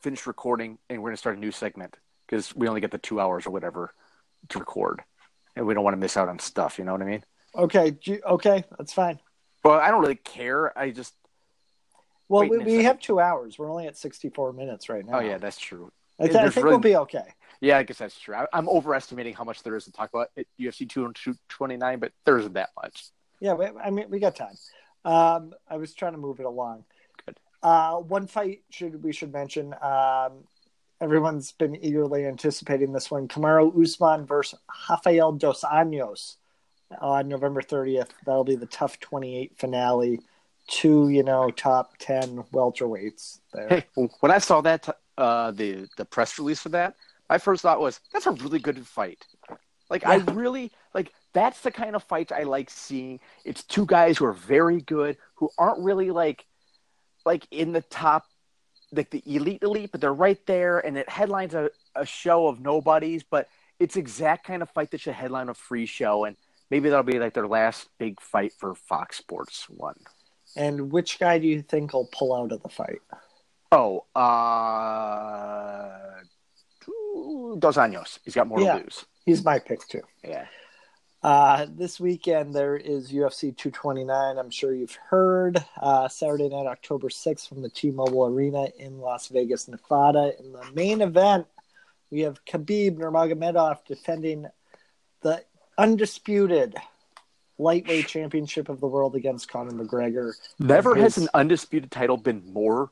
finish 0.00 0.26
recording, 0.26 0.78
and 0.88 1.02
we're 1.02 1.10
gonna 1.10 1.16
start 1.16 1.36
a 1.36 1.40
new 1.40 1.50
segment 1.50 1.96
because 2.32 2.56
we 2.56 2.66
only 2.66 2.80
get 2.80 2.90
the 2.90 2.96
two 2.96 3.20
hours 3.20 3.46
or 3.46 3.50
whatever 3.50 3.92
to 4.48 4.58
record, 4.58 5.02
and 5.54 5.66
we 5.66 5.74
don't 5.74 5.84
want 5.84 5.92
to 5.92 5.98
miss 6.00 6.16
out 6.16 6.30
on 6.30 6.38
stuff. 6.38 6.78
You 6.78 6.84
know 6.86 6.92
what 6.92 7.02
I 7.02 7.04
mean? 7.04 7.22
Okay. 7.54 7.98
okay. 8.08 8.64
That's 8.78 8.94
fine. 8.94 9.20
Well, 9.62 9.78
I 9.78 9.90
don't 9.90 10.00
really 10.00 10.14
care. 10.14 10.76
I 10.76 10.90
just 10.92 11.12
Well, 12.30 12.48
we, 12.48 12.56
we 12.56 12.84
have 12.84 12.98
two 13.00 13.20
hours. 13.20 13.58
We're 13.58 13.70
only 13.70 13.86
at 13.86 13.98
64 13.98 14.54
minutes 14.54 14.88
right 14.88 15.04
now. 15.04 15.18
oh 15.18 15.20
yeah, 15.20 15.36
that's 15.36 15.58
true. 15.58 15.92
I, 16.18 16.24
th- 16.24 16.36
I 16.36 16.48
think 16.48 16.56
really- 16.56 16.68
we'll 16.70 16.78
be 16.78 16.96
okay. 16.96 17.34
Yeah, 17.60 17.78
I 17.78 17.82
guess 17.82 17.98
that's 17.98 18.18
true. 18.18 18.34
I, 18.34 18.46
I'm 18.52 18.68
overestimating 18.68 19.34
how 19.34 19.44
much 19.44 19.62
there 19.62 19.76
is 19.76 19.84
to 19.84 19.92
talk 19.92 20.10
about 20.12 20.30
at 20.36 20.46
UFC 20.58 20.88
229, 20.88 21.98
but 22.00 22.12
there 22.24 22.38
isn't 22.38 22.54
that 22.54 22.70
much. 22.82 23.04
Yeah, 23.40 23.52
we, 23.52 23.66
I 23.66 23.90
mean, 23.90 24.06
we 24.08 24.18
got 24.18 24.34
time. 24.34 24.56
Um, 25.04 25.52
I 25.68 25.76
was 25.76 25.94
trying 25.94 26.12
to 26.12 26.18
move 26.18 26.40
it 26.40 26.46
along. 26.46 26.84
Good. 27.24 27.38
Uh, 27.62 27.96
one 27.98 28.26
fight 28.26 28.62
should 28.70 29.04
we 29.04 29.12
should 29.12 29.32
mention. 29.32 29.74
Um, 29.80 30.44
everyone's 31.02 31.52
been 31.52 31.76
eagerly 31.84 32.24
anticipating 32.24 32.92
this 32.92 33.10
one: 33.10 33.28
Kamaru 33.28 33.82
Usman 33.82 34.24
versus 34.24 34.58
Rafael 34.88 35.32
dos 35.32 35.62
Anjos 35.62 36.36
on 37.00 37.28
November 37.28 37.60
30th. 37.60 38.10
That'll 38.24 38.44
be 38.44 38.56
the 38.56 38.66
TUF 38.66 39.00
28 39.00 39.58
finale. 39.58 40.20
Two, 40.68 41.08
you 41.08 41.24
know, 41.24 41.50
top 41.50 41.96
10 41.98 42.44
welterweights 42.52 43.40
there. 43.52 43.68
Hey, 43.68 43.84
when 44.20 44.30
I 44.30 44.38
saw 44.38 44.60
that 44.60 44.88
uh, 45.18 45.50
the 45.50 45.88
the 45.96 46.04
press 46.04 46.38
release 46.38 46.60
for 46.60 46.68
that, 46.70 46.94
my 47.28 47.38
first 47.38 47.62
thought 47.62 47.80
was 47.80 48.00
that's 48.12 48.26
a 48.26 48.30
really 48.30 48.60
good 48.60 48.86
fight. 48.86 49.24
Like 49.90 50.06
I 50.06 50.16
really 50.16 50.70
like 50.94 51.12
that's 51.32 51.60
the 51.60 51.72
kind 51.72 51.96
of 51.96 52.04
fight 52.04 52.30
I 52.30 52.44
like 52.44 52.70
seeing. 52.70 53.20
It's 53.44 53.64
two 53.64 53.86
guys 53.86 54.18
who 54.18 54.24
are 54.24 54.32
very 54.32 54.80
good, 54.80 55.18
who 55.34 55.50
aren't 55.58 55.80
really 55.80 56.12
like 56.12 56.46
like 57.26 57.46
in 57.50 57.72
the 57.72 57.82
top 57.82 58.24
like 58.92 59.10
the 59.10 59.22
elite 59.26 59.62
elite, 59.62 59.90
but 59.92 60.00
they're 60.00 60.12
right 60.12 60.44
there 60.46 60.78
and 60.78 60.96
it 60.98 61.08
headlines 61.08 61.54
a, 61.54 61.70
a 61.94 62.04
show 62.06 62.46
of 62.46 62.60
nobodies, 62.60 63.22
but 63.22 63.48
it's 63.78 63.96
exact 63.96 64.46
kind 64.46 64.62
of 64.62 64.70
fight 64.70 64.90
that 64.90 65.00
should 65.00 65.14
headline 65.14 65.48
a 65.48 65.54
free 65.54 65.86
show 65.86 66.24
and 66.24 66.36
maybe 66.70 66.88
that'll 66.88 67.02
be 67.02 67.18
like 67.18 67.34
their 67.34 67.48
last 67.48 67.88
big 67.98 68.20
fight 68.20 68.52
for 68.58 68.74
Fox 68.74 69.16
Sports 69.16 69.66
one. 69.68 69.96
And 70.56 70.92
which 70.92 71.18
guy 71.18 71.38
do 71.38 71.46
you 71.46 71.62
think 71.62 71.92
will 71.94 72.08
pull 72.12 72.34
out 72.34 72.52
of 72.52 72.62
the 72.62 72.68
fight? 72.68 73.00
Oh, 73.72 74.04
uh, 74.14 76.20
Dos 77.58 77.76
Anjos. 77.76 78.18
He's 78.24 78.34
got 78.34 78.46
more 78.46 78.60
Yeah. 78.60 78.74
to 78.78 78.84
lose. 78.84 79.06
He's 79.24 79.44
my 79.44 79.58
pick 79.58 79.86
too. 79.88 80.02
Yeah. 80.22 80.46
Uh, 81.22 81.66
this 81.76 82.00
weekend 82.00 82.52
there 82.52 82.76
is 82.76 83.12
UFC 83.12 83.56
229. 83.56 84.38
I'm 84.38 84.50
sure 84.50 84.74
you've 84.74 84.98
heard. 85.08 85.64
Uh, 85.80 86.08
Saturday 86.08 86.48
night, 86.48 86.66
October 86.66 87.08
6th, 87.08 87.48
from 87.48 87.62
the 87.62 87.68
T-Mobile 87.68 88.26
Arena 88.26 88.68
in 88.78 88.98
Las 88.98 89.28
Vegas, 89.28 89.68
Nevada. 89.68 90.32
In 90.40 90.52
the 90.52 90.64
main 90.74 91.00
event, 91.00 91.46
we 92.10 92.20
have 92.22 92.44
Khabib 92.44 92.98
Nurmagomedov 92.98 93.84
defending 93.86 94.46
the 95.22 95.44
undisputed 95.78 96.74
lightweight 97.56 98.08
championship 98.08 98.68
of 98.68 98.80
the 98.80 98.88
world 98.88 99.14
against 99.14 99.48
Conor 99.48 99.70
McGregor. 99.70 100.32
Never 100.58 100.96
has 100.96 101.18
an 101.18 101.28
undisputed 101.34 101.92
title 101.92 102.16
been 102.16 102.42
more 102.52 102.90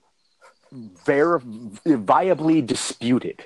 ver- 1.04 1.40
viably 1.40 2.64
disputed. 2.64 3.44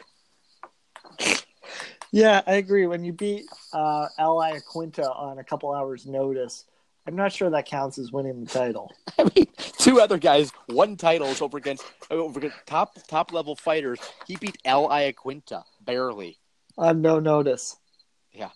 Yeah, 2.14 2.42
I 2.46 2.54
agree. 2.54 2.86
When 2.86 3.02
you 3.02 3.12
beat 3.12 3.44
uh, 3.72 4.06
Al 4.18 4.36
Iaquinta 4.36 5.04
on 5.18 5.38
a 5.40 5.44
couple 5.44 5.74
hours' 5.74 6.06
notice, 6.06 6.64
I'm 7.08 7.16
not 7.16 7.32
sure 7.32 7.50
that 7.50 7.66
counts 7.66 7.98
as 7.98 8.12
winning 8.12 8.44
the 8.44 8.48
title. 8.50 8.92
I 9.18 9.28
mean, 9.34 9.46
two 9.78 10.00
other 10.00 10.16
guys 10.16 10.52
won 10.68 10.96
titles 10.96 11.42
over 11.42 11.58
against 11.58 11.84
over 12.12 12.38
against 12.38 12.56
top 12.66 12.96
top 13.08 13.32
level 13.32 13.56
fighters. 13.56 13.98
He 14.28 14.36
beat 14.36 14.56
Al 14.64 14.88
Iaquinta 14.90 15.64
barely. 15.80 16.38
On 16.78 17.02
no 17.02 17.18
notice. 17.18 17.76
Yeah. 18.32 18.50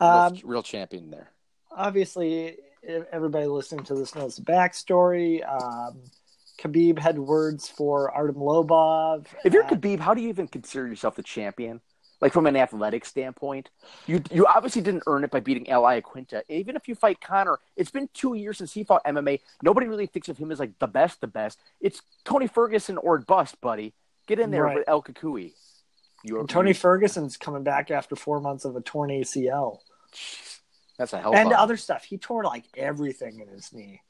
Real, 0.00 0.10
Um, 0.10 0.36
real 0.42 0.62
champion 0.64 1.10
there. 1.10 1.30
obviously 1.70 2.56
everybody 3.12 3.46
listening 3.46 3.84
to 3.84 3.94
this 3.94 4.14
knows 4.16 4.36
the 4.36 4.42
backstory. 4.42 5.40
Um, 5.48 6.02
Khabib 6.60 6.98
had 6.98 7.16
words 7.18 7.68
for 7.68 8.10
Artem 8.10 8.36
Lobov. 8.36 9.26
If 9.44 9.52
you're 9.54 9.64
Uh, 9.64 9.68
Khabib, 9.70 10.00
how 10.00 10.14
do 10.14 10.20
you 10.22 10.28
even 10.30 10.48
consider 10.48 10.86
yourself 10.88 11.14
the 11.14 11.22
champion? 11.22 11.80
Like 12.20 12.32
from 12.32 12.46
an 12.46 12.56
athletic 12.56 13.04
standpoint, 13.04 13.68
you 14.06 14.22
you 14.30 14.46
obviously 14.46 14.80
didn't 14.80 15.02
earn 15.06 15.22
it 15.24 15.30
by 15.30 15.40
beating 15.40 15.68
Al 15.68 15.82
Iaquinta. 15.82 16.42
Even 16.48 16.74
if 16.74 16.88
you 16.88 16.94
fight 16.94 17.20
Conor, 17.20 17.58
it's 17.76 17.90
been 17.90 18.08
two 18.14 18.32
years 18.34 18.56
since 18.56 18.72
he 18.72 18.84
fought 18.84 19.04
MMA. 19.04 19.40
Nobody 19.62 19.86
really 19.86 20.06
thinks 20.06 20.28
of 20.30 20.38
him 20.38 20.50
as 20.50 20.58
like 20.58 20.78
the 20.78 20.86
best, 20.86 21.20
the 21.20 21.26
best. 21.26 21.58
It's 21.80 22.00
Tony 22.24 22.46
Ferguson 22.46 22.96
or 22.96 23.18
bust, 23.18 23.60
buddy. 23.60 23.92
Get 24.26 24.38
in 24.40 24.50
there 24.50 24.62
Right. 24.64 24.76
with 24.78 24.88
Al 24.88 25.04
and 26.24 26.48
Tony 26.48 26.72
Ferguson's 26.72 27.36
coming 27.36 27.62
back 27.62 27.90
after 27.90 28.16
four 28.16 28.40
months 28.40 28.64
of 28.64 28.74
a 28.76 28.80
torn 28.80 29.10
ACL 29.10 29.80
That's 30.98 31.12
a 31.12 31.20
hell. 31.20 31.34
and 31.34 31.48
of 31.48 31.52
a- 31.52 31.60
other 31.60 31.76
stuff. 31.76 32.04
He 32.04 32.18
tore 32.18 32.44
like 32.44 32.64
everything 32.76 33.40
in 33.40 33.48
his 33.48 33.72
knee, 33.72 34.00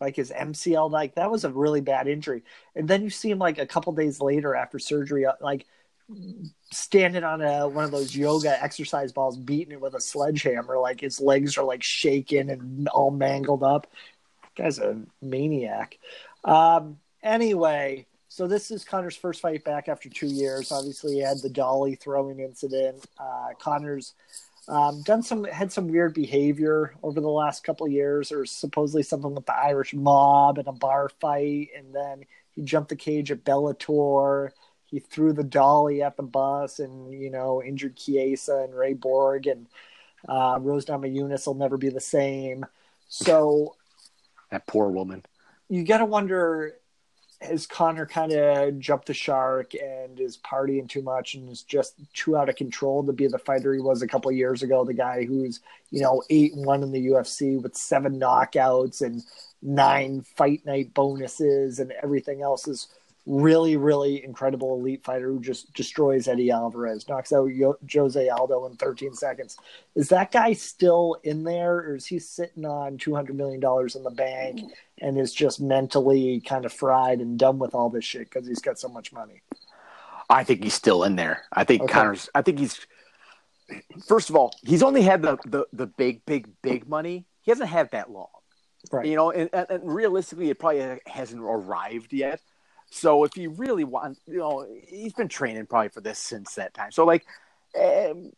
like 0.00 0.16
his 0.16 0.30
MCL. 0.32 0.90
Like 0.90 1.14
that 1.14 1.30
was 1.30 1.44
a 1.44 1.50
really 1.50 1.80
bad 1.80 2.08
injury. 2.08 2.42
And 2.74 2.88
then 2.88 3.02
you 3.02 3.10
see 3.10 3.30
him 3.30 3.38
like 3.38 3.58
a 3.58 3.66
couple 3.66 3.92
days 3.92 4.20
later 4.20 4.54
after 4.54 4.78
surgery, 4.78 5.24
uh, 5.24 5.34
like 5.40 5.64
standing 6.70 7.24
on 7.24 7.40
a 7.42 7.68
one 7.68 7.84
of 7.84 7.90
those 7.90 8.14
yoga 8.14 8.62
exercise 8.62 9.12
balls, 9.12 9.36
beating 9.36 9.72
it 9.72 9.80
with 9.80 9.94
a 9.94 10.00
sledgehammer. 10.00 10.78
Like 10.78 11.00
his 11.00 11.20
legs 11.20 11.58
are 11.58 11.64
like 11.64 11.82
shaking 11.82 12.50
and 12.50 12.88
all 12.88 13.10
mangled 13.10 13.62
up. 13.62 13.86
Guy's 14.56 14.78
a 14.78 15.00
maniac. 15.20 15.98
Um, 16.44 16.98
anyway, 17.22 18.06
so 18.28 18.46
this 18.46 18.70
is 18.70 18.84
Conor's 18.84 19.16
first 19.16 19.40
fight 19.40 19.64
back 19.64 19.88
after 19.88 20.08
two 20.08 20.26
years. 20.26 20.72
Obviously, 20.72 21.14
he 21.14 21.20
had 21.20 21.38
the 21.42 21.50
dolly 21.50 21.94
throwing 21.94 22.40
incident. 22.40 23.04
Uh, 23.18 23.48
Conor's 23.58 24.14
um, 24.68 25.02
done 25.02 25.22
some 25.22 25.44
had 25.44 25.72
some 25.72 25.88
weird 25.88 26.14
behavior 26.14 26.94
over 27.02 27.20
the 27.20 27.28
last 27.28 27.62
couple 27.64 27.86
years. 27.88 28.28
There 28.28 28.40
was 28.40 28.50
supposedly 28.50 29.02
something 29.02 29.34
with 29.34 29.46
the 29.46 29.56
Irish 29.56 29.94
mob 29.94 30.58
and 30.58 30.66
a 30.66 30.72
bar 30.72 31.08
fight, 31.20 31.68
and 31.76 31.94
then 31.94 32.24
he 32.52 32.62
jumped 32.62 32.88
the 32.88 32.96
cage 32.96 33.30
at 33.30 33.44
Bellator. 33.44 34.50
He 34.86 35.00
threw 35.00 35.32
the 35.32 35.44
dolly 35.44 36.02
at 36.02 36.16
the 36.16 36.22
bus, 36.22 36.78
and 36.78 37.12
you 37.12 37.30
know 37.30 37.62
injured 37.62 37.96
Chiesa 37.96 38.64
and 38.64 38.74
Ray 38.74 38.94
Borg, 38.94 39.46
and 39.46 39.66
uh, 40.28 40.58
Rose 40.60 40.86
Namajunas 40.86 41.46
will 41.46 41.54
never 41.54 41.76
be 41.76 41.88
the 41.88 42.00
same. 42.00 42.64
So 43.08 43.76
that 44.50 44.66
poor 44.66 44.88
woman. 44.88 45.24
you 45.68 45.84
got 45.84 45.98
to 45.98 46.04
wonder 46.04 46.74
has 47.40 47.66
Conor 47.66 48.06
kind 48.06 48.32
of 48.32 48.78
jumped 48.78 49.06
the 49.06 49.14
shark 49.14 49.74
and 49.74 50.18
is 50.18 50.38
partying 50.38 50.88
too 50.88 51.02
much 51.02 51.34
and 51.34 51.50
is 51.50 51.62
just 51.62 51.94
too 52.14 52.36
out 52.36 52.48
of 52.48 52.56
control 52.56 53.04
to 53.04 53.12
be 53.12 53.26
the 53.26 53.38
fighter 53.38 53.74
he 53.74 53.80
was 53.80 54.02
a 54.02 54.08
couple 54.08 54.30
of 54.30 54.36
years 54.36 54.62
ago? 54.62 54.84
The 54.84 54.94
guy 54.94 55.24
who's 55.24 55.60
you 55.90 56.00
know 56.00 56.22
eight 56.30 56.54
and 56.54 56.64
one 56.64 56.82
in 56.82 56.92
the 56.92 57.08
UFC 57.08 57.60
with 57.60 57.76
seven 57.76 58.18
knockouts 58.18 59.02
and 59.02 59.22
nine 59.62 60.22
fight 60.22 60.64
night 60.64 60.94
bonuses 60.94 61.78
and 61.78 61.92
everything 62.02 62.42
else 62.42 62.66
is 62.68 62.88
really 63.28 63.76
really 63.76 64.22
incredible 64.24 64.74
elite 64.78 65.02
fighter 65.04 65.28
who 65.28 65.40
just 65.40 65.72
destroys 65.74 66.28
Eddie 66.28 66.50
Alvarez, 66.52 67.08
knocks 67.08 67.32
out 67.32 67.46
Yo- 67.46 67.76
Jose 67.92 68.28
Aldo 68.28 68.66
in 68.66 68.76
13 68.76 69.14
seconds. 69.14 69.56
Is 69.96 70.08
that 70.10 70.30
guy 70.30 70.52
still 70.52 71.16
in 71.24 71.42
there, 71.42 71.74
or 71.76 71.96
is 71.96 72.06
he 72.06 72.18
sitting 72.20 72.64
on 72.64 72.98
200 72.98 73.34
million 73.36 73.60
dollars 73.60 73.96
in 73.96 74.02
the 74.02 74.10
bank? 74.10 74.60
and 75.02 75.18
is 75.18 75.34
just 75.34 75.60
mentally 75.60 76.40
kind 76.40 76.64
of 76.64 76.72
fried 76.72 77.20
and 77.20 77.38
done 77.38 77.58
with 77.58 77.74
all 77.74 77.90
this 77.90 78.02
shit 78.02 78.30
because 78.30 78.46
he's 78.48 78.60
got 78.60 78.78
so 78.78 78.88
much 78.88 79.12
money. 79.12 79.42
I 80.30 80.42
think 80.42 80.64
he's 80.64 80.72
still 80.72 81.04
in 81.04 81.16
there. 81.16 81.42
I 81.52 81.64
think 81.64 81.82
Okay. 81.82 81.92
Conor's. 81.92 82.30
I 82.34 82.40
think 82.40 82.58
he's. 82.60 82.80
First 84.06 84.30
of 84.30 84.36
all, 84.36 84.54
he's 84.62 84.82
only 84.82 85.02
had 85.02 85.20
the, 85.20 85.36
the 85.44 85.66
the 85.72 85.86
big, 85.86 86.24
big, 86.24 86.48
big 86.62 86.88
money. 86.88 87.26
he 87.42 87.50
hasn't 87.50 87.68
had 87.68 87.90
that 87.90 88.10
long. 88.10 88.28
Right. 88.90 89.04
You 89.04 89.16
know, 89.16 89.32
and, 89.32 89.50
and, 89.52 89.66
and 89.68 89.94
realistically, 89.94 90.48
it 90.48 90.58
probably 90.58 90.98
hasn't 91.06 91.42
arrived 91.42 92.14
yet. 92.14 92.40
So 92.90 93.24
if 93.24 93.36
you 93.36 93.50
really 93.50 93.84
want, 93.84 94.18
you 94.26 94.38
know, 94.38 94.66
he's 94.86 95.12
been 95.12 95.28
training 95.28 95.66
probably 95.66 95.88
for 95.88 96.00
this 96.00 96.18
since 96.18 96.54
that 96.54 96.74
time. 96.74 96.92
So 96.92 97.04
like, 97.04 97.26
um, 97.78 98.32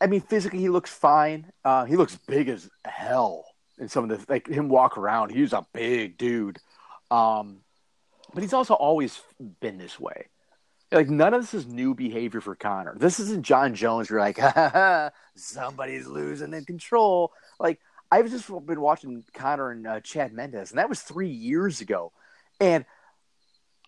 I 0.00 0.06
mean, 0.06 0.20
physically 0.20 0.58
he 0.58 0.68
looks 0.68 0.90
fine. 0.90 1.52
Uh, 1.64 1.84
he 1.84 1.96
looks 1.96 2.18
big 2.26 2.48
as 2.48 2.68
hell 2.84 3.46
in 3.78 3.88
some 3.88 4.10
of 4.10 4.10
the 4.10 4.32
like 4.32 4.48
him 4.48 4.68
walk 4.68 4.98
around. 4.98 5.30
He's 5.30 5.52
a 5.52 5.66
big 5.72 6.18
dude, 6.18 6.58
um, 7.10 7.60
but 8.34 8.42
he's 8.42 8.52
also 8.52 8.74
always 8.74 9.20
been 9.60 9.78
this 9.78 9.98
way. 9.98 10.26
Like 10.90 11.08
none 11.08 11.32
of 11.32 11.40
this 11.40 11.54
is 11.54 11.66
new 11.66 11.94
behavior 11.94 12.40
for 12.40 12.54
Conor. 12.54 12.96
This 12.98 13.20
isn't 13.20 13.44
Jon 13.44 13.74
Jones. 13.74 14.10
You're 14.10 14.20
like, 14.20 14.38
somebody's 15.36 16.06
losing 16.06 16.52
in 16.52 16.64
control. 16.64 17.32
Like 17.58 17.80
I've 18.10 18.28
just 18.28 18.48
been 18.66 18.80
watching 18.80 19.24
Conor 19.32 19.70
and 19.70 19.86
uh, 19.86 20.00
Chad 20.00 20.32
Mendes, 20.32 20.70
and 20.70 20.78
that 20.78 20.88
was 20.88 21.00
three 21.00 21.30
years 21.30 21.80
ago, 21.80 22.12
and 22.60 22.84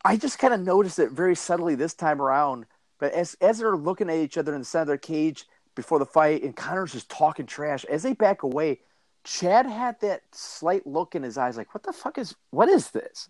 I 0.05 0.16
just 0.16 0.39
kind 0.39 0.55
of 0.55 0.60
noticed 0.60 0.98
it 0.98 1.10
very 1.10 1.35
subtly 1.35 1.74
this 1.74 1.94
time 1.94 2.20
around. 2.20 2.66
But 2.98 3.12
as 3.12 3.36
as 3.40 3.59
they're 3.59 3.76
looking 3.76 4.10
at 4.10 4.16
each 4.16 4.39
other 4.39 4.52
in 4.55 4.60
the 4.60 4.64
center 4.64 4.82
of 4.82 4.89
their 4.89 4.98
cage 4.98 5.47
before 5.74 5.98
the 5.98 6.06
fight, 6.06 6.43
and 6.43 6.55
Conor's 6.55 6.93
just 6.93 7.09
talking 7.10 7.47
trash, 7.47 7.85
as 7.86 8.02
they 8.02 8.14
back 8.14 8.43
away, 8.43 8.81
Chad 9.24 9.66
had 9.66 10.01
that 10.01 10.22
slight 10.32 10.86
look 10.86 11.14
in 11.14 11.22
his 11.22 11.39
eyes, 11.39 11.56
like, 11.56 11.74
"What 11.74 11.82
the 11.82 11.93
fuck 11.93 12.18
is? 12.18 12.35
What 12.51 12.68
is 12.68 12.90
this?" 12.90 13.28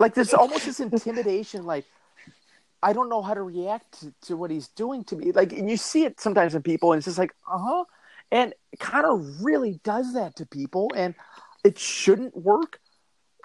like 0.00 0.14
there's 0.14 0.34
almost 0.34 0.66
this 0.66 0.80
intimidation, 0.80 1.64
like. 1.64 1.84
I 2.84 2.92
don't 2.92 3.08
know 3.08 3.22
how 3.22 3.34
to 3.34 3.42
react 3.42 4.00
to, 4.00 4.12
to 4.22 4.36
what 4.36 4.50
he's 4.50 4.66
doing 4.66 5.04
to 5.04 5.16
me. 5.16 5.30
Like, 5.30 5.52
and 5.52 5.70
you 5.70 5.76
see 5.76 6.04
it 6.04 6.20
sometimes 6.20 6.56
in 6.56 6.62
people, 6.62 6.92
and 6.92 6.98
it's 6.98 7.06
just 7.06 7.18
like, 7.18 7.32
uh 7.48 7.58
huh. 7.58 7.84
And 8.32 8.54
Conor 8.80 9.16
really 9.16 9.80
does 9.84 10.14
that 10.14 10.34
to 10.36 10.46
people, 10.46 10.90
and 10.96 11.14
it 11.62 11.78
shouldn't 11.78 12.36
work. 12.36 12.80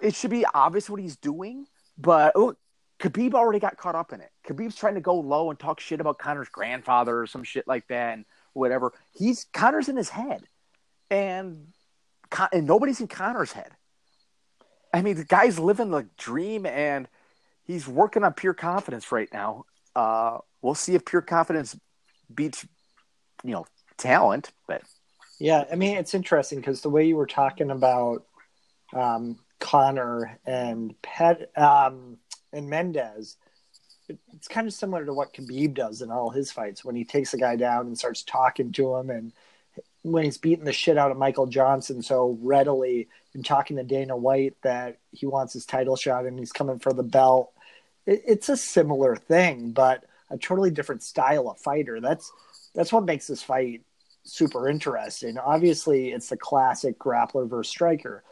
It 0.02 0.16
should 0.16 0.32
be 0.32 0.46
obvious 0.46 0.90
what 0.90 1.00
he's 1.00 1.16
doing, 1.16 1.66
but 1.98 2.36
look, 2.36 2.58
Khabib 3.00 3.34
already 3.34 3.60
got 3.60 3.78
caught 3.78 3.96
up 3.96 4.14
in 4.14 4.22
it. 4.22 4.32
Khabib's 4.48 4.76
trying 4.76 4.96
to 4.96 5.02
go 5.02 5.16
low 5.16 5.50
and 5.50 5.60
talk 5.60 5.80
shit 5.80 6.02
about 6.02 6.18
Conor's 6.18 6.50
grandfather 6.50 7.22
or 7.22 7.28
some 7.28 7.44
shit 7.44 7.68
like 7.68 7.88
that, 7.88 8.14
and 8.14 8.26
whatever. 8.54 8.94
He's 9.14 9.46
Conor's 9.54 9.90
in 9.90 9.98
his 9.98 10.10
head, 10.10 10.44
and 11.10 11.68
and 12.52 12.66
nobody's 12.66 13.00
in 13.00 13.08
Conor's 13.08 13.52
head. 13.52 13.72
I 14.94 15.02
mean, 15.02 15.16
the 15.16 15.26
guy's 15.26 15.60
living 15.60 15.92
the 15.92 16.08
dream, 16.18 16.66
and 16.66 17.08
he's 17.66 17.88
working 17.88 18.24
on 18.24 18.34
pure 18.34 18.54
confidence 18.54 19.12
right 19.12 19.30
now. 19.32 19.66
Uh, 19.96 20.40
we'll 20.62 20.76
see 20.76 20.96
if 20.96 21.06
pure 21.06 21.22
confidence 21.22 21.78
beats, 22.34 22.66
you 23.44 23.52
know, 23.52 23.66
talent. 23.98 24.52
But 24.68 24.82
yeah, 25.40 25.66
I 25.72 25.76
mean, 25.76 25.98
it's 25.98 26.14
interesting 26.14 26.60
because 26.60 26.82
the 26.82 26.90
way 26.90 27.06
you 27.06 27.16
were 27.16 27.28
talking 27.28 27.70
about 27.70 28.26
um, 28.94 29.40
Conor 29.60 30.40
and 30.46 31.00
Pet 31.02 31.52
um, 31.58 32.18
and 32.54 32.70
Mendes. 32.70 33.38
It, 34.08 34.20
it's 34.34 34.48
kind 34.48 34.68
of 34.68 34.74
similar 34.74 35.06
to 35.06 35.14
what 35.14 35.34
Khabib 35.34 35.74
does 35.74 36.02
in 36.02 36.12
all 36.12 36.30
his 36.30 36.52
fights 36.52 36.86
when 36.86 36.96
he 36.96 37.04
takes 37.04 37.34
a 37.34 37.38
guy 37.38 37.56
down 37.56 37.88
and 37.88 37.98
starts 37.98 38.24
talking 38.24 38.72
to 38.74 38.96
him, 38.96 39.10
and 39.10 39.34
when 40.04 40.24
he's 40.24 40.38
beating 40.38 40.66
the 40.66 40.74
shit 40.74 40.98
out 40.98 41.12
of 41.12 41.18
Michael 41.18 41.48
Johnson 41.48 42.02
so 42.02 42.38
readily 42.42 43.10
and 43.34 43.46
talking 43.46 43.78
to 43.78 43.84
Dana 43.84 44.16
White 44.16 44.56
that 44.64 45.00
he 45.12 45.26
wants 45.26 45.54
his 45.54 45.66
title 45.66 45.96
shot 45.96 46.26
and 46.26 46.40
he's 46.40 46.52
coming 46.52 46.80
for 46.80 46.94
the 46.94 47.04
belt. 47.04 47.52
It, 48.06 48.24
it's 48.26 48.50
a 48.50 48.58
similar 48.58 49.16
thing, 49.16 49.72
but 49.72 50.06
a 50.30 50.38
totally 50.38 50.72
different 50.72 51.04
style 51.04 51.50
of 51.50 51.60
fighter. 51.60 52.00
That's 52.00 52.32
that's 52.74 52.94
what 52.94 53.06
makes 53.06 53.28
this 53.28 53.44
fight 53.44 53.82
super 54.24 54.70
interesting. 54.70 55.38
Obviously, 55.38 56.12
it's 56.12 56.30
the 56.30 56.38
classic 56.38 57.00
grappler 57.00 57.48
versus 57.48 57.72
striker. 57.72 58.24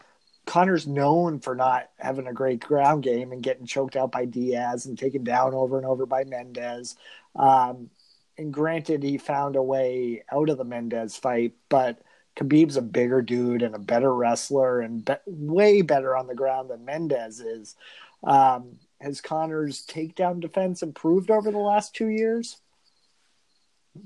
Conor's 0.45 0.87
known 0.87 1.39
for 1.39 1.55
not 1.55 1.89
having 1.97 2.27
a 2.27 2.33
great 2.33 2.59
ground 2.59 3.03
game 3.03 3.31
and 3.31 3.41
getting 3.43 3.65
choked 3.65 3.95
out 3.95 4.11
by 4.11 4.25
Diaz 4.25 4.85
and 4.85 4.97
taken 4.97 5.23
down 5.23 5.53
over 5.53 5.77
and 5.77 5.85
over 5.85 6.05
by 6.05 6.23
Mendes. 6.23 6.95
Um, 7.35 7.89
and 8.37 8.53
granted, 8.53 9.01
he 9.01 9.17
found 9.17 9.55
a 9.55 9.63
way 9.63 10.23
out 10.31 10.49
of 10.49 10.57
the 10.57 10.63
Mendes 10.63 11.15
fight, 11.15 11.53
but 11.69 11.99
Khabib's 12.35 12.77
a 12.77 12.81
bigger 12.81 13.21
dude 13.21 13.61
and 13.61 13.75
a 13.75 13.79
better 13.79 14.13
wrestler 14.13 14.81
and 14.81 15.03
be- 15.03 15.13
way 15.25 15.81
better 15.81 16.15
on 16.15 16.27
the 16.27 16.35
ground 16.35 16.69
than 16.69 16.85
Mendes 16.85 17.39
is. 17.39 17.75
Um, 18.23 18.77
has 19.01 19.21
Conor's 19.21 19.85
takedown 19.85 20.39
defense 20.39 20.81
improved 20.83 21.31
over 21.31 21.51
the 21.51 21.57
last 21.57 21.95
two 21.95 22.07
years? 22.07 22.57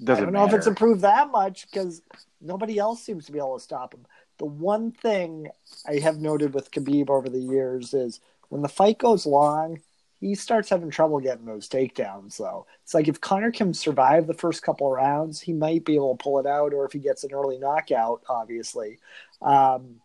doesn't 0.04 0.24
I 0.24 0.26
don't 0.26 0.34
know 0.34 0.46
if 0.46 0.54
it's 0.54 0.68
improved 0.68 1.02
that 1.02 1.32
much 1.32 1.70
because 1.70 2.02
nobody 2.42 2.78
else 2.78 3.02
seems 3.02 3.26
to 3.26 3.32
be 3.32 3.40
able 3.40 3.58
to 3.58 3.64
stop 3.64 3.94
him. 3.94 4.06
The 4.40 4.46
one 4.46 4.92
thing 4.92 5.50
I 5.88 6.00
have 6.00 6.20
noted 6.20 6.54
with 6.54 6.72
Khabib 6.72 7.10
over 7.10 7.30
the 7.30 7.40
years 7.40 7.94
is 7.94 8.22
when 8.48 8.62
the 8.62 8.70
fight 8.70 8.98
goes 8.98 9.26
long, 9.26 9.80
he 10.20 10.36
starts 10.36 10.70
having 10.70 10.90
trouble 10.90 11.20
getting 11.20 11.46
those 11.46 11.70
takedowns. 11.70 12.38
Though 12.38 12.66
it's 12.84 12.94
like 12.94 13.08
if 13.08 13.22
Conor 13.22 13.52
can 13.52 13.74
survive 13.74 14.28
the 14.28 14.34
first 14.34 14.64
couple 14.64 14.92
rounds, 14.92 15.40
he 15.40 15.54
might 15.54 15.86
be 15.86 15.96
able 15.96 16.16
to 16.18 16.24
pull 16.24 16.40
it 16.40 16.46
out, 16.46 16.74
or 16.74 16.86
if 16.86 16.94
he 16.94 17.00
gets 17.00 17.24
an 17.24 17.34
early 17.34 17.58
knockout, 17.60 18.24
obviously. 18.28 19.00
Um, 19.42 20.02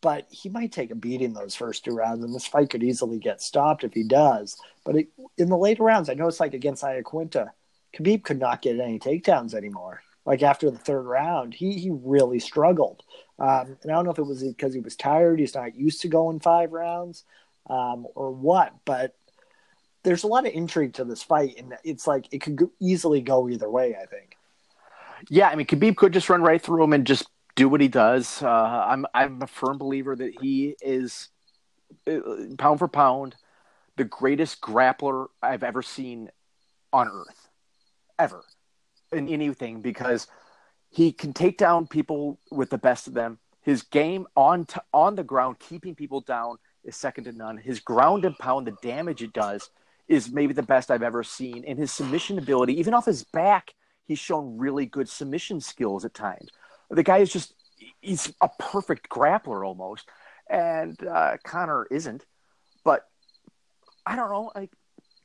but 0.00 0.26
he 0.30 0.48
might 0.48 0.72
take 0.72 0.90
a 0.90 0.94
beating 0.94 1.32
those 1.32 1.54
first 1.54 1.84
two 1.84 1.92
rounds, 1.92 2.24
and 2.24 2.34
this 2.34 2.46
fight 2.46 2.70
could 2.70 2.84
easily 2.84 3.18
get 3.18 3.42
stopped 3.42 3.84
if 3.84 3.92
he 3.94 4.04
does. 4.04 4.56
But 4.84 4.96
it, 4.96 5.08
in 5.36 5.48
the 5.48 5.56
later 5.56 5.82
rounds, 5.82 6.08
I 6.08 6.14
know 6.14 6.28
it's 6.28 6.40
like 6.40 6.54
against 6.54 6.84
Iaquinta, 6.84 7.50
Khabib 7.94 8.22
could 8.22 8.38
not 8.38 8.62
get 8.62 8.78
any 8.78 8.98
takedowns 8.98 9.54
anymore. 9.54 10.02
Like 10.28 10.42
after 10.42 10.70
the 10.70 10.76
third 10.76 11.04
round, 11.04 11.54
he 11.54 11.72
he 11.78 11.90
really 11.90 12.38
struggled. 12.38 13.02
Um, 13.38 13.78
and 13.82 13.90
I 13.90 13.94
don't 13.94 14.04
know 14.04 14.10
if 14.10 14.18
it 14.18 14.26
was 14.26 14.44
because 14.44 14.74
he 14.74 14.80
was 14.80 14.94
tired, 14.94 15.40
he's 15.40 15.54
not 15.54 15.74
used 15.74 16.02
to 16.02 16.08
going 16.08 16.38
five 16.38 16.70
rounds, 16.70 17.24
um, 17.70 18.06
or 18.14 18.30
what. 18.30 18.74
But 18.84 19.16
there's 20.02 20.24
a 20.24 20.26
lot 20.26 20.46
of 20.46 20.52
intrigue 20.52 20.92
to 20.94 21.04
this 21.06 21.22
fight, 21.22 21.54
and 21.56 21.72
it's 21.82 22.06
like 22.06 22.26
it 22.30 22.42
could 22.42 22.56
go, 22.56 22.70
easily 22.78 23.22
go 23.22 23.48
either 23.48 23.70
way. 23.70 23.96
I 23.96 24.04
think. 24.04 24.36
Yeah, 25.30 25.48
I 25.48 25.54
mean, 25.54 25.66
Khabib 25.66 25.96
could 25.96 26.12
just 26.12 26.28
run 26.28 26.42
right 26.42 26.60
through 26.60 26.84
him 26.84 26.92
and 26.92 27.06
just 27.06 27.26
do 27.56 27.66
what 27.66 27.80
he 27.80 27.88
does. 27.88 28.42
Uh, 28.42 28.50
I'm 28.86 29.06
I'm 29.14 29.40
a 29.40 29.46
firm 29.46 29.78
believer 29.78 30.14
that 30.14 30.34
he 30.42 30.76
is 30.82 31.28
uh, 32.06 32.20
pound 32.58 32.80
for 32.80 32.88
pound 32.88 33.34
the 33.96 34.04
greatest 34.04 34.60
grappler 34.60 35.28
I've 35.42 35.62
ever 35.62 35.80
seen 35.80 36.30
on 36.92 37.08
earth, 37.08 37.48
ever, 38.18 38.44
in 39.12 39.28
anything 39.28 39.80
because 39.80 40.26
he 40.90 41.12
can 41.12 41.32
take 41.32 41.58
down 41.58 41.86
people 41.86 42.38
with 42.50 42.70
the 42.70 42.78
best 42.78 43.06
of 43.06 43.14
them. 43.14 43.38
His 43.62 43.82
game 43.82 44.26
on 44.34 44.64
t- 44.64 44.80
on 44.92 45.14
the 45.14 45.24
ground, 45.24 45.58
keeping 45.58 45.94
people 45.94 46.20
down, 46.20 46.56
is 46.84 46.96
second 46.96 47.24
to 47.24 47.32
none. 47.32 47.58
His 47.58 47.80
ground 47.80 48.24
and 48.24 48.38
pound, 48.38 48.66
the 48.66 48.76
damage 48.82 49.22
it 49.22 49.32
does, 49.32 49.68
is 50.06 50.30
maybe 50.30 50.54
the 50.54 50.62
best 50.62 50.90
I've 50.90 51.02
ever 51.02 51.22
seen. 51.22 51.64
And 51.66 51.78
his 51.78 51.92
submission 51.92 52.38
ability, 52.38 52.78
even 52.78 52.94
off 52.94 53.04
his 53.04 53.24
back, 53.24 53.74
he's 54.06 54.18
shown 54.18 54.56
really 54.56 54.86
good 54.86 55.08
submission 55.08 55.60
skills 55.60 56.04
at 56.06 56.14
times. 56.14 56.48
The 56.88 57.02
guy 57.02 57.18
is 57.18 57.30
just, 57.30 57.52
he's 58.00 58.32
a 58.40 58.48
perfect 58.58 59.10
grappler 59.10 59.66
almost. 59.66 60.08
And 60.48 60.96
uh, 61.06 61.36
Conor 61.44 61.86
isn't. 61.90 62.24
But 62.84 63.06
I 64.06 64.16
don't 64.16 64.30
know. 64.30 64.50
Like, 64.54 64.70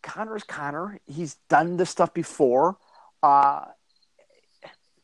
Conor's 0.01 0.43
Conor. 0.43 0.99
He's 1.05 1.35
done 1.47 1.77
this 1.77 1.89
stuff 1.89 2.13
before. 2.13 2.77
Uh, 3.23 3.65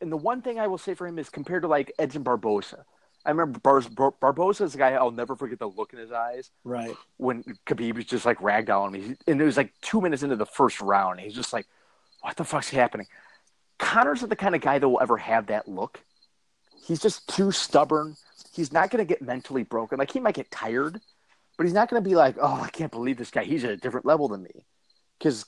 and 0.02 0.12
the 0.12 0.18
one 0.18 0.41
thing 0.41 0.60
I 0.60 0.68
will 0.68 0.78
say 0.78 0.94
for 0.94 1.08
him 1.08 1.18
is 1.18 1.30
compared 1.30 1.64
to 1.64 1.68
like 1.68 1.91
Edson 1.98 2.22
Barboza. 2.24 2.86
I 3.26 3.32
remember 3.32 3.60
Bar- 3.60 3.82
Bar- 3.82 4.14
Barboza 4.20 4.64
is 4.64 4.76
a 4.76 4.78
guy 4.78 4.91
I'll 4.91 5.12
never 5.12 5.36
forget 5.36 5.60
the 5.60 5.68
look 5.68 5.94
in 5.94 6.00
his 6.00 6.12
eyes 6.12 6.52
Right. 6.64 6.96
when 7.18 7.44
Khabib 7.66 7.96
was 7.96 8.06
just 8.06 8.26
like 8.26 8.38
ragdolling 8.40 8.91
me. 8.91 9.16
And 9.28 9.41
it 9.41 9.44
was 9.44 9.58
like 9.58 9.74
two 9.82 10.00
minutes 10.00 10.24
into 10.24 10.36
the 10.36 10.46
first 10.46 10.80
round. 10.82 11.20
He's 11.20 11.34
just 11.34 11.52
like, 11.54 11.66
what 12.22 12.38
the 12.38 12.44
fuck's 12.46 12.70
happening? 12.70 13.08
Conor's 13.78 14.22
not 14.22 14.30
the 14.30 14.36
kind 14.36 14.56
of 14.56 14.62
guy 14.62 14.80
that 14.80 14.88
will 14.88 15.02
ever 15.02 15.18
have 15.18 15.48
that 15.48 15.68
look. 15.68 16.00
He's 16.86 17.00
just 17.02 17.28
too 17.28 17.52
stubborn. 17.52 18.16
He's 18.54 18.72
not 18.74 18.90
going 18.90 19.06
to 19.06 19.08
get 19.08 19.22
mentally 19.22 19.64
broken. 19.64 19.98
Like, 20.00 20.12
he 20.12 20.20
might 20.20 20.36
get 20.36 20.50
tired, 20.52 21.00
but 21.58 21.66
he's 21.66 21.74
not 21.74 21.90
going 21.90 22.02
to 22.04 22.10
be 22.10 22.16
like, 22.16 22.36
oh, 22.41 22.62
I 22.62 22.70
can't 22.70 22.91
believe 22.91 23.18
this 23.18 23.32
guy. 23.32 23.44
He's 23.44 23.64
at 23.64 23.72
a 23.72 23.78
different 23.78 24.06
level 24.06 24.28
than 24.28 24.44
me. 24.44 24.66
Because 25.18 25.46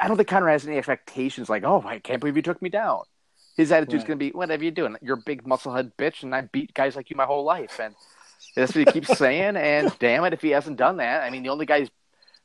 I 0.00 0.08
don't 0.08 0.16
think 0.16 0.28
Conor 0.28 0.48
has 0.48 0.66
any 0.66 0.78
expectations 0.78 1.48
like, 1.48 1.64
oh, 1.64 1.82
I 1.86 1.98
can't 1.98 2.20
believe 2.20 2.36
you 2.36 2.42
took 2.42 2.60
me 2.62 2.68
down. 2.68 3.02
His 3.56 3.72
attitude's 3.72 4.02
Right. 4.02 4.08
going 4.08 4.18
to 4.18 4.24
be, 4.26 4.30
whatever 4.30 4.64
you 4.64 4.70
doing? 4.70 4.96
You're 5.02 5.18
a 5.18 5.22
big 5.24 5.44
musclehead 5.44 5.92
bitch, 5.98 6.22
and 6.22 6.34
I 6.34 6.42
beat 6.42 6.74
guys 6.74 6.94
like 6.96 7.10
you 7.10 7.16
my 7.16 7.24
whole 7.24 7.44
life. 7.44 7.80
And 7.80 7.94
that's 8.54 8.74
what 8.74 8.86
he 8.86 8.92
keeps 8.92 9.16
saying. 9.18 9.56
And 9.56 9.92
damn 9.98 10.24
it, 10.24 10.32
if 10.32 10.40
he 10.42 10.50
hasn't 10.50 10.76
done 10.76 10.98
that, 10.98 11.22
I 11.22 11.30
mean, 11.30 11.42
the 11.42 11.48
only 11.48 11.66
guy, 11.66 11.80
the 11.80 11.90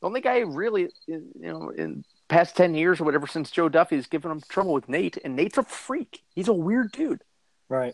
only 0.08 0.22
guy 0.22 0.40
really, 0.40 0.90
you 1.06 1.32
know, 1.36 1.70
in 1.70 2.04
past 2.30 2.56
ten 2.56 2.74
years 2.74 3.00
or 3.00 3.04
whatever 3.04 3.28
since 3.28 3.52
Joe 3.52 3.70
Duffy 3.70 3.96
has 3.96 4.08
given 4.08 4.32
him 4.32 4.42
trouble 4.50 4.74
with 4.74 4.90
Nate, 4.90 5.18
and 5.24 5.36
Nate's 5.36 5.58
a 5.60 5.64
freak. 5.64 6.24
He's 6.34 6.48
a 6.48 6.54
weird 6.54 6.92
dude. 6.92 7.22
Right. 7.70 7.94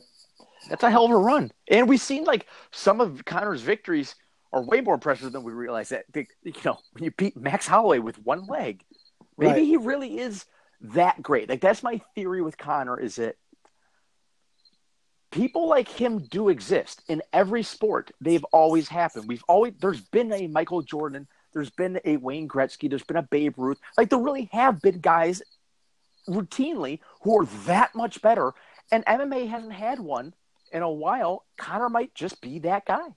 That's 0.69 0.84
a 0.84 0.91
hell 0.91 1.06
of 1.06 1.11
a 1.11 1.18
run. 1.18 1.52
And 1.69 1.88
we've 1.90 2.02
seen 2.02 2.23
like 2.23 2.45
some 2.72 3.02
of 3.02 3.23
Conor's 3.26 3.61
victories 3.61 4.15
are 4.52 4.61
way 4.64 4.81
more 4.81 4.95
impressive 4.95 5.31
than 5.31 5.44
we 5.44 5.52
realize. 5.52 5.90
That 5.90 6.06
you 6.15 6.53
know, 6.65 6.80
when 6.94 7.03
you 7.03 7.11
beat 7.11 7.36
Max 7.38 7.68
Holloway 7.68 7.99
with 7.99 8.18
one 8.26 8.45
leg, 8.48 8.84
maybe 9.39 9.51
Right. 9.53 9.63
he 9.63 9.77
really 9.77 10.19
is 10.19 10.45
that 10.81 11.21
great. 11.21 11.49
Like 11.49 11.61
that's 11.61 11.83
my 11.83 12.01
theory 12.15 12.41
with 12.41 12.57
Conor 12.57 12.99
is 12.99 13.15
that 13.15 13.35
people 15.31 15.67
like 15.67 15.87
him 15.89 16.19
do 16.19 16.49
exist 16.49 17.03
in 17.07 17.21
every 17.33 17.63
sport. 17.63 18.11
They've 18.21 18.43
always 18.45 18.87
happened. 18.87 19.27
We've 19.27 19.43
always 19.47 19.73
there's 19.79 20.01
been 20.01 20.31
a 20.33 20.47
Michael 20.47 20.81
Jordan, 20.81 21.27
there's 21.53 21.69
been 21.69 21.99
a 22.05 22.17
Wayne 22.17 22.47
Gretzky, 22.47 22.89
there's 22.89 23.03
been 23.03 23.17
a 23.17 23.23
Babe 23.23 23.53
Ruth. 23.57 23.79
Like 23.97 24.09
there 24.09 24.19
really 24.19 24.49
have 24.51 24.81
been 24.81 24.99
guys 24.99 25.41
routinely 26.27 26.99
who 27.21 27.41
are 27.41 27.45
that 27.65 27.95
much 27.95 28.21
better. 28.21 28.53
And 28.91 29.05
MMA 29.05 29.49
hasn't 29.49 29.73
had 29.73 29.99
one 29.99 30.33
in 30.71 30.81
a 30.81 30.89
while. 30.89 31.45
Conor 31.57 31.89
might 31.89 32.13
just 32.15 32.41
be 32.41 32.59
that 32.59 32.85
guy. 32.85 33.07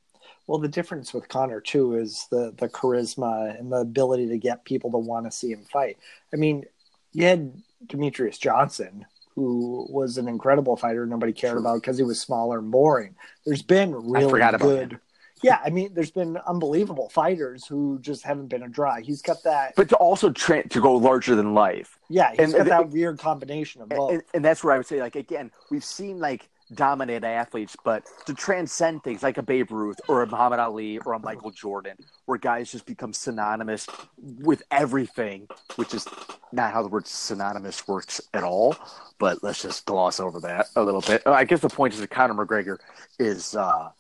Well, 0.47 0.59
the 0.59 0.69
difference 0.69 1.15
with 1.15 1.29
Conor 1.29 1.61
too 1.61 1.97
is 1.97 2.27
the 2.31 2.53
the 2.57 2.69
charisma 2.69 3.59
and 3.59 3.71
the 3.73 3.77
ability 3.77 4.29
to 4.29 4.39
get 4.39 4.65
people 4.65 4.91
to 4.93 4.99
want 4.99 5.27
to 5.27 5.31
see 5.31 5.53
him 5.53 5.65
fight. 5.65 5.99
I 6.33 6.37
mean, 6.37 6.65
you 7.13 7.25
had 7.27 7.53
Demetrious 7.87 8.39
Johnson, 8.39 9.07
who 9.35 9.87
was 9.91 10.19
an 10.19 10.29
incredible 10.29 10.77
fighter 10.77 11.07
nobody 11.07 11.33
cared 11.33 11.53
True. 11.53 11.61
about 11.61 11.81
because 11.81 11.97
he 11.99 12.05
was 12.05 12.21
smaller 12.21 12.59
and 12.59 12.71
boring. 12.71 13.15
There's 13.47 13.63
been 13.63 13.95
really 13.95 14.41
good. 14.59 14.99
Yeah, 15.43 15.59
I 15.65 15.71
mean, 15.71 15.93
there's 15.93 16.13
been 16.13 16.37
unbelievable 16.47 17.09
fighters 17.09 17.67
who 17.67 17.99
just 18.01 18.23
haven't 18.23 18.47
been 18.47 18.63
a 18.63 18.69
draw. 18.69 18.99
He's 18.99 19.23
got 19.23 19.43
that. 19.43 19.75
But 19.75 19.89
to 19.89 19.97
also 19.97 20.31
tra- 20.31 20.69
to 20.69 20.81
go 20.81 20.95
larger 20.95 21.35
than 21.35 21.53
life. 21.53 21.99
Yeah, 22.09 22.31
he's 22.31 22.55
and- 22.55 22.65
got 22.65 22.67
that 22.67 22.91
weird 22.91 23.19
combination 23.19 23.83
of 23.83 23.89
both. 23.89 24.13
and, 24.13 24.23
and 24.35 24.45
that's 24.45 24.63
where 24.63 24.73
I 24.73 24.77
would 24.77 24.87
say, 24.87 25.01
like, 25.01 25.17
again, 25.17 25.51
we've 25.69 25.85
seen 25.85 26.21
like 26.21 26.49
dominant 26.75 27.25
athletes, 27.25 27.77
but 27.85 28.05
to 28.27 28.35
transcend 28.35 29.03
things 29.03 29.23
like 29.23 29.39
a 29.39 29.43
Babe 29.43 29.71
Ruth 29.71 30.01
or 30.09 30.23
a 30.23 30.27
Muhammad 30.27 30.61
Ali 30.61 30.99
or 30.99 31.15
a 31.15 31.19
Michael 31.19 31.51
Jordan, 31.51 31.97
where 32.27 32.39
guys 32.39 32.73
just 32.73 32.87
become 32.87 33.13
synonymous 33.13 33.87
with 34.19 34.63
everything, 34.71 35.47
which 35.77 35.95
is 35.95 36.07
not 36.53 36.73
how 36.73 36.83
the 36.83 36.89
word 36.89 37.07
synonymous 37.07 37.87
works 37.87 38.21
at 38.35 38.45
all. 38.45 38.77
But 39.19 39.43
let's 39.43 39.63
just 39.63 39.85
gloss 39.87 40.21
over 40.21 40.41
that 40.41 40.67
a 40.77 40.83
little 40.83 41.01
bit. 41.01 41.23
I 41.27 41.45
guess 41.45 41.61
the 41.61 41.69
point 41.69 41.95
is 41.95 42.01
that 42.01 42.11
Conor 42.11 42.35
McGregor 42.35 42.79
is 43.19 43.55
uh, 43.55 43.91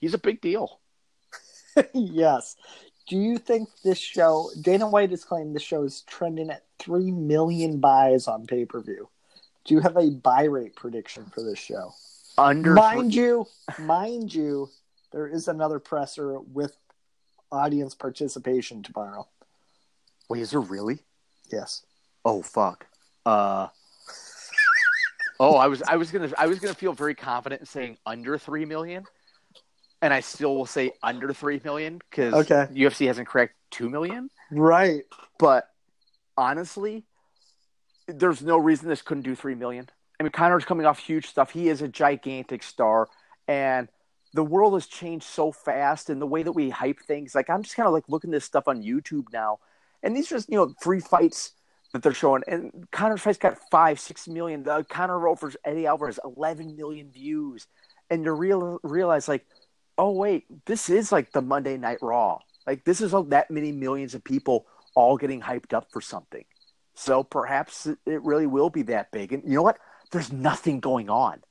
he's 0.00 0.14
a 0.14 0.18
big 0.18 0.40
deal. 0.40 0.80
yes. 1.94 2.56
Do 3.08 3.16
you 3.16 3.38
think 3.38 3.68
this 3.84 3.98
show? 3.98 4.50
Dana 4.60 4.88
White 4.88 5.10
has 5.10 5.24
claimed 5.24 5.54
the 5.54 5.60
show 5.60 5.82
is 5.82 6.02
trending 6.02 6.50
at 6.50 6.64
three 6.78 7.10
million 7.10 7.80
buys 7.80 8.28
on 8.28 8.46
pay 8.46 8.64
per 8.64 8.80
view. 8.80 9.08
Do 9.64 9.74
you 9.74 9.80
have 9.80 9.96
a 9.96 10.10
buy 10.10 10.44
rate 10.44 10.76
prediction 10.76 11.30
for 11.32 11.42
this 11.42 11.58
show? 11.58 11.92
Under 12.38 12.74
mind 12.74 13.14
you, 13.14 13.46
mind 13.78 14.34
you, 14.34 14.68
there 15.12 15.26
is 15.26 15.48
another 15.48 15.78
presser 15.78 16.40
with 16.40 16.76
audience 17.50 17.94
participation 17.94 18.82
tomorrow. 18.82 19.28
wait, 20.28 20.40
is 20.40 20.50
there 20.52 20.60
really? 20.60 21.00
Yes. 21.50 21.82
Oh 22.24 22.42
fuck. 22.42 22.86
Uh 23.26 23.68
Oh, 25.40 25.56
I 25.56 25.66
was 25.66 25.82
I 25.82 25.96
was 25.96 26.10
gonna 26.10 26.30
I 26.38 26.46
was 26.46 26.60
gonna 26.60 26.74
feel 26.74 26.92
very 26.92 27.14
confident 27.14 27.60
in 27.62 27.66
saying 27.66 27.98
under 28.06 28.38
three 28.38 28.64
million, 28.64 29.04
and 30.00 30.14
I 30.14 30.20
still 30.20 30.54
will 30.56 30.66
say 30.66 30.92
under 31.02 31.32
three 31.32 31.60
million 31.64 31.98
because 31.98 32.32
Okay. 32.32 32.66
UFC 32.72 33.06
hasn't 33.08 33.26
cracked 33.28 33.54
two 33.70 33.90
million. 33.90 34.30
Right. 34.50 35.02
But 35.38 35.68
honestly, 36.38 37.04
there's 38.06 38.40
no 38.42 38.56
reason 38.56 38.88
this 38.88 39.02
couldn't 39.02 39.24
do 39.24 39.34
three 39.34 39.54
million. 39.56 39.88
I 40.22 40.24
mean, 40.24 40.30
Conor's 40.30 40.64
coming 40.64 40.86
off 40.86 41.00
huge 41.00 41.26
stuff. 41.26 41.50
He 41.50 41.68
is 41.68 41.82
a 41.82 41.88
gigantic 41.88 42.62
star, 42.62 43.08
and 43.48 43.88
the 44.32 44.44
world 44.44 44.74
has 44.74 44.86
changed 44.86 45.26
so 45.26 45.50
fast. 45.50 46.10
And 46.10 46.22
the 46.22 46.26
way 46.26 46.44
that 46.44 46.52
we 46.52 46.70
hype 46.70 47.00
things, 47.00 47.34
like 47.34 47.50
I'm 47.50 47.64
just 47.64 47.74
kind 47.74 47.88
of 47.88 47.92
like 47.92 48.04
looking 48.06 48.30
at 48.30 48.34
this 48.34 48.44
stuff 48.44 48.68
on 48.68 48.84
YouTube 48.84 49.24
now, 49.32 49.58
and 50.00 50.16
these 50.16 50.30
are 50.30 50.36
just 50.36 50.48
you 50.48 50.54
know 50.54 50.74
free 50.80 51.00
fights 51.00 51.54
that 51.92 52.04
they're 52.04 52.14
showing. 52.14 52.44
And 52.46 52.86
Conor's 52.92 53.20
fight's 53.20 53.36
got 53.36 53.58
five, 53.72 53.98
six 53.98 54.28
million. 54.28 54.62
The 54.62 54.86
Conor 54.88 55.26
over 55.26 55.52
Eddie 55.64 55.88
Alvarez, 55.88 56.20
11 56.24 56.76
million 56.76 57.10
views, 57.10 57.66
and 58.08 58.24
you 58.24 58.30
real 58.30 58.78
realize 58.84 59.26
like, 59.26 59.44
oh 59.98 60.12
wait, 60.12 60.44
this 60.66 60.88
is 60.88 61.10
like 61.10 61.32
the 61.32 61.42
Monday 61.42 61.76
Night 61.76 61.98
Raw. 62.00 62.38
Like 62.64 62.84
this 62.84 63.00
is 63.00 63.12
all, 63.12 63.24
that 63.24 63.50
many 63.50 63.72
millions 63.72 64.14
of 64.14 64.22
people 64.22 64.66
all 64.94 65.16
getting 65.16 65.40
hyped 65.40 65.72
up 65.72 65.88
for 65.90 66.00
something. 66.00 66.44
So 66.94 67.24
perhaps 67.24 67.86
it 67.86 68.22
really 68.22 68.46
will 68.46 68.70
be 68.70 68.82
that 68.82 69.10
big. 69.10 69.32
And 69.32 69.42
you 69.42 69.56
know 69.56 69.62
what? 69.62 69.78
There's 70.12 70.32
nothing 70.32 70.80
going 70.80 71.10
on. 71.10 71.42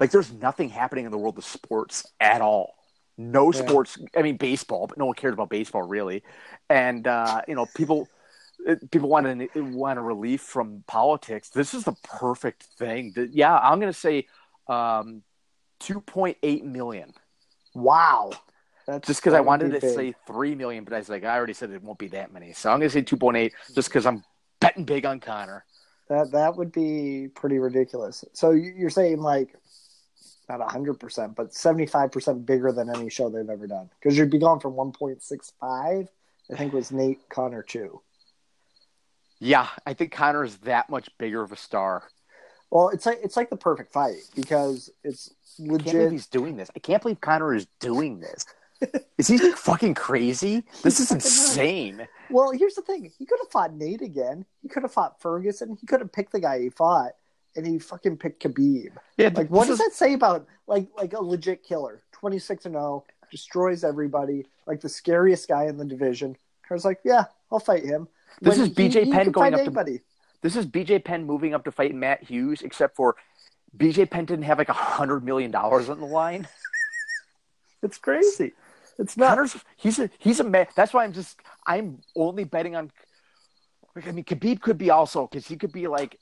Like 0.00 0.10
there's 0.10 0.32
nothing 0.32 0.70
happening 0.70 1.04
in 1.04 1.12
the 1.12 1.18
world 1.18 1.38
of 1.38 1.44
sports 1.44 2.06
at 2.18 2.40
all. 2.40 2.74
No 3.16 3.52
Yeah. 3.52 3.60
sports. 3.60 3.98
I 4.16 4.22
mean, 4.22 4.36
baseball, 4.36 4.86
but 4.88 4.98
no 4.98 5.06
one 5.06 5.14
cares 5.14 5.34
about 5.34 5.50
baseball 5.50 5.82
really. 5.82 6.24
And 6.68 7.06
uh, 7.06 7.42
you 7.46 7.54
know, 7.54 7.66
people 7.66 8.08
people 8.90 9.08
want 9.08 9.26
to 9.54 9.60
want 9.60 9.98
a 9.98 10.02
relief 10.02 10.40
from 10.40 10.82
politics. 10.86 11.50
This 11.50 11.74
is 11.74 11.84
the 11.84 11.94
perfect 12.02 12.64
thing. 12.78 13.14
Yeah, 13.32 13.56
I'm 13.56 13.78
going 13.78 13.92
to 13.92 13.98
say 13.98 14.26
um, 14.68 15.22
2.8 15.80 16.64
million. 16.64 17.12
Wow. 17.74 18.30
That's 18.86 19.06
Just 19.06 19.20
because 19.20 19.34
I 19.34 19.40
wanted 19.40 19.70
to 19.72 19.80
big. 19.80 19.94
say 19.94 20.14
three 20.26 20.54
million, 20.54 20.84
but 20.84 20.92
I 20.92 20.98
was 20.98 21.08
like, 21.08 21.24
I 21.24 21.36
already 21.36 21.54
said 21.54 21.70
it 21.70 21.82
won't 21.82 21.98
be 21.98 22.08
that 22.08 22.32
many. 22.32 22.52
So 22.52 22.70
I'm 22.70 22.78
going 22.80 22.90
to 22.90 22.92
say 22.92 23.02
2.8, 23.02 23.52
just 23.74 23.88
because 23.88 24.04
I'm 24.06 24.22
betting 24.60 24.84
big 24.84 25.06
on 25.06 25.20
Conor. 25.20 25.64
That 26.08 26.32
that 26.32 26.56
would 26.56 26.72
be 26.72 27.28
pretty 27.34 27.58
ridiculous. 27.58 28.24
So 28.32 28.50
you- 28.50 28.74
you're 28.76 28.90
saying 28.90 29.20
like 29.20 29.56
not 30.48 30.60
hundred 30.70 31.00
percent, 31.00 31.34
but 31.34 31.54
seventy 31.54 31.86
five 31.86 32.12
percent 32.12 32.44
bigger 32.44 32.70
than 32.72 32.94
any 32.94 33.08
show 33.08 33.30
they've 33.30 33.48
ever 33.48 33.66
done 33.66 33.88
because 33.98 34.16
you'd 34.18 34.30
be 34.30 34.38
going 34.38 34.60
from 34.60 34.74
one 34.74 34.92
point 34.92 35.22
six 35.22 35.52
five. 35.60 36.08
I 36.52 36.56
think 36.56 36.74
was 36.74 36.92
Nate 36.92 37.26
Conor 37.30 37.62
too. 37.62 38.02
Yeah, 39.40 39.68
I 39.86 39.94
think 39.94 40.12
Conor 40.12 40.44
is 40.44 40.58
that 40.58 40.90
much 40.90 41.08
bigger 41.18 41.42
of 41.42 41.52
a 41.52 41.56
star. 41.56 42.04
Well, 42.70 42.90
it's 42.90 43.06
like 43.06 43.20
it's 43.22 43.36
like 43.36 43.50
the 43.50 43.56
perfect 43.56 43.92
fight 43.92 44.16
because 44.34 44.90
it's 45.02 45.30
I 45.58 45.62
can't 45.62 45.82
believe 45.84 45.94
legit. 45.96 46.12
he's 46.12 46.26
doing 46.26 46.56
this. 46.56 46.70
I 46.76 46.80
can't 46.80 47.00
believe 47.02 47.20
Conor 47.20 47.54
is 47.54 47.66
doing 47.80 48.20
this. 48.20 48.44
Is 49.18 49.28
he 49.28 49.38
fucking 49.52 49.94
crazy? 49.94 50.64
This 50.82 51.00
is 51.00 51.10
nuts. 51.10 51.24
insane. 51.26 52.06
Well, 52.30 52.50
here's 52.50 52.74
the 52.74 52.82
thing: 52.82 53.10
he 53.18 53.24
could 53.26 53.38
have 53.42 53.50
fought 53.50 53.72
Nate 53.74 54.02
again. 54.02 54.44
He 54.62 54.68
could 54.68 54.82
have 54.82 54.92
fought 54.92 55.20
Ferguson. 55.20 55.76
He 55.80 55.86
could 55.86 56.00
have 56.00 56.12
picked 56.12 56.32
the 56.32 56.40
guy 56.40 56.60
he 56.60 56.70
fought, 56.70 57.12
and 57.56 57.66
he 57.66 57.78
fucking 57.78 58.16
picked 58.18 58.42
Khabib. 58.42 58.90
Yeah, 59.16 59.30
Like, 59.34 59.48
what 59.48 59.68
does 59.68 59.78
that 59.78 59.92
say 59.92 60.12
about 60.14 60.46
like 60.66 60.88
like 60.96 61.12
a 61.12 61.20
legit 61.22 61.62
killer? 61.62 62.02
Twenty 62.12 62.38
six 62.38 62.66
and 62.66 62.74
zero, 62.74 63.04
destroys 63.30 63.84
everybody. 63.84 64.46
Like 64.66 64.80
the 64.80 64.88
scariest 64.88 65.48
guy 65.48 65.66
in 65.66 65.76
the 65.76 65.84
division. 65.84 66.36
I 66.70 66.74
was 66.74 66.84
like, 66.84 67.00
yeah, 67.04 67.24
I'll 67.52 67.60
fight 67.60 67.84
him. 67.84 68.08
This 68.40 68.58
When 68.58 68.66
is 68.68 68.74
BJ 68.74 69.04
he 69.04 69.12
Penn 69.12 69.24
can 69.24 69.32
going 69.32 69.54
up 69.54 69.58
to- 69.60 69.66
anybody. 69.66 70.00
This 70.42 70.56
is 70.56 70.66
BJ 70.66 71.02
Penn 71.04 71.24
moving 71.24 71.54
up 71.54 71.64
to 71.64 71.72
fight 71.72 71.94
Matt 71.94 72.22
Hughes, 72.24 72.60
except 72.62 72.96
for 72.96 73.16
BJ 73.76 74.10
Penn 74.10 74.24
didn't 74.26 74.44
have 74.44 74.58
like 74.58 74.68
a 74.68 74.74
hundred 74.74 75.24
million 75.24 75.50
dollars 75.50 75.88
on 75.88 76.00
the 76.00 76.06
line. 76.06 76.48
It's 77.82 77.98
crazy. 77.98 78.52
It's 78.98 79.16
not. 79.16 79.30
Conor's 79.30 79.56
he's 79.76 79.98
a 79.98 80.10
he's 80.18 80.40
a 80.40 80.44
man. 80.44 80.66
That's 80.76 80.92
why 80.92 81.04
I'm 81.04 81.12
just 81.12 81.40
I'm 81.66 81.98
only 82.16 82.44
betting 82.44 82.76
on. 82.76 82.90
I 83.96 84.10
mean, 84.10 84.24
Khabib 84.24 84.60
could 84.60 84.78
be 84.78 84.90
also 84.90 85.26
because 85.26 85.46
he 85.46 85.56
could 85.56 85.72
be 85.72 85.86
like 85.86 86.18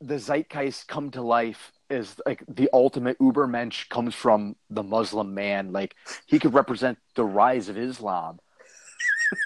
the 0.00 0.18
zeitgeist 0.18 0.86
come 0.88 1.10
to 1.12 1.22
life 1.22 1.72
is 1.90 2.20
like 2.26 2.42
the 2.48 2.68
ultimate 2.72 3.18
Ubermensch 3.18 3.88
comes 3.88 4.14
from 4.14 4.56
the 4.70 4.82
Muslim 4.82 5.34
man. 5.34 5.72
Like 5.72 5.94
he 6.26 6.38
could 6.38 6.54
represent 6.54 6.98
the 7.14 7.24
rise 7.24 7.68
of 7.68 7.78
Islam. 7.78 8.38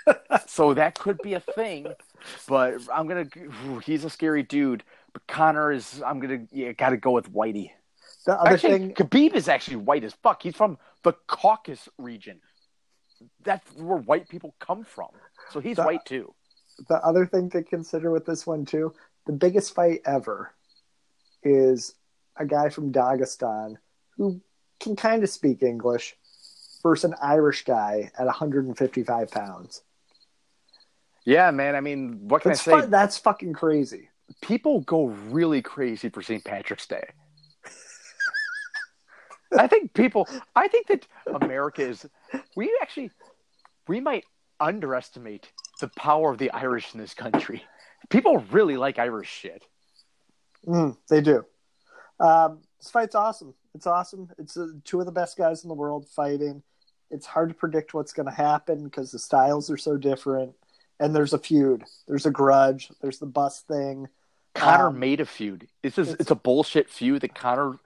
so 0.46 0.74
that 0.74 0.98
could 0.98 1.18
be 1.22 1.34
a 1.34 1.40
thing, 1.40 1.86
but 2.46 2.74
I'm 2.92 3.08
gonna. 3.08 3.26
He's 3.84 4.04
a 4.04 4.10
scary 4.10 4.42
dude. 4.42 4.84
But 5.12 5.26
Conor 5.26 5.72
is. 5.72 6.02
I'm 6.04 6.20
gonna. 6.20 6.46
Yeah, 6.50 6.72
got 6.72 6.90
to 6.90 6.96
go 6.96 7.12
with 7.12 7.32
Whitey. 7.32 7.70
The 8.26 8.38
other 8.40 8.50
Actually, 8.54 8.78
thing, 8.78 8.94
Khabib 8.94 9.34
is 9.34 9.48
actually 9.48 9.76
white 9.76 10.04
as 10.04 10.12
fuck. 10.22 10.42
He's 10.42 10.56
from 10.56 10.78
the 11.02 11.12
Caucasus 11.26 11.88
region. 11.98 12.40
That's 13.42 13.66
where 13.76 13.98
white 13.98 14.28
people 14.28 14.54
come 14.58 14.84
from. 14.84 15.08
So 15.50 15.60
he's 15.60 15.76
The- 15.76 15.84
white 15.84 16.04
too. 16.04 16.34
the 16.88 16.96
other 17.04 17.26
thing 17.26 17.50
to 17.50 17.62
consider 17.62 18.10
with 18.10 18.26
this 18.26 18.46
one 18.46 18.64
too, 18.64 18.94
the 19.26 19.32
biggest 19.32 19.74
fight 19.74 20.00
ever 20.04 20.52
is 21.42 21.94
a 22.36 22.44
guy 22.46 22.68
from 22.68 22.92
Dagestan 22.92 23.76
who 24.16 24.40
can 24.80 24.94
kind 24.94 25.22
of 25.24 25.30
speak 25.30 25.62
English 25.62 26.16
versus 26.82 27.10
an 27.10 27.16
Irish 27.20 27.64
guy 27.64 28.10
at 28.16 28.26
155 28.26 29.30
pounds. 29.30 29.82
Yeah, 31.24 31.50
man. 31.50 31.74
I 31.76 31.80
mean, 31.80 32.28
what 32.28 32.42
can 32.42 32.50
That's, 32.50 32.66
I 32.68 32.80
say? 32.80 32.80
fu- 32.82 32.86
that's 32.90 33.18
fucking 33.18 33.52
crazy. 33.54 34.08
People 34.40 34.80
go 34.82 35.06
really 35.06 35.62
crazy 35.62 36.08
for 36.10 36.22
St. 36.22 36.44
Patrick's 36.44 36.86
Day. 36.86 37.08
I 39.56 39.66
think 39.66 39.94
people. 39.94 40.28
I 40.54 40.68
think 40.68 40.86
that 40.88 41.06
America 41.26 41.82
is. 41.82 42.06
We 42.56 42.76
actually, 42.82 43.10
we 43.86 44.00
might 44.00 44.24
underestimate 44.60 45.50
the 45.80 45.88
power 45.88 46.32
of 46.32 46.38
the 46.38 46.50
Irish 46.50 46.92
in 46.94 47.00
this 47.00 47.14
country. 47.14 47.62
People 48.10 48.38
really 48.50 48.76
like 48.76 48.98
Irish 48.98 49.28
shit. 49.30 49.64
Mm, 50.66 50.96
they 51.08 51.20
do. 51.20 51.44
Um, 52.20 52.60
this 52.80 52.90
fight's 52.90 53.14
awesome. 53.14 53.54
It's 53.74 53.86
awesome. 53.86 54.28
It's 54.38 54.56
uh, 54.56 54.68
two 54.84 55.00
of 55.00 55.06
the 55.06 55.12
best 55.12 55.36
guys 55.36 55.62
in 55.62 55.68
the 55.68 55.74
world 55.74 56.06
fighting. 56.08 56.62
It's 57.10 57.26
hard 57.26 57.48
to 57.48 57.54
predict 57.54 57.94
what's 57.94 58.12
going 58.12 58.26
to 58.26 58.32
happen 58.34 58.84
because 58.84 59.10
the 59.12 59.18
styles 59.18 59.70
are 59.70 59.76
so 59.76 59.96
different. 59.96 60.52
And 61.00 61.14
there's 61.14 61.32
a 61.32 61.38
feud. 61.38 61.84
There's 62.08 62.26
a 62.26 62.30
grudge. 62.30 62.90
There's 63.00 63.18
the 63.18 63.26
bus 63.26 63.60
thing. 63.60 64.08
Conor 64.54 64.88
Um, 64.88 64.98
made 64.98 65.20
a 65.20 65.24
feud. 65.26 65.68
It's 65.82 65.96
just, 65.96 66.10
it's- 66.10 66.20
it's 66.22 66.30
a 66.30 66.34
bullshit 66.34 66.90
feud 66.90 67.22
that 67.22 67.34
Conor 67.34 67.78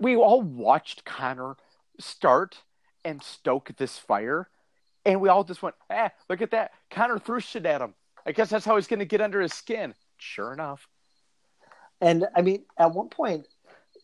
we 0.00 0.16
all 0.16 0.42
watched 0.42 1.04
Conor 1.04 1.56
start 1.98 2.62
and 3.04 3.22
stoke 3.22 3.70
this 3.76 3.98
fire, 3.98 4.48
and 5.04 5.20
we 5.20 5.28
all 5.28 5.44
just 5.44 5.62
went, 5.62 5.76
"Ah, 5.90 6.10
look 6.28 6.42
at 6.42 6.50
that! 6.52 6.72
Conor 6.90 7.18
threw 7.18 7.40
shit 7.40 7.66
at 7.66 7.80
him. 7.80 7.94
I 8.26 8.32
guess 8.32 8.50
that's 8.50 8.64
how 8.64 8.76
he's 8.76 8.86
going 8.86 9.00
to 9.00 9.04
get 9.06 9.20
under 9.20 9.40
his 9.40 9.54
skin." 9.54 9.94
Sure 10.18 10.52
enough, 10.52 10.86
And 12.00 12.26
I 12.36 12.42
mean, 12.42 12.64
at 12.78 12.92
one 12.92 13.08
point, 13.08 13.46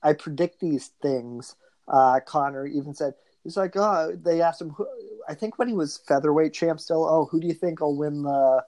I 0.03 0.15
predict 0.15 0.61
these 0.61 0.89
things. 1.03 1.57
Uh, 1.89 2.21
Conor 2.25 2.67
even 2.67 2.95
said, 2.95 3.15
he's 3.45 3.57
like, 3.57 3.77
oh, 3.77 4.17
they 4.21 4.41
asked 4.43 4.61
him, 4.61 4.71
who, 4.71 4.87
I 5.29 5.35
think 5.35 5.59
when 5.59 5.69
he 5.69 5.75
was 5.75 5.99
featherweight 6.09 6.53
champ 6.53 6.81
still, 6.81 7.05
oh, 7.05 7.27
who 7.31 7.41
do 7.41 7.47
you 7.47 7.55
think 7.55 7.81
will 7.81 7.97
win 7.97 8.23
the 8.23 8.65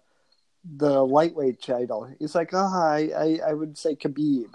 the 0.76 1.05
lightweight 1.05 1.62
title? 1.62 2.09
He's 2.18 2.35
like, 2.35 2.51
oh, 2.52 2.59
I, 2.59 3.10
I, 3.16 3.51
I 3.51 3.52
would 3.55 3.78
say 3.78 3.94
Khabib. 3.97 4.51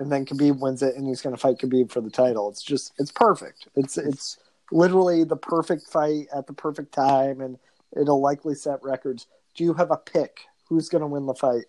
And 0.00 0.10
then 0.10 0.26
Khabib 0.26 0.58
wins 0.58 0.82
it, 0.82 0.96
and 0.96 1.06
he's 1.06 1.20
going 1.22 1.34
to 1.36 1.40
fight 1.40 1.58
Khabib 1.58 1.92
for 1.92 2.00
the 2.00 2.10
title. 2.10 2.48
It's 2.48 2.62
just, 2.62 2.92
it's 2.98 3.12
perfect. 3.12 3.68
It's, 3.76 3.96
it's 3.98 4.38
literally 4.72 5.24
the 5.24 5.36
perfect 5.36 5.88
fight 5.88 6.26
at 6.34 6.48
the 6.48 6.52
perfect 6.52 6.92
time, 6.92 7.40
and 7.40 7.58
it'll 7.96 8.20
likely 8.20 8.54
set 8.54 8.82
records. 8.82 9.26
Do 9.54 9.62
you 9.62 9.74
have 9.74 9.92
a 9.92 9.96
pick? 9.96 10.40
Who's 10.68 10.88
going 10.88 11.02
to 11.02 11.06
win 11.06 11.26
the 11.26 11.34
fight? 11.34 11.66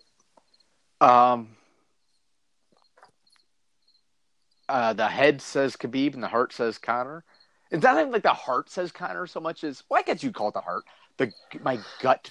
um, 1.02 1.48
uh, 4.68 4.92
the 4.92 5.08
head 5.08 5.42
says 5.42 5.76
Khabib 5.76 6.14
and 6.14 6.22
the 6.22 6.28
heart 6.28 6.52
says 6.52 6.78
Conor. 6.78 7.24
It's 7.70 7.82
not 7.82 7.98
even 7.98 8.12
like 8.12 8.22
the 8.22 8.32
heart 8.32 8.70
says 8.70 8.92
Conor 8.92 9.26
so 9.26 9.40
much 9.40 9.64
as 9.64 9.82
well. 9.88 10.00
I 10.00 10.02
guess 10.02 10.22
you 10.22 10.30
call 10.30 10.48
it 10.48 10.54
the 10.54 10.60
heart. 10.60 10.84
The 11.18 11.32
my 11.62 11.78
gut 12.00 12.30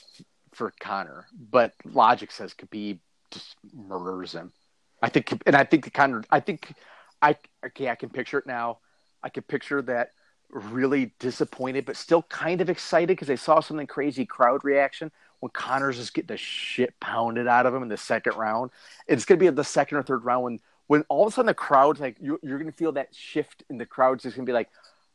for 0.53 0.73
Conor, 0.79 1.27
but 1.51 1.73
logic 1.85 2.31
says 2.31 2.53
Khabib 2.53 2.99
just 3.29 3.57
murders 3.73 4.31
him. 4.31 4.53
I 5.01 5.09
think, 5.09 5.41
and 5.45 5.55
I 5.55 5.63
think 5.63 5.85
the 5.85 5.89
kind 5.89 6.15
of, 6.15 6.25
I 6.29 6.39
think 6.39 6.73
I 7.21 7.35
okay. 7.65 7.89
I 7.89 7.95
can 7.95 8.09
picture 8.09 8.39
it 8.39 8.47
now. 8.47 8.79
I 9.23 9.29
can 9.29 9.43
picture 9.43 9.81
that 9.83 10.13
really 10.49 11.13
disappointed, 11.19 11.85
but 11.85 11.95
still 11.95 12.23
kind 12.23 12.61
of 12.61 12.69
excited 12.69 13.09
because 13.09 13.27
they 13.27 13.35
saw 13.35 13.59
something 13.59 13.87
crazy 13.87 14.25
crowd 14.25 14.63
reaction 14.63 15.11
when 15.39 15.49
Conor's 15.51 15.97
just 15.97 16.13
getting 16.13 16.27
the 16.27 16.37
shit 16.37 16.99
pounded 16.99 17.47
out 17.47 17.65
of 17.65 17.73
him 17.73 17.83
in 17.83 17.89
the 17.89 17.97
second 17.97 18.35
round. 18.35 18.71
It's 19.07 19.25
gonna 19.25 19.39
be 19.39 19.49
the 19.49 19.63
second 19.63 19.97
or 19.97 20.03
third 20.03 20.25
round 20.25 20.43
when 20.43 20.59
when 20.87 21.03
all 21.09 21.25
of 21.25 21.31
a 21.31 21.35
sudden 21.35 21.47
the 21.47 21.53
crowd's 21.53 21.99
like 21.99 22.17
you, 22.19 22.39
you're 22.43 22.59
gonna 22.59 22.71
feel 22.71 22.91
that 22.93 23.15
shift 23.15 23.63
in 23.69 23.77
the 23.77 23.85
crowd's 23.85 24.23
just 24.23 24.35
gonna 24.35 24.45
be 24.45 24.53
like, 24.53 24.69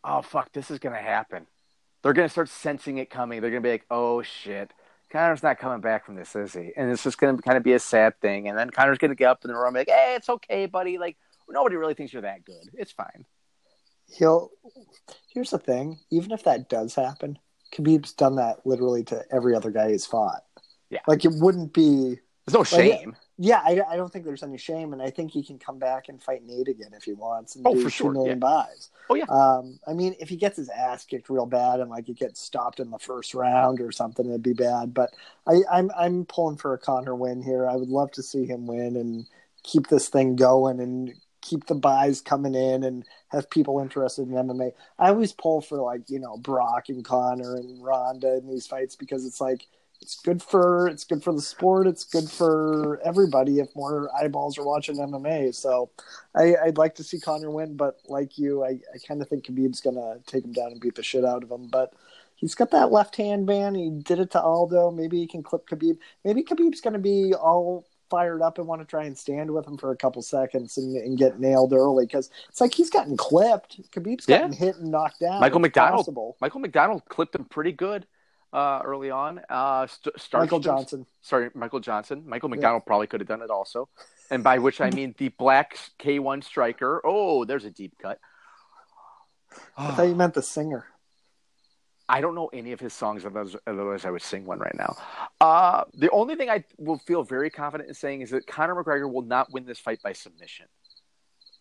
oh 0.04 0.22
fuck, 0.22 0.52
this 0.52 0.70
is 0.70 0.78
gonna 0.78 0.96
happen. 0.96 1.46
They're 2.02 2.12
gonna 2.12 2.28
start 2.28 2.48
sensing 2.48 2.98
it 2.98 3.10
coming. 3.10 3.40
They're 3.40 3.50
gonna 3.50 3.60
be 3.60 3.70
like, 3.72 3.86
oh 3.90 4.22
shit. 4.22 4.72
Conor's 5.10 5.42
not 5.42 5.58
coming 5.58 5.80
back 5.80 6.04
from 6.04 6.16
this, 6.16 6.34
is 6.36 6.52
he? 6.52 6.72
And 6.76 6.90
it's 6.90 7.02
just 7.04 7.18
going 7.18 7.36
to 7.36 7.42
kind 7.42 7.56
of 7.56 7.62
be 7.62 7.72
a 7.74 7.78
sad 7.78 8.20
thing. 8.20 8.48
And 8.48 8.58
then 8.58 8.70
Conor's 8.70 8.98
going 8.98 9.10
to 9.10 9.14
get 9.14 9.28
up 9.30 9.44
in 9.44 9.48
the 9.48 9.54
room 9.56 9.66
and 9.66 9.74
be 9.74 9.80
like, 9.80 9.88
hey, 9.88 10.14
it's 10.16 10.28
okay, 10.28 10.66
buddy. 10.66 10.98
Like, 10.98 11.16
nobody 11.48 11.76
really 11.76 11.94
thinks 11.94 12.12
you're 12.12 12.22
that 12.22 12.44
good. 12.44 12.70
It's 12.74 12.92
fine. 12.92 13.24
he'll 14.08 14.50
here's 15.32 15.50
the 15.50 15.58
thing 15.58 15.98
even 16.10 16.30
if 16.32 16.44
that 16.44 16.68
does 16.68 16.94
happen 16.94 17.38
khabib's 17.72 18.12
done 18.12 18.36
that 18.36 18.64
literally 18.64 19.02
to 19.04 19.22
every 19.32 19.54
other 19.54 19.70
guy 19.70 19.90
he's 19.90 20.06
fought 20.06 20.42
Yeah. 20.90 21.00
like 21.08 21.24
it 21.24 21.32
wouldn't 21.34 21.72
be 21.72 22.16
There's 22.46 22.54
no 22.54 22.62
shame. 22.64 23.16
Yeah 23.38 23.60
I, 23.64 23.80
I 23.88 23.96
don't 23.96 24.10
think 24.12 24.24
there's 24.24 24.42
any 24.42 24.56
shame 24.58 24.92
and 24.92 25.02
i 25.02 25.10
think 25.10 25.30
he 25.30 25.42
can 25.42 25.58
come 25.58 25.78
back 25.78 26.08
and 26.08 26.22
fight 26.22 26.42
nate 26.44 26.68
again 26.68 26.92
if 26.94 27.04
he 27.04 27.12
wants 27.12 27.54
and 27.56 27.66
Oh, 27.66 27.74
do 27.74 27.80
for 27.82 27.90
sure, 27.90 28.12
million 28.12 28.38
yeah. 28.38 28.38
buys 28.38 28.90
Oh, 29.10 29.14
yeah. 29.14 29.24
um 29.28 29.78
i 29.86 29.92
mean 29.92 30.14
if 30.20 30.28
he 30.28 30.36
gets 30.36 30.56
his 30.56 30.68
ass 30.70 31.04
kicked 31.04 31.28
real 31.28 31.46
bad 31.46 31.80
and 31.80 31.90
like 31.90 32.08
it 32.08 32.18
gets 32.18 32.40
stopped 32.40 32.80
in 32.80 32.90
the 32.90 32.98
first 32.98 33.34
round 33.34 33.80
or 33.80 33.92
something 33.92 34.26
it'd 34.26 34.42
be 34.42 34.54
bad 34.54 34.94
but 34.94 35.10
i 35.46 35.60
i'm 35.70 35.90
i'm 35.96 36.24
pulling 36.24 36.56
for 36.56 36.72
a 36.74 36.78
conor 36.78 37.14
win 37.14 37.42
here 37.42 37.68
i 37.68 37.76
would 37.76 37.88
love 37.90 38.10
to 38.12 38.22
see 38.22 38.46
him 38.46 38.66
win 38.66 38.96
and 38.96 39.26
keep 39.62 39.88
this 39.88 40.08
thing 40.08 40.36
going 40.36 40.80
and 40.80 41.12
keep 41.42 41.66
the 41.66 41.74
buys 41.74 42.20
coming 42.20 42.54
in 42.54 42.82
and 42.82 43.04
have 43.28 43.48
people 43.50 43.78
interested 43.80 44.26
in 44.28 44.34
MMA. 44.34 44.72
I 44.98 45.08
always 45.10 45.32
pull 45.32 45.60
for 45.60 45.78
like, 45.78 46.02
you 46.08 46.18
know, 46.18 46.36
Brock 46.36 46.88
and 46.88 47.04
Conor 47.04 47.54
and 47.54 47.80
Ronda 47.82 48.38
in 48.38 48.48
these 48.48 48.66
fights 48.66 48.96
because 48.96 49.24
it's 49.24 49.40
like 49.40 49.64
it's 50.00 50.20
good 50.20 50.42
for 50.42 50.88
it's 50.88 51.04
good 51.04 51.22
for 51.22 51.32
the 51.32 51.40
sport, 51.40 51.86
it's 51.86 52.04
good 52.04 52.30
for 52.30 53.00
everybody 53.04 53.58
if 53.58 53.74
more 53.74 54.10
eyeballs 54.16 54.58
are 54.58 54.64
watching 54.64 54.96
MMA. 54.96 55.54
So 55.54 55.90
I, 56.34 56.54
I'd 56.64 56.78
like 56.78 56.94
to 56.96 57.04
see 57.04 57.18
Conor 57.18 57.50
win, 57.50 57.76
but 57.76 57.98
like 58.08 58.38
you, 58.38 58.64
I, 58.64 58.78
I 58.94 58.98
kinda 59.06 59.24
think 59.24 59.46
Khabib's 59.46 59.80
gonna 59.80 60.18
take 60.26 60.44
him 60.44 60.52
down 60.52 60.72
and 60.72 60.80
beat 60.80 60.94
the 60.94 61.02
shit 61.02 61.24
out 61.24 61.42
of 61.42 61.50
him. 61.50 61.68
But 61.68 61.94
he's 62.34 62.54
got 62.54 62.70
that 62.70 62.92
left 62.92 63.16
hand 63.16 63.46
man. 63.46 63.74
He 63.74 63.90
did 63.90 64.20
it 64.20 64.30
to 64.32 64.40
Aldo. 64.40 64.90
Maybe 64.90 65.18
he 65.18 65.26
can 65.26 65.42
clip 65.42 65.66
Khabib. 65.68 65.98
Maybe 66.24 66.42
Khabib's 66.42 66.80
gonna 66.80 66.98
be 66.98 67.34
all 67.34 67.86
fired 68.08 68.42
up 68.42 68.58
and 68.58 68.66
want 68.68 68.80
to 68.80 68.86
try 68.86 69.04
and 69.04 69.18
stand 69.18 69.50
with 69.50 69.66
him 69.66 69.76
for 69.76 69.90
a 69.90 69.96
couple 69.96 70.22
seconds 70.22 70.78
and, 70.78 70.96
and 70.96 71.18
get 71.18 71.40
nailed 71.40 71.72
early 71.72 72.06
because 72.06 72.30
it's 72.48 72.60
like 72.60 72.72
he's 72.72 72.90
gotten 72.90 73.16
clipped. 73.16 73.80
Khabib's 73.90 74.26
gotten 74.26 74.52
hit 74.52 74.76
and 74.76 74.90
knocked 74.92 75.20
down. 75.20 75.40
Michael 75.40 75.58
McDonald. 75.60 76.08
Michael 76.40 76.60
McDonald 76.60 77.04
clipped 77.08 77.34
him 77.34 77.44
pretty 77.44 77.72
good 77.72 78.06
uh, 78.56 78.80
early 78.82 79.10
on. 79.10 79.40
Uh, 79.50 79.86
st- 79.86 80.32
Michael 80.32 80.60
Johnson. 80.60 81.04
Sorry, 81.20 81.50
Michael 81.54 81.80
Johnson. 81.80 82.22
Michael 82.26 82.48
McDonald 82.48 82.86
probably 82.86 83.06
could 83.06 83.20
have 83.20 83.28
done 83.28 83.42
it 83.42 83.50
also. 83.50 83.88
And 84.30 84.42
by 84.42 84.58
which 84.58 84.80
I 84.80 84.90
mean 84.90 85.14
the 85.18 85.28
black 85.28 85.78
K1 86.00 86.42
striker. 86.42 87.02
Oh, 87.04 87.44
there's 87.44 87.66
a 87.66 87.70
deep 87.70 87.92
cut. 88.00 88.18
I 89.76 89.92
thought 89.92 90.08
you 90.08 90.14
meant 90.14 90.32
the 90.34 90.42
singer. 90.42 90.86
I 92.08 92.20
don't 92.20 92.34
know 92.34 92.46
any 92.52 92.72
of 92.72 92.80
his 92.80 92.94
songs, 92.94 93.26
otherwise, 93.26 93.56
otherwise 93.66 94.04
I 94.04 94.10
would 94.10 94.22
sing 94.22 94.46
one 94.46 94.58
right 94.58 94.74
now. 94.76 94.96
Uh, 95.40 95.84
the 95.92 96.10
only 96.10 96.36
thing 96.36 96.48
I 96.48 96.64
will 96.78 96.98
feel 96.98 97.24
very 97.24 97.50
confident 97.50 97.88
in 97.88 97.94
saying 97.94 98.22
is 98.22 98.30
that 98.30 98.46
Conor 98.46 98.82
McGregor 98.82 99.12
will 99.12 99.22
not 99.22 99.52
win 99.52 99.66
this 99.66 99.78
fight 99.78 100.00
by 100.02 100.12
submission. 100.14 100.66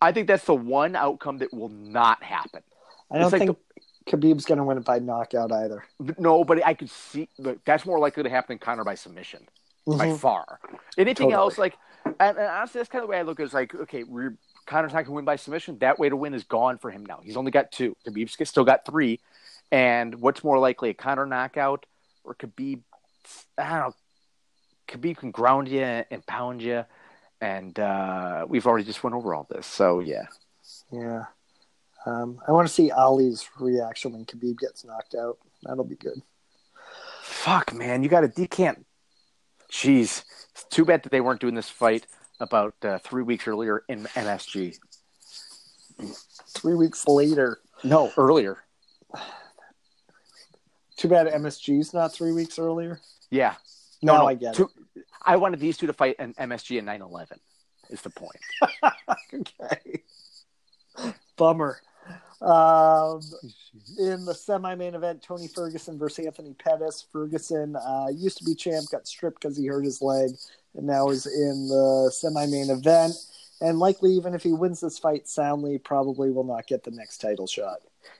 I 0.00 0.12
think 0.12 0.28
that's 0.28 0.44
the 0.44 0.54
one 0.54 0.96
outcome 0.96 1.38
that 1.38 1.52
will 1.52 1.68
not 1.68 2.22
happen. 2.22 2.62
I 3.10 3.18
don't 3.18 3.24
It's 3.24 3.32
like 3.32 3.42
think 3.42 3.58
Khabib's 4.06 4.44
going 4.44 4.58
to 4.58 4.64
win 4.64 4.78
it 4.78 4.84
by 4.84 4.98
knockout 4.98 5.50
either. 5.52 5.84
No, 6.18 6.44
but 6.44 6.64
I 6.64 6.74
could 6.74 6.90
see 6.90 7.28
look, 7.38 7.64
that's 7.64 7.84
more 7.84 7.98
likely 7.98 8.22
to 8.22 8.30
happen 8.30 8.54
than 8.54 8.58
Conor 8.58 8.84
by 8.84 8.94
submission 8.94 9.46
by 9.86 10.08
Mhm. 10.08 10.18
far. 10.18 10.60
Anything 10.96 11.30
Totally. 11.30 11.34
else, 11.34 11.58
like, 11.58 11.76
and, 12.04 12.38
and 12.38 12.38
honestly, 12.38 12.78
that's 12.78 12.88
kind 12.88 13.02
of 13.02 13.08
the 13.08 13.10
way 13.12 13.18
I 13.18 13.22
look. 13.22 13.40
Is 13.40 13.52
like, 13.52 13.74
okay, 13.74 14.04
we're 14.04 14.36
Conor's 14.66 14.92
not 14.92 14.98
going 14.98 15.06
to 15.06 15.12
win 15.12 15.24
by 15.24 15.36
submission. 15.36 15.78
That 15.78 15.98
way 15.98 16.08
to 16.08 16.16
win 16.16 16.34
is 16.34 16.44
gone 16.44 16.78
for 16.78 16.90
him 16.90 17.04
now. 17.06 17.20
He's 17.22 17.36
only 17.36 17.50
got 17.50 17.70
two. 17.72 17.96
Khabib's 18.06 18.36
still 18.48 18.64
got 18.64 18.84
three. 18.84 19.20
And 19.72 20.20
what's 20.20 20.44
more 20.44 20.58
likely, 20.58 20.90
a 20.90 20.94
Conor 20.94 21.26
knockout 21.26 21.86
or 22.24 22.34
Khabib? 22.34 22.80
I 23.58 23.68
don't 23.68 23.80
know. 23.80 23.94
Khabib 24.88 25.16
can 25.16 25.30
ground 25.32 25.66
you 25.68 25.80
and 25.82 26.24
pound 26.26 26.62
you, 26.62 26.84
and 27.40 27.76
uh, 27.78 28.46
we've 28.48 28.66
already 28.66 28.84
just 28.84 29.02
went 29.02 29.14
over 29.16 29.34
all 29.34 29.46
this. 29.50 29.66
So 29.66 29.98
yeah, 29.98 30.26
Yeah. 30.92 31.24
Um, 32.06 32.40
I 32.46 32.52
want 32.52 32.68
to 32.68 32.72
see 32.72 32.92
Ali's 32.92 33.48
reaction 33.58 34.12
when 34.12 34.24
Khabib 34.24 34.58
gets 34.58 34.84
knocked 34.84 35.14
out. 35.14 35.38
That'll 35.64 35.84
be 35.84 35.96
good. 35.96 36.22
fuck, 37.22 37.74
man, 37.74 38.02
you 38.02 38.08
got 38.08 38.20
to 38.20 38.40
you 38.40 38.48
can't. 38.48 38.86
Jeez, 39.70 40.22
it's 40.52 40.64
too 40.70 40.84
bad 40.84 41.02
that 41.02 41.10
they 41.10 41.20
weren't 41.20 41.40
doing 41.40 41.56
this 41.56 41.68
fight 41.68 42.06
about 42.38 42.74
uh, 42.82 42.98
three 42.98 43.24
weeks 43.24 43.48
earlier 43.48 43.82
in 43.88 44.04
MSG. 44.04 44.78
Three 46.50 46.74
weeks 46.74 47.08
later. 47.08 47.58
No, 47.82 48.12
earlier. 48.16 48.58
Too 50.96 51.08
bad 51.08 51.26
MSG's 51.26 51.92
not 51.92 52.12
three 52.12 52.32
weeks 52.32 52.58
earlier. 52.58 53.00
Yeah. 53.30 53.54
Now 54.02 54.18
no, 54.18 54.28
I 54.28 54.34
get 54.34 54.54
two, 54.54 54.70
I 55.24 55.36
wanted 55.36 55.58
these 55.58 55.76
two 55.76 55.86
to 55.88 55.92
fight 55.92 56.16
an 56.18 56.34
MSG 56.34 56.78
and 56.78 56.86
9/11. 56.86 57.38
Is 57.90 58.02
the 58.02 58.10
point? 58.10 58.40
okay. 59.34 60.02
Bummer. 61.36 61.80
Um, 62.42 63.20
in 63.98 64.24
the 64.24 64.34
semi-main 64.34 64.94
event, 64.94 65.22
Tony 65.22 65.48
Ferguson 65.48 65.98
versus 65.98 66.26
Anthony 66.26 66.54
Pettis. 66.54 67.06
Ferguson 67.12 67.76
uh, 67.76 68.08
used 68.12 68.38
to 68.38 68.44
be 68.44 68.54
champ, 68.54 68.90
got 68.90 69.06
stripped 69.06 69.40
because 69.40 69.56
he 69.56 69.66
hurt 69.66 69.84
his 69.84 70.02
leg, 70.02 70.30
and 70.74 70.86
now 70.86 71.08
is 71.08 71.26
in 71.26 71.68
the 71.68 72.10
semi-main 72.14 72.70
event. 72.70 73.14
And 73.60 73.78
likely, 73.78 74.12
even 74.12 74.34
if 74.34 74.42
he 74.42 74.52
wins 74.52 74.80
this 74.80 74.98
fight 74.98 75.26
soundly, 75.28 75.78
probably 75.78 76.30
will 76.30 76.44
not 76.44 76.66
get 76.66 76.84
the 76.84 76.90
next 76.90 77.18
title 77.18 77.46
shot. 77.46 77.78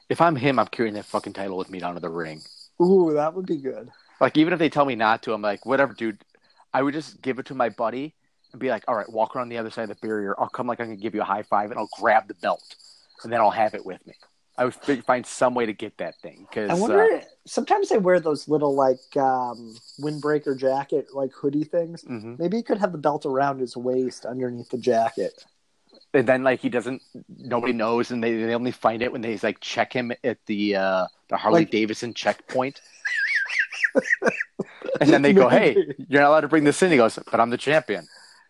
If 0.09 0.20
I'm 0.20 0.34
him, 0.34 0.59
I'm 0.59 0.66
carrying 0.68 0.94
that 0.94 1.05
fucking 1.05 1.34
title 1.34 1.59
with 1.59 1.70
me 1.70 1.78
down 1.78 1.94
to 1.94 2.01
the 2.01 2.09
ring. 2.09 2.40
Ooh, 2.80 3.12
that 3.14 3.34
would 3.34 3.47
be 3.47 3.59
good. 3.59 3.90
Like 4.20 4.38
even 4.38 4.55
if 4.55 4.59
they 4.59 4.70
tell 4.70 4.86
me 4.86 4.94
not 4.94 5.22
to, 5.24 5.34
I'm 5.34 5.43
like, 5.43 5.66
whatever, 5.66 5.93
dude. 5.93 6.24
I 6.72 6.82
would 6.82 6.94
just 6.94 7.22
give 7.22 7.38
it 7.38 7.47
to 7.47 7.55
my 7.55 7.68
buddy 7.68 8.14
and 8.52 8.60
be 8.60 8.68
like, 8.68 8.84
all 8.86 8.94
right, 8.94 9.10
walk 9.10 9.34
around 9.34 9.48
the 9.48 9.59
other 9.59 9.70
side 9.70 9.84
of 9.84 9.88
the 9.88 10.06
barrier. 10.06 10.34
I'll 10.38 10.48
come 10.48 10.66
like 10.66 10.80
I 10.80 10.84
can 10.84 10.97
give 10.97 11.14
you 11.14 11.22
a 11.22 11.24
high 11.24 11.43
five, 11.43 11.70
and 11.70 11.78
I'll 11.78 11.88
grab 11.98 12.28
the 12.28 12.34
belt, 12.34 12.62
and 13.22 13.32
then 13.32 13.40
I'll 13.40 13.51
have 13.51 13.74
it 13.74 13.84
with 13.84 14.05
me. 14.06 14.14
I 14.59 14.64
would 14.64 14.74
fi- 14.74 15.01
find 15.02 15.26
some 15.26 15.55
way 15.55 15.66
to 15.66 15.74
get 15.74 15.98
that 15.98 16.14
thing 16.22 16.47
because 16.48 16.70
I 16.70 16.74
wonder. 16.74 17.20
sometimes 17.47 17.90
they 17.90 17.98
wear 17.98 18.20
those 18.20 18.48
little 18.48 18.74
like 18.74 19.14
um, 19.16 19.76
windbreaker 20.01 20.59
jacket, 20.59 21.09
like 21.12 21.30
hoodie 21.32 21.64
things. 21.64 22.02
hmm 22.02 22.36
Maybe 22.38 22.56
he 22.56 22.62
could 22.62 22.78
have 22.78 22.93
the 22.93 22.98
belt 22.98 23.26
around 23.26 23.60
his 23.60 23.76
waist 23.76 24.24
underneath 24.24 24.70
the 24.70 24.78
jacket. 24.78 25.44
and 26.14 26.26
then 26.26 26.43
like 26.43 26.60
he 26.60 26.70
doesn't, 26.70 27.02
nobody 27.28 27.74
knows, 27.74 28.10
and 28.12 28.24
they, 28.24 28.34
they 28.43 28.55
only 28.55 28.70
find 28.72 29.02
it 29.02 29.12
when 29.12 29.20
they 29.20 29.36
like 29.43 29.60
check 29.60 29.93
him 29.93 30.10
at 30.24 30.38
the 30.47 30.76
uh, 30.76 31.06
the 31.28 31.36
Harley 31.36 31.60
Like- 31.60 31.70
Davidson 31.70 32.14
checkpoint. 32.14 32.80
and 35.01 35.10
then 35.10 35.22
they 35.22 35.32
go, 35.32 35.48
"Hey, 35.59 35.74
you're 36.09 36.22
not 36.22 36.28
allowed 36.28 36.40
to 36.43 36.48
bring 36.48 36.64
this 36.64 36.82
in." 36.82 36.90
He 36.90 36.97
goes, 36.97 37.18
"But 37.30 37.40
I'm 37.40 37.51
the 37.51 37.59
champion." 37.59 38.06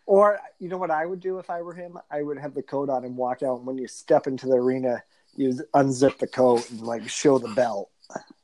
Or 0.07 0.39
you 0.61 0.69
know 0.69 0.79
what 0.79 0.91
I 0.91 1.05
would 1.05 1.21
do 1.21 1.39
if 1.39 1.51
I 1.51 1.63
were 1.63 1.75
him? 1.75 1.99
I 2.11 2.23
would 2.23 2.39
have 2.39 2.55
the 2.55 2.63
coat 2.63 2.89
on 2.89 3.05
and 3.05 3.17
walk 3.17 3.43
out. 3.43 3.59
And 3.59 3.67
when 3.67 3.77
you 3.77 3.89
step 3.89 4.27
into 4.27 4.47
the 4.47 4.55
arena, 4.55 5.03
you 5.35 5.49
unzip 5.75 6.19
the 6.19 6.27
coat 6.29 6.71
and 6.71 6.81
like 6.81 7.09
show 7.09 7.39
the 7.39 7.49
belt. 7.49 7.91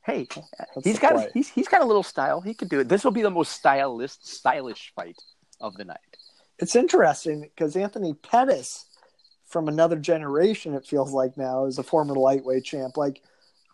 Hey, 0.05 0.27
That's 0.75 0.85
he's 0.85 0.99
got 0.99 1.13
play. 1.13 1.29
he's 1.33 1.47
he's 1.49 1.69
got 1.69 1.81
a 1.81 1.85
little 1.85 2.03
style. 2.03 2.41
He 2.41 2.53
could 2.53 2.67
do 2.69 2.81
it. 2.81 2.89
This 2.89 3.05
will 3.05 3.11
be 3.11 3.21
the 3.21 3.31
most 3.31 3.53
stylish 3.53 4.11
stylish 4.21 4.91
fight 4.93 5.17
of 5.61 5.75
the 5.77 5.85
night. 5.85 5.97
It's 6.59 6.75
interesting 6.75 7.41
because 7.41 7.75
Anthony 7.77 8.13
Pettis, 8.13 8.85
from 9.47 9.69
another 9.69 9.95
generation, 9.97 10.73
it 10.73 10.85
feels 10.85 11.13
like 11.13 11.37
now, 11.37 11.65
is 11.65 11.79
a 11.79 11.83
former 11.83 12.13
lightweight 12.13 12.65
champ. 12.65 12.97
Like, 12.97 13.21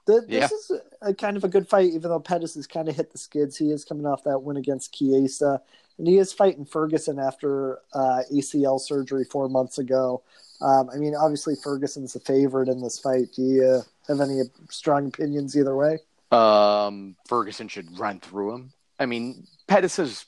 the, 0.06 0.22
this 0.22 0.30
Yeah. 0.30 0.46
is 0.46 0.72
a, 1.02 1.10
a 1.10 1.14
kind 1.16 1.36
of 1.38 1.44
a 1.44 1.50
good 1.50 1.68
fight, 1.68 1.92
even 1.92 2.10
though 2.10 2.20
Pettis 2.20 2.54
has 2.56 2.68
kind 2.68 2.88
of 2.88 2.96
hit 2.96 3.12
the 3.12 3.18
skids. 3.18 3.58
He 3.58 3.72
is 3.72 3.84
coming 3.84 4.06
off 4.06 4.24
that 4.24 4.44
win 4.44 4.58
against 4.58 4.94
Chiesa, 4.94 5.62
and 6.00 6.08
he 6.08 6.18
is 6.18 6.32
fighting 6.32 6.66
Ferguson 6.66 7.20
after 7.20 7.80
uh, 7.94 8.22
ACL 8.34 8.80
surgery 8.80 9.26
four 9.26 9.50
months 9.50 9.78
ago. 9.78 10.24
Um, 10.62 10.90
I 10.92 10.98
mean, 10.98 11.14
obviously, 11.14 11.56
Ferguson's 11.62 12.14
the 12.14 12.22
favorite 12.22 12.70
in 12.70 12.82
this 12.82 12.98
fight. 12.98 13.34
Do 13.36 13.42
you 13.42 13.64
uh, 13.66 13.82
have 14.08 14.22
any 14.22 14.42
strong 14.70 15.08
opinions 15.08 15.58
either 15.58 15.76
way? 15.76 16.00
Um, 16.32 17.18
Ferguson 17.28 17.68
should 17.68 18.00
run 18.00 18.22
through 18.22 18.56
him. 18.56 18.74
I 18.98 19.06
mean, 19.06 19.46
Pettis 19.68 20.00
is 20.00 20.26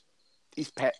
he's 0.54 0.70
pet. 0.70 0.94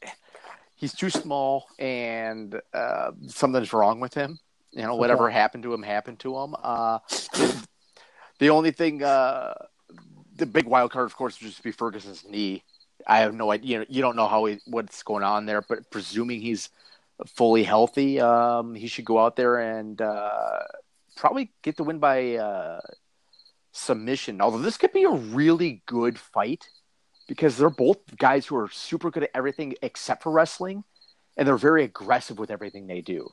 He's 0.74 0.94
too 0.94 1.10
small, 1.10 1.66
and 1.78 2.60
uh, 2.72 3.12
something's 3.28 3.72
wrong 3.72 4.00
with 4.00 4.14
him. 4.14 4.38
You 4.72 4.82
know, 4.82 4.96
whatever 4.96 5.28
happened 5.28 5.64
to 5.64 5.74
him 5.74 5.82
happened 5.82 6.18
to 6.20 6.36
him. 6.38 6.54
Uh, 6.62 6.98
the, 7.34 7.66
the 8.38 8.50
only 8.50 8.70
thing, 8.70 9.02
uh, 9.02 9.52
the 10.36 10.46
big 10.46 10.66
wild 10.66 10.92
card, 10.92 11.04
of 11.04 11.14
course, 11.14 11.40
would 11.40 11.50
just 11.50 11.62
be 11.62 11.72
Ferguson's 11.72 12.24
knee. 12.26 12.64
I 13.06 13.18
have 13.20 13.34
no 13.34 13.50
idea. 13.50 13.70
You, 13.70 13.78
know, 13.78 13.84
you 13.88 14.02
don't 14.02 14.16
know 14.16 14.28
how 14.28 14.44
he, 14.46 14.58
what's 14.66 15.02
going 15.02 15.24
on 15.24 15.46
there, 15.46 15.62
but 15.62 15.90
presuming 15.90 16.40
he's 16.40 16.70
fully 17.26 17.64
healthy, 17.64 18.20
um, 18.20 18.74
he 18.74 18.86
should 18.86 19.04
go 19.04 19.18
out 19.18 19.36
there 19.36 19.58
and 19.58 20.00
uh, 20.00 20.60
probably 21.16 21.52
get 21.62 21.76
the 21.76 21.84
win 21.84 21.98
by 21.98 22.36
uh, 22.36 22.80
submission. 23.72 24.40
Although 24.40 24.58
this 24.58 24.76
could 24.76 24.92
be 24.92 25.04
a 25.04 25.10
really 25.10 25.82
good 25.86 26.18
fight 26.18 26.68
because 27.28 27.56
they're 27.56 27.70
both 27.70 27.98
guys 28.16 28.46
who 28.46 28.56
are 28.56 28.68
super 28.68 29.10
good 29.10 29.24
at 29.24 29.30
everything 29.34 29.74
except 29.82 30.22
for 30.22 30.32
wrestling, 30.32 30.84
and 31.36 31.46
they're 31.46 31.56
very 31.56 31.84
aggressive 31.84 32.38
with 32.38 32.50
everything 32.50 32.86
they 32.86 33.00
do. 33.00 33.30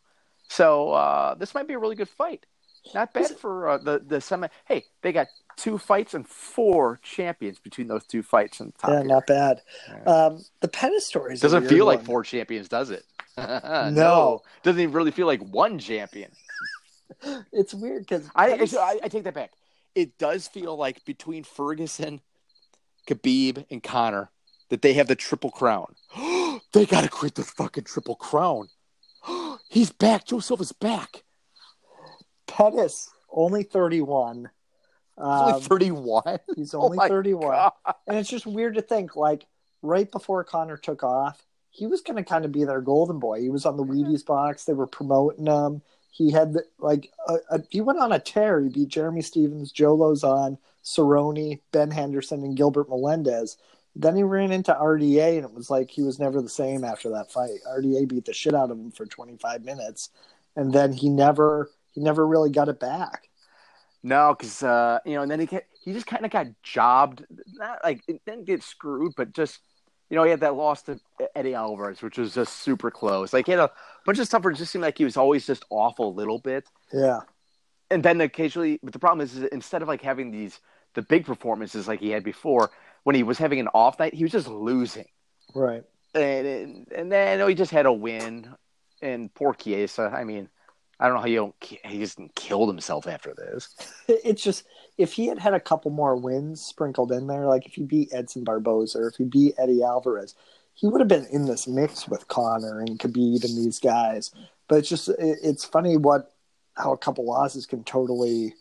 So 0.48 0.92
uh, 0.92 1.36
this 1.36 1.54
might 1.54 1.68
be 1.68 1.74
a 1.74 1.80
really 1.80 1.96
good 1.96 2.10
fight. 2.10 2.46
Not 2.94 3.14
bad 3.14 3.38
for 3.38 3.70
uh, 3.70 3.78
the 3.78 4.00
the 4.00 4.22
semi. 4.22 4.48
Hey, 4.66 4.86
they 5.02 5.12
got 5.12 5.28
two 5.60 5.78
fights 5.78 6.14
and 6.14 6.28
four 6.28 7.00
champions 7.04 7.60
between 7.60 7.88
those 7.88 8.06
two 8.06 8.24
fights 8.24 8.60
and 8.60 8.74
the 8.74 8.78
top. 8.78 8.92
yeah, 8.92 8.98
here. 9.00 9.08
not 9.08 9.28
bad. 9.28 9.62
Um, 10.06 10.44
the 10.62 10.68
Pettis 10.68 11.06
story 11.06 11.34
is 11.34 11.42
Doesn't 11.42 11.64
weird 11.64 11.70
feel 11.74 11.86
like 11.86 12.04
four 12.04 12.24
champions, 12.24 12.70
does 12.70 12.90
it? 12.90 13.04
No. 13.38 14.42
doesn't 14.64 14.82
even 14.82 14.94
really 14.94 15.12
feel 15.12 15.28
like 15.28 15.42
one 15.42 15.80
champion. 15.80 16.32
It's 17.52 17.74
weird 17.74 18.04
because 18.04 18.30
I, 18.36 18.52
I 18.54 19.00
I 19.04 19.08
take 19.10 19.24
that 19.26 19.34
back. 19.34 19.52
It 19.94 20.18
does 20.18 20.48
feel 20.48 20.78
like 20.78 21.04
between 21.04 21.44
Ferguson, 21.44 22.22
Khabib, 23.08 23.66
and 23.70 23.84
Conor 23.84 24.30
that 24.70 24.82
they 24.82 24.94
have 24.94 25.08
the 25.08 25.16
triple 25.16 25.50
crown. 25.50 25.96
they 26.72 26.86
got 26.86 27.02
to 27.02 27.10
create 27.10 27.36
the 27.36 27.44
fucking 27.44 27.86
triple 27.86 28.16
crown. 28.16 28.70
He's 29.70 29.92
back. 29.92 30.28
Joe 30.28 30.40
Silva's 30.40 30.72
back. 30.72 31.24
Pettis 32.48 33.10
only 33.32 33.64
thirty 33.64 34.02
one. 34.02 34.38
He's 34.40 34.46
only 34.46 34.59
Um, 35.20 35.62
31. 35.62 36.40
he's 36.56 36.74
Oh 36.74 36.82
only 36.84 36.98
my 36.98 37.08
31. 37.08 37.42
God. 37.42 37.72
And 38.08 38.18
it's 38.18 38.30
just 38.30 38.46
weird 38.48 38.76
to 38.76 38.82
think, 38.82 39.16
like, 39.16 39.46
right 39.82 40.10
before 40.10 40.44
Conor 40.44 40.78
took 40.78 41.04
off, 41.04 41.46
he 41.70 41.86
was 41.88 42.02
going 42.02 42.18
to 42.18 42.28
kind 42.28 42.46
of 42.46 42.52
be 42.52 42.64
their 42.64 42.82
golden 42.82 43.20
boy. 43.20 43.42
He 43.42 43.50
was 43.50 43.66
on 43.66 43.78
the 43.78 43.84
Wheaties 43.84 44.26
box. 44.26 44.66
They 44.66 44.74
were 44.74 44.88
promoting 44.88 45.46
him. 45.46 45.82
He 46.12 46.32
had, 46.32 46.54
the, 46.54 46.64
like, 46.80 47.12
a, 47.28 47.36
a, 47.52 47.64
he 47.70 47.82
went 47.82 48.00
on 48.00 48.12
a 48.12 48.20
tear. 48.20 48.62
He 48.62 48.70
beat 48.70 48.90
Jeremy 48.90 49.22
Stephens, 49.22 49.72
Joe 49.72 49.96
Lauzon, 49.96 50.58
Cerrone, 50.84 51.60
Ben 51.72 51.92
Henderson, 51.92 52.44
and 52.44 52.58
Gilbert 52.58 52.90
Melendez. 52.90 53.58
Then 53.96 54.16
he 54.16 54.24
ran 54.24 54.52
into 54.52 54.74
RDA, 54.74 55.38
and 55.38 55.46
it 55.46 55.54
was 55.54 55.70
like 55.70 55.92
he 55.92 56.02
was 56.02 56.20
never 56.20 56.42
the 56.42 56.50
same 56.50 56.84
after 56.84 57.10
that 57.12 57.32
fight. 57.32 57.60
RDA 57.68 58.08
beat 58.08 58.26
the 58.26 58.34
shit 58.34 58.56
out 58.56 58.72
of 58.72 58.78
him 58.78 58.92
for 58.92 59.06
25 59.06 59.64
minutes, 59.64 60.10
and 60.56 60.74
then 60.74 60.94
he 60.94 61.10
never, 61.10 61.70
he 61.92 62.02
never 62.02 62.26
really 62.26 62.50
got 62.50 62.70
it 62.70 62.80
back. 62.80 63.29
No, 64.04 64.34
because 64.38 64.64
uh, 64.64 65.00
you 65.06 65.16
know, 65.16 65.22
and 65.24 65.32
then 65.32 65.40
he 65.42 65.46
get, 65.46 65.66
he 65.84 65.92
just 65.94 66.08
kind 66.08 66.26
of 66.26 66.32
got 66.32 66.48
jobbed. 66.64 67.26
Not 67.54 67.80
like 67.84 68.02
it 68.08 68.22
didn't 68.26 68.46
get 68.46 68.64
screwed, 68.64 69.14
but 69.18 69.34
just 69.34 69.60
you 70.10 70.16
know, 70.16 70.24
he 70.24 70.32
had 70.32 70.40
that 70.40 70.56
loss 70.56 70.84
to 70.84 71.00
Eddie 71.36 71.54
Alvarez, 71.54 72.02
which 72.02 72.18
was 72.18 72.34
just 72.34 72.58
super 72.62 72.90
close. 72.92 73.34
Like 73.34 73.46
he 73.46 73.52
had 73.52 73.60
a 73.60 73.72
bunch 74.06 74.20
of 74.20 74.26
stuff 74.26 74.44
where 74.44 74.52
it 74.54 74.58
just 74.58 74.72
seemed 74.72 74.84
like 74.84 74.98
he 74.98 75.04
was 75.04 75.18
always 75.18 75.46
just 75.46 75.66
off 75.70 76.00
a 76.00 76.04
little 76.04 76.40
bit, 76.40 76.68
Yeah. 76.94 77.22
and 77.92 78.04
then 78.04 78.22
occasionally. 78.22 78.80
But 78.82 78.94
the 78.94 79.00
problem 79.00 79.22
is, 79.22 79.36
is 79.36 79.44
instead 79.52 79.82
of 79.82 79.88
like 79.88 80.02
having 80.02 80.32
these 80.32 80.60
the 80.96 81.02
big 81.02 81.26
performances 81.26 81.88
like 81.88 82.00
he 82.00 82.10
had 82.12 82.24
before, 82.24 82.72
when 83.04 83.16
he 83.16 83.24
was 83.24 83.38
having 83.38 83.60
an 83.60 83.68
off 83.74 84.00
night, 84.00 84.14
he 84.14 84.24
was 84.24 84.32
just 84.32 84.48
losing. 84.48 85.08
Right. 85.54 85.84
And 86.16 86.48
and, 86.48 86.92
and 86.96 87.12
then 87.12 87.48
he 87.50 87.54
just 87.56 87.72
had 87.72 87.86
a 87.86 87.94
win, 87.94 88.56
and 89.02 89.34
poor 89.34 89.54
Chiesa. 89.54 90.12
I 90.16 90.24
mean. 90.24 90.50
I 91.00 91.06
don't 91.06 91.16
know 91.16 91.22
how 91.22 91.28
you 91.28 91.36
don't. 91.38 91.56
He 91.86 92.00
just 92.00 92.20
killed 92.36 92.70
himself 92.70 93.08
after 93.08 93.34
this. 93.34 93.76
it's 94.08 94.44
just 94.44 94.66
if 94.98 95.14
he 95.14 95.28
had 95.28 95.40
had 95.40 95.54
a 95.54 95.60
couple 95.60 95.92
more 95.92 96.16
wins 96.16 96.62
sprinkled 96.62 97.12
in 97.12 97.28
there, 97.28 97.46
like 97.46 97.66
if 97.66 97.74
he 97.74 97.84
beat 97.84 98.14
Edson 98.14 98.44
Barboza 98.44 99.00
or 99.00 99.08
if 99.08 99.16
he 99.16 99.24
beat 99.24 99.56
Eddie 99.58 99.82
Alvarez, 99.82 100.36
he 100.74 100.88
would 100.88 101.00
have 101.00 101.08
been 101.08 101.26
in 101.32 101.46
this 101.46 101.68
mix 101.68 102.08
with 102.08 102.28
Conor 102.28 102.82
and 102.82 103.00
Khabib 103.00 103.44
and 103.46 103.58
these 103.58 103.80
guys. 103.80 104.32
But 104.68 104.80
it's 104.80 104.90
just 104.90 105.10
it, 105.10 105.40
it's 105.42 105.64
funny 105.64 105.96
what 105.96 106.32
how 106.76 106.92
a 106.92 106.98
couple 106.98 107.26
losses 107.26 107.66
can 107.66 107.84
totally 107.84 108.54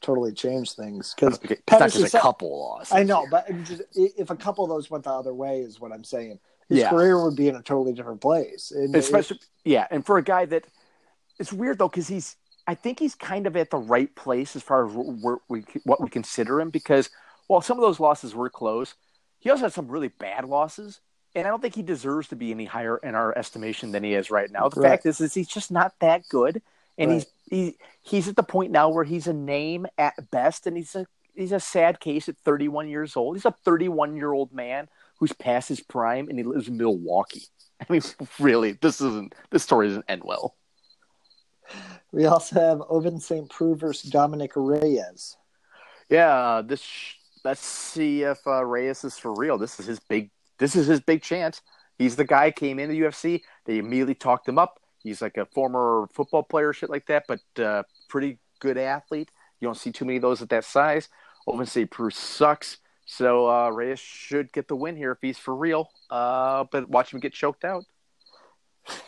totally 0.00 0.32
change 0.32 0.72
things 0.72 1.14
because 1.14 1.40
It's 1.42 1.62
not 1.70 1.90
just 1.90 2.14
a 2.14 2.18
couple 2.18 2.60
losses. 2.60 2.92
I 2.92 3.04
know, 3.04 3.26
but 3.30 3.46
just, 3.64 3.82
if 3.94 4.30
a 4.30 4.36
couple 4.36 4.62
of 4.64 4.68
those 4.68 4.90
went 4.90 5.04
the 5.04 5.10
other 5.10 5.32
way, 5.32 5.60
is 5.60 5.80
what 5.80 5.92
I'm 5.92 6.04
saying. 6.04 6.38
His 6.68 6.80
Yeah. 6.80 6.90
career 6.90 7.22
would 7.24 7.36
be 7.36 7.48
in 7.48 7.56
a 7.56 7.62
totally 7.62 7.92
different 7.94 8.20
place. 8.20 8.70
And 8.70 8.94
especially 8.94 9.38
yeah 9.64 9.86
and 9.90 10.04
for 10.04 10.18
a 10.18 10.22
guy 10.22 10.44
that 10.46 10.66
it's 11.38 11.52
weird 11.52 11.78
though 11.78 11.88
because 11.88 12.08
he's 12.08 12.36
i 12.66 12.74
think 12.74 12.98
he's 12.98 13.14
kind 13.14 13.46
of 13.46 13.56
at 13.56 13.70
the 13.70 13.76
right 13.76 14.14
place 14.14 14.56
as 14.56 14.62
far 14.62 14.86
as 14.86 14.92
where 14.94 15.38
we, 15.48 15.64
what 15.84 16.00
we 16.00 16.08
consider 16.08 16.60
him 16.60 16.70
because 16.70 17.10
while 17.46 17.60
some 17.60 17.78
of 17.78 17.82
those 17.82 18.00
losses 18.00 18.34
were 18.34 18.50
close 18.50 18.94
he 19.40 19.50
also 19.50 19.64
had 19.64 19.72
some 19.72 19.88
really 19.88 20.08
bad 20.08 20.44
losses 20.44 21.00
and 21.34 21.46
i 21.46 21.50
don't 21.50 21.60
think 21.62 21.74
he 21.74 21.82
deserves 21.82 22.28
to 22.28 22.36
be 22.36 22.50
any 22.50 22.64
higher 22.64 22.96
in 22.98 23.14
our 23.14 23.36
estimation 23.36 23.92
than 23.92 24.04
he 24.04 24.14
is 24.14 24.30
right 24.30 24.50
now 24.50 24.68
the 24.68 24.76
Right. 24.76 24.90
fact 24.90 25.06
is, 25.06 25.20
is 25.20 25.34
he's 25.34 25.48
just 25.48 25.70
not 25.70 25.94
that 26.00 26.28
good 26.28 26.62
and 26.98 27.10
Right. 27.10 27.14
he's 27.14 27.26
he, 27.50 27.76
he's 28.02 28.28
at 28.28 28.36
the 28.36 28.42
point 28.42 28.72
now 28.72 28.88
where 28.88 29.04
he's 29.04 29.26
a 29.26 29.32
name 29.32 29.86
at 29.98 30.30
best 30.30 30.66
and 30.66 30.76
he's 30.76 30.94
a 30.94 31.06
he's 31.34 31.52
a 31.52 31.60
sad 31.60 32.00
case 32.00 32.28
at 32.28 32.36
31 32.38 32.88
years 32.88 33.16
old 33.16 33.36
he's 33.36 33.44
a 33.44 33.54
31 33.64 34.16
year 34.16 34.32
old 34.32 34.52
man 34.52 34.88
who's 35.18 35.32
past 35.32 35.68
his 35.68 35.80
prime 35.80 36.28
and 36.28 36.38
he 36.38 36.44
lives 36.44 36.68
in 36.68 36.76
milwaukee 36.76 37.48
I 37.80 37.92
mean, 37.92 38.02
really, 38.38 38.72
this 38.72 39.00
isn't 39.00 39.34
this 39.50 39.62
story 39.64 39.88
doesn't 39.88 40.04
end 40.08 40.22
well. 40.24 40.54
We 42.12 42.26
also 42.26 42.60
have 42.60 42.78
Ovince 42.90 43.22
St. 43.22 43.48
Preux 43.48 43.74
versus 43.74 44.10
Dominick 44.10 44.52
Reyes. 44.54 45.36
Yeah, 46.08 46.62
this 46.64 46.84
let's 47.44 47.64
see 47.64 48.22
if 48.22 48.38
uh, 48.46 48.64
Reyes 48.64 49.04
is 49.04 49.18
for 49.18 49.34
real. 49.34 49.58
This 49.58 49.80
is 49.80 49.86
his 49.86 49.98
big. 50.00 50.30
This 50.58 50.76
is 50.76 50.86
his 50.86 51.00
big 51.00 51.22
chance. 51.22 51.60
He's 51.98 52.16
the 52.16 52.24
guy 52.24 52.50
came 52.50 52.78
into 52.78 52.94
the 52.94 53.00
UFC. 53.00 53.42
They 53.64 53.78
immediately 53.78 54.14
talked 54.14 54.48
him 54.48 54.58
up. 54.58 54.80
He's 55.02 55.20
like 55.22 55.36
a 55.36 55.46
former 55.46 56.08
football 56.12 56.42
player, 56.42 56.72
shit 56.72 56.90
like 56.90 57.06
that, 57.06 57.24
but 57.28 57.40
uh, 57.62 57.82
pretty 58.08 58.38
good 58.60 58.78
athlete. 58.78 59.30
You 59.60 59.68
don't 59.68 59.76
see 59.76 59.92
too 59.92 60.04
many 60.04 60.16
of 60.16 60.22
those 60.22 60.42
at 60.42 60.48
that 60.50 60.64
size. 60.64 61.08
Ovince 61.48 61.70
St. 61.70 61.90
Preux 61.90 62.10
sucks. 62.10 62.78
So 63.06 63.48
uh, 63.50 63.70
Reyes 63.70 63.98
should 63.98 64.52
get 64.52 64.66
the 64.68 64.76
win 64.76 64.96
here 64.96 65.12
if 65.12 65.18
he's 65.20 65.38
for 65.38 65.54
real. 65.54 65.90
Uh, 66.10 66.64
but 66.70 66.88
watch 66.88 67.12
him 67.12 67.20
get 67.20 67.32
choked 67.34 67.64
out. 67.64 67.84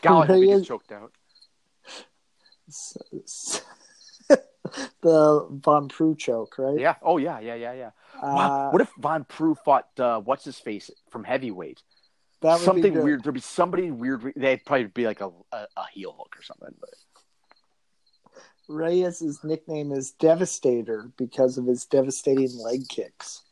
God, 0.02 0.30
I 0.30 0.34
he 0.36 0.40
Reyes- 0.42 0.58
gets 0.58 0.68
choked 0.68 0.92
out. 0.92 1.12
The 5.00 5.46
Von 5.50 5.88
Preux 5.88 6.16
choke, 6.16 6.58
right? 6.58 6.78
Yeah. 6.78 6.96
Oh 7.00 7.18
yeah. 7.18 7.38
Yeah. 7.38 7.54
Yeah. 7.54 7.72
Yeah. 7.72 7.90
Uh, 8.20 8.34
Wow. 8.34 8.70
What 8.72 8.82
if 8.82 8.90
Von 8.98 9.24
Preux 9.24 9.54
fought 9.54 9.88
uh, 9.98 10.20
what's 10.20 10.44
his 10.44 10.58
face 10.58 10.90
from 11.10 11.24
heavyweight? 11.24 11.82
that 12.42 12.54
would 12.54 12.64
something 12.64 13.02
weird. 13.02 13.24
There'd 13.24 13.34
be 13.34 13.40
somebody 13.40 13.90
weird. 13.90 14.32
They'd 14.36 14.64
probably 14.64 14.86
be 14.86 15.06
like 15.06 15.20
a, 15.20 15.30
a, 15.52 15.66
a 15.76 15.86
heel 15.92 16.14
hook 16.18 16.36
or 16.38 16.42
something. 16.42 16.74
But 16.80 16.90
Reyes' 18.68 19.40
nickname 19.42 19.92
is 19.92 20.10
Devastator 20.12 21.10
because 21.16 21.58
of 21.58 21.66
his 21.66 21.84
devastating 21.86 22.56
leg 22.58 22.88
kicks. 22.88 23.42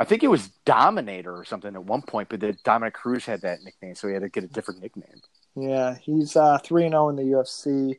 I 0.00 0.04
think 0.04 0.22
it 0.22 0.28
was 0.28 0.48
Dominator 0.64 1.34
or 1.34 1.44
something 1.44 1.74
at 1.74 1.84
one 1.84 2.02
point. 2.02 2.28
But 2.28 2.40
the 2.40 2.54
Dominick 2.64 2.94
Cruz 2.94 3.24
had 3.24 3.42
that 3.42 3.62
nickname, 3.62 3.94
so 3.94 4.08
he 4.08 4.14
had 4.14 4.22
to 4.22 4.28
get 4.28 4.44
a 4.44 4.48
different 4.48 4.82
nickname. 4.82 5.20
Yeah, 5.54 5.96
he's 6.00 6.36
uh, 6.36 6.58
3 6.58 6.88
0 6.88 7.08
in 7.10 7.16
the 7.16 7.22
UFC. 7.22 7.98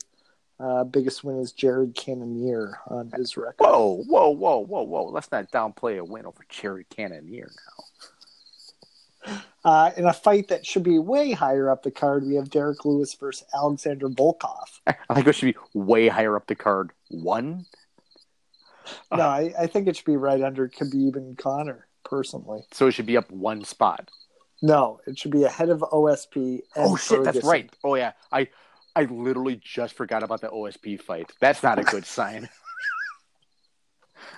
Uh, 0.60 0.84
biggest 0.84 1.24
win 1.24 1.40
is 1.40 1.52
Jared 1.52 1.96
Cannonier 1.96 2.78
on 2.88 3.12
his 3.16 3.36
record. 3.36 3.56
Whoa, 3.60 4.04
whoa, 4.08 4.30
whoa, 4.30 4.60
whoa, 4.60 4.84
whoa! 4.84 5.06
Let's 5.06 5.32
not 5.32 5.52
downplay 5.52 5.98
a 5.98 6.04
win 6.04 6.26
over 6.26 6.46
Cherry 6.50 6.86
Cannonier 6.90 7.50
now. 7.50 7.84
Uh, 9.66 9.92
in 9.96 10.06
a 10.06 10.12
fight 10.12 10.50
that 10.50 10.66
should 10.66 10.84
be 10.84 11.00
way 11.00 11.32
higher 11.32 11.70
up 11.70 11.84
the 11.84 11.92
card, 11.92 12.26
we 12.26 12.36
have 12.36 12.50
Derrick 12.50 12.84
Lewis 12.84 13.14
versus 13.14 13.48
Alexander 13.54 14.10
Volkov. 14.10 14.66
I 14.86 15.14
think 15.14 15.26
it 15.26 15.36
should 15.36 15.54
be 15.54 15.60
way 15.74 16.10
higher 16.10 16.36
up 16.36 16.48
the 16.48 16.56
card. 16.56 16.92
One. 17.10 17.66
No, 19.10 19.24
I, 19.24 19.54
I 19.58 19.68
think 19.68 19.88
it 19.88 19.96
should 19.96 20.04
be 20.04 20.18
right 20.18 20.42
under 20.42 20.68
Khabib 20.68 21.16
and 21.16 21.38
Conor, 21.38 21.88
personally. 22.04 22.66
So 22.74 22.88
it 22.88 22.92
should 22.92 23.06
be 23.06 23.16
up 23.16 23.32
one 23.32 23.64
spot. 23.64 24.12
No, 24.64 25.02
it 25.06 25.20
should 25.20 25.32
be 25.32 25.44
ahead 25.44 25.70
of 25.70 25.82
OSP. 25.82 26.62
And 26.76 26.86
Oh 26.90 26.96
shit, 26.96 27.22
that's 27.24 27.44
right. 27.44 27.70
Oh 27.84 27.96
yeah, 27.96 28.14
I 28.32 28.48
I 28.96 29.04
literally 29.04 29.60
just 29.62 29.94
forgot 29.94 30.24
about 30.24 30.40
the 30.40 30.48
OSP 30.48 31.02
fight. 31.02 31.32
That's 31.42 31.62
not 31.62 31.78
a 31.80 31.84
good 31.84 32.06
sign. 32.06 32.50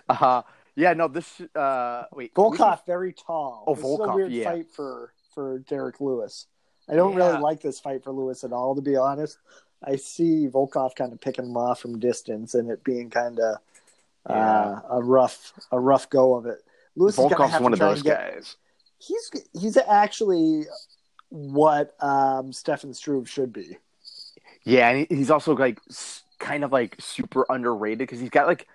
Uh 0.10 0.14
huh. 0.14 0.44
yeah, 0.76 0.94
no, 0.94 1.08
this 1.08 1.40
uh 1.56 2.06
wait. 2.14 2.34
Volkov 2.34 2.86
very 2.88 3.14
tall. 3.14 3.64
Oh, 3.68 3.76
this 3.76 3.84
is 3.84 3.94
a 3.94 3.98
Volkov, 3.98 4.16
weird 4.16 4.32
yeah. 4.32 4.52
fight 4.52 4.72
for 4.72 5.14
for 5.34 5.60
Derrick 5.60 6.02
Lewis. 6.02 6.48
I 6.90 6.96
don't 6.96 7.12
Yeah. 7.12 7.28
really 7.28 7.38
like 7.40 7.62
this 7.62 7.80
fight 7.80 8.04
for 8.04 8.12
Lewis 8.12 8.44
at 8.44 8.52
all, 8.52 8.76
to 8.76 8.82
be 8.82 8.96
honest. 8.96 9.38
I 9.84 9.96
see 9.98 10.48
Volkov 10.48 10.96
kind 10.96 11.14
of 11.14 11.22
picking 11.22 11.46
him 11.46 11.58
off 11.58 11.82
from 11.82 12.00
distance 12.00 12.56
and 12.56 12.70
it 12.72 12.84
being 12.84 13.10
kind 13.12 13.40
of 13.40 13.58
Yeah. 14.30 14.36
uh, 14.36 14.82
a 14.90 15.04
rough 15.04 15.54
a 15.72 15.80
rough 15.80 16.10
go 16.10 16.36
of 16.36 16.46
it. 16.48 16.64
Lewis 16.96 17.18
is 17.18 17.26
Volkov's 17.26 17.60
one 17.62 17.74
of 17.74 17.80
those 17.80 18.02
get, 18.02 18.34
guys. 18.36 18.56
He's 19.06 19.32
he's 19.54 19.78
actually 19.78 20.66
what 21.30 21.96
um, 22.04 22.54
Stefan 22.54 22.94
Struve 22.94 23.30
should 23.30 23.54
be. 23.54 23.78
Yeah, 24.64 24.90
and 24.90 25.08
he's 25.10 25.32
also 25.32 25.56
like 25.56 25.80
kind 26.40 26.64
of 26.64 26.72
like 26.72 26.96
super 27.00 27.46
underrated 27.50 28.00
because 28.00 28.20
he's 28.20 28.30
got 28.30 28.48
like 28.48 28.68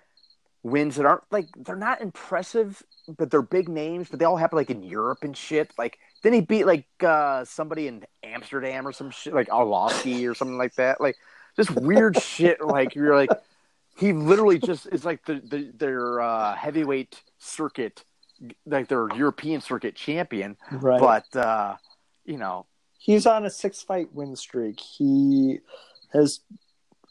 wins 0.63 0.95
that 0.95 1.05
aren't 1.05 1.23
like 1.31 1.47
they're 1.57 1.75
not 1.75 2.01
impressive, 2.01 2.81
but 3.07 3.31
they're 3.31 3.41
big 3.41 3.67
names. 3.67 4.07
But 4.09 4.19
they 4.19 4.25
all 4.25 4.37
happen 4.37 4.57
like 4.57 4.69
in 4.69 4.83
Europe 4.83 5.23
and 5.23 5.35
shit. 5.35 5.71
Like 5.77 5.99
then 6.23 6.33
he 6.33 6.41
beat 6.41 6.65
like 6.65 6.85
uh 7.01 7.45
somebody 7.45 7.87
in 7.87 8.05
Amsterdam 8.23 8.87
or 8.87 8.91
some 8.91 9.11
shit 9.11 9.33
like 9.33 9.49
Arlovsky 9.49 10.29
or 10.29 10.35
something 10.35 10.57
like 10.57 10.75
that. 10.75 11.01
Like 11.01 11.17
just 11.55 11.71
weird 11.71 12.17
shit. 12.21 12.61
Like 12.61 12.95
you're 12.95 13.15
like 13.15 13.31
he 13.97 14.13
literally 14.13 14.59
just 14.59 14.87
is 14.91 15.05
like 15.05 15.25
the, 15.25 15.35
the 15.35 15.71
their 15.77 16.19
uh, 16.21 16.55
heavyweight 16.55 17.21
circuit, 17.39 18.03
like 18.65 18.87
their 18.87 19.07
European 19.15 19.61
circuit 19.61 19.95
champion. 19.95 20.57
Right. 20.71 20.99
But 20.99 21.35
uh, 21.35 21.75
you 22.25 22.37
know, 22.37 22.65
He's 23.01 23.25
on 23.25 23.45
a 23.45 23.49
six 23.49 23.81
fight 23.81 24.13
win 24.13 24.35
streak. 24.35 24.79
He 24.79 25.57
has 26.13 26.41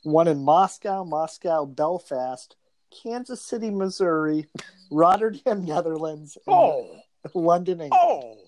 won 0.04 0.28
in 0.28 0.44
Moscow, 0.44 1.02
Moscow, 1.02 1.66
Belfast, 1.66 2.54
Kansas 3.02 3.42
City, 3.42 3.70
Missouri, 3.70 4.46
Rotterdam, 4.92 5.64
Netherlands, 5.64 6.38
and 6.46 6.54
oh. 6.54 6.96
London, 7.34 7.80
England. 7.80 7.92
Oh, 8.00 8.38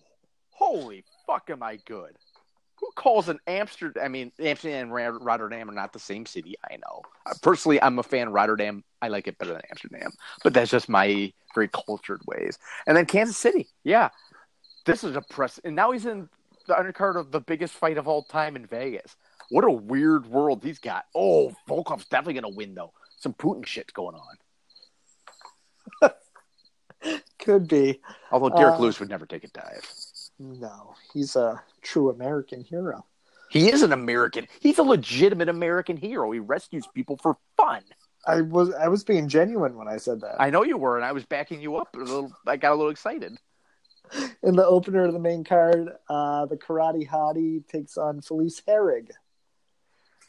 holy 0.51 1.05
fuck, 1.27 1.51
am 1.51 1.65
I 1.65 1.81
good? 1.85 2.17
Who 2.83 2.91
calls 2.97 3.29
an 3.29 3.39
Amsterdam? 3.47 4.03
I 4.05 4.09
mean, 4.09 4.33
Amsterdam 4.41 4.93
and 4.93 5.25
Rotterdam 5.25 5.71
are 5.71 5.75
not 5.75 5.93
the 5.93 6.01
same 6.01 6.27
city. 6.27 6.57
I 6.69 6.77
know. 6.77 7.03
Uh, 7.25 7.33
Personally, 7.41 7.81
I'm 7.81 7.99
a 8.01 8.03
fan 8.03 8.27
of 8.27 8.33
Rotterdam. 8.35 8.83
I 9.01 9.07
like 9.09 9.29
it 9.29 9.39
better 9.39 9.53
than 9.53 9.63
Amsterdam, 9.71 10.11
but 10.43 10.53
that's 10.53 10.71
just 10.71 10.89
my 10.89 11.33
very 11.55 11.69
cultured 11.69 12.21
ways. 12.27 12.59
And 12.89 12.97
then 12.97 13.07
Kansas 13.07 13.37
City, 13.37 13.69
yeah, 13.85 14.09
this 14.85 15.05
is 15.05 15.15
a 15.15 15.23
press. 15.23 15.61
And 15.63 15.77
now 15.77 15.93
he's 15.93 16.07
in 16.07 16.29
the 16.67 16.75
undercard 16.75 17.17
of 17.17 17.31
the 17.31 17.41
biggest 17.41 17.73
fight 17.75 17.99
of 17.99 18.09
all 18.09 18.25
time 18.25 18.57
in 18.57 18.67
Vegas. 18.67 19.15
What 19.51 19.65
a 19.65 19.71
weird 19.71 20.27
world 20.27 20.65
he's 20.65 20.81
got. 20.81 21.05
Oh, 21.15 21.55
Volkov's 21.69 22.07
definitely 22.07 22.35
gonna 22.35 22.49
win 22.55 22.75
though. 22.75 22.93
Some 23.19 23.33
Putin 23.35 23.65
shit's 23.65 23.93
going 23.93 24.17
on. 26.03 26.11
Could 27.39 27.69
be. 27.69 28.01
Although 28.33 28.57
Derrick 28.57 28.75
Uh, 28.75 28.79
Lewis 28.79 28.99
would 29.01 29.09
never 29.09 29.27
take 29.27 29.45
a 29.45 29.49
dive. 29.49 29.89
No, 30.39 30.95
he's 31.13 31.37
a 31.37 31.63
true 31.83 32.11
American 32.11 32.63
hero. 32.63 33.07
He 33.51 33.71
is 33.71 33.83
an 33.83 33.93
American. 33.93 34.49
He's 34.61 34.79
a 34.79 34.83
legitimate 34.83 35.49
American 35.49 35.97
hero. 35.97 36.31
He 36.31 36.39
rescues 36.39 36.87
people 36.95 37.19
for 37.23 37.37
fun. 37.57 37.83
I 38.27 38.41
was 38.41 38.73
I 38.73 38.89
was 38.89 39.05
being 39.05 39.29
genuine 39.29 39.77
when 39.77 39.89
I 39.89 39.97
said 39.99 40.21
that. 40.23 40.37
I 40.41 40.51
know 40.51 40.65
you 40.65 40.79
were, 40.79 40.97
and 40.97 41.05
I 41.05 41.13
was 41.13 41.25
backing 41.25 41.61
you 41.61 41.77
up 41.77 41.95
a 41.95 41.99
little. 41.99 42.33
I 42.47 42.57
got 42.57 42.73
a 42.73 42.77
little 42.77 42.91
excited. 42.91 43.37
In 44.43 44.57
the 44.57 44.67
opener 44.67 45.05
of 45.05 45.13
the 45.13 45.19
main 45.19 45.45
card, 45.45 45.91
uh, 46.09 46.47
the 46.47 46.57
Karate 46.57 47.09
Hottie 47.09 47.67
takes 47.67 47.97
on 47.97 48.21
Felice 48.21 48.61
Herrig. 48.67 49.11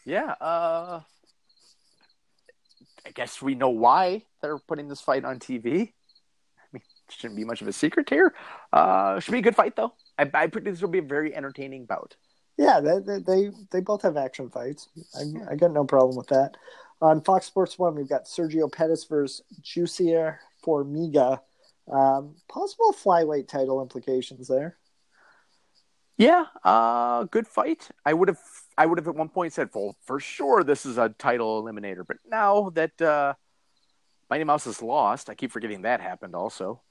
Yeah. 0.06 0.36
Uh, 0.40 1.02
I 3.06 3.12
guess 3.14 3.42
we 3.42 3.56
know 3.56 3.70
why 3.70 4.24
they're 4.42 4.58
putting 4.58 4.88
this 4.88 5.02
fight 5.02 5.26
on 5.26 5.40
TV. 5.40 5.94
Shouldn't 7.10 7.38
be 7.38 7.44
much 7.44 7.62
of 7.62 7.68
a 7.68 7.74
secret 7.74 8.10
here. 8.10 8.34
Uh, 8.72 9.20
should 9.20 9.32
be 9.32 9.40
a 9.40 9.42
good 9.42 9.56
fight 9.56 9.76
though. 9.76 9.94
I, 10.18 10.30
I 10.34 10.48
predict 10.48 10.76
this 10.76 10.82
will 10.82 10.90
be 10.90 11.00
a 11.00 11.04
very 11.04 11.36
entertaining 11.36 11.86
bout. 11.86 12.16
Yeah, 12.58 12.80
they 12.80 13.20
they 13.20 13.52
they, 13.72 13.82
both 13.82 14.04
have 14.04 14.16
action 14.16 14.50
fights. 14.50 14.90
I, 15.16 15.54
I 15.54 15.56
got 15.56 15.72
no 15.72 15.86
problem 15.86 16.16
with 16.16 16.28
that. 16.28 16.56
On 17.02 17.22
Fox 17.22 17.46
Sports 17.46 17.78
One, 17.80 17.96
we've 17.96 18.08
got 18.08 18.26
Sergio 18.26 18.72
Pettis 18.72 19.06
versus 19.06 19.44
Jussier 19.62 20.38
Formiga. 20.66 21.40
Um, 21.92 22.36
possible 22.48 22.94
flyweight 22.94 23.48
title 23.48 23.82
implications 23.82 24.48
there. 24.48 24.78
Yeah, 26.16 26.46
uh, 26.64 27.24
good 27.26 27.48
fight. 27.48 27.90
I 28.06 28.14
would 28.14 28.28
have, 28.28 28.40
I 28.78 28.86
would 28.86 29.00
have 29.00 29.08
at 29.08 29.16
one 29.16 29.30
point 29.30 29.52
said, 29.52 29.70
"Well, 29.74 29.96
for 30.06 30.20
sure, 30.20 30.64
this 30.64 30.86
is 30.86 30.98
a 30.98 31.10
title 31.10 31.64
eliminator." 31.64 32.06
But 32.08 32.18
now 32.30 32.70
that 32.76 33.02
uh, 33.02 33.34
Mighty 34.30 34.44
Mouse 34.44 34.68
is 34.68 34.82
lost, 34.82 35.30
I 35.30 35.36
keep 35.36 35.52
forgetting 35.52 35.82
that 35.82 36.02
happened. 36.02 36.36
Also, 36.36 36.82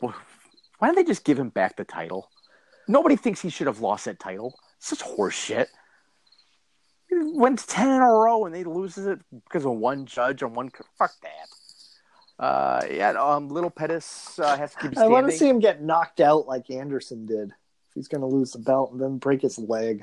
why 0.00 0.88
don't 0.88 0.94
they 0.94 1.04
just 1.04 1.24
give 1.24 1.38
him 1.38 1.50
back 1.50 1.76
the 1.76 1.84
title? 1.84 2.28
Nobody 2.88 3.16
thinks 3.16 3.40
he 3.40 3.50
should 3.50 3.66
have 3.66 3.80
lost 3.80 4.06
that 4.06 4.18
title. 4.18 4.58
It's 4.78 4.88
Such 4.88 5.00
horseshit. 5.00 5.66
He 7.08 7.16
went 7.18 7.66
ten 7.66 7.88
in 7.88 8.00
a 8.00 8.08
row 8.08 8.46
and 8.46 8.54
they 8.54 8.64
loses 8.64 9.06
it 9.06 9.20
because 9.44 9.64
of 9.64 9.72
one 9.72 10.06
judge 10.06 10.42
and 10.42 10.54
one. 10.54 10.70
Fuck 10.98 11.12
that. 11.22 12.44
Uh, 12.44 12.80
yeah, 12.90 13.10
um, 13.10 13.48
little 13.48 13.68
Pettis 13.68 14.38
uh, 14.38 14.56
has 14.56 14.72
to 14.74 14.78
keep 14.80 14.96
I 14.96 15.08
want 15.08 15.30
to 15.30 15.36
see 15.36 15.46
him 15.48 15.58
get 15.58 15.82
knocked 15.82 16.20
out 16.20 16.46
like 16.46 16.70
Anderson 16.70 17.26
did. 17.26 17.50
If 17.50 17.94
he's 17.94 18.08
going 18.08 18.22
to 18.22 18.26
lose 18.26 18.52
the 18.52 18.58
belt 18.58 18.92
and 18.92 19.00
then 19.00 19.18
break 19.18 19.42
his 19.42 19.58
leg, 19.58 20.02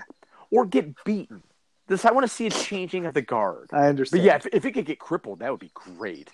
or 0.52 0.66
get 0.66 1.04
beaten. 1.04 1.42
This 1.88 2.06
I 2.06 2.12
want 2.12 2.26
to 2.26 2.32
see 2.32 2.46
a 2.48 2.52
changing 2.52 3.06
of 3.06 3.14
the 3.14 3.22
guard. 3.22 3.70
I 3.72 3.88
understand. 3.88 4.22
But 4.22 4.26
yeah, 4.26 4.36
if, 4.36 4.46
if 4.52 4.66
it 4.66 4.74
could 4.74 4.86
get 4.86 5.00
crippled, 5.00 5.40
that 5.40 5.50
would 5.50 5.60
be 5.60 5.72
great. 5.74 6.30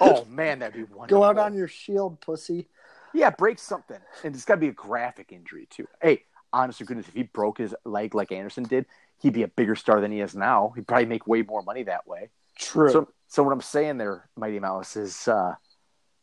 Oh 0.00 0.24
man, 0.26 0.58
that'd 0.58 0.74
be 0.74 0.82
wonderful. 0.82 1.06
go 1.06 1.24
out 1.24 1.38
on 1.38 1.54
your 1.54 1.68
shield, 1.68 2.20
pussy. 2.20 2.68
yeah, 3.12 3.30
break 3.30 3.58
something, 3.58 3.98
and 4.22 4.34
it's 4.34 4.44
got 4.44 4.56
to 4.56 4.60
be 4.60 4.68
a 4.68 4.72
graphic 4.72 5.32
injury 5.32 5.66
too. 5.70 5.86
Hey, 6.02 6.24
honest 6.52 6.78
to 6.78 6.84
goodness, 6.84 7.08
if 7.08 7.14
he 7.14 7.24
broke 7.24 7.58
his 7.58 7.74
leg 7.84 8.14
like 8.14 8.32
Anderson 8.32 8.64
did, 8.64 8.86
he'd 9.20 9.32
be 9.32 9.42
a 9.42 9.48
bigger 9.48 9.76
star 9.76 10.00
than 10.00 10.12
he 10.12 10.20
is 10.20 10.34
now. 10.34 10.72
He'd 10.74 10.86
probably 10.86 11.06
make 11.06 11.26
way 11.26 11.42
more 11.42 11.62
money 11.62 11.82
that 11.84 12.06
way. 12.06 12.30
True. 12.58 12.90
So, 12.90 13.08
so 13.28 13.42
what 13.42 13.52
I'm 13.52 13.60
saying 13.60 13.98
there, 13.98 14.28
Mighty 14.36 14.60
Mouse, 14.60 14.96
is 14.96 15.26
uh, 15.28 15.54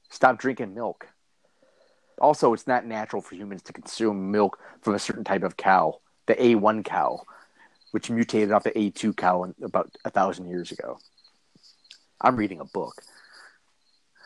stop 0.10 0.38
drinking 0.40 0.74
milk. 0.74 1.08
Also, 2.20 2.54
it's 2.54 2.68
not 2.68 2.86
natural 2.86 3.22
for 3.22 3.36
humans 3.36 3.64
to 3.64 3.74
consume 3.74 4.32
milk 4.32 4.60
from 4.82 4.94
a 4.94 5.00
certain 5.00 5.24
type 5.24 5.44
of 5.44 5.58
cow, 5.58 6.00
the 6.28 6.36
A1 6.36 6.86
cow, 6.86 7.24
which 7.92 8.10
mutated 8.10 8.52
off 8.52 8.64
the 8.64 8.72
A2 8.72 9.18
cow 9.18 9.52
about 9.64 9.92
a 10.06 10.10
thousand 10.12 10.48
years 10.50 10.72
ago. 10.72 11.00
I'm 12.22 12.36
reading 12.36 12.60
a 12.60 12.66
book. 12.66 13.02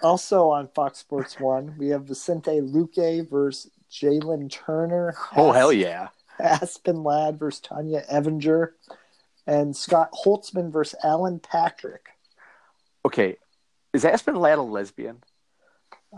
Also 0.02 0.50
on 0.50 0.68
Fox 0.68 1.00
Sports 1.00 1.40
One, 1.40 1.76
we 1.78 1.90
have 1.90 2.04
Vicente 2.04 2.62
Luque 2.62 3.30
versus 3.30 3.72
Jalin 3.92 4.52
Turner. 4.52 5.16
Oh 5.36 5.52
hell 5.52 5.72
yeah! 5.72 6.10
Aspen 6.40 7.04
Ladd 7.04 7.40
versus 7.40 7.62
Tonya 7.62 8.08
Evinger, 8.12 8.72
and 9.48 9.76
Scott 9.76 10.12
Holtzman 10.12 10.72
versus 10.72 11.00
Alan 11.04 11.40
Patrick. 11.40 12.08
Okay, 13.06 13.38
is 13.94 14.06
Aspen 14.06 14.36
Ladd 14.36 14.58
a 14.58 14.62
lesbian? 14.62 15.24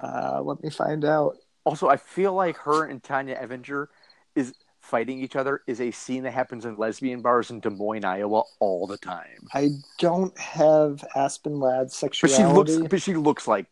Uh, 0.02 0.42
let 0.42 0.62
me 0.64 0.70
find 0.70 1.06
out. 1.06 1.38
Also, 1.64 1.88
I 1.88 1.98
feel 1.98 2.34
like 2.34 2.58
her 2.58 2.86
and 2.86 3.04
Tonya 3.04 3.42
Evinger 3.42 3.88
is 4.36 4.54
fighting 4.88 5.20
each 5.20 5.36
other 5.36 5.62
is 5.68 5.82
a 5.82 5.92
scene 5.92 6.24
that 6.24 6.32
happens 6.32 6.66
in 6.66 6.78
lesbian 6.78 7.22
bars 7.22 7.52
in 7.52 7.60
Des 7.60 7.70
Moines, 7.70 8.06
Iowa, 8.06 8.44
all 8.60 8.88
the 8.88 8.98
time. 8.98 9.48
I 9.54 9.70
don't 10.00 10.38
have 10.40 11.04
Aspen 11.16 11.60
Ladd's 11.60 12.00
But 12.00 12.16
she 12.16 12.28
sexuality. 12.28 12.74
looks, 12.78 12.90
but 12.90 13.02
she 13.02 13.16
looks 13.16 13.48
like 13.48 13.66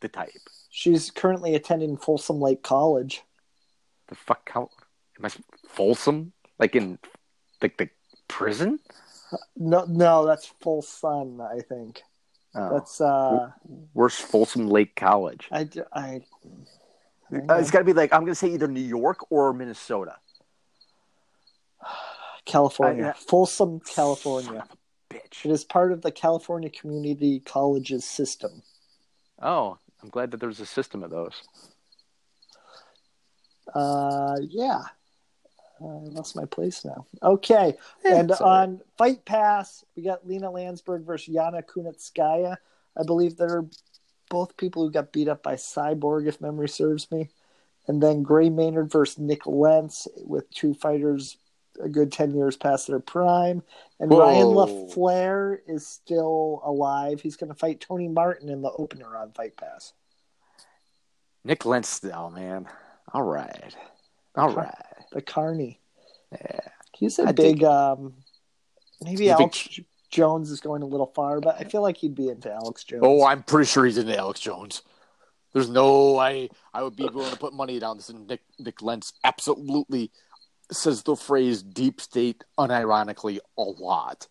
the 0.00 0.08
type. 0.08 0.30
She's 0.70 1.10
currently 1.10 1.54
attending 1.54 1.96
Folsom 1.96 2.40
Lake 2.40 2.62
College. 2.62 3.22
The 4.08 4.14
fuck? 4.14 4.50
How 4.52 4.70
am 5.18 5.24
I 5.24 5.30
Folsom? 5.68 6.32
Like 6.58 6.76
in 6.76 6.98
like 7.62 7.76
the 7.78 7.88
prison? 8.28 8.78
No, 9.56 9.84
no, 9.88 10.26
that's 10.26 10.46
Full 10.60 10.82
Sun. 10.82 11.40
I 11.40 11.60
think 11.60 12.02
Oh. 12.54 12.68
that's. 12.74 13.00
uh 13.00 13.50
Where's 13.92 14.16
Folsom 14.16 14.68
Lake 14.68 14.94
College? 14.96 15.48
I 15.52 15.68
I. 15.92 16.22
hang 17.30 17.48
Uh, 17.48 17.54
it's 17.54 17.70
got 17.70 17.78
to 17.78 17.84
be 17.84 17.92
like 17.92 18.12
I'm 18.12 18.20
going 18.22 18.32
to 18.32 18.34
say 18.34 18.48
either 18.48 18.66
New 18.68 18.80
York 18.80 19.30
or 19.30 19.52
Minnesota. 19.52 20.16
California, 22.50 23.14
I- 23.16 23.20
Folsom, 23.20 23.80
California. 23.80 24.66
bitch. 25.08 25.44
It 25.44 25.50
is 25.50 25.64
part 25.64 25.92
of 25.92 26.02
the 26.02 26.10
California 26.10 26.70
Community 26.70 27.40
Colleges 27.40 28.04
system. 28.04 28.62
Oh, 29.40 29.78
I'm 30.02 30.08
glad 30.08 30.30
that 30.30 30.40
there's 30.40 30.60
a 30.60 30.66
system 30.66 31.02
of 31.02 31.10
those. 31.10 31.42
Uh, 33.74 34.36
yeah. 34.48 34.82
Uh, 35.80 35.86
I 35.86 36.08
lost 36.10 36.36
my 36.36 36.44
place 36.44 36.84
now. 36.84 37.06
Okay. 37.22 37.76
Yeah, 38.04 38.16
and 38.16 38.32
on 38.32 38.80
Fight 38.98 39.24
Pass, 39.24 39.84
we 39.96 40.02
got 40.02 40.26
Lina 40.26 40.50
Landsberg 40.50 41.04
versus 41.04 41.34
Yana 41.34 41.62
Kunitskaya. 41.64 42.56
I 42.96 43.02
believe 43.04 43.36
they're 43.36 43.64
both 44.28 44.56
people 44.56 44.84
who 44.84 44.90
got 44.90 45.12
beat 45.12 45.28
up 45.28 45.42
by 45.42 45.54
Cyborg, 45.54 46.26
if 46.26 46.40
memory 46.40 46.68
serves 46.68 47.10
me. 47.10 47.30
And 47.86 48.02
then 48.02 48.22
Gray 48.22 48.50
Maynard 48.50 48.92
versus 48.92 49.18
Nik 49.18 49.46
Lentz 49.46 50.06
with 50.18 50.50
two 50.50 50.74
fighters 50.74 51.38
a 51.82 51.88
good 51.88 52.12
10 52.12 52.34
years 52.34 52.56
past 52.56 52.86
their 52.86 53.00
prime. 53.00 53.62
And 53.98 54.10
Ryan 54.10 54.48
Whoa. 54.54 54.66
LaFleur 54.66 55.58
is 55.66 55.86
still 55.86 56.62
alive. 56.64 57.20
He's 57.20 57.36
going 57.36 57.50
to 57.52 57.58
fight 57.58 57.80
Tony 57.80 58.08
Martin 58.08 58.48
in 58.48 58.62
the 58.62 58.70
opener 58.70 59.16
on 59.16 59.32
Fight 59.32 59.56
Pass. 59.56 59.92
Nik 61.44 61.64
Lentz, 61.64 61.98
though, 61.98 62.30
man. 62.30 62.66
All 63.12 63.22
right. 63.22 63.74
All 64.36 64.50
right. 64.52 64.74
The 65.12 65.22
Carny. 65.22 65.80
Yeah. 66.32 66.60
He's 66.96 67.18
a 67.18 67.28
I 67.28 67.32
big, 67.32 67.64
um, 67.64 68.14
maybe 69.02 69.24
He's 69.24 69.32
a 69.32 69.36
big- 69.36 69.40
Alex 69.40 69.80
Jones 70.10 70.50
is 70.50 70.60
going 70.60 70.82
a 70.82 70.86
little 70.86 71.06
far, 71.14 71.40
but 71.40 71.56
I 71.58 71.64
feel 71.64 71.82
like 71.82 71.96
he'd 71.96 72.14
be 72.14 72.28
into 72.28 72.52
Alex 72.52 72.84
Jones. 72.84 73.02
Oh, 73.04 73.24
I'm 73.24 73.42
pretty 73.42 73.66
sure 73.66 73.84
he's 73.84 73.96
into 73.98 74.16
Alex 74.16 74.40
Jones. 74.40 74.82
There's 75.52 75.68
no 75.68 76.16
I 76.18 76.48
I 76.72 76.82
would 76.82 76.94
be 76.96 77.04
willing 77.04 77.30
to 77.32 77.38
put 77.38 77.52
money 77.52 77.78
down 77.80 77.96
this 77.96 78.10
Nick 78.12 78.40
Nik 78.58 78.82
Lentz 78.82 79.12
absolutely 79.24 80.12
says 80.70 81.02
the 81.02 81.16
phrase 81.16 81.62
deep 81.62 82.00
state 82.00 82.44
unironically 82.58 83.38
a 83.58 83.62
lot. 83.62 84.26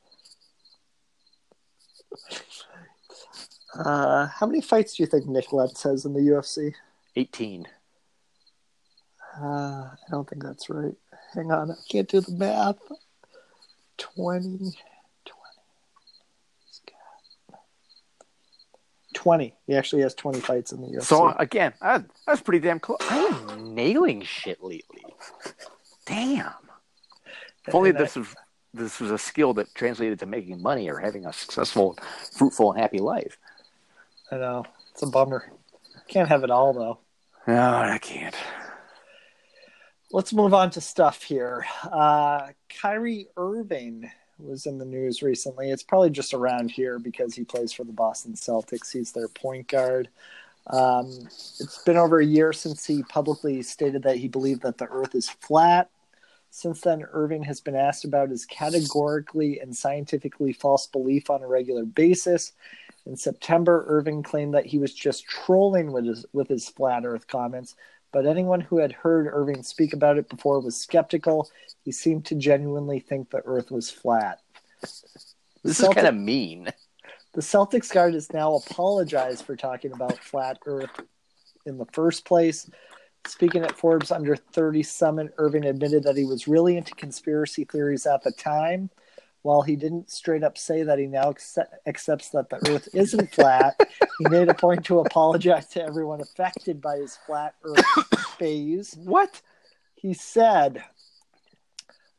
Uh, 3.78 4.28
how 4.28 4.48
many 4.48 4.61
fights 4.61 4.95
do 4.95 5.03
you 5.03 5.07
think 5.07 5.28
Nik 5.28 5.53
Lentz 5.53 5.84
has 5.84 6.06
in 6.06 6.14
the 6.14 6.22
UFC? 6.22 6.74
18. 7.16 7.68
Uh, 9.40 9.44
I 9.44 9.95
don't 10.10 10.28
think 10.28 10.44
that's 10.44 10.70
right. 10.70 10.95
Hang 11.34 11.52
on, 11.52 11.72
I 11.72 11.76
can't 11.90 12.07
do 12.07 12.22
the 12.22 12.32
math. 12.32 12.80
20, 13.98 14.57
20. 14.57 14.72
He's 16.66 16.82
got 17.52 17.60
20. 19.14 19.53
He 19.68 19.76
actually 19.76 20.02
has 20.02 20.16
20 20.16 20.40
fights 20.40 20.72
in 20.72 20.82
the 20.82 20.88
UFC. 20.88 21.03
So 21.03 21.30
again, 21.38 21.74
I, 21.82 22.03
I 22.28 22.32
was 22.32 22.41
pretty 22.41 22.60
damn 22.60 22.80
close. 22.80 22.99
I 23.10 23.18
am 23.18 23.76
nailing 23.76 24.24
shit 24.24 24.64
lately. 24.64 25.03
Damn. 26.10 26.52
If 27.68 27.73
only 27.76 27.91
And 27.91 27.99
I- 27.99 28.02
this 28.02 28.15
was 28.15 28.36
this 28.73 28.99
was 28.99 29.10
a 29.10 29.18
skill 29.18 29.53
that 29.56 29.73
translated 29.73 30.19
to 30.19 30.26
making 30.27 30.61
money 30.61 30.90
or 30.90 30.99
having 30.99 31.26
a 31.26 31.34
successful, 31.34 31.98
fruitful, 32.34 32.72
and 32.72 32.80
happy 32.80 32.99
life. 32.99 33.38
I 34.31 34.38
know. 34.38 34.64
It's 34.91 35.02
a 35.02 35.07
bummer. 35.07 35.52
Can't 36.07 36.30
have 36.30 36.44
it 36.44 36.52
all, 36.52 36.73
though. 36.73 36.99
No, 37.48 37.60
I 37.60 37.98
can't. 37.98 38.36
Let's 40.11 40.34
move 40.34 40.53
on 40.53 40.69
to 40.72 40.81
stuff 40.81 41.23
here. 41.23 41.65
Uh, 41.91 42.49
Kyrie 42.81 43.27
Irving 43.38 44.11
was 44.38 44.68
in 44.68 44.77
the 44.77 44.86
news 44.86 45.23
recently. 45.23 45.72
It's 45.72 45.84
probably 45.84 46.11
just 46.11 46.36
around 46.36 46.69
here 46.69 46.99
because 46.99 47.34
he 47.34 47.44
plays 47.44 47.73
for 47.73 47.84
the 47.84 47.91
Boston 47.91 48.34
Celtics. 48.34 48.91
He's 48.91 49.11
their 49.11 49.27
point 49.30 49.68
guard. 49.68 50.10
Um, 50.68 51.07
it's 51.60 51.81
been 51.86 51.98
over 51.98 52.19
a 52.19 52.26
year 52.26 52.53
since 52.53 52.86
he 52.86 53.02
publicly 53.03 53.64
stated 53.64 54.03
that 54.03 54.18
he 54.18 54.27
believed 54.27 54.61
that 54.61 54.77
the 54.77 54.88
earth 54.90 55.15
is 55.15 55.27
flat. 55.27 55.90
Since 56.51 56.81
then, 56.81 57.05
Irving 57.11 57.43
has 57.43 57.61
been 57.61 57.76
asked 57.76 58.05
about 58.05 58.30
his 58.30 58.45
categorically 58.45 59.59
and 59.59 59.76
scientifically 59.76 60.51
false 60.51 60.88
belief 60.88 61.30
on 61.30 61.43
a 61.43 61.47
regular 61.47 61.85
basis. 61.85 62.53
In 63.05 63.15
September, 63.15 63.85
Irving 63.88 64.23
claimed 64.23 64.53
that 64.53 64.65
he 64.65 64.77
was 64.77 64.93
just 64.93 65.26
trolling 65.26 65.91
with 65.91 66.05
his, 66.05 66.26
with 66.34 66.47
his 66.47 66.67
flat 66.67 67.05
earth 67.05 67.27
comments, 67.27 67.76
but 68.11 68.26
anyone 68.26 68.61
who 68.61 68.77
had 68.77 68.91
heard 68.91 69.27
Irving 69.31 69.63
speak 69.63 69.93
about 69.93 70.17
it 70.17 70.30
before 70.30 70.59
was 70.59 70.76
skeptical. 70.76 71.49
He 71.85 71.91
seemed 71.91 72.26
to 72.26 72.35
genuinely 72.35 72.99
think 72.99 73.30
the 73.30 73.41
earth 73.45 73.71
was 73.71 73.89
flat. 73.89 74.39
This 74.81 75.77
Celtic- 75.77 75.97
is 75.97 76.03
kind 76.03 76.07
of 76.07 76.15
mean. 76.15 76.69
The 77.34 77.41
Celtics 77.41 77.93
guard 77.93 78.15
has 78.15 78.34
now 78.34 78.55
apologized 78.55 79.45
for 79.45 79.55
talking 79.55 79.91
about 79.91 80.17
flat 80.17 80.57
earth 80.65 80.89
in 81.65 81.77
the 81.77 81.85
first 81.93 82.26
place. 82.26 82.69
Speaking 83.25 83.63
at 83.63 83.77
Forbes 83.77 84.11
Under 84.11 84.35
30 84.35 84.83
Summit, 84.83 85.33
Irving 85.37 85.65
admitted 85.65 86.03
that 86.03 86.17
he 86.17 86.25
was 86.25 86.47
really 86.47 86.77
into 86.77 86.93
conspiracy 86.95 87.63
theories 87.65 88.05
at 88.05 88.23
the 88.23 88.31
time. 88.31 88.89
While 89.41 89.61
he 89.61 89.75
didn't 89.75 90.11
straight 90.11 90.43
up 90.43 90.57
say 90.57 90.83
that 90.83 90.99
he 90.99 91.05
now 91.05 91.29
accept, 91.29 91.73
accepts 91.87 92.29
that 92.29 92.49
the 92.49 92.57
earth 92.69 92.89
isn't 92.93 93.33
flat, 93.33 93.79
he 94.19 94.27
made 94.29 94.49
a 94.49 94.53
point 94.53 94.83
to 94.85 94.99
apologize 94.99 95.67
to 95.67 95.83
everyone 95.83 96.21
affected 96.21 96.81
by 96.81 96.97
his 96.97 97.17
flat 97.25 97.55
earth 97.63 97.85
phase. 98.37 98.97
What? 98.97 99.41
He 99.95 100.13
said, 100.13 100.83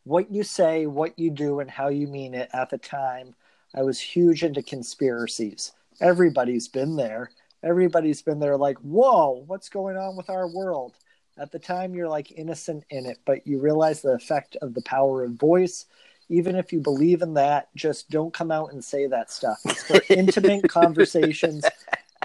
What 0.05 0.31
you 0.31 0.43
say, 0.43 0.86
what 0.86 1.18
you 1.18 1.31
do, 1.31 1.60
and 1.60 1.70
how 1.70 1.89
you 1.89 2.06
mean 2.06 2.35
it 2.35 2.48
at 2.55 2.70
the 2.70 2.78
time, 2.78 3.35
I 3.74 3.82
was 3.82 4.01
huge 4.01 4.43
into 4.43 4.62
conspiracies. 4.62 5.72
Everybody's 6.01 6.68
been 6.68 6.97
there. 6.97 7.31
Everybody's 7.62 8.23
been 8.23 8.41
there, 8.41 8.57
like, 8.57 8.78
whoa, 8.78 9.45
what's 9.47 9.69
going 9.69 9.97
on 9.97 10.16
with 10.16 10.31
our 10.31 10.49
world? 10.49 10.95
At 11.39 11.53
the 11.53 11.59
time, 11.59 11.95
you're 11.95 12.09
like 12.09 12.32
innocent 12.32 12.85
in 12.91 13.07
it, 13.07 13.19
but 13.24 13.47
you 13.47 13.61
realize 13.61 14.03
the 14.03 14.12
effect 14.12 14.57
of 14.62 14.74
the 14.74 14.82
power 14.82 15.24
of 15.24 15.32
voice. 15.32 15.87
Even 16.28 16.55
if 16.55 16.73
you 16.73 16.81
believe 16.81 17.23
in 17.23 17.35
that, 17.35 17.69
just 17.74 18.09
don't 18.11 18.32
come 18.32 18.51
out 18.51 18.73
and 18.73 18.85
say 18.85 19.07
that 19.07 19.31
stuff. 19.31 19.59
It's 19.65 19.82
for 19.85 20.01
intimate 20.12 20.69
conversations 20.69 21.65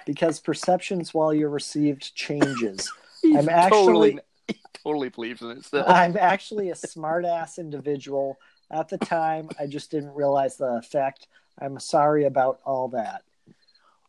because 0.05 0.39
perceptions 0.39 1.13
while 1.13 1.33
you're 1.33 1.49
received 1.49 2.13
changes. 2.15 2.91
He's 3.21 3.35
I'm 3.35 3.49
actually- 3.49 4.19
totally, 4.47 4.59
totally 4.83 5.09
believes 5.09 5.41
in 5.41 5.51
it 5.51 5.65
still. 5.65 5.85
I'm 5.87 6.17
actually 6.17 6.69
a 6.69 6.75
smart 6.75 7.25
ass 7.25 7.57
individual. 7.57 8.37
At 8.71 8.89
the 8.89 8.97
time, 8.97 9.49
I 9.59 9.67
just 9.67 9.91
didn't 9.91 10.13
realize 10.13 10.57
the 10.57 10.75
effect. 10.75 11.27
I'm 11.59 11.79
sorry 11.79 12.25
about 12.25 12.59
all 12.65 12.89
that. 12.89 13.23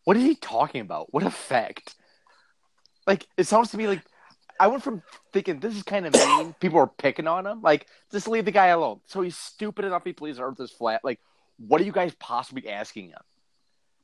What 0.06 0.16
is 0.16 0.22
he 0.22 0.36
talking 0.36 0.80
about? 0.82 1.12
What 1.12 1.24
effect? 1.24 1.96
Like, 3.08 3.26
it 3.36 3.48
sounds 3.48 3.72
to 3.72 3.76
me 3.76 3.88
like 3.88 4.02
I 4.60 4.68
went 4.68 4.84
from 4.84 5.02
thinking 5.32 5.58
this 5.58 5.76
is 5.76 5.82
kind 5.82 6.06
of 6.06 6.14
mean, 6.14 6.52
people 6.60 6.78
are 6.78 6.86
picking 6.86 7.26
on 7.26 7.44
him. 7.44 7.60
Like, 7.60 7.88
just 8.12 8.28
leave 8.28 8.44
the 8.44 8.52
guy 8.52 8.68
alone. 8.68 9.00
So 9.06 9.20
he's 9.22 9.36
stupid 9.36 9.84
enough 9.84 10.04
he 10.04 10.12
believes 10.12 10.38
earth 10.38 10.60
is 10.60 10.70
flat. 10.70 11.00
Like, 11.02 11.18
what 11.58 11.80
are 11.80 11.84
you 11.84 11.90
guys 11.90 12.14
possibly 12.20 12.68
asking 12.68 13.08
him? 13.08 13.18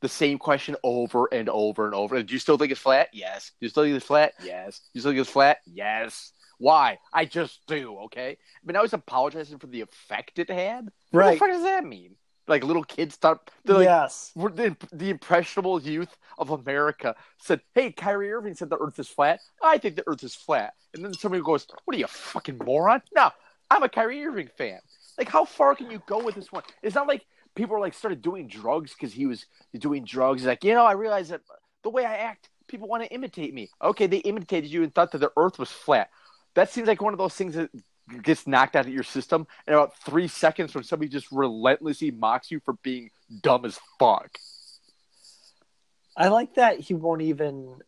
The 0.01 0.09
same 0.09 0.39
question 0.39 0.74
over 0.83 1.29
and 1.33 1.49
over 1.49 1.87
and 1.87 1.95
over. 1.95 2.20
Do 2.20 2.33
you 2.33 2.41
still 2.41 2.59
think 2.59 2.73
it's 2.73 2.81
flat? 2.81 3.11
Yes. 3.12 3.53
Do 3.61 3.66
you 3.66 3.70
still 3.70 3.85
think 3.85 3.95
it's 3.95 4.05
flat? 4.05 4.33
Yes. 4.43 4.81
Do 4.81 4.85
you 4.95 5.01
still 5.03 5.12
think 5.12 5.20
it's 5.20 5.31
flat? 5.31 5.59
Yes. 5.66 6.33
Why? 6.59 6.99
I 7.12 7.27
just 7.27 7.61
do, 7.69 7.97
okay? 8.07 8.39
But 8.65 8.73
now 8.74 8.83
he's 8.83 8.93
apologizing 8.93 9.61
for 9.61 9.69
the 9.69 9.83
effect 9.83 10.41
it 10.41 10.51
had? 10.51 10.91
What 11.12 11.20
Right. 11.20 11.33
the 11.35 11.39
fuck 11.39 11.51
does 11.51 11.62
that 11.62 11.85
mean? 11.85 12.16
Like, 12.48 12.64
little 12.64 12.85
kids 12.85 13.14
start. 13.14 13.51
They're 13.64 13.77
like, 13.77 13.85
yes. 13.85 14.32
the, 14.35 14.77
the 14.93 15.10
impressionable 15.10 15.81
youth 15.81 16.16
of 16.39 16.51
America 16.51 17.14
said, 17.39 17.60
"Hey, 17.74 17.93
Kyrie 17.93 18.32
Irving 18.32 18.55
said 18.55 18.69
the 18.69 18.78
Earth 18.78 18.98
is 18.98 19.09
flat. 19.09 19.40
I 19.62 19.78
think 19.78 19.97
the 19.97 20.05
Earth 20.06 20.24
is 20.24 20.35
flat." 20.35 20.74
And 20.94 21.05
then 21.05 21.14
somebody 21.14 21.43
goes, 21.43 21.66
"What 21.85 21.94
are 21.94 21.98
you, 21.98 22.06
a 22.06 22.09
fucking 22.09 22.59
moron?" 22.64 23.02
No, 23.14 23.31
I'm 23.70 23.82
a 23.82 23.89
Kyrie 23.89 24.24
Irving 24.24 24.48
fan. 24.59 24.81
Like, 25.19 25.28
how 25.28 25.44
far 25.44 25.74
can 25.74 25.90
you 25.90 26.02
go 26.06 26.23
with 26.23 26.35
this 26.35 26.51
one? 26.51 26.64
It's 26.82 26.94
not 26.94 27.06
like 27.06 27.24
people 27.55 27.77
are 27.77 27.81
like 27.81 27.94
started 27.94 28.23
doing 28.23 28.48
drugs 28.48 28.93
because 28.93 29.12
he 29.12 29.27
was 29.27 29.47
doing 29.78 30.05
drugs. 30.05 30.40
He's 30.40 30.47
like, 30.47 30.64
you 30.64 30.74
know, 30.74 30.85
I 30.85 30.93
realize 30.93 31.28
that 31.28 31.43
the 31.82 31.90
way 31.90 32.05
I 32.05 32.16
act, 32.16 32.48
people 32.66 32.89
want 32.89 33.02
to 33.02 33.12
imitate 33.12 33.52
me. 33.55 33.70
Okay, 33.82 34.06
they 34.06 34.19
imitated 34.19 34.70
you 34.70 34.82
and 34.82 34.94
thought 34.94 35.12
that 35.12 35.19
the 35.19 35.32
Earth 35.36 35.59
was 35.59 35.70
flat. 35.70 36.10
That 36.55 36.70
seems 36.70 36.89
like 36.89 37.01
one 37.01 37.14
of 37.14 37.19
those 37.19 37.35
things 37.35 37.55
that 37.55 37.70
gets 38.23 38.47
knocked 38.47 38.77
out 38.77 38.87
of 38.87 38.93
your 38.93 39.03
system 39.03 39.47
in 39.66 39.74
about 39.74 39.97
three 39.99 40.29
seconds 40.29 40.74
when 40.74 40.85
somebody 40.85 41.09
just 41.09 41.31
relentlessly 41.31 42.11
mocks 42.11 42.51
you 42.51 42.61
for 42.61 42.74
being 42.83 43.11
dumb 43.43 43.65
as 43.65 43.79
fuck. 43.99 44.39
I 46.16 46.29
like 46.29 46.55
that 46.55 46.81
he 46.81 46.95
won't 46.95 47.23
even 47.23 47.81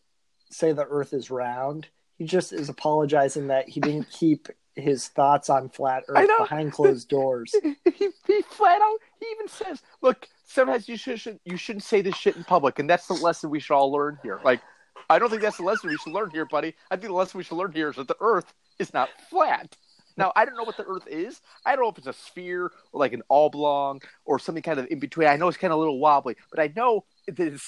say 0.51 0.73
the 0.73 0.87
earth 0.89 1.13
is 1.13 1.31
round. 1.31 1.89
He 2.17 2.25
just 2.25 2.53
is 2.53 2.69
apologizing 2.69 3.49
that 3.49 3.69
he 3.69 3.81
didn't 3.81 4.11
keep 4.19 4.49
his 4.77 5.09
thoughts 5.09 5.51
on 5.51 5.69
flat 5.69 6.05
earth 6.09 6.29
behind 6.39 6.73
closed 6.73 7.09
doors. 7.09 7.55
he, 7.63 8.09
he 8.27 8.43
flat 8.43 8.81
out 8.81 8.99
he 9.21 9.27
even 9.33 9.49
says, 9.49 9.83
"Look, 10.01 10.27
sometimes 10.47 10.89
you 10.89 10.97
should, 10.97 11.21
should 11.21 11.39
you 11.45 11.57
shouldn't 11.57 11.85
say 11.85 12.03
this 12.03 12.17
shit 12.17 12.37
in 12.37 12.45
public, 12.45 12.79
and 12.79 12.89
that's 12.89 13.07
the 13.07 13.15
lesson 13.15 13.51
we 13.51 13.61
should 13.61 13.75
all 13.75 13.93
learn 13.93 14.19
here." 14.23 14.41
Like, 14.43 14.61
I 15.09 15.19
don't 15.19 15.31
think 15.31 15.43
that's 15.43 15.59
the 15.59 15.65
lesson 15.65 15.91
we 15.91 15.97
should 15.97 16.13
learn 16.13 16.31
here, 16.31 16.45
buddy. 16.45 16.75
I 16.91 16.97
think 16.97 17.09
the 17.09 17.15
lesson 17.15 17.39
we 17.39 17.45
should 17.45 17.57
learn 17.57 17.73
here 17.73 17.91
is 17.91 17.97
that 17.97 18.09
the 18.09 18.17
Earth 18.21 18.53
is 18.79 18.93
not 18.93 19.11
flat. 19.31 19.77
Now, 20.17 20.33
I 20.37 20.45
don't 20.45 20.57
know 20.57 20.65
what 20.65 20.77
the 20.77 20.85
Earth 20.87 21.07
is. 21.09 21.41
I 21.67 21.75
don't 21.75 21.85
know 21.85 21.91
if 21.91 21.99
it's 21.99 22.07
a 22.07 22.13
sphere 22.13 22.71
or 22.93 23.01
like 23.01 23.13
an 23.13 23.23
oblong 23.29 24.01
or 24.25 24.39
something 24.39 24.63
kind 24.63 24.79
of 24.79 24.87
in 24.91 25.01
between. 25.01 25.29
I 25.29 25.37
know 25.37 25.49
it's 25.49 25.57
kind 25.57 25.73
of 25.73 25.79
a 25.79 25.81
little 25.81 25.99
wobbly, 25.99 26.37
but 26.51 26.61
I 26.61 26.73
know 26.75 27.05
it 27.27 27.39
is. 27.41 27.63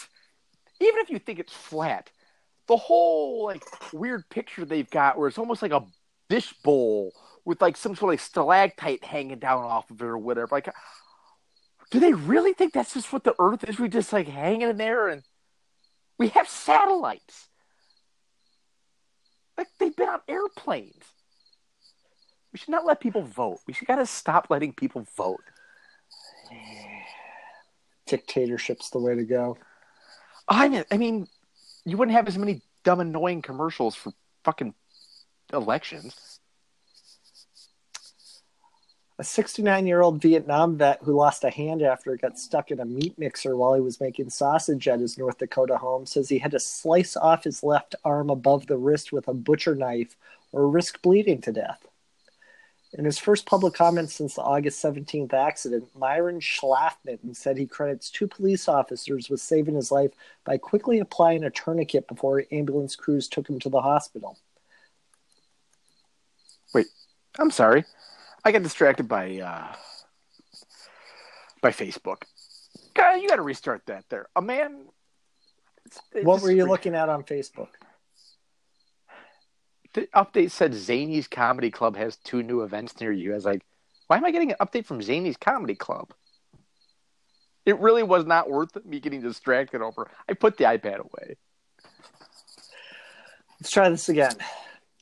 Even 0.80 1.00
if 1.00 1.10
you 1.10 1.18
think 1.18 1.38
it's 1.38 1.52
flat, 1.52 2.10
the 2.68 2.76
whole 2.76 3.44
like 3.44 3.64
weird 3.92 4.28
picture 4.28 4.64
they've 4.64 4.90
got 4.90 5.18
where 5.18 5.28
it's 5.28 5.38
almost 5.38 5.62
like 5.62 5.72
a 5.72 5.84
dish 6.28 6.52
bowl 6.64 7.12
with 7.44 7.60
like 7.62 7.76
some 7.76 7.94
sort 7.94 8.10
of 8.10 8.12
like 8.12 8.20
stalactite 8.20 9.04
hanging 9.04 9.38
down 9.38 9.64
off 9.64 9.90
of 9.90 10.00
it 10.00 10.04
or 10.04 10.18
whatever. 10.18 10.48
Like, 10.52 10.68
do 11.90 12.00
they 12.00 12.12
really 12.12 12.52
think 12.52 12.72
that's 12.72 12.94
just 12.94 13.12
what 13.12 13.24
the 13.24 13.34
Earth 13.38 13.64
is? 13.68 13.78
We 13.78 13.88
just 13.88 14.12
like 14.12 14.28
hanging 14.28 14.62
in 14.62 14.76
there 14.76 15.08
and 15.08 15.22
we 16.18 16.28
have 16.28 16.48
satellites. 16.48 17.48
Like 19.56 19.68
they've 19.78 19.94
been 19.94 20.08
on 20.08 20.20
airplanes. 20.28 21.04
We 22.56 22.58
should 22.58 22.70
not 22.70 22.86
let 22.86 23.00
people 23.00 23.20
vote. 23.20 23.58
We 23.66 23.74
should 23.74 23.86
got 23.86 23.96
to 23.96 24.06
stop 24.06 24.46
letting 24.48 24.72
people 24.72 25.06
vote. 25.14 25.42
Dictatorship's 28.06 28.88
the 28.88 28.98
way 28.98 29.14
to 29.14 29.24
go. 29.24 29.58
I 30.48 30.66
mean, 30.70 30.84
I 30.90 30.96
mean, 30.96 31.28
you 31.84 31.98
wouldn't 31.98 32.16
have 32.16 32.26
as 32.28 32.38
many 32.38 32.62
dumb, 32.82 33.00
annoying 33.00 33.42
commercials 33.42 33.94
for 33.94 34.14
fucking 34.42 34.72
elections. 35.52 36.40
A 39.18 39.24
69 39.24 39.86
year 39.86 40.00
old 40.00 40.22
Vietnam 40.22 40.78
vet 40.78 41.02
who 41.02 41.12
lost 41.12 41.44
a 41.44 41.50
hand 41.50 41.82
after 41.82 42.14
it 42.14 42.22
got 42.22 42.38
stuck 42.38 42.70
in 42.70 42.80
a 42.80 42.86
meat 42.86 43.18
mixer 43.18 43.54
while 43.54 43.74
he 43.74 43.82
was 43.82 44.00
making 44.00 44.30
sausage 44.30 44.88
at 44.88 45.00
his 45.00 45.18
North 45.18 45.36
Dakota 45.36 45.76
home 45.76 46.06
says 46.06 46.30
he 46.30 46.38
had 46.38 46.52
to 46.52 46.60
slice 46.60 47.18
off 47.18 47.44
his 47.44 47.62
left 47.62 47.94
arm 48.02 48.30
above 48.30 48.66
the 48.66 48.78
wrist 48.78 49.12
with 49.12 49.28
a 49.28 49.34
butcher 49.34 49.74
knife 49.74 50.16
or 50.52 50.70
risk 50.70 51.02
bleeding 51.02 51.42
to 51.42 51.52
death. 51.52 51.86
In 52.96 53.04
his 53.04 53.18
first 53.18 53.44
public 53.44 53.74
comments 53.74 54.14
since 54.14 54.34
the 54.36 54.40
August 54.42 54.82
17th 54.82 55.34
accident, 55.34 55.84
Myron 55.94 56.40
Schlafman 56.40 57.36
said 57.36 57.58
he 57.58 57.66
credits 57.66 58.10
two 58.10 58.26
police 58.26 58.68
officers 58.68 59.28
with 59.28 59.38
saving 59.40 59.74
his 59.74 59.92
life 59.92 60.12
by 60.44 60.56
quickly 60.56 60.98
applying 61.00 61.44
a 61.44 61.50
tourniquet 61.50 62.08
before 62.08 62.44
ambulance 62.50 62.96
crews 62.96 63.28
took 63.28 63.50
him 63.50 63.58
to 63.60 63.68
the 63.68 63.82
hospital. 63.82 64.38
Wait, 66.72 66.86
I'm 67.38 67.50
sorry. 67.50 67.84
I 68.46 68.50
got 68.52 68.62
distracted 68.62 69.06
by 69.08 69.40
uh, 69.40 69.74
by 71.60 71.72
Facebook. 71.72 72.22
God, 72.94 73.16
you 73.16 73.28
got 73.28 73.36
to 73.36 73.42
restart 73.42 73.84
that. 73.86 74.04
There, 74.08 74.26
a 74.36 74.40
man. 74.40 74.86
it's- 75.84 76.00
it's 76.14 76.24
What 76.24 76.40
were 76.40 76.50
you 76.50 76.64
re- 76.64 76.70
looking 76.70 76.94
at 76.94 77.10
on 77.10 77.24
Facebook? 77.24 77.68
The 79.96 80.06
update 80.14 80.50
said 80.50 80.74
Zany's 80.74 81.26
Comedy 81.26 81.70
Club 81.70 81.96
has 81.96 82.16
two 82.16 82.42
new 82.42 82.60
events 82.60 83.00
near 83.00 83.10
you. 83.10 83.32
I 83.32 83.34
was 83.36 83.46
like, 83.46 83.62
why 84.08 84.18
am 84.18 84.26
I 84.26 84.30
getting 84.30 84.50
an 84.50 84.58
update 84.60 84.84
from 84.84 85.00
Zany's 85.00 85.38
Comedy 85.38 85.74
Club? 85.74 86.12
It 87.64 87.78
really 87.80 88.02
was 88.02 88.26
not 88.26 88.50
worth 88.50 88.76
me 88.84 89.00
getting 89.00 89.22
distracted 89.22 89.80
over. 89.80 90.10
I 90.28 90.34
put 90.34 90.58
the 90.58 90.64
iPad 90.64 90.98
away. 90.98 91.38
Let's 93.58 93.70
try 93.70 93.88
this 93.88 94.10
again. 94.10 94.34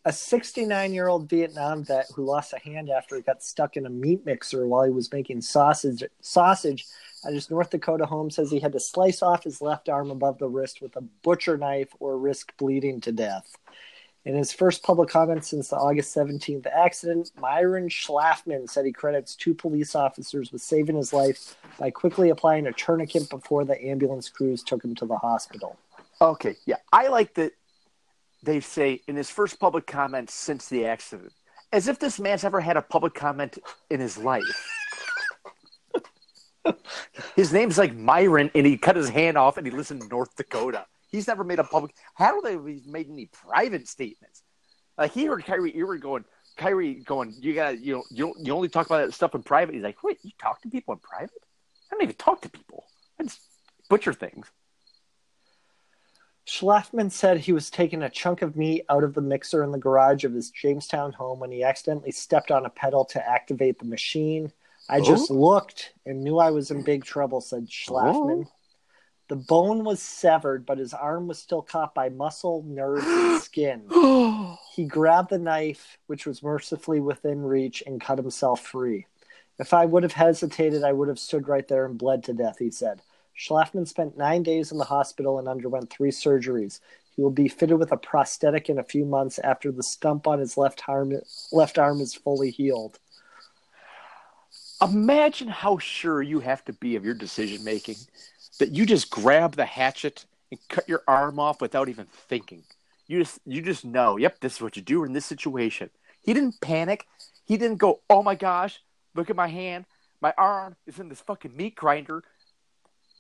A 0.04 0.12
69 0.12 0.94
year 0.94 1.08
old 1.08 1.28
Vietnam 1.28 1.82
vet 1.82 2.06
who 2.14 2.24
lost 2.24 2.52
a 2.52 2.60
hand 2.60 2.88
after 2.88 3.16
he 3.16 3.22
got 3.22 3.42
stuck 3.42 3.76
in 3.76 3.86
a 3.86 3.90
meat 3.90 4.24
mixer 4.24 4.64
while 4.68 4.84
he 4.84 4.92
was 4.92 5.10
making 5.10 5.40
sausage 5.40 6.04
sausage 6.20 6.86
at 7.26 7.32
his 7.32 7.50
North 7.50 7.70
Dakota 7.70 8.06
home 8.06 8.30
says 8.30 8.48
he 8.48 8.60
had 8.60 8.72
to 8.72 8.80
slice 8.80 9.22
off 9.22 9.42
his 9.42 9.60
left 9.60 9.88
arm 9.88 10.12
above 10.12 10.38
the 10.38 10.48
wrist 10.48 10.80
with 10.80 10.94
a 10.94 11.00
butcher 11.00 11.56
knife 11.56 11.88
or 11.98 12.16
risk 12.16 12.56
bleeding 12.58 13.00
to 13.00 13.10
death. 13.10 13.56
In 14.24 14.34
his 14.34 14.54
first 14.54 14.82
public 14.82 15.10
comment 15.10 15.44
since 15.44 15.68
the 15.68 15.76
August 15.76 16.16
17th 16.16 16.66
accident, 16.66 17.30
Myron 17.38 17.90
Schlafman 17.90 18.68
said 18.70 18.86
he 18.86 18.92
credits 18.92 19.34
two 19.34 19.52
police 19.52 19.94
officers 19.94 20.50
with 20.50 20.62
saving 20.62 20.96
his 20.96 21.12
life 21.12 21.56
by 21.78 21.90
quickly 21.90 22.30
applying 22.30 22.66
a 22.66 22.72
tourniquet 22.72 23.28
before 23.28 23.66
the 23.66 23.82
ambulance 23.84 24.30
crews 24.30 24.62
took 24.62 24.82
him 24.82 24.94
to 24.94 25.04
the 25.04 25.18
hospital. 25.18 25.76
Okay, 26.22 26.56
yeah. 26.64 26.76
I 26.90 27.08
like 27.08 27.34
that 27.34 27.52
they 28.42 28.60
say 28.60 29.02
in 29.06 29.16
his 29.16 29.28
first 29.28 29.60
public 29.60 29.86
comment 29.86 30.30
since 30.30 30.68
the 30.68 30.86
accident, 30.86 31.32
as 31.70 31.86
if 31.86 31.98
this 31.98 32.18
man's 32.18 32.44
ever 32.44 32.60
had 32.60 32.78
a 32.78 32.82
public 32.82 33.12
comment 33.12 33.58
in 33.90 34.00
his 34.00 34.16
life. 34.16 34.70
his 37.36 37.52
name's 37.52 37.76
like 37.76 37.94
Myron, 37.94 38.50
and 38.54 38.66
he 38.66 38.78
cut 38.78 38.96
his 38.96 39.10
hand 39.10 39.36
off 39.36 39.58
and 39.58 39.66
he 39.66 39.70
lives 39.70 39.90
in 39.90 39.98
North 40.08 40.34
Dakota. 40.34 40.86
He's 41.14 41.28
never 41.28 41.44
made 41.44 41.60
a 41.60 41.64
public. 41.64 41.94
How 42.14 42.32
do 42.34 42.40
they 42.42 42.72
he's 42.72 42.86
made 42.86 43.08
any 43.08 43.26
private 43.26 43.86
statements? 43.86 44.42
Like 44.98 45.12
he 45.12 45.26
heard 45.26 45.44
Kyrie 45.44 45.80
Irving 45.80 46.00
going, 46.00 46.24
Kyrie 46.56 46.94
going, 46.94 47.32
you 47.38 47.54
got 47.54 47.80
you 47.80 47.94
know 47.94 48.04
you 48.10 48.34
you 48.38 48.52
only 48.52 48.68
talk 48.68 48.86
about 48.86 49.06
that 49.06 49.14
stuff 49.14 49.34
in 49.34 49.42
private. 49.44 49.74
He's 49.74 49.84
like, 49.84 50.02
wait, 50.02 50.18
you 50.22 50.32
talk 50.40 50.60
to 50.62 50.68
people 50.68 50.92
in 50.94 50.98
private? 51.00 51.30
I 51.90 51.94
don't 51.94 52.02
even 52.02 52.16
talk 52.16 52.42
to 52.42 52.48
people. 52.48 52.84
I 53.20 53.22
just 53.22 53.40
butcher 53.88 54.12
things. 54.12 54.50
Schlafman 56.46 57.10
said 57.10 57.38
he 57.38 57.52
was 57.52 57.70
taking 57.70 58.02
a 58.02 58.10
chunk 58.10 58.42
of 58.42 58.56
meat 58.56 58.84
out 58.90 59.04
of 59.04 59.14
the 59.14 59.22
mixer 59.22 59.62
in 59.62 59.70
the 59.70 59.78
garage 59.78 60.24
of 60.24 60.34
his 60.34 60.50
Jamestown 60.50 61.12
home 61.12 61.38
when 61.38 61.50
he 61.52 61.62
accidentally 61.62 62.10
stepped 62.10 62.50
on 62.50 62.66
a 62.66 62.70
pedal 62.70 63.04
to 63.06 63.28
activate 63.28 63.78
the 63.78 63.86
machine. 63.86 64.52
I 64.88 65.00
just 65.00 65.30
Oh. 65.30 65.34
looked 65.34 65.94
and 66.04 66.22
knew 66.22 66.38
I 66.38 66.50
was 66.50 66.70
in 66.70 66.82
big 66.82 67.04
trouble, 67.04 67.40
said 67.40 67.68
Schlafman. 67.68 68.46
Oh. 68.46 68.52
The 69.28 69.36
bone 69.36 69.84
was 69.84 70.02
severed, 70.02 70.66
but 70.66 70.78
his 70.78 70.92
arm 70.92 71.28
was 71.28 71.38
still 71.38 71.62
caught 71.62 71.94
by 71.94 72.10
muscle, 72.10 72.62
nerves, 72.66 73.06
and 73.06 73.40
skin. 73.42 73.88
He 74.74 74.84
grabbed 74.84 75.30
the 75.30 75.38
knife, 75.38 75.98
which 76.08 76.26
was 76.26 76.42
mercifully 76.42 77.00
within 77.00 77.42
reach, 77.42 77.82
and 77.86 78.00
cut 78.00 78.18
himself 78.18 78.60
free. 78.60 79.06
If 79.58 79.72
I 79.72 79.84
would 79.84 80.02
have 80.02 80.12
hesitated, 80.12 80.82
I 80.82 80.92
would 80.92 81.06
have 81.06 81.18
stood 81.18 81.46
right 81.46 81.66
there 81.68 81.86
and 81.86 81.96
bled 81.96 82.24
to 82.24 82.32
death, 82.32 82.58
he 82.58 82.72
said. 82.72 83.00
Schlafman 83.38 83.86
spent 83.86 84.18
nine 84.18 84.42
days 84.42 84.72
in 84.72 84.78
the 84.78 84.84
hospital 84.84 85.38
and 85.38 85.46
underwent 85.46 85.90
three 85.90 86.10
surgeries. 86.10 86.80
He 87.14 87.22
will 87.22 87.30
be 87.30 87.48
fitted 87.48 87.78
with 87.78 87.92
a 87.92 87.96
prosthetic 87.96 88.68
in 88.68 88.78
a 88.78 88.84
few 88.84 89.04
months 89.04 89.38
after 89.38 89.70
the 89.70 89.82
stump 89.82 90.26
on 90.26 90.40
his 90.40 90.56
left 90.56 90.82
arm, 90.88 91.12
left 91.52 91.78
arm 91.78 92.00
is 92.00 92.14
fully 92.14 92.50
healed. 92.50 92.98
Imagine 94.82 95.48
how 95.48 95.78
sure 95.78 96.20
you 96.20 96.40
have 96.40 96.64
to 96.64 96.72
be 96.72 96.96
of 96.96 97.04
your 97.04 97.14
decision 97.14 97.62
making 97.62 97.96
that 98.58 98.72
you 98.72 98.86
just 98.86 99.10
grab 99.10 99.56
the 99.56 99.64
hatchet 99.64 100.26
and 100.50 100.60
cut 100.68 100.88
your 100.88 101.02
arm 101.06 101.38
off 101.38 101.60
without 101.60 101.88
even 101.88 102.06
thinking. 102.06 102.62
You 103.06 103.18
just 103.20 103.38
you 103.44 103.60
just 103.62 103.84
know, 103.84 104.16
yep, 104.16 104.40
this 104.40 104.56
is 104.56 104.62
what 104.62 104.76
you 104.76 104.82
do 104.82 105.04
in 105.04 105.12
this 105.12 105.26
situation. 105.26 105.90
He 106.22 106.32
didn't 106.32 106.60
panic. 106.60 107.06
He 107.44 107.56
didn't 107.56 107.78
go, 107.78 108.00
"Oh 108.08 108.22
my 108.22 108.34
gosh, 108.34 108.80
look 109.14 109.28
at 109.28 109.36
my 109.36 109.48
hand. 109.48 109.84
My 110.20 110.32
arm 110.38 110.76
is 110.86 110.98
in 110.98 111.08
this 111.08 111.20
fucking 111.20 111.54
meat 111.54 111.74
grinder." 111.74 112.22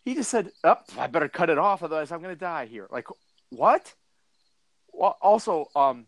He 0.04 0.14
just 0.14 0.30
said, 0.30 0.52
"Up, 0.62 0.88
I 0.98 1.06
better 1.06 1.28
cut 1.28 1.50
it 1.50 1.58
off 1.58 1.82
otherwise 1.82 2.12
I'm 2.12 2.22
going 2.22 2.34
to 2.34 2.40
die 2.40 2.66
here." 2.66 2.86
Like, 2.90 3.08
what? 3.50 3.94
Well, 4.92 5.18
also 5.20 5.66
um 5.74 6.06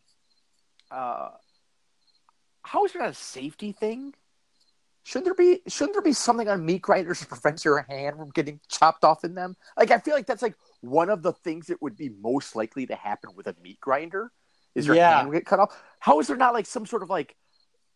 uh 0.91 1.31
how 2.63 2.85
is 2.85 2.93
there 2.93 3.03
not 3.03 3.11
a 3.11 3.15
safety 3.15 3.73
thing? 3.73 4.15
Shouldn't 5.07 5.27
there 5.27 5.35
be 5.35 5.61
shouldn't 5.69 5.95
there 5.95 6.03
be 6.03 6.13
something 6.13 6.49
on 6.49 6.67
meat 6.67 6.83
grinders 6.83 7.21
to 7.21 7.27
prevent 7.29 7.65
your 7.65 7.87
hand 7.89 8.17
from 8.17 8.31
getting 8.31 8.59
chopped 8.69 9.05
off 9.05 9.23
in 9.23 9.37
them? 9.37 9.57
Like 9.79 9.93
I 9.93 9.99
feel 9.99 10.15
like 10.17 10.27
that's 10.27 10.43
like 10.43 10.57
one 10.81 11.11
of 11.11 11.23
the 11.23 11.33
things 11.33 11.69
that 11.69 11.81
would 11.81 11.97
be 11.97 12.09
most 12.21 12.57
likely 12.57 12.87
to 12.87 12.97
happen 12.97 13.31
with 13.37 13.47
a 13.47 13.55
meat 13.63 13.79
grinder 13.81 14.33
is 14.75 14.85
your 14.85 14.97
Yeah. 14.97 15.19
hand 15.21 15.33
get 15.33 15.47
cut 15.47 15.61
off. 15.61 15.81
How 16.01 16.19
is 16.19 16.27
there 16.27 16.37
not 16.37 16.55
like 16.55 16.67
some 16.67 16.87
sort 16.87 17.05
of 17.05 17.09
like 17.09 17.37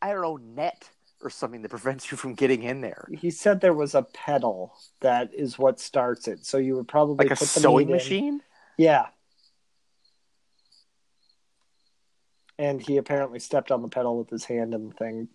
I 0.01 0.13
don't 0.13 0.23
know 0.23 0.37
net 0.37 0.89
or 1.21 1.31
something 1.31 1.63
that 1.63 1.71
prevents 1.71 2.13
you 2.13 2.17
from 2.17 2.35
getting 2.35 2.63
in 2.63 2.81
there? 2.81 3.09
He 3.13 3.33
said 3.33 3.61
there 3.61 3.75
was 3.75 3.97
a 3.97 4.03
pedal 4.05 4.73
that 5.01 5.35
is 5.35 5.59
what 5.59 5.81
starts 5.81 6.29
it. 6.29 6.47
So 6.47 6.59
you 6.59 6.77
would 6.77 6.87
probably 6.87 7.25
Like 7.27 7.33
a 7.33 7.41
put 7.41 7.41
the 7.49 7.59
sewing 7.61 7.89
meat 7.89 7.93
in. 7.93 7.97
machine? 7.97 8.41
Yeah. 8.79 9.07
And 12.57 12.81
he 12.81 12.99
apparently 12.99 13.41
stepped 13.41 13.73
on 13.73 13.83
the 13.83 13.89
pedal 13.89 14.17
with 14.17 14.31
his 14.31 14.45
hand 14.45 14.75
and 14.75 14.93
the 14.93 14.95
thing 14.95 15.29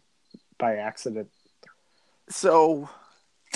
by 0.57 0.77
accident. 0.77 1.27
So 2.29 2.89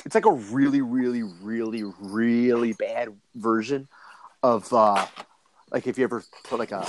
it's 0.05 0.15
like 0.15 0.25
a 0.25 0.31
really, 0.31 0.81
really, 0.81 1.23
really, 1.23 1.83
really 1.99 2.73
bad 2.73 3.09
version 3.35 3.87
of 4.41 4.71
uh 4.73 5.05
like 5.71 5.85
if 5.85 5.97
you 5.97 6.03
ever 6.03 6.23
put 6.45 6.59
like 6.59 6.71
a 6.71 6.85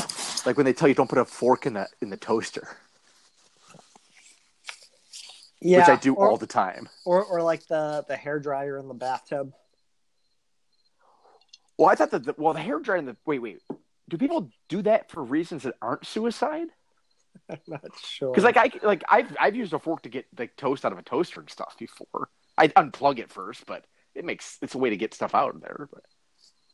like 0.46 0.56
when 0.56 0.64
they 0.64 0.72
tell 0.72 0.88
you 0.88 0.94
don't 0.94 1.08
put 1.08 1.18
a 1.18 1.24
fork 1.24 1.66
in 1.66 1.74
the 1.74 1.88
in 2.00 2.10
the 2.10 2.16
toaster, 2.16 2.76
Yeah, 5.60 5.78
which 5.78 5.88
I 5.88 5.96
do 5.96 6.14
or, 6.14 6.28
all 6.28 6.36
the 6.36 6.46
time. 6.46 6.88
or 7.04 7.24
or 7.24 7.42
like 7.42 7.66
the 7.66 8.04
the 8.08 8.16
hair 8.16 8.38
dryer 8.38 8.78
in 8.78 8.88
the 8.88 8.94
bathtub. 8.94 9.52
Well, 11.76 11.88
I 11.88 11.94
thought 11.94 12.10
that 12.10 12.24
the, 12.24 12.34
well 12.38 12.54
the 12.54 12.60
hair 12.60 12.78
dryer 12.78 12.98
in 12.98 13.06
the 13.06 13.16
wait 13.26 13.40
wait 13.40 13.60
do 14.08 14.18
people 14.18 14.50
do 14.68 14.82
that 14.82 15.10
for 15.10 15.22
reasons 15.22 15.62
that 15.62 15.74
aren't 15.80 16.06
suicide? 16.06 16.68
I'm 17.48 17.58
not 17.66 17.82
sure. 18.02 18.30
Because 18.30 18.44
like 18.44 18.56
I 18.56 18.70
like 18.82 19.02
I've 19.08 19.36
I've 19.40 19.56
used 19.56 19.72
a 19.72 19.78
fork 19.78 20.02
to 20.02 20.08
get 20.08 20.26
like 20.38 20.56
toast 20.56 20.84
out 20.84 20.92
of 20.92 20.98
a 20.98 21.02
toaster 21.02 21.40
and 21.40 21.50
stuff 21.50 21.76
before. 21.78 22.28
I 22.56 22.68
unplug 22.68 23.18
it 23.18 23.30
first, 23.30 23.66
but 23.66 23.84
it 24.14 24.24
makes 24.24 24.58
it's 24.62 24.74
a 24.74 24.78
way 24.78 24.90
to 24.90 24.96
get 24.96 25.14
stuff 25.14 25.34
out 25.34 25.54
of 25.54 25.60
there. 25.60 25.88
But 25.92 26.04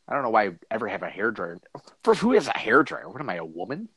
I 0.08 0.14
don't 0.14 0.22
know 0.22 0.30
why 0.30 0.46
I 0.46 0.50
ever 0.70 0.88
have 0.88 1.02
a 1.02 1.08
hair 1.08 1.30
dryer. 1.30 1.60
First, 2.04 2.20
who 2.20 2.32
has 2.32 2.48
a 2.48 2.56
hair 2.56 2.82
dryer? 2.82 3.08
What 3.08 3.20
am 3.20 3.30
I, 3.30 3.36
a 3.36 3.44
woman? 3.44 3.88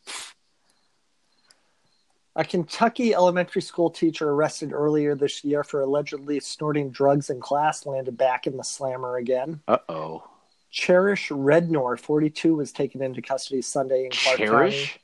A 2.35 2.45
Kentucky 2.45 3.13
elementary 3.13 3.61
school 3.61 3.89
teacher 3.89 4.29
arrested 4.29 4.71
earlier 4.71 5.15
this 5.15 5.43
year 5.43 5.63
for 5.63 5.81
allegedly 5.81 6.39
snorting 6.39 6.89
drugs 6.89 7.29
in 7.29 7.41
class 7.41 7.85
landed 7.85 8.17
back 8.17 8.47
in 8.47 8.55
the 8.55 8.63
slammer 8.63 9.17
again. 9.17 9.61
Uh 9.67 9.79
oh. 9.89 10.23
Cherish 10.71 11.29
Rednor, 11.29 11.99
42, 11.99 12.55
was 12.55 12.71
taken 12.71 13.01
into 13.01 13.21
custody 13.21 13.61
Sunday 13.61 14.05
in 14.05 14.11
Clark 14.11 14.37
County 14.37 14.49
Cherish. 14.49 14.99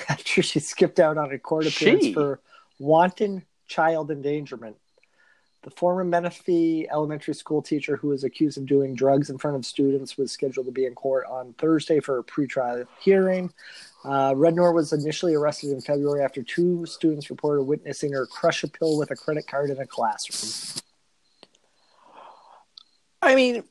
after 0.08 0.42
she 0.42 0.60
skipped 0.60 1.00
out 1.00 1.18
on 1.18 1.32
a 1.32 1.38
court 1.38 1.66
appearance 1.66 2.04
She? 2.06 2.14
for 2.14 2.40
wanton 2.78 3.44
child 3.66 4.10
endangerment. 4.10 4.76
The 5.62 5.70
former 5.70 6.04
Menifee 6.04 6.86
elementary 6.90 7.34
school 7.34 7.60
teacher 7.60 7.96
who 7.96 8.08
was 8.08 8.22
accused 8.22 8.58
of 8.58 8.66
doing 8.66 8.94
drugs 8.94 9.28
in 9.28 9.38
front 9.38 9.56
of 9.56 9.66
students 9.66 10.16
was 10.16 10.30
scheduled 10.30 10.66
to 10.66 10.72
be 10.72 10.86
in 10.86 10.94
court 10.94 11.26
on 11.28 11.52
Thursday 11.54 11.98
for 11.98 12.20
a 12.20 12.24
pretrial 12.24 12.86
hearing. 13.00 13.52
Uh, 14.04 14.32
Rednor 14.32 14.72
was 14.72 14.92
initially 14.92 15.34
arrested 15.34 15.70
in 15.72 15.80
February 15.80 16.22
after 16.22 16.42
two 16.42 16.86
students 16.86 17.28
reported 17.28 17.64
witnessing 17.64 18.12
her 18.12 18.24
crush 18.24 18.62
a 18.62 18.68
pill 18.68 18.96
with 18.96 19.10
a 19.10 19.16
credit 19.16 19.48
card 19.48 19.70
in 19.70 19.78
a 19.80 19.86
classroom. 19.86 20.80
I 23.20 23.34
mean, 23.34 23.64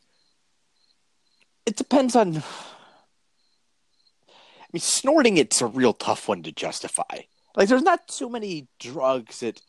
it 1.65 1.77
depends 1.77 2.15
on. 2.15 2.43
I 4.67 4.69
mean, 4.73 4.81
snorting 4.81 5.37
it's 5.37 5.61
a 5.61 5.67
real 5.67 5.93
tough 5.93 6.27
one 6.27 6.43
to 6.43 6.51
justify. 6.51 7.21
Like, 7.55 7.69
there's 7.69 7.83
not 7.83 8.07
too 8.07 8.29
many 8.29 8.67
drugs 8.79 9.39
that. 9.39 9.61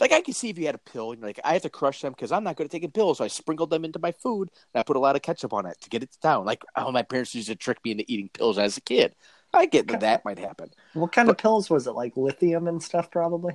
Like, 0.00 0.10
I 0.10 0.22
can 0.22 0.34
see 0.34 0.50
if 0.50 0.58
you 0.58 0.66
had 0.66 0.74
a 0.74 0.78
pill 0.78 1.12
and 1.12 1.22
like, 1.22 1.38
I 1.44 1.52
have 1.52 1.62
to 1.62 1.70
crush 1.70 2.00
them 2.00 2.12
because 2.12 2.32
I'm 2.32 2.42
not 2.42 2.56
good 2.56 2.64
at 2.64 2.70
taking 2.72 2.90
pills. 2.90 3.18
So 3.18 3.24
I 3.24 3.28
sprinkled 3.28 3.70
them 3.70 3.84
into 3.84 4.00
my 4.00 4.10
food 4.10 4.50
and 4.74 4.80
I 4.80 4.82
put 4.82 4.96
a 4.96 4.98
lot 4.98 5.14
of 5.14 5.22
ketchup 5.22 5.52
on 5.52 5.66
it 5.66 5.80
to 5.82 5.88
get 5.88 6.02
it 6.02 6.16
down. 6.20 6.44
Like, 6.44 6.64
how 6.74 6.90
my 6.90 7.02
parents 7.02 7.32
used 7.32 7.46
to 7.46 7.54
trick 7.54 7.78
me 7.84 7.92
into 7.92 8.04
eating 8.08 8.28
pills 8.28 8.58
as 8.58 8.76
a 8.76 8.80
kid. 8.80 9.14
I 9.54 9.66
get 9.66 9.86
that 9.88 10.00
that 10.00 10.24
might 10.24 10.38
happen. 10.38 10.70
What 10.94 11.12
kind 11.12 11.30
of 11.30 11.38
pills 11.38 11.70
was 11.70 11.86
it? 11.86 11.92
Like 11.92 12.16
lithium 12.16 12.66
and 12.66 12.82
stuff, 12.82 13.10
probably? 13.10 13.54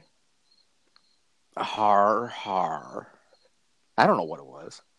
Har, 1.57 2.27
har. 2.27 3.11
I 3.97 4.07
don't 4.07 4.17
know 4.17 4.23
what 4.23 4.39
it 4.39 4.45
was. 4.45 4.81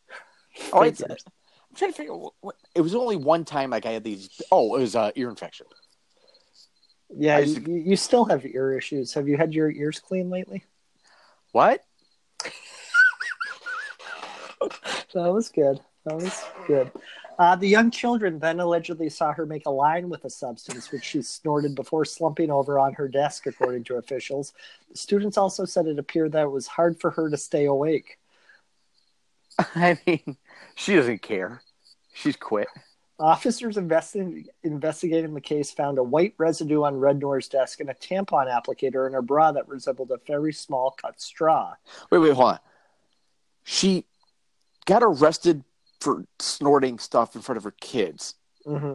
Oh, 0.73 0.83
I'm 0.83 1.77
trying 1.77 1.93
to 1.93 1.97
figure 1.97 2.13
out 2.13 2.21
what, 2.21 2.33
what, 2.41 2.57
it 2.75 2.81
was 2.81 2.97
only 2.97 3.15
one 3.15 3.45
time 3.45 3.71
like 3.71 3.87
I 3.87 3.93
had 3.93 4.03
these. 4.03 4.29
Oh, 4.51 4.75
it 4.75 4.81
was 4.81 4.97
uh, 4.97 5.13
ear 5.15 5.31
infection. 5.31 5.67
Yeah, 7.17 7.39
you, 7.39 7.75
you 7.75 7.97
still 7.97 8.25
have 8.27 8.45
ear 8.47 8.77
issues. 8.77 9.15
Have 9.15 9.29
you 9.29 9.37
had 9.37 9.53
your 9.53 9.71
ears 9.71 9.99
cleaned 9.99 10.31
lately? 10.31 10.65
What? 11.53 11.85
That 15.13 15.33
was 15.33 15.49
good. 15.49 15.81
That 16.05 16.17
was 16.17 16.45
good. 16.67 16.93
Uh, 17.39 17.57
the 17.57 17.67
young 17.67 17.91
children 17.91 18.39
then 18.39 18.61
allegedly 18.61 19.09
saw 19.09 19.33
her 19.33 19.47
make 19.47 19.65
a 19.67 19.71
line 19.71 20.09
with 20.09 20.25
a 20.25 20.31
substance 20.31 20.93
which 20.93 21.03
she 21.03 21.23
snorted 21.23 21.75
before 21.75 22.05
slumping 22.05 22.51
over 22.51 22.79
on 22.79 22.93
her 22.93 23.09
desk, 23.09 23.47
according 23.47 23.83
to 23.85 23.97
officials. 23.97 24.53
The 24.91 24.99
students 24.99 25.39
also 25.39 25.65
said 25.65 25.87
it 25.87 25.99
appeared 25.99 26.33
that 26.33 26.45
it 26.45 26.51
was 26.51 26.67
hard 26.67 27.01
for 27.01 27.11
her 27.13 27.31
to 27.31 27.37
stay 27.37 27.65
awake. 27.65 28.19
I 29.59 29.99
mean, 30.07 30.37
she 30.75 30.95
doesn't 30.95 31.23
care. 31.23 31.63
She's 32.13 32.37
quit. 32.37 32.69
Officers 33.21 33.77
investi- 33.77 34.47
investigating 34.65 35.35
the 35.35 35.43
case 35.43 35.71
found 35.71 35.99
a 35.99 36.03
white 36.03 36.35
residue 36.39 36.83
on 36.85 36.95
Rednor's 36.95 37.49
desk 37.49 37.81
and 37.81 37.91
a 37.91 37.95
tampon 37.95 38.51
applicator 38.51 39.07
in 39.07 39.13
her 39.13 39.21
bra 39.21 39.53
that 39.53 39.69
resembled 39.69 40.11
a 40.11 40.17
very 40.27 40.55
small 40.55 40.91
cut 40.91 41.21
straw. 41.21 41.75
Wait, 42.11 42.19
wait, 42.19 42.33
hold 42.33 42.53
on. 42.53 42.59
She 43.63 44.07
got 44.87 45.03
arrested 45.03 45.63
for 46.01 46.25
snorting 46.39 46.99
stuff 46.99 47.37
in 47.37 47.43
front 47.43 47.59
of 47.59 47.65
her 47.65 47.75
kids. 47.81 48.35
hmm 48.65 48.95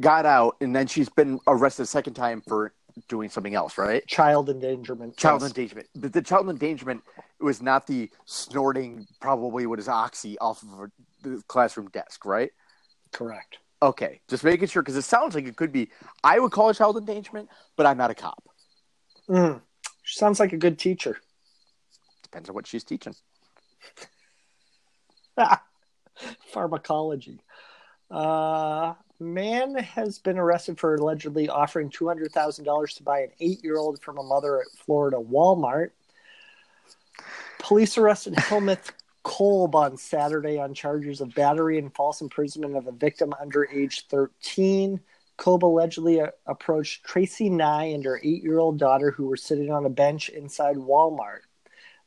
Got 0.00 0.24
out, 0.24 0.56
and 0.62 0.74
then 0.74 0.86
she's 0.86 1.10
been 1.10 1.38
arrested 1.46 1.82
a 1.82 1.86
second 1.86 2.14
time 2.14 2.42
for 2.48 2.72
doing 3.08 3.28
something 3.28 3.54
else, 3.54 3.76
right? 3.76 4.06
Child 4.06 4.48
endangerment. 4.48 5.18
Child 5.18 5.42
yes. 5.42 5.50
endangerment. 5.50 5.88
But 5.94 6.14
the 6.14 6.22
child 6.22 6.48
endangerment 6.48 7.02
was 7.38 7.60
not 7.60 7.86
the 7.86 8.10
snorting, 8.24 9.06
probably 9.20 9.66
what 9.66 9.78
is 9.78 9.88
oxy 9.88 10.38
off 10.38 10.62
of 10.62 10.70
her, 10.70 10.90
the 11.22 11.42
classroom 11.46 11.88
desk, 11.90 12.24
right? 12.24 12.50
Correct. 13.12 13.58
Okay, 13.82 14.20
just 14.28 14.44
making 14.44 14.68
sure 14.68 14.82
because 14.82 14.96
it 14.96 15.02
sounds 15.02 15.34
like 15.34 15.46
it 15.46 15.56
could 15.56 15.72
be. 15.72 15.90
I 16.22 16.38
would 16.38 16.52
call 16.52 16.70
it 16.70 16.74
child 16.74 16.96
endangerment, 16.96 17.48
but 17.76 17.84
I'm 17.84 17.98
not 17.98 18.10
a 18.10 18.14
cop. 18.14 18.48
Mm. 19.28 19.60
She 20.02 20.18
sounds 20.18 20.38
like 20.40 20.52
a 20.52 20.56
good 20.56 20.78
teacher. 20.78 21.18
Depends 22.22 22.48
on 22.48 22.54
what 22.54 22.66
she's 22.66 22.84
teaching. 22.84 23.14
Pharmacology. 26.52 27.40
Uh, 28.10 28.94
man 29.18 29.74
has 29.76 30.18
been 30.18 30.38
arrested 30.38 30.78
for 30.78 30.94
allegedly 30.94 31.48
offering 31.48 31.90
$200,000 31.90 32.96
to 32.96 33.02
buy 33.02 33.20
an 33.20 33.30
eight 33.40 33.64
year 33.64 33.78
old 33.78 34.00
from 34.00 34.18
a 34.18 34.22
mother 34.22 34.60
at 34.60 34.66
Florida 34.84 35.16
Walmart. 35.16 35.90
Police 37.58 37.96
arrested 37.96 38.34
Helmuth 38.36 38.92
Kolb 39.22 39.74
on 39.74 39.96
Saturday 39.96 40.58
on 40.58 40.74
charges 40.74 41.20
of 41.20 41.34
battery 41.34 41.78
and 41.78 41.94
false 41.94 42.20
imprisonment 42.20 42.76
of 42.76 42.86
a 42.86 42.92
victim 42.92 43.32
under 43.40 43.68
age 43.70 44.06
13. 44.08 45.00
Kolb 45.36 45.64
allegedly 45.64 46.20
uh, 46.20 46.28
approached 46.46 47.04
Tracy 47.04 47.48
Nye 47.48 47.84
and 47.84 48.04
her 48.04 48.20
eight 48.22 48.42
year 48.42 48.58
old 48.58 48.78
daughter, 48.78 49.10
who 49.10 49.26
were 49.26 49.36
sitting 49.36 49.70
on 49.70 49.86
a 49.86 49.90
bench 49.90 50.28
inside 50.28 50.76
Walmart. 50.76 51.40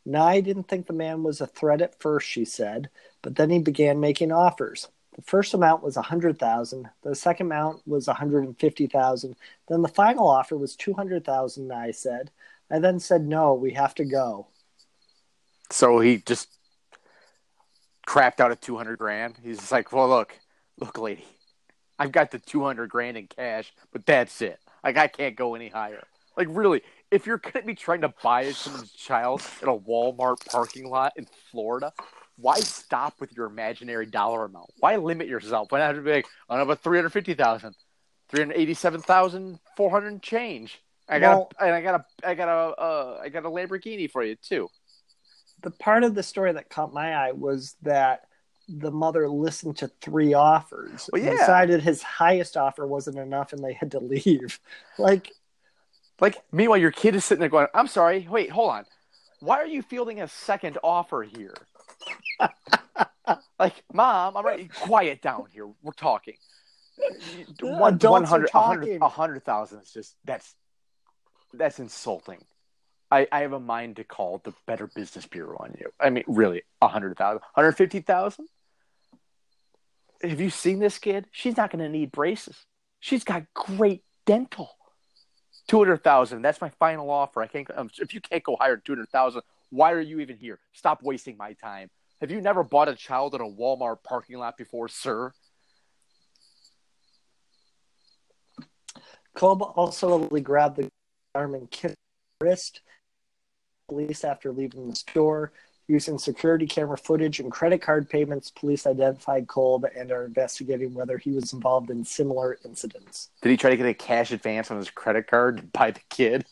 Nye 0.06 0.42
didn't 0.42 0.68
think 0.68 0.86
the 0.86 0.94
man 0.94 1.24
was 1.24 1.42
a 1.42 1.48
threat 1.48 1.82
at 1.82 2.00
first, 2.00 2.28
she 2.28 2.46
said, 2.46 2.90
but 3.22 3.36
then 3.36 3.50
he 3.50 3.60
began 3.60 4.00
making 4.00 4.32
offers. 4.32 4.88
The 5.16 5.22
first 5.24 5.54
amount 5.54 5.82
was 5.82 5.98
a 5.98 6.02
hundred 6.02 6.38
thousand. 6.38 6.90
The 7.02 7.16
second 7.16 7.48
amount 7.48 7.88
was 7.88 8.08
a 8.08 8.14
hundred 8.14 8.44
and 8.44 8.60
fifty 8.60 8.88
thousand. 8.88 9.36
Then 9.68 9.82
the 9.82 9.88
final 9.88 10.28
offer 10.28 10.58
was 10.58 10.76
two 10.76 10.94
hundred 10.94 11.24
thousand. 11.26 11.68
Nye 11.68 11.92
said. 11.92 12.32
I 12.70 12.80
then 12.80 13.00
said, 13.00 13.26
"No, 13.26 13.54
we 13.54 13.72
have 13.74 13.96
to 13.96 14.06
go." 14.06 14.48
So 15.72 16.00
he 16.00 16.18
just 16.18 16.50
crapped 18.08 18.40
out 18.40 18.52
at 18.52 18.62
200 18.62 18.98
grand. 18.98 19.36
He's 19.44 19.58
just 19.60 19.72
like, 19.72 19.92
well, 19.92 20.08
look, 20.08 20.38
look, 20.80 20.98
lady, 20.98 21.26
I've 21.98 22.12
got 22.12 22.32
the 22.32 22.40
200 22.40 22.90
grand 22.90 23.18
in 23.18 23.28
cash, 23.28 23.74
but 23.92 24.06
that's 24.06 24.42
it. 24.42 24.60
Like, 24.84 24.98
I 24.98 25.08
can't 25.08 25.36
go 25.36 25.56
any 25.56 25.70
higher. 25.70 26.04
Like, 26.38 26.48
really, 26.52 26.82
if 27.12 27.26
you're 27.26 27.38
going 27.38 27.54
to 27.54 27.62
be 27.64 27.76
trying 27.76 28.02
to 28.02 28.14
buy 28.22 28.52
someone's 28.52 28.92
child 28.92 29.42
in 29.62 29.70
a 29.70 29.78
Walmart 29.78 30.46
parking 30.46 30.90
lot 30.90 31.14
in 31.16 31.28
Florida, 31.52 31.94
why 32.38 32.60
stop 32.60 33.14
with 33.22 33.32
your 33.36 33.46
imaginary 33.46 34.06
dollar 34.06 34.46
amount? 34.46 34.70
Why 34.80 34.98
limit 34.98 35.28
yourself? 35.28 35.72
Why 35.72 35.80
not 35.80 35.88
have 35.88 35.96
to 35.96 36.02
be 36.02 36.12
like, 36.12 36.28
I 36.50 36.56
don't 36.56 36.68
know 36.68 36.72
about 36.74 36.84
350,000, 36.84 37.74
387,400 38.30 40.08
and 40.08 40.22
change. 40.22 40.82
I 41.08 41.20
got 41.20 41.36
Well- 41.38 41.52
a, 41.60 41.64
and 41.66 41.76
I 41.76 41.82
got 41.82 42.02
a 42.02 42.28
I 42.28 42.34
got 42.34 42.48
a 42.50 42.76
uh, 42.82 43.20
I 43.24 43.30
got 43.30 43.46
a 43.46 43.50
Lamborghini 43.50 44.10
for 44.10 44.24
you 44.24 44.36
too. 44.36 44.68
The 45.66 45.72
part 45.72 46.04
of 46.04 46.14
the 46.14 46.22
story 46.22 46.54
that 46.54 46.70
caught 46.70 46.94
my 46.94 47.16
eye 47.16 47.32
was 47.32 47.76
that 47.82 48.28
the 48.70 48.92
mother 48.92 49.28
listened 49.28 49.78
to 49.78 49.88
three 50.00 50.36
offers 50.36 51.10
Well, 51.12 51.24
and 51.24 51.32
yeah. 51.32 51.40
decided 51.40 51.82
his 51.82 52.04
highest 52.04 52.56
offer 52.56 52.86
wasn't 52.86 53.18
enough, 53.18 53.52
and 53.52 53.64
they 53.64 53.74
had 53.74 53.90
to 53.92 54.00
leave. 54.00 54.60
Like, 55.00 55.32
Like, 56.22 56.38
meanwhile, 56.52 56.78
your 56.78 56.92
kid 56.92 57.16
is 57.16 57.26
sitting 57.26 57.40
there 57.40 57.50
going, 57.50 57.66
I'm 57.74 57.88
sorry, 57.88 58.28
wait, 58.30 58.52
hold 58.52 58.70
on. 58.70 58.86
Why 59.40 59.58
are 59.58 59.66
you 59.66 59.82
fielding 59.82 60.22
a 60.22 60.28
second 60.28 60.78
offer 60.84 61.24
here? 61.24 61.56
like, 63.60 63.84
mom, 63.92 64.38
I'm 64.38 64.46
ready. 64.46 64.68
Quiet 64.68 65.24
down 65.24 65.48
here. 65.52 65.66
We're 65.82 65.94
talking. 65.94 66.36
One, 67.60 67.98
100, 67.98 68.52
talking. 68.52 69.00
100, 69.00 69.02
100,000 69.02 69.80
is 69.80 69.92
just, 69.92 70.16
that's, 70.26 70.54
that's 71.56 71.80
insulting. 71.80 72.46
I, 73.16 73.28
I 73.32 73.42
have 73.42 73.54
a 73.54 73.60
mind 73.62 73.96
to 73.96 74.04
call 74.04 74.42
the 74.44 74.54
Better 74.68 74.88
Business 74.88 75.26
Bureau 75.26 75.56
on 75.60 75.74
you. 75.80 75.90
I 76.02 76.10
mean, 76.10 76.26
really, 76.28 76.64
100,000, 76.80 77.36
150,000? 77.36 78.48
Have 80.22 80.42
you 80.42 80.50
seen 80.50 80.80
this 80.80 80.98
kid? 80.98 81.26
She's 81.32 81.56
not 81.56 81.72
going 81.72 81.84
to 81.84 81.88
need 81.88 82.12
braces. 82.12 82.66
She's 83.00 83.24
got 83.24 83.44
great 83.54 84.04
dental. 84.26 84.70
Two 85.68 85.80
hundred 85.80 86.04
thousand. 86.04 86.44
That's 86.44 86.62
my 86.62 86.70
final 86.78 87.10
offer. 87.10 87.42
I 87.42 87.48
can't. 87.48 87.68
Um, 87.76 87.90
if 87.98 88.14
you 88.14 88.22
can't 88.22 88.44
go 88.44 88.56
higher 88.56 88.76
than 88.76 88.82
two 88.86 88.92
hundred 88.92 89.10
thousand, 89.10 89.42
why 89.72 89.94
are 89.94 90.02
you 90.02 90.20
even 90.20 90.38
here? 90.38 90.60
Stop 90.74 91.02
wasting 91.02 91.38
my 91.38 91.54
time. 91.54 91.90
Have 92.22 92.30
you 92.30 92.40
never 92.40 92.64
bought 92.64 92.88
a 92.88 92.96
child 92.96 93.34
in 93.34 93.42
a 93.42 93.46
Walmart 93.46 94.04
parking 94.04 94.38
lot 94.38 94.58
before, 94.58 94.88
sir? 94.90 95.32
Kolb 99.34 99.64
also 99.64 100.28
grabbed 100.28 100.78
the 100.78 100.90
arm 101.34 101.56
and 101.56 101.68
her 101.82 101.96
wrist. 102.40 102.82
Police, 103.88 104.24
after 104.24 104.52
leaving 104.52 104.90
the 104.90 104.96
store, 104.96 105.52
using 105.88 106.18
security 106.18 106.66
camera 106.66 106.98
footage 106.98 107.40
and 107.40 107.52
credit 107.52 107.82
card 107.82 108.10
payments, 108.10 108.50
police 108.50 108.88
identified 108.88 109.48
Kolb 109.48 109.86
and 109.96 110.12
are 110.12 110.26
investigating 110.26 110.94
whether 110.94 111.20
he 111.20 111.32
was 111.32 111.54
involved 111.54 111.92
in 111.92 112.04
similar 112.04 112.58
incidents. 112.66 113.30
Did 113.44 113.50
he 113.50 113.58
try 113.58 113.70
to 113.70 113.78
get 113.78 113.86
a 113.86 113.94
cash 113.94 114.32
advance 114.32 114.72
on 114.72 114.78
his 114.78 114.90
credit 114.90 115.28
card 115.28 115.58
to 115.58 115.64
buy 115.64 115.92
the 115.92 116.02
kid? 116.10 116.46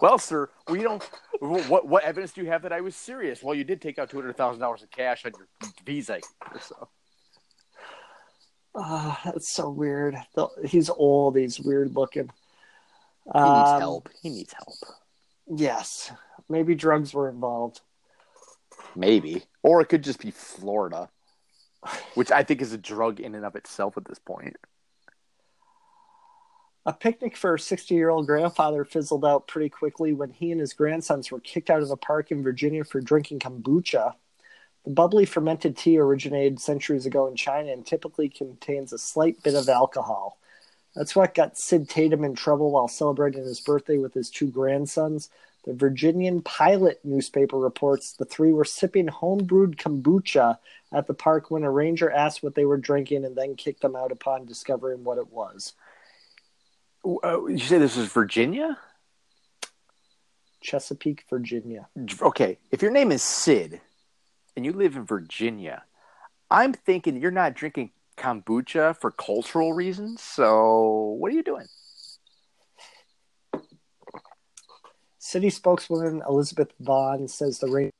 well, 0.00 0.18
sir, 0.18 0.48
we 0.68 0.82
don't. 0.82 1.02
What 1.40 1.86
what 1.86 2.04
evidence 2.04 2.32
do 2.32 2.42
you 2.42 2.46
have 2.48 2.62
that 2.62 2.72
I 2.72 2.80
was 2.80 2.96
serious? 2.96 3.42
Well, 3.42 3.54
you 3.54 3.64
did 3.64 3.82
take 3.82 3.98
out 3.98 4.08
two 4.08 4.16
hundred 4.16 4.36
thousand 4.36 4.60
dollars 4.60 4.82
in 4.82 4.88
cash 4.88 5.26
on 5.26 5.32
your 5.36 5.70
Visa. 5.84 6.20
So. 6.60 6.88
Ah, 8.74 9.20
that's 9.24 9.52
so 9.52 9.70
weird. 9.70 10.16
He's 10.64 10.90
old. 10.90 11.36
He's 11.36 11.60
weird 11.60 11.94
looking. 11.94 12.30
He 13.32 13.40
needs 13.40 13.70
Um, 13.70 13.80
help. 13.80 14.08
He 14.22 14.28
needs 14.30 14.52
help. 14.52 14.76
Yes, 15.48 16.12
maybe 16.48 16.74
drugs 16.74 17.12
were 17.12 17.28
involved. 17.28 17.80
Maybe. 18.94 19.44
Or 19.62 19.80
it 19.80 19.88
could 19.88 20.02
just 20.04 20.20
be 20.20 20.30
Florida, 20.30 21.08
which 22.14 22.30
I 22.30 22.42
think 22.44 22.62
is 22.62 22.72
a 22.72 22.78
drug 22.78 23.20
in 23.20 23.34
and 23.34 23.44
of 23.44 23.56
itself 23.56 23.96
at 23.96 24.04
this 24.04 24.18
point. 24.18 24.56
A 26.84 26.92
picnic 26.92 27.36
for 27.36 27.54
a 27.54 27.58
60 27.58 27.94
year 27.94 28.10
old 28.10 28.26
grandfather 28.26 28.84
fizzled 28.84 29.24
out 29.24 29.48
pretty 29.48 29.68
quickly 29.68 30.12
when 30.12 30.30
he 30.30 30.52
and 30.52 30.60
his 30.60 30.72
grandsons 30.72 31.32
were 31.32 31.40
kicked 31.40 31.68
out 31.68 31.82
of 31.82 31.90
a 31.90 31.96
park 31.96 32.30
in 32.30 32.44
Virginia 32.44 32.84
for 32.84 33.00
drinking 33.00 33.40
kombucha. 33.40 34.14
The 34.84 34.90
bubbly 34.92 35.24
fermented 35.24 35.76
tea 35.76 35.98
originated 35.98 36.60
centuries 36.60 37.04
ago 37.04 37.26
in 37.26 37.34
China 37.34 37.72
and 37.72 37.84
typically 37.84 38.28
contains 38.28 38.92
a 38.92 38.98
slight 38.98 39.42
bit 39.42 39.54
of 39.56 39.68
alcohol. 39.68 40.38
That's 40.96 41.14
what 41.14 41.34
got 41.34 41.58
Sid 41.58 41.90
Tatum 41.90 42.24
in 42.24 42.34
trouble 42.34 42.70
while 42.70 42.88
celebrating 42.88 43.44
his 43.44 43.60
birthday 43.60 43.98
with 43.98 44.14
his 44.14 44.30
two 44.30 44.50
grandsons. 44.50 45.28
The 45.66 45.74
Virginian 45.74 46.40
Pilot 46.40 47.00
newspaper 47.04 47.58
reports 47.58 48.12
the 48.12 48.24
three 48.24 48.52
were 48.52 48.64
sipping 48.64 49.08
homebrewed 49.08 49.76
kombucha 49.76 50.58
at 50.92 51.06
the 51.06 51.14
park 51.14 51.50
when 51.50 51.64
a 51.64 51.70
ranger 51.70 52.10
asked 52.10 52.42
what 52.42 52.54
they 52.54 52.64
were 52.64 52.78
drinking 52.78 53.26
and 53.26 53.36
then 53.36 53.56
kicked 53.56 53.82
them 53.82 53.94
out 53.94 54.10
upon 54.10 54.46
discovering 54.46 55.04
what 55.04 55.18
it 55.18 55.30
was. 55.30 55.74
Uh, 57.04 57.44
you 57.44 57.58
say 57.58 57.78
this 57.78 57.96
is 57.96 58.08
Virginia? 58.08 58.78
Chesapeake, 60.62 61.24
Virginia. 61.28 61.88
Okay, 62.22 62.58
if 62.70 62.80
your 62.80 62.90
name 62.90 63.12
is 63.12 63.22
Sid 63.22 63.80
and 64.56 64.64
you 64.64 64.72
live 64.72 64.96
in 64.96 65.04
Virginia, 65.04 65.84
I'm 66.50 66.72
thinking 66.72 67.20
you're 67.20 67.30
not 67.30 67.54
drinking 67.54 67.90
kombucha 68.16 68.96
for 68.96 69.10
cultural 69.10 69.72
reasons. 69.72 70.22
So, 70.22 71.16
what 71.18 71.32
are 71.32 71.34
you 71.34 71.42
doing? 71.42 71.66
City 75.18 75.50
spokeswoman 75.50 76.22
Elizabeth 76.28 76.72
Vaughn 76.80 77.26
says 77.26 77.58
the 77.58 77.68
rain 77.68 77.90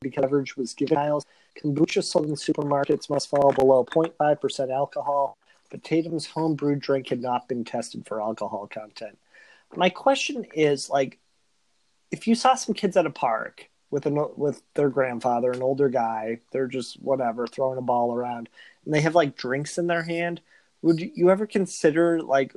because 0.00 0.22
coverage 0.22 0.56
was 0.56 0.72
given 0.74 0.96
miles. 0.96 1.26
Kombucha 1.62 2.02
sold 2.02 2.26
in 2.26 2.34
supermarkets 2.34 3.10
must 3.10 3.28
fall 3.28 3.52
below 3.52 3.84
0.5% 3.84 4.72
alcohol, 4.72 5.36
but 5.70 5.82
Tatum's 5.82 6.28
homebrewed 6.28 6.80
drink 6.80 7.08
had 7.08 7.20
not 7.20 7.48
been 7.48 7.64
tested 7.64 8.06
for 8.06 8.20
alcohol 8.20 8.66
content. 8.66 9.18
My 9.76 9.88
question 9.88 10.46
is 10.54 10.88
like, 10.90 11.18
if 12.10 12.26
you 12.26 12.34
saw 12.34 12.54
some 12.54 12.74
kids 12.74 12.96
at 12.96 13.06
a 13.06 13.10
park 13.10 13.68
with 13.94 14.06
an 14.06 14.18
with 14.36 14.60
their 14.74 14.88
grandfather, 14.90 15.52
an 15.52 15.62
older 15.62 15.88
guy, 15.88 16.40
they're 16.50 16.66
just 16.66 17.00
whatever 17.00 17.46
throwing 17.46 17.78
a 17.78 17.82
ball 17.82 18.12
around, 18.12 18.48
and 18.84 18.92
they 18.92 19.00
have 19.00 19.14
like 19.14 19.36
drinks 19.36 19.78
in 19.78 19.86
their 19.86 20.02
hand, 20.02 20.40
would 20.82 21.00
you 21.00 21.30
ever 21.30 21.46
consider 21.46 22.20
like 22.20 22.52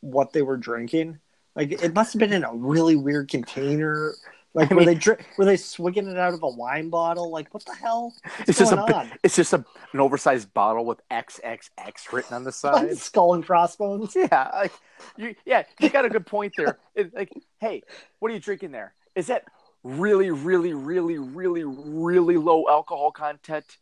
what 0.00 0.32
they 0.34 0.42
were 0.42 0.58
drinking? 0.58 1.18
Like 1.56 1.72
it 1.72 1.94
must 1.94 2.12
have 2.12 2.20
been 2.20 2.34
in 2.34 2.44
a 2.44 2.54
really 2.54 2.96
weird 2.96 3.30
container. 3.30 4.12
Like 4.52 4.70
I 4.70 4.74
were 4.74 4.80
mean- 4.80 4.88
they 4.88 4.94
dri- 4.94 5.16
were 5.38 5.46
they 5.46 5.56
swigging 5.56 6.06
it 6.06 6.18
out 6.18 6.34
of 6.34 6.42
a 6.42 6.48
wine 6.48 6.90
bottle? 6.90 7.30
Like 7.30 7.52
what 7.54 7.64
the 7.64 7.74
hell? 7.74 8.14
What's 8.36 8.50
It's 8.50 8.58
just 8.58 8.72
a 8.72 8.78
on? 8.94 9.10
it's 9.24 9.36
just 9.36 9.54
a, 9.54 9.64
an 9.94 10.00
oversized 10.00 10.52
bottle 10.52 10.84
with 10.84 11.00
XXX 11.10 12.12
written 12.12 12.34
on 12.34 12.44
the 12.44 12.48
Like 12.62 12.88
side. 12.90 12.98
skull 12.98 13.32
and 13.34 13.44
crossbones. 13.44 14.14
Yeah, 14.16 14.50
like 14.54 14.72
you, 15.16 15.34
yeah, 15.46 15.62
you 15.80 15.88
got 15.88 16.04
a 16.04 16.10
good 16.10 16.26
point 16.26 16.52
there. 16.58 16.78
It, 16.94 17.14
like, 17.14 17.32
hey, 17.58 17.82
what 18.18 18.30
are 18.30 18.34
you 18.34 18.40
drinking 18.40 18.70
there? 18.72 18.92
Is 19.16 19.28
that 19.28 19.44
really, 19.84 20.30
really, 20.30 20.72
really, 20.74 21.18
really, 21.18 21.62
really 21.64 22.36
low 22.36 22.64
alcohol 22.68 23.12
content 23.12 23.78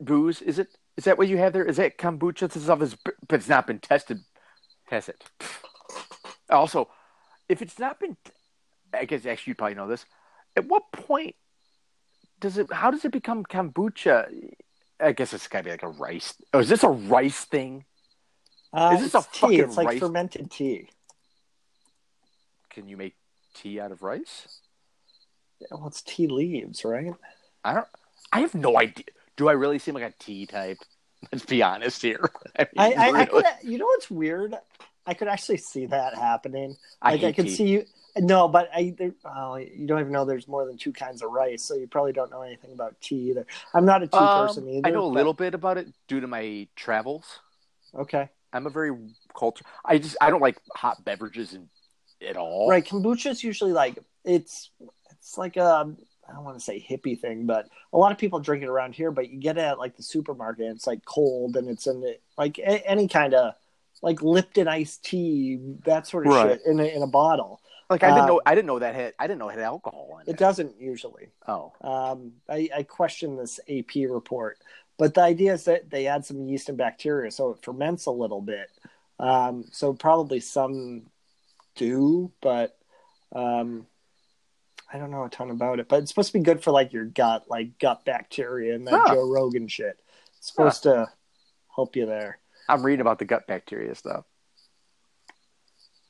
booze? 0.00 0.40
Is 0.40 0.58
it? 0.58 0.68
Is 0.96 1.04
that 1.04 1.18
what 1.18 1.28
you 1.28 1.36
have 1.38 1.52
there? 1.52 1.64
Is 1.64 1.76
that 1.76 1.98
kombucha? 1.98 2.50
This 2.50 2.62
stuff 2.64 2.80
is, 2.82 2.96
but 3.04 3.36
it's 3.40 3.48
not 3.48 3.66
been 3.66 3.78
tested. 3.78 4.20
Test 4.88 5.08
it. 5.10 5.24
Also, 6.48 6.88
if 7.48 7.62
it's 7.62 7.78
not 7.78 8.00
been, 8.00 8.16
I 8.92 9.04
guess 9.04 9.24
actually 9.26 9.52
you 9.52 9.54
probably 9.54 9.76
know 9.76 9.86
this. 9.86 10.04
At 10.56 10.66
what 10.66 10.90
point 10.92 11.36
does 12.40 12.58
it? 12.58 12.72
How 12.72 12.90
does 12.90 13.04
it 13.04 13.12
become 13.12 13.44
kombucha? 13.44 14.26
I 14.98 15.12
guess 15.12 15.32
it's 15.32 15.48
gotta 15.48 15.64
be 15.64 15.70
like 15.70 15.82
a 15.82 15.88
rice. 15.88 16.34
Oh, 16.52 16.58
is 16.58 16.68
this 16.68 16.82
a 16.82 16.88
rice 16.88 17.44
thing? 17.44 17.84
Uh, 18.72 18.92
Is 18.94 19.10
this 19.12 19.14
a 19.14 19.26
tea. 19.32 19.38
fucking 19.40 19.60
It's 19.60 19.76
like 19.76 19.86
rice- 19.88 19.98
fermented 19.98 20.50
tea. 20.50 20.88
Can 22.70 22.86
you 22.88 22.96
make 22.96 23.16
tea 23.54 23.80
out 23.80 23.92
of 23.92 24.02
rice? 24.02 24.60
Yeah, 25.60 25.68
Well, 25.72 25.88
it's 25.88 26.02
tea 26.02 26.26
leaves, 26.26 26.84
right? 26.84 27.12
I 27.64 27.74
don't. 27.74 27.86
I 28.32 28.40
have 28.40 28.54
no 28.54 28.78
idea. 28.78 29.04
Do 29.36 29.48
I 29.48 29.52
really 29.52 29.78
seem 29.78 29.94
like 29.94 30.04
a 30.04 30.14
tea 30.18 30.46
type? 30.46 30.78
Let's 31.32 31.44
be 31.44 31.62
honest 31.62 32.00
here. 32.02 32.30
I, 32.58 32.62
mean, 32.76 32.78
I, 32.78 32.92
I, 32.92 33.20
I 33.20 33.26
could, 33.26 33.44
you 33.62 33.78
know 33.78 33.86
what's 33.86 34.10
weird? 34.10 34.54
I 35.06 35.14
could 35.14 35.28
actually 35.28 35.58
see 35.58 35.86
that 35.86 36.14
happening. 36.14 36.76
I 37.02 37.12
Like 37.12 37.22
I, 37.22 37.26
hate 37.26 37.36
could 37.36 37.44
tea. 37.46 37.54
see 37.54 37.68
you. 37.68 37.84
No, 38.16 38.48
but 38.48 38.68
I 38.74 38.94
there, 38.98 39.12
oh, 39.24 39.54
you 39.56 39.86
don't 39.86 40.00
even 40.00 40.12
know 40.12 40.24
there's 40.24 40.48
more 40.48 40.66
than 40.66 40.76
two 40.76 40.92
kinds 40.92 41.22
of 41.22 41.30
rice, 41.30 41.62
so 41.62 41.74
you 41.76 41.86
probably 41.86 42.12
don't 42.12 42.30
know 42.30 42.42
anything 42.42 42.72
about 42.72 43.00
tea 43.00 43.30
either. 43.30 43.46
I'm 43.72 43.84
not 43.84 44.02
a 44.02 44.08
tea 44.08 44.16
Um, 44.18 44.46
person 44.48 44.68
either. 44.68 44.88
I 44.88 44.90
know 44.90 45.04
a 45.06 45.08
but- 45.10 45.14
little 45.14 45.32
bit 45.34 45.54
about 45.54 45.78
it 45.78 45.88
due 46.08 46.20
to 46.20 46.26
my 46.26 46.66
travels. 46.74 47.38
Okay, 47.94 48.28
I'm 48.52 48.66
a 48.66 48.70
very 48.70 48.92
culture. 49.38 49.64
I 49.84 49.98
just 49.98 50.16
I 50.20 50.30
don't 50.30 50.40
like 50.40 50.58
hot 50.74 51.04
beverages 51.04 51.54
in, 51.54 51.68
at 52.28 52.36
all. 52.36 52.68
right. 52.68 52.84
Kombucha 52.84 53.30
is 53.30 53.42
usually 53.44 53.72
like 53.72 53.98
it's 54.24 54.70
it's 55.10 55.38
like 55.38 55.56
a 55.56 55.94
I 56.28 56.32
don't 56.32 56.44
want 56.44 56.58
to 56.58 56.64
say 56.64 56.78
hippie 56.88 57.18
thing, 57.18 57.46
but 57.46 57.68
a 57.92 57.98
lot 57.98 58.12
of 58.12 58.18
people 58.18 58.38
drink 58.38 58.62
it 58.62 58.68
around 58.68 58.94
here. 58.94 59.10
But 59.10 59.30
you 59.30 59.38
get 59.40 59.58
it 59.58 59.62
at 59.62 59.78
like 59.78 59.96
the 59.96 60.02
supermarket. 60.02 60.66
And 60.66 60.76
it's 60.76 60.86
like 60.86 61.04
cold 61.04 61.56
and 61.56 61.68
it's 61.68 61.86
in 61.88 62.00
the, 62.00 62.18
like 62.38 62.58
a, 62.58 62.88
any 62.88 63.08
kind 63.08 63.34
of 63.34 63.54
like 64.00 64.22
Lipton 64.22 64.68
iced 64.68 65.04
tea, 65.04 65.58
that 65.84 66.06
sort 66.06 66.26
of 66.26 66.32
Right. 66.32 66.50
shit 66.52 66.62
in 66.66 66.78
a, 66.78 66.84
in 66.84 67.02
a 67.02 67.06
bottle. 67.08 67.60
Like 67.90 68.04
I 68.04 68.08
didn't 68.10 68.20
Um, 68.20 68.26
know. 68.28 68.40
I 68.46 68.54
didn't 68.54 68.68
know 68.68 68.78
that 68.78 68.94
had. 68.94 69.14
I 69.18 69.26
didn't 69.26 69.40
know 69.40 69.48
it 69.48 69.54
had 69.56 69.64
alcohol 69.64 70.20
in 70.22 70.28
it. 70.28 70.32
It 70.34 70.38
doesn't 70.38 70.80
usually. 70.80 71.30
Oh, 71.48 71.72
Um, 71.80 72.34
I, 72.48 72.68
I 72.76 72.82
question 72.84 73.36
this 73.36 73.58
AP 73.68 74.08
report, 74.08 74.58
but 74.96 75.14
the 75.14 75.22
idea 75.22 75.54
is 75.54 75.64
that 75.64 75.90
they 75.90 76.06
add 76.06 76.24
some 76.24 76.46
yeast 76.46 76.68
and 76.68 76.78
bacteria, 76.78 77.32
so 77.32 77.50
it 77.50 77.58
ferments 77.64 78.06
a 78.06 78.12
little 78.12 78.40
bit. 78.40 78.70
Um, 79.18 79.64
so 79.72 79.92
probably 79.92 80.38
some 80.38 81.09
do, 81.80 82.30
but 82.42 82.76
um, 83.34 83.86
I 84.92 84.98
don't 84.98 85.10
know 85.10 85.24
a 85.24 85.30
ton 85.30 85.50
about 85.50 85.80
it. 85.80 85.88
But 85.88 86.02
it's 86.02 86.10
supposed 86.10 86.32
to 86.32 86.38
be 86.38 86.44
good 86.44 86.62
for 86.62 86.70
like 86.70 86.92
your 86.92 87.06
gut, 87.06 87.46
like 87.48 87.78
gut 87.78 88.04
bacteria 88.04 88.74
and 88.74 88.86
that 88.86 89.00
Huh. 89.06 89.14
Joe 89.14 89.28
Rogan 89.28 89.66
shit. 89.66 89.98
It's 90.36 90.48
supposed 90.48 90.82
to 90.84 91.08
help 91.74 91.96
you 91.96 92.06
there. 92.06 92.38
I'm 92.68 92.84
reading 92.84 93.00
about 93.00 93.18
the 93.18 93.24
gut 93.24 93.46
bacteria 93.46 93.94
stuff. 93.94 94.24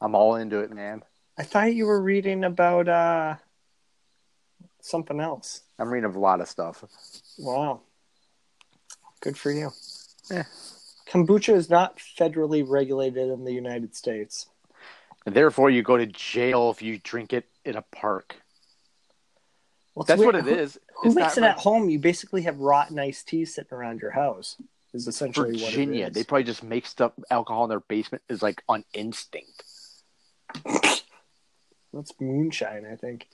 I'm 0.00 0.14
all 0.14 0.34
into 0.34 0.58
it, 0.60 0.72
man. 0.72 1.02
I 1.38 1.44
thought 1.44 1.72
you 1.72 1.86
were 1.86 2.02
reading 2.02 2.44
about 2.44 2.88
uh, 2.88 3.36
something 4.80 5.20
else. 5.20 5.62
I'm 5.78 5.88
reading 5.88 6.12
a 6.12 6.18
lot 6.18 6.40
of 6.40 6.48
stuff. 6.48 6.84
Wow. 7.38 7.82
Good 9.20 9.38
for 9.38 9.52
you. 9.52 9.70
Yeah. 10.30 10.44
Kombucha 11.08 11.54
is 11.54 11.70
not 11.70 11.98
federally 11.98 12.64
regulated 12.66 13.30
in 13.30 13.44
the 13.44 13.52
United 13.52 13.94
States. 13.94 14.49
And 15.26 15.34
therefore, 15.34 15.70
you 15.70 15.82
go 15.82 15.96
to 15.96 16.06
jail 16.06 16.70
if 16.70 16.82
you 16.82 16.98
drink 16.98 17.32
it 17.32 17.46
in 17.64 17.76
a 17.76 17.82
park. 17.82 18.36
Well, 19.94 20.04
That's 20.04 20.18
weird. 20.18 20.34
what 20.34 20.48
it 20.48 20.58
is. 20.58 20.78
Who-. 21.02 21.10
Who 21.10 21.14
makes 21.14 21.36
it 21.36 21.42
not 21.42 21.50
at 21.50 21.58
home? 21.58 21.90
You 21.90 21.98
basically 21.98 22.42
have 22.42 22.58
rotten 22.58 22.98
iced 22.98 23.28
tea 23.28 23.44
sitting 23.44 23.72
around 23.72 24.00
your 24.00 24.12
house. 24.12 24.56
Is 24.92 25.06
essentially 25.06 25.52
Virginia. 25.52 26.10
They 26.10 26.24
probably 26.24 26.44
just 26.44 26.64
make 26.64 26.84
stuff 26.84 27.12
alcohol 27.30 27.64
in 27.64 27.70
their 27.70 27.80
basement 27.80 28.24
is 28.28 28.42
like 28.42 28.62
on 28.68 28.84
instinct. 28.92 29.62
That's 30.64 32.12
moonshine, 32.20 32.86
I 32.90 32.96
think. 32.96 33.28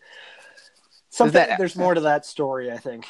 Something. 1.09 1.35
that- 1.35 1.59
there's 1.59 1.77
more 1.77 1.95
to 1.95 2.03
that 2.03 2.27
story, 2.27 2.71
I 2.71 2.77
think. 2.77 3.07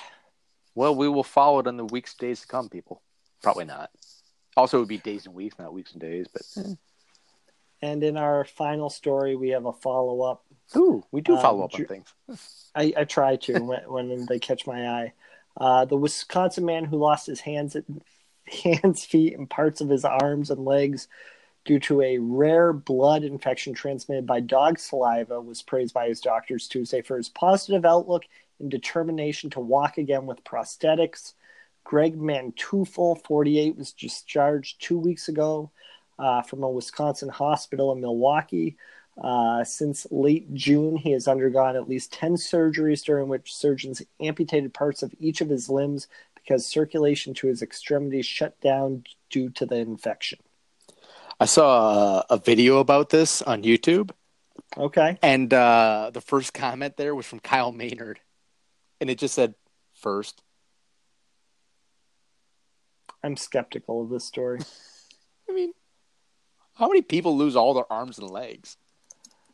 Well, 0.77 0.95
we 0.95 1.09
will 1.09 1.25
follow 1.25 1.59
it 1.59 1.67
in 1.67 1.77
the 1.77 1.87
weeks, 1.87 2.15
days 2.15 2.43
to 2.43 2.47
come, 2.47 2.69
people. 2.69 3.03
Probably 3.43 3.65
not. 3.65 3.91
Also, 4.57 4.77
it 4.77 4.81
would 4.81 4.89
be 4.89 4.99
days 4.99 5.27
and 5.27 5.35
weeks, 5.35 5.59
not 5.59 5.73
weeks 5.73 5.93
and 5.93 6.01
days. 6.01 6.27
But 6.33 6.43
hmm. 6.55 6.73
And 7.83 8.03
in 8.03 8.17
our 8.17 8.45
final 8.45 8.91
story, 8.91 9.37
we 9.37 9.51
have 9.51 9.67
a 9.67 9.73
follow 9.73 10.23
up. 10.23 10.45
ooh, 10.77 11.05
we 11.13 11.21
do 11.21 11.35
Um, 11.35 11.43
follow 11.43 11.65
up 11.65 11.73
Ju- 11.73 11.83
on 11.85 11.89
things. 11.89 12.15
I, 12.75 12.93
I 12.97 13.05
try 13.05 13.37
to 13.37 13.59
when, 13.65 13.81
when 13.91 14.27
they 14.27 14.39
catch 14.39 14.67
my 14.67 14.89
eye. 14.89 15.13
Uh, 15.59 15.85
the 15.85 15.97
Wisconsin 15.97 16.65
man 16.65 16.85
who 16.85 16.99
lost 16.99 17.27
his 17.27 17.41
hands, 17.41 17.77
hands, 18.63 19.05
feet, 19.05 19.37
and 19.37 19.49
parts 19.49 19.81
of 19.81 19.89
his 19.89 20.05
arms 20.05 20.51
and 20.51 20.65
legs 20.65 21.09
due 21.65 21.81
to 21.81 22.01
a 22.01 22.19
rare 22.19 22.73
blood 22.73 23.25
infection 23.25 23.75
transmitted 23.75 24.27
by 24.27 24.39
dog 24.41 24.79
saliva 24.79 25.41
was 25.41 25.63
praised 25.63 25.93
by 25.93 26.07
his 26.09 26.21
doctors 26.21 26.69
Tuesday 26.69 27.03
for 27.03 27.17
his 27.17 27.29
positive 27.29 27.85
outlook 27.85 28.25
and 28.61 28.71
determination 28.71 29.51
to 29.51 29.61
walk 29.61 29.99
again 29.99 30.27
with 30.27 30.45
prosthetics. 30.45 31.35
Greg 31.85 32.17
Manteufel, 32.17 33.17
48, 33.25 33.77
was 33.77 33.93
discharged 33.93 34.81
two 34.81 34.99
weeks 34.99 35.29
ago 35.29 35.71
uh, 36.19 36.43
from 36.43 36.63
a 36.63 36.71
Wisconsin 36.71 37.29
hospital 37.29 37.93
in 37.93 38.01
Milwaukee. 38.01 38.77
Uh, 39.23 39.65
since 39.65 40.07
late 40.11 40.53
June, 40.53 40.97
he 40.97 41.13
has 41.13 41.27
undergone 41.27 41.75
at 41.77 41.89
least 41.89 42.13
10 42.13 42.35
surgeries 42.35 43.03
during 43.05 43.29
which 43.29 43.55
surgeons 43.55 44.03
amputated 44.21 44.75
parts 44.75 45.03
of 45.03 45.15
each 45.19 45.41
of 45.41 45.49
his 45.49 45.69
limbs 45.71 46.07
because 46.35 46.67
circulation 46.67 47.33
to 47.35 47.47
his 47.47 47.63
extremities 47.63 48.27
shut 48.27 48.61
down 48.61 49.05
due 49.31 49.49
to 49.51 49.65
the 49.67 49.77
infection. 49.77 50.39
I 51.41 51.47
saw 51.47 52.21
a, 52.21 52.35
a 52.35 52.37
video 52.39 52.79
about 52.79 53.09
this 53.11 53.43
on 53.43 53.63
YouTube, 53.63 54.11
Okay. 54.77 55.19
and 55.23 55.53
uh, 55.53 56.11
the 56.13 56.21
first 56.21 56.55
comment 56.55 56.97
there 56.97 57.15
was 57.15 57.27
from 57.27 57.41
Kyle 57.41 57.73
Maynard, 57.73 58.21
and 59.01 59.11
it 59.11 59.19
just 59.19 59.35
said 59.35 59.55
first. 59.95 60.43
I'm 63.23 63.37
skeptical 63.37 64.03
of 64.03 64.11
this 64.11 64.25
story. 64.25 64.61
I 65.51 65.53
mean, 65.53 65.73
How 66.77 66.89
many 66.89 67.03
people 67.03 67.37
lose 67.37 67.57
all 67.57 67.75
their 67.75 67.91
arms 67.91 68.19
and 68.19 68.31
legs? 68.31 68.77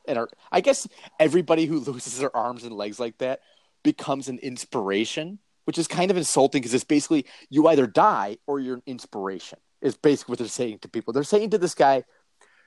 And 0.06 0.18
are, 0.18 0.28
I 0.50 0.60
guess 0.60 0.88
everybody 1.18 1.66
who 1.66 1.78
loses 1.80 2.18
their 2.18 2.36
arms 2.36 2.64
and 2.64 2.74
legs 2.74 3.00
like 3.00 3.18
that 3.18 3.40
becomes 3.82 4.28
an 4.28 4.38
inspiration, 4.38 5.38
which 5.64 5.78
is 5.78 5.88
kind 5.88 6.10
of 6.10 6.16
insulting 6.16 6.60
because 6.60 6.74
it's 6.74 6.84
basically 6.84 7.26
you 7.48 7.66
either 7.68 7.86
die 7.86 8.38
or 8.46 8.60
you're 8.60 8.76
an 8.76 8.82
inspiration. 8.86 9.58
Is 9.80 9.96
basically 9.96 10.32
what 10.32 10.38
they're 10.38 10.48
saying 10.48 10.78
to 10.80 10.88
people. 10.88 11.12
They're 11.12 11.24
saying 11.24 11.50
to 11.50 11.58
this 11.58 11.74
guy, 11.74 12.04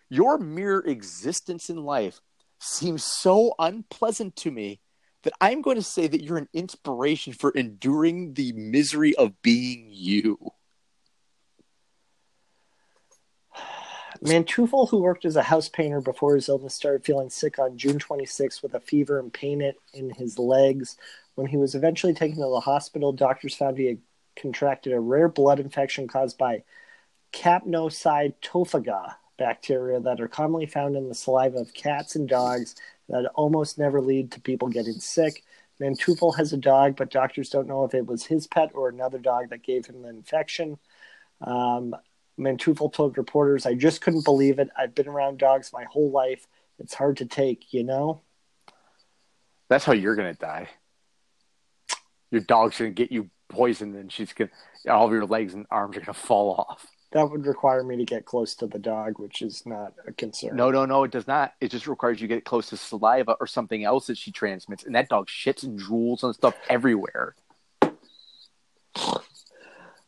"Your 0.09 0.37
mere 0.37 0.79
existence 0.79 1.69
in 1.69 1.83
life 1.83 2.19
seems 2.59 3.05
so 3.05 3.53
unpleasant 3.57 4.35
to 4.37 4.51
me 4.51 4.81
that 5.23 5.33
I'm 5.39 5.61
going 5.61 5.77
to 5.77 5.81
say 5.81 6.07
that 6.07 6.23
you're 6.23 6.37
an 6.37 6.49
inspiration 6.51 7.31
for 7.31 7.51
enduring 7.51 8.33
the 8.33 8.51
misery 8.51 9.15
of 9.15 9.41
being 9.41 9.87
you." 9.91 10.51
Manteufel, 14.25 14.89
who 14.89 14.97
worked 14.97 15.23
as 15.25 15.35
a 15.35 15.43
house 15.43 15.69
painter 15.69 16.01
before 16.01 16.35
his 16.35 16.49
illness, 16.49 16.73
started 16.73 17.05
feeling 17.05 17.29
sick 17.29 17.59
on 17.59 17.77
June 17.77 17.99
26 17.99 18.63
with 18.63 18.73
a 18.73 18.79
fever 18.79 19.19
and 19.19 19.31
pain 19.31 19.61
in 19.93 20.09
his 20.09 20.39
legs. 20.39 20.97
When 21.35 21.47
he 21.47 21.57
was 21.57 21.75
eventually 21.75 22.13
taken 22.13 22.37
to 22.37 22.49
the 22.49 22.59
hospital, 22.61 23.11
doctors 23.13 23.55
found 23.55 23.77
he 23.77 23.85
had 23.85 23.99
contracted 24.35 24.93
a 24.93 24.99
rare 24.99 25.29
blood 25.29 25.59
infection 25.59 26.07
caused 26.07 26.37
by 26.37 26.63
capnocytophaga 27.33 29.15
bacteria 29.37 29.99
that 29.99 30.19
are 30.19 30.27
commonly 30.27 30.65
found 30.65 30.95
in 30.95 31.07
the 31.07 31.15
saliva 31.15 31.59
of 31.59 31.73
cats 31.73 32.15
and 32.15 32.27
dogs 32.27 32.75
that 33.09 33.29
almost 33.35 33.77
never 33.77 34.01
lead 34.01 34.31
to 34.31 34.41
people 34.41 34.69
getting 34.69 34.99
sick. 34.99 35.43
Manteufel 35.79 36.37
has 36.37 36.51
a 36.51 36.57
dog, 36.57 36.95
but 36.95 37.11
doctors 37.11 37.49
don't 37.49 37.67
know 37.67 37.83
if 37.83 37.93
it 37.93 38.07
was 38.07 38.25
his 38.25 38.47
pet 38.47 38.71
or 38.73 38.89
another 38.89 39.19
dog 39.19 39.49
that 39.49 39.61
gave 39.61 39.85
him 39.85 40.01
the 40.01 40.09
infection. 40.09 40.79
Um, 41.41 41.93
Told 42.37 43.17
reporters, 43.17 43.65
I 43.65 43.75
just 43.75 44.01
couldn't 44.01 44.25
believe 44.25 44.59
it. 44.59 44.69
I've 44.77 44.93
been 44.93 45.07
around 45.07 45.39
dogs 45.39 45.71
my 45.71 45.85
whole 45.85 46.11
life. 46.11 46.47
It's 46.79 46.93
hard 46.93 47.17
to 47.17 47.25
take, 47.25 47.73
you 47.73 47.83
know? 47.83 48.21
That's 49.69 49.85
how 49.85 49.93
you're 49.93 50.15
going 50.15 50.33
to 50.33 50.39
die. 50.39 50.67
Your 52.31 52.41
dog's 52.41 52.77
going 52.77 52.93
to 52.93 52.95
get 52.95 53.11
you 53.11 53.29
poisoned 53.47 53.95
and 53.95 54.11
she's 54.11 54.33
going 54.33 54.49
to, 54.85 54.91
all 54.91 55.05
of 55.05 55.13
your 55.13 55.25
legs 55.25 55.53
and 55.53 55.65
arms 55.71 55.95
are 55.95 56.01
going 56.01 56.13
to 56.13 56.13
fall 56.13 56.55
off. 56.55 56.85
That 57.13 57.31
would 57.31 57.45
require 57.45 57.81
me 57.83 57.95
to 57.97 58.03
get 58.03 58.25
close 58.25 58.55
to 58.55 58.67
the 58.67 58.79
dog, 58.79 59.19
which 59.19 59.41
is 59.41 59.65
not 59.65 59.93
a 60.05 60.11
concern. 60.11 60.57
No, 60.57 60.69
no, 60.69 60.85
no, 60.85 61.05
it 61.05 61.11
does 61.11 61.27
not. 61.27 61.53
It 61.61 61.71
just 61.71 61.87
requires 61.87 62.19
you 62.19 62.27
get 62.27 62.43
close 62.43 62.67
to 62.69 62.77
saliva 62.77 63.37
or 63.39 63.47
something 63.47 63.85
else 63.85 64.07
that 64.07 64.17
she 64.17 64.31
transmits. 64.31 64.83
And 64.83 64.95
that 64.95 65.07
dog 65.07 65.27
shits 65.27 65.63
and 65.63 65.79
drools 65.79 66.23
and 66.23 66.35
stuff 66.35 66.55
everywhere. 66.67 67.35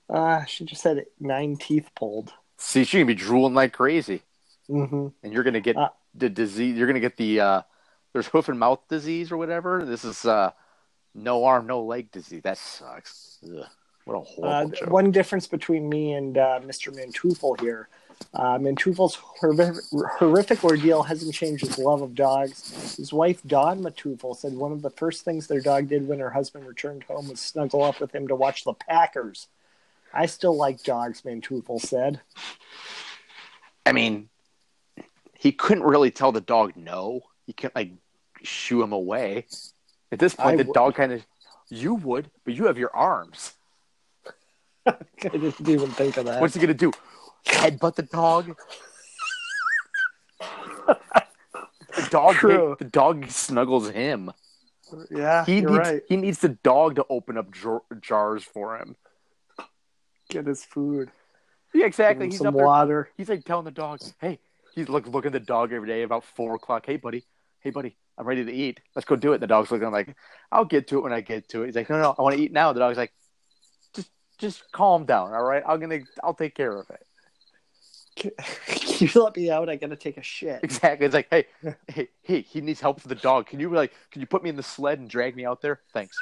Uh, 0.09 0.45
she 0.45 0.65
just 0.65 0.83
had 0.83 1.05
nine 1.19 1.57
teeth 1.57 1.89
pulled. 1.95 2.33
See, 2.57 2.83
she 2.83 2.97
can 2.97 3.07
be 3.07 3.15
drooling 3.15 3.53
like 3.53 3.73
crazy, 3.73 4.21
mm-hmm. 4.69 5.07
and 5.21 5.33
you're 5.33 5.43
gonna 5.43 5.59
get 5.59 5.77
uh, 5.77 5.89
the 6.15 6.29
disease. 6.29 6.77
You're 6.77 6.87
gonna 6.87 6.99
get 6.99 7.17
the 7.17 7.39
uh, 7.39 7.61
there's 8.13 8.27
hoof 8.27 8.49
and 8.49 8.59
mouth 8.59 8.79
disease 8.89 9.31
or 9.31 9.37
whatever. 9.37 9.85
This 9.85 10.05
is 10.05 10.25
uh, 10.25 10.51
no 11.13 11.45
arm, 11.45 11.67
no 11.67 11.83
leg 11.83 12.11
disease. 12.11 12.41
That 12.43 12.57
sucks. 12.57 13.39
Ugh, 13.43 13.65
what 14.05 14.15
a 14.15 14.19
horrible 14.21 14.73
uh, 14.81 14.89
One 14.89 15.11
difference 15.11 15.47
between 15.47 15.89
me 15.89 16.13
and 16.13 16.37
uh, 16.37 16.59
Mr. 16.63 16.95
Manteufel 16.95 17.59
here. 17.59 17.89
Uh, 18.33 18.57
Manteufel's 18.57 19.15
horrific, 19.15 19.83
horrific 20.17 20.63
ordeal 20.63 21.03
hasn't 21.03 21.33
changed 21.33 21.65
his 21.65 21.77
love 21.77 22.01
of 22.01 22.15
dogs. 22.15 22.95
His 22.95 23.13
wife, 23.13 23.41
Dawn 23.45 23.81
Manteufel, 23.81 24.35
said 24.35 24.53
one 24.53 24.71
of 24.71 24.81
the 24.81 24.89
first 24.89 25.23
things 25.23 25.45
their 25.45 25.61
dog 25.61 25.87
did 25.87 26.07
when 26.07 26.19
her 26.19 26.31
husband 26.31 26.65
returned 26.65 27.03
home 27.03 27.29
was 27.29 27.39
snuggle 27.39 27.83
up 27.83 27.99
with 27.99 28.15
him 28.15 28.27
to 28.27 28.35
watch 28.35 28.63
the 28.63 28.73
Packers. 28.73 29.47
I 30.13 30.25
still 30.25 30.55
like 30.55 30.83
dogs, 30.83 31.21
Manteufel 31.21 31.79
said. 31.79 32.21
I 33.85 33.91
mean, 33.91 34.29
he 35.37 35.51
couldn't 35.51 35.83
really 35.83 36.11
tell 36.11 36.31
the 36.31 36.41
dog 36.41 36.73
no. 36.75 37.21
He 37.45 37.53
can't 37.53 37.75
like 37.75 37.91
shoo 38.43 38.81
him 38.81 38.91
away. 38.91 39.45
At 40.11 40.19
this 40.19 40.35
point, 40.35 40.55
I 40.55 40.57
the 40.57 40.63
w- 40.63 40.73
dog 40.73 40.95
kind 40.95 41.11
of 41.11 41.25
you 41.69 41.95
would, 41.95 42.29
but 42.43 42.53
you 42.53 42.65
have 42.65 42.77
your 42.77 42.95
arms. 42.95 43.53
I 44.85 44.95
didn't 45.19 45.67
even 45.67 45.89
think 45.91 46.17
of 46.17 46.25
that. 46.25 46.41
What's 46.41 46.53
he 46.53 46.59
gonna 46.59 46.73
do? 46.73 46.91
Headbutt 47.45 47.95
the 47.95 48.03
dog? 48.03 48.57
the 50.39 52.07
dog. 52.09 52.35
True. 52.35 52.75
The 52.79 52.85
dog 52.85 53.29
snuggles 53.29 53.89
him. 53.89 54.31
Yeah, 55.11 55.45
he 55.45 55.61
needs 55.61 55.77
right. 55.77 56.01
he 56.07 56.15
needs 56.15 56.39
the 56.39 56.49
dog 56.49 56.95
to 56.95 57.05
open 57.09 57.37
up 57.37 57.51
jar- 57.51 57.83
jars 58.01 58.43
for 58.43 58.77
him 58.77 58.95
get 60.29 60.45
his 60.45 60.63
food. 60.63 61.11
Yeah, 61.73 61.85
exactly. 61.85 62.27
He's 62.27 62.37
some 62.37 62.53
water. 62.53 62.87
There, 62.87 63.09
he's 63.17 63.29
like 63.29 63.43
telling 63.43 63.65
the 63.65 63.71
dog, 63.71 63.99
"Hey, 64.19 64.39
he's 64.73 64.89
like 64.89 65.07
looking 65.07 65.29
at 65.29 65.33
the 65.33 65.39
dog 65.39 65.73
every 65.73 65.87
day 65.87 66.03
about 66.03 66.23
four 66.23 66.55
o'clock. 66.55 66.85
Hey, 66.85 66.97
buddy. 66.97 67.25
Hey, 67.59 67.69
buddy. 67.69 67.97
I'm 68.17 68.25
ready 68.25 68.43
to 68.45 68.51
eat. 68.51 68.79
Let's 68.95 69.05
go 69.05 69.15
do 69.15 69.33
it." 69.33 69.39
The 69.39 69.47
dog's 69.47 69.71
looking 69.71 69.91
like, 69.91 70.15
"I'll 70.51 70.65
get 70.65 70.87
to 70.89 70.97
it 70.97 71.01
when 71.01 71.13
I 71.13 71.21
get 71.21 71.49
to 71.49 71.63
it." 71.63 71.67
He's 71.67 71.75
like, 71.75 71.89
"No, 71.89 72.01
no, 72.01 72.15
I 72.17 72.21
want 72.21 72.35
to 72.35 72.41
eat 72.41 72.51
now." 72.51 72.73
The 72.73 72.79
dog's 72.79 72.97
like, 72.97 73.13
"Just, 73.93 74.09
just 74.37 74.71
calm 74.71 75.05
down, 75.05 75.33
all 75.33 75.43
right? 75.43 75.63
I'm 75.67 75.79
gonna, 75.79 75.99
I'll 76.23 76.33
take 76.33 76.55
care 76.55 76.75
of 76.75 76.89
it." 76.89 77.05
Can 78.17 78.31
you 78.99 79.09
let 79.21 79.35
me 79.37 79.51
out? 79.51 79.69
I 79.69 79.75
gotta 79.75 79.95
take 79.95 80.17
a 80.17 80.23
shit. 80.23 80.63
Exactly. 80.63 81.05
It's 81.05 81.13
like, 81.13 81.27
hey, 81.29 81.45
hey, 81.87 82.07
hey, 82.23 82.41
he 82.41 82.61
needs 82.61 82.81
help 82.81 82.99
for 82.99 83.07
the 83.07 83.15
dog. 83.15 83.47
Can 83.47 83.59
you 83.59 83.69
like, 83.69 83.93
can 84.11 84.21
you 84.21 84.27
put 84.27 84.43
me 84.43 84.49
in 84.49 84.55
the 84.55 84.63
sled 84.63 84.99
and 84.99 85.09
drag 85.09 85.35
me 85.35 85.45
out 85.45 85.61
there? 85.61 85.81
Thanks. 85.93 86.17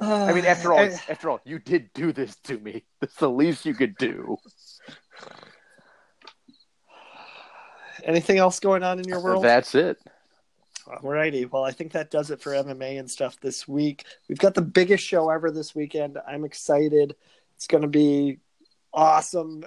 I 0.00 0.32
mean, 0.32 0.44
after 0.44 0.72
all, 0.72 0.80
uh, 0.80 0.96
after 1.08 1.30
all, 1.30 1.40
you 1.44 1.58
did 1.58 1.92
do 1.94 2.12
this 2.12 2.36
to 2.44 2.58
me. 2.58 2.84
That's 3.00 3.16
the 3.16 3.30
least 3.30 3.64
you 3.64 3.74
could 3.74 3.96
do. 3.96 4.36
Anything 8.04 8.38
else 8.38 8.60
going 8.60 8.82
on 8.82 8.98
in 8.98 9.08
your 9.08 9.22
world? 9.22 9.42
That's 9.42 9.74
it. 9.74 9.98
Alrighty. 10.86 11.50
Well, 11.50 11.64
I 11.64 11.72
think 11.72 11.92
that 11.92 12.10
does 12.10 12.30
it 12.30 12.40
for 12.40 12.52
MMA 12.52 13.00
and 13.00 13.10
stuff 13.10 13.40
this 13.40 13.66
week. 13.66 14.04
We've 14.28 14.38
got 14.38 14.54
the 14.54 14.62
biggest 14.62 15.04
show 15.04 15.30
ever 15.30 15.50
this 15.50 15.74
weekend. 15.74 16.18
I'm 16.28 16.44
excited. 16.44 17.16
It's 17.56 17.66
going 17.66 17.82
to 17.82 17.88
be 17.88 18.38
awesome. 18.92 19.64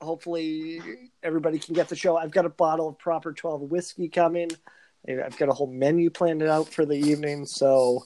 Hopefully, 0.00 0.80
everybody 1.22 1.58
can 1.58 1.74
get 1.74 1.88
the 1.88 1.96
show. 1.96 2.16
I've 2.16 2.30
got 2.30 2.44
a 2.44 2.50
bottle 2.50 2.88
of 2.88 2.98
proper 2.98 3.32
12 3.32 3.62
whiskey 3.62 4.08
coming. 4.08 4.50
I've 5.08 5.36
got 5.36 5.48
a 5.48 5.52
whole 5.52 5.66
menu 5.66 6.10
planned 6.10 6.42
out 6.44 6.68
for 6.68 6.86
the 6.86 6.94
evening. 6.94 7.46
So 7.46 8.04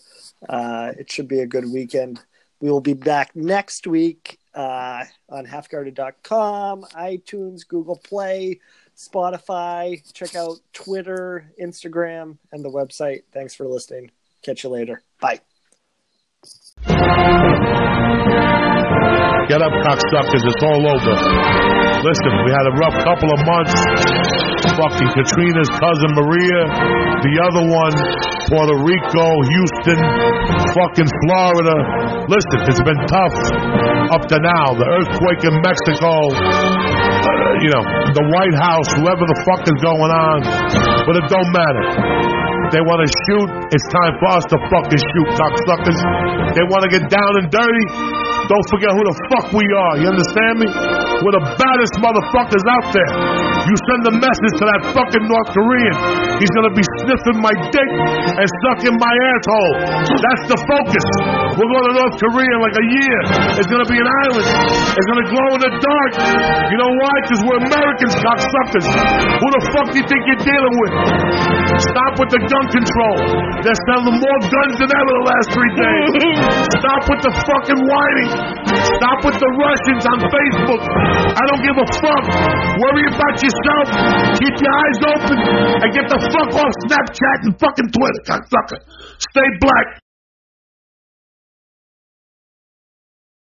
uh, 0.48 0.92
it 0.98 1.10
should 1.10 1.28
be 1.28 1.40
a 1.40 1.46
good 1.46 1.64
weekend. 1.72 2.20
We 2.60 2.70
will 2.70 2.80
be 2.80 2.94
back 2.94 3.36
next 3.36 3.86
week 3.86 4.38
uh, 4.54 5.04
on 5.28 5.46
halfguarded.com, 5.46 6.82
iTunes, 6.94 7.66
Google 7.68 7.96
Play, 7.96 8.60
Spotify. 8.96 10.02
Check 10.14 10.34
out 10.34 10.56
Twitter, 10.72 11.52
Instagram, 11.62 12.38
and 12.52 12.64
the 12.64 12.70
website. 12.70 13.24
Thanks 13.32 13.54
for 13.54 13.66
listening. 13.66 14.10
Catch 14.42 14.64
you 14.64 14.70
later. 14.70 15.02
Bye. 15.20 15.40
Get 19.48 19.62
up, 19.62 19.70
cocksuckers. 19.86 20.42
It's 20.42 20.62
all 20.62 20.86
over. 20.88 21.14
Listen, 22.02 22.32
we 22.44 22.50
had 22.50 22.66
a 22.66 22.74
rough 22.80 22.96
couple 23.04 23.32
of 23.32 23.40
months. 23.46 24.15
Fucking 24.76 25.10
Katrina's 25.16 25.72
cousin 25.80 26.12
Maria. 26.12 26.60
The 27.24 27.34
other 27.48 27.64
one, 27.64 27.94
Puerto 28.44 28.76
Rico, 28.84 29.26
Houston, 29.48 30.00
fucking 30.76 31.08
Florida. 31.24 31.76
Listen, 32.28 32.58
it's 32.68 32.84
been 32.84 33.00
tough 33.08 33.36
up 34.12 34.28
to 34.28 34.36
now. 34.36 34.76
The 34.76 34.84
earthquake 34.84 35.42
in 35.48 35.56
Mexico. 35.64 36.12
Uh, 36.28 37.64
you 37.64 37.72
know, 37.72 37.84
the 38.12 38.24
White 38.36 38.56
House, 38.60 38.88
whoever 39.00 39.24
the 39.24 39.38
fuck 39.48 39.64
is 39.64 39.78
going 39.80 40.12
on. 40.12 40.44
But 41.08 41.16
it 41.16 41.26
don't 41.32 41.50
matter. 41.56 41.84
They 42.76 42.82
want 42.84 43.00
to 43.00 43.08
shoot. 43.08 43.48
It's 43.72 43.86
time 43.88 44.12
for 44.20 44.28
us 44.36 44.44
to 44.52 44.56
fucking 44.68 45.00
shoot, 45.00 45.28
cocksuckers. 45.40 45.98
They 46.52 46.64
want 46.68 46.84
to 46.84 46.90
get 46.92 47.08
down 47.08 47.32
and 47.40 47.48
dirty. 47.48 48.25
Don't 48.46 48.66
forget 48.70 48.90
who 48.94 49.02
the 49.02 49.16
fuck 49.26 49.46
we 49.50 49.66
are. 49.66 49.94
You 49.98 50.06
understand 50.06 50.54
me? 50.62 50.68
We're 51.22 51.34
the 51.34 51.46
baddest 51.58 51.94
motherfuckers 51.98 52.62
out 52.62 52.86
there. 52.94 53.12
You 53.66 53.74
send 53.90 54.02
a 54.06 54.14
message 54.22 54.54
to 54.62 54.64
that 54.70 54.80
fucking 54.94 55.24
North 55.26 55.50
Korean. 55.50 55.96
He's 56.38 56.52
gonna 56.54 56.70
be 56.70 56.84
sniffing 57.02 57.42
my 57.42 57.50
dick 57.74 57.90
and 58.38 58.46
sucking 58.70 58.94
my 59.02 59.14
asshole. 59.34 59.74
That's 60.14 60.44
the 60.46 60.58
focus. 60.62 61.06
We're 61.58 61.66
going 61.66 61.86
to 61.90 61.94
North 61.98 62.16
Korea 62.22 62.50
in 62.54 62.60
like 62.62 62.76
a 62.78 62.86
year. 62.86 63.18
It's 63.58 63.66
gonna 63.66 63.88
be 63.90 63.98
an 63.98 64.06
island. 64.30 64.46
It's 64.94 65.08
gonna 65.10 65.26
glow 65.26 65.48
in 65.58 65.60
the 65.66 65.72
dark. 65.82 66.12
You 66.70 66.78
know 66.78 66.92
why? 67.02 67.14
Because 67.26 67.40
we're 67.42 67.60
Americans, 67.66 68.14
cocksuckers. 68.22 68.86
Who 68.86 69.48
the 69.58 69.62
fuck 69.74 69.86
do 69.90 69.96
you 69.98 70.06
think 70.06 70.22
you're 70.30 70.44
dealing 70.46 70.74
with? 70.86 70.92
Stop 71.90 72.12
with 72.22 72.30
the 72.30 72.40
gun 72.46 72.66
control. 72.70 73.16
They're 73.66 73.82
selling 73.90 74.16
more 74.22 74.40
guns 74.46 74.74
than 74.78 74.90
ever 74.94 75.10
the 75.18 75.26
last 75.26 75.48
three 75.50 75.72
days. 75.74 76.10
Stop 76.78 77.02
with 77.10 77.20
the 77.26 77.32
fucking 77.34 77.80
whining. 77.82 78.30
Stop 78.36 79.18
with 79.24 79.38
the 79.40 79.50
Russians 79.56 80.02
on 80.06 80.18
Facebook. 80.28 80.82
I 80.82 81.42
don't 81.52 81.62
give 81.64 81.76
a 81.76 81.88
fuck. 82.00 82.24
Worry 82.80 83.06
about 83.08 83.36
yourself. 83.40 83.86
Keep 84.40 84.56
your 84.60 84.74
eyes 84.76 85.00
open 85.16 85.38
and 85.82 85.88
get 85.92 86.06
the 86.08 86.20
fuck 86.32 86.50
off 86.56 86.72
Snapchat 86.88 87.38
and 87.48 87.52
fucking 87.58 87.88
Twitter, 87.92 88.22
cocksucker. 88.28 88.80
Stay 89.18 89.48
black. 89.60 90.05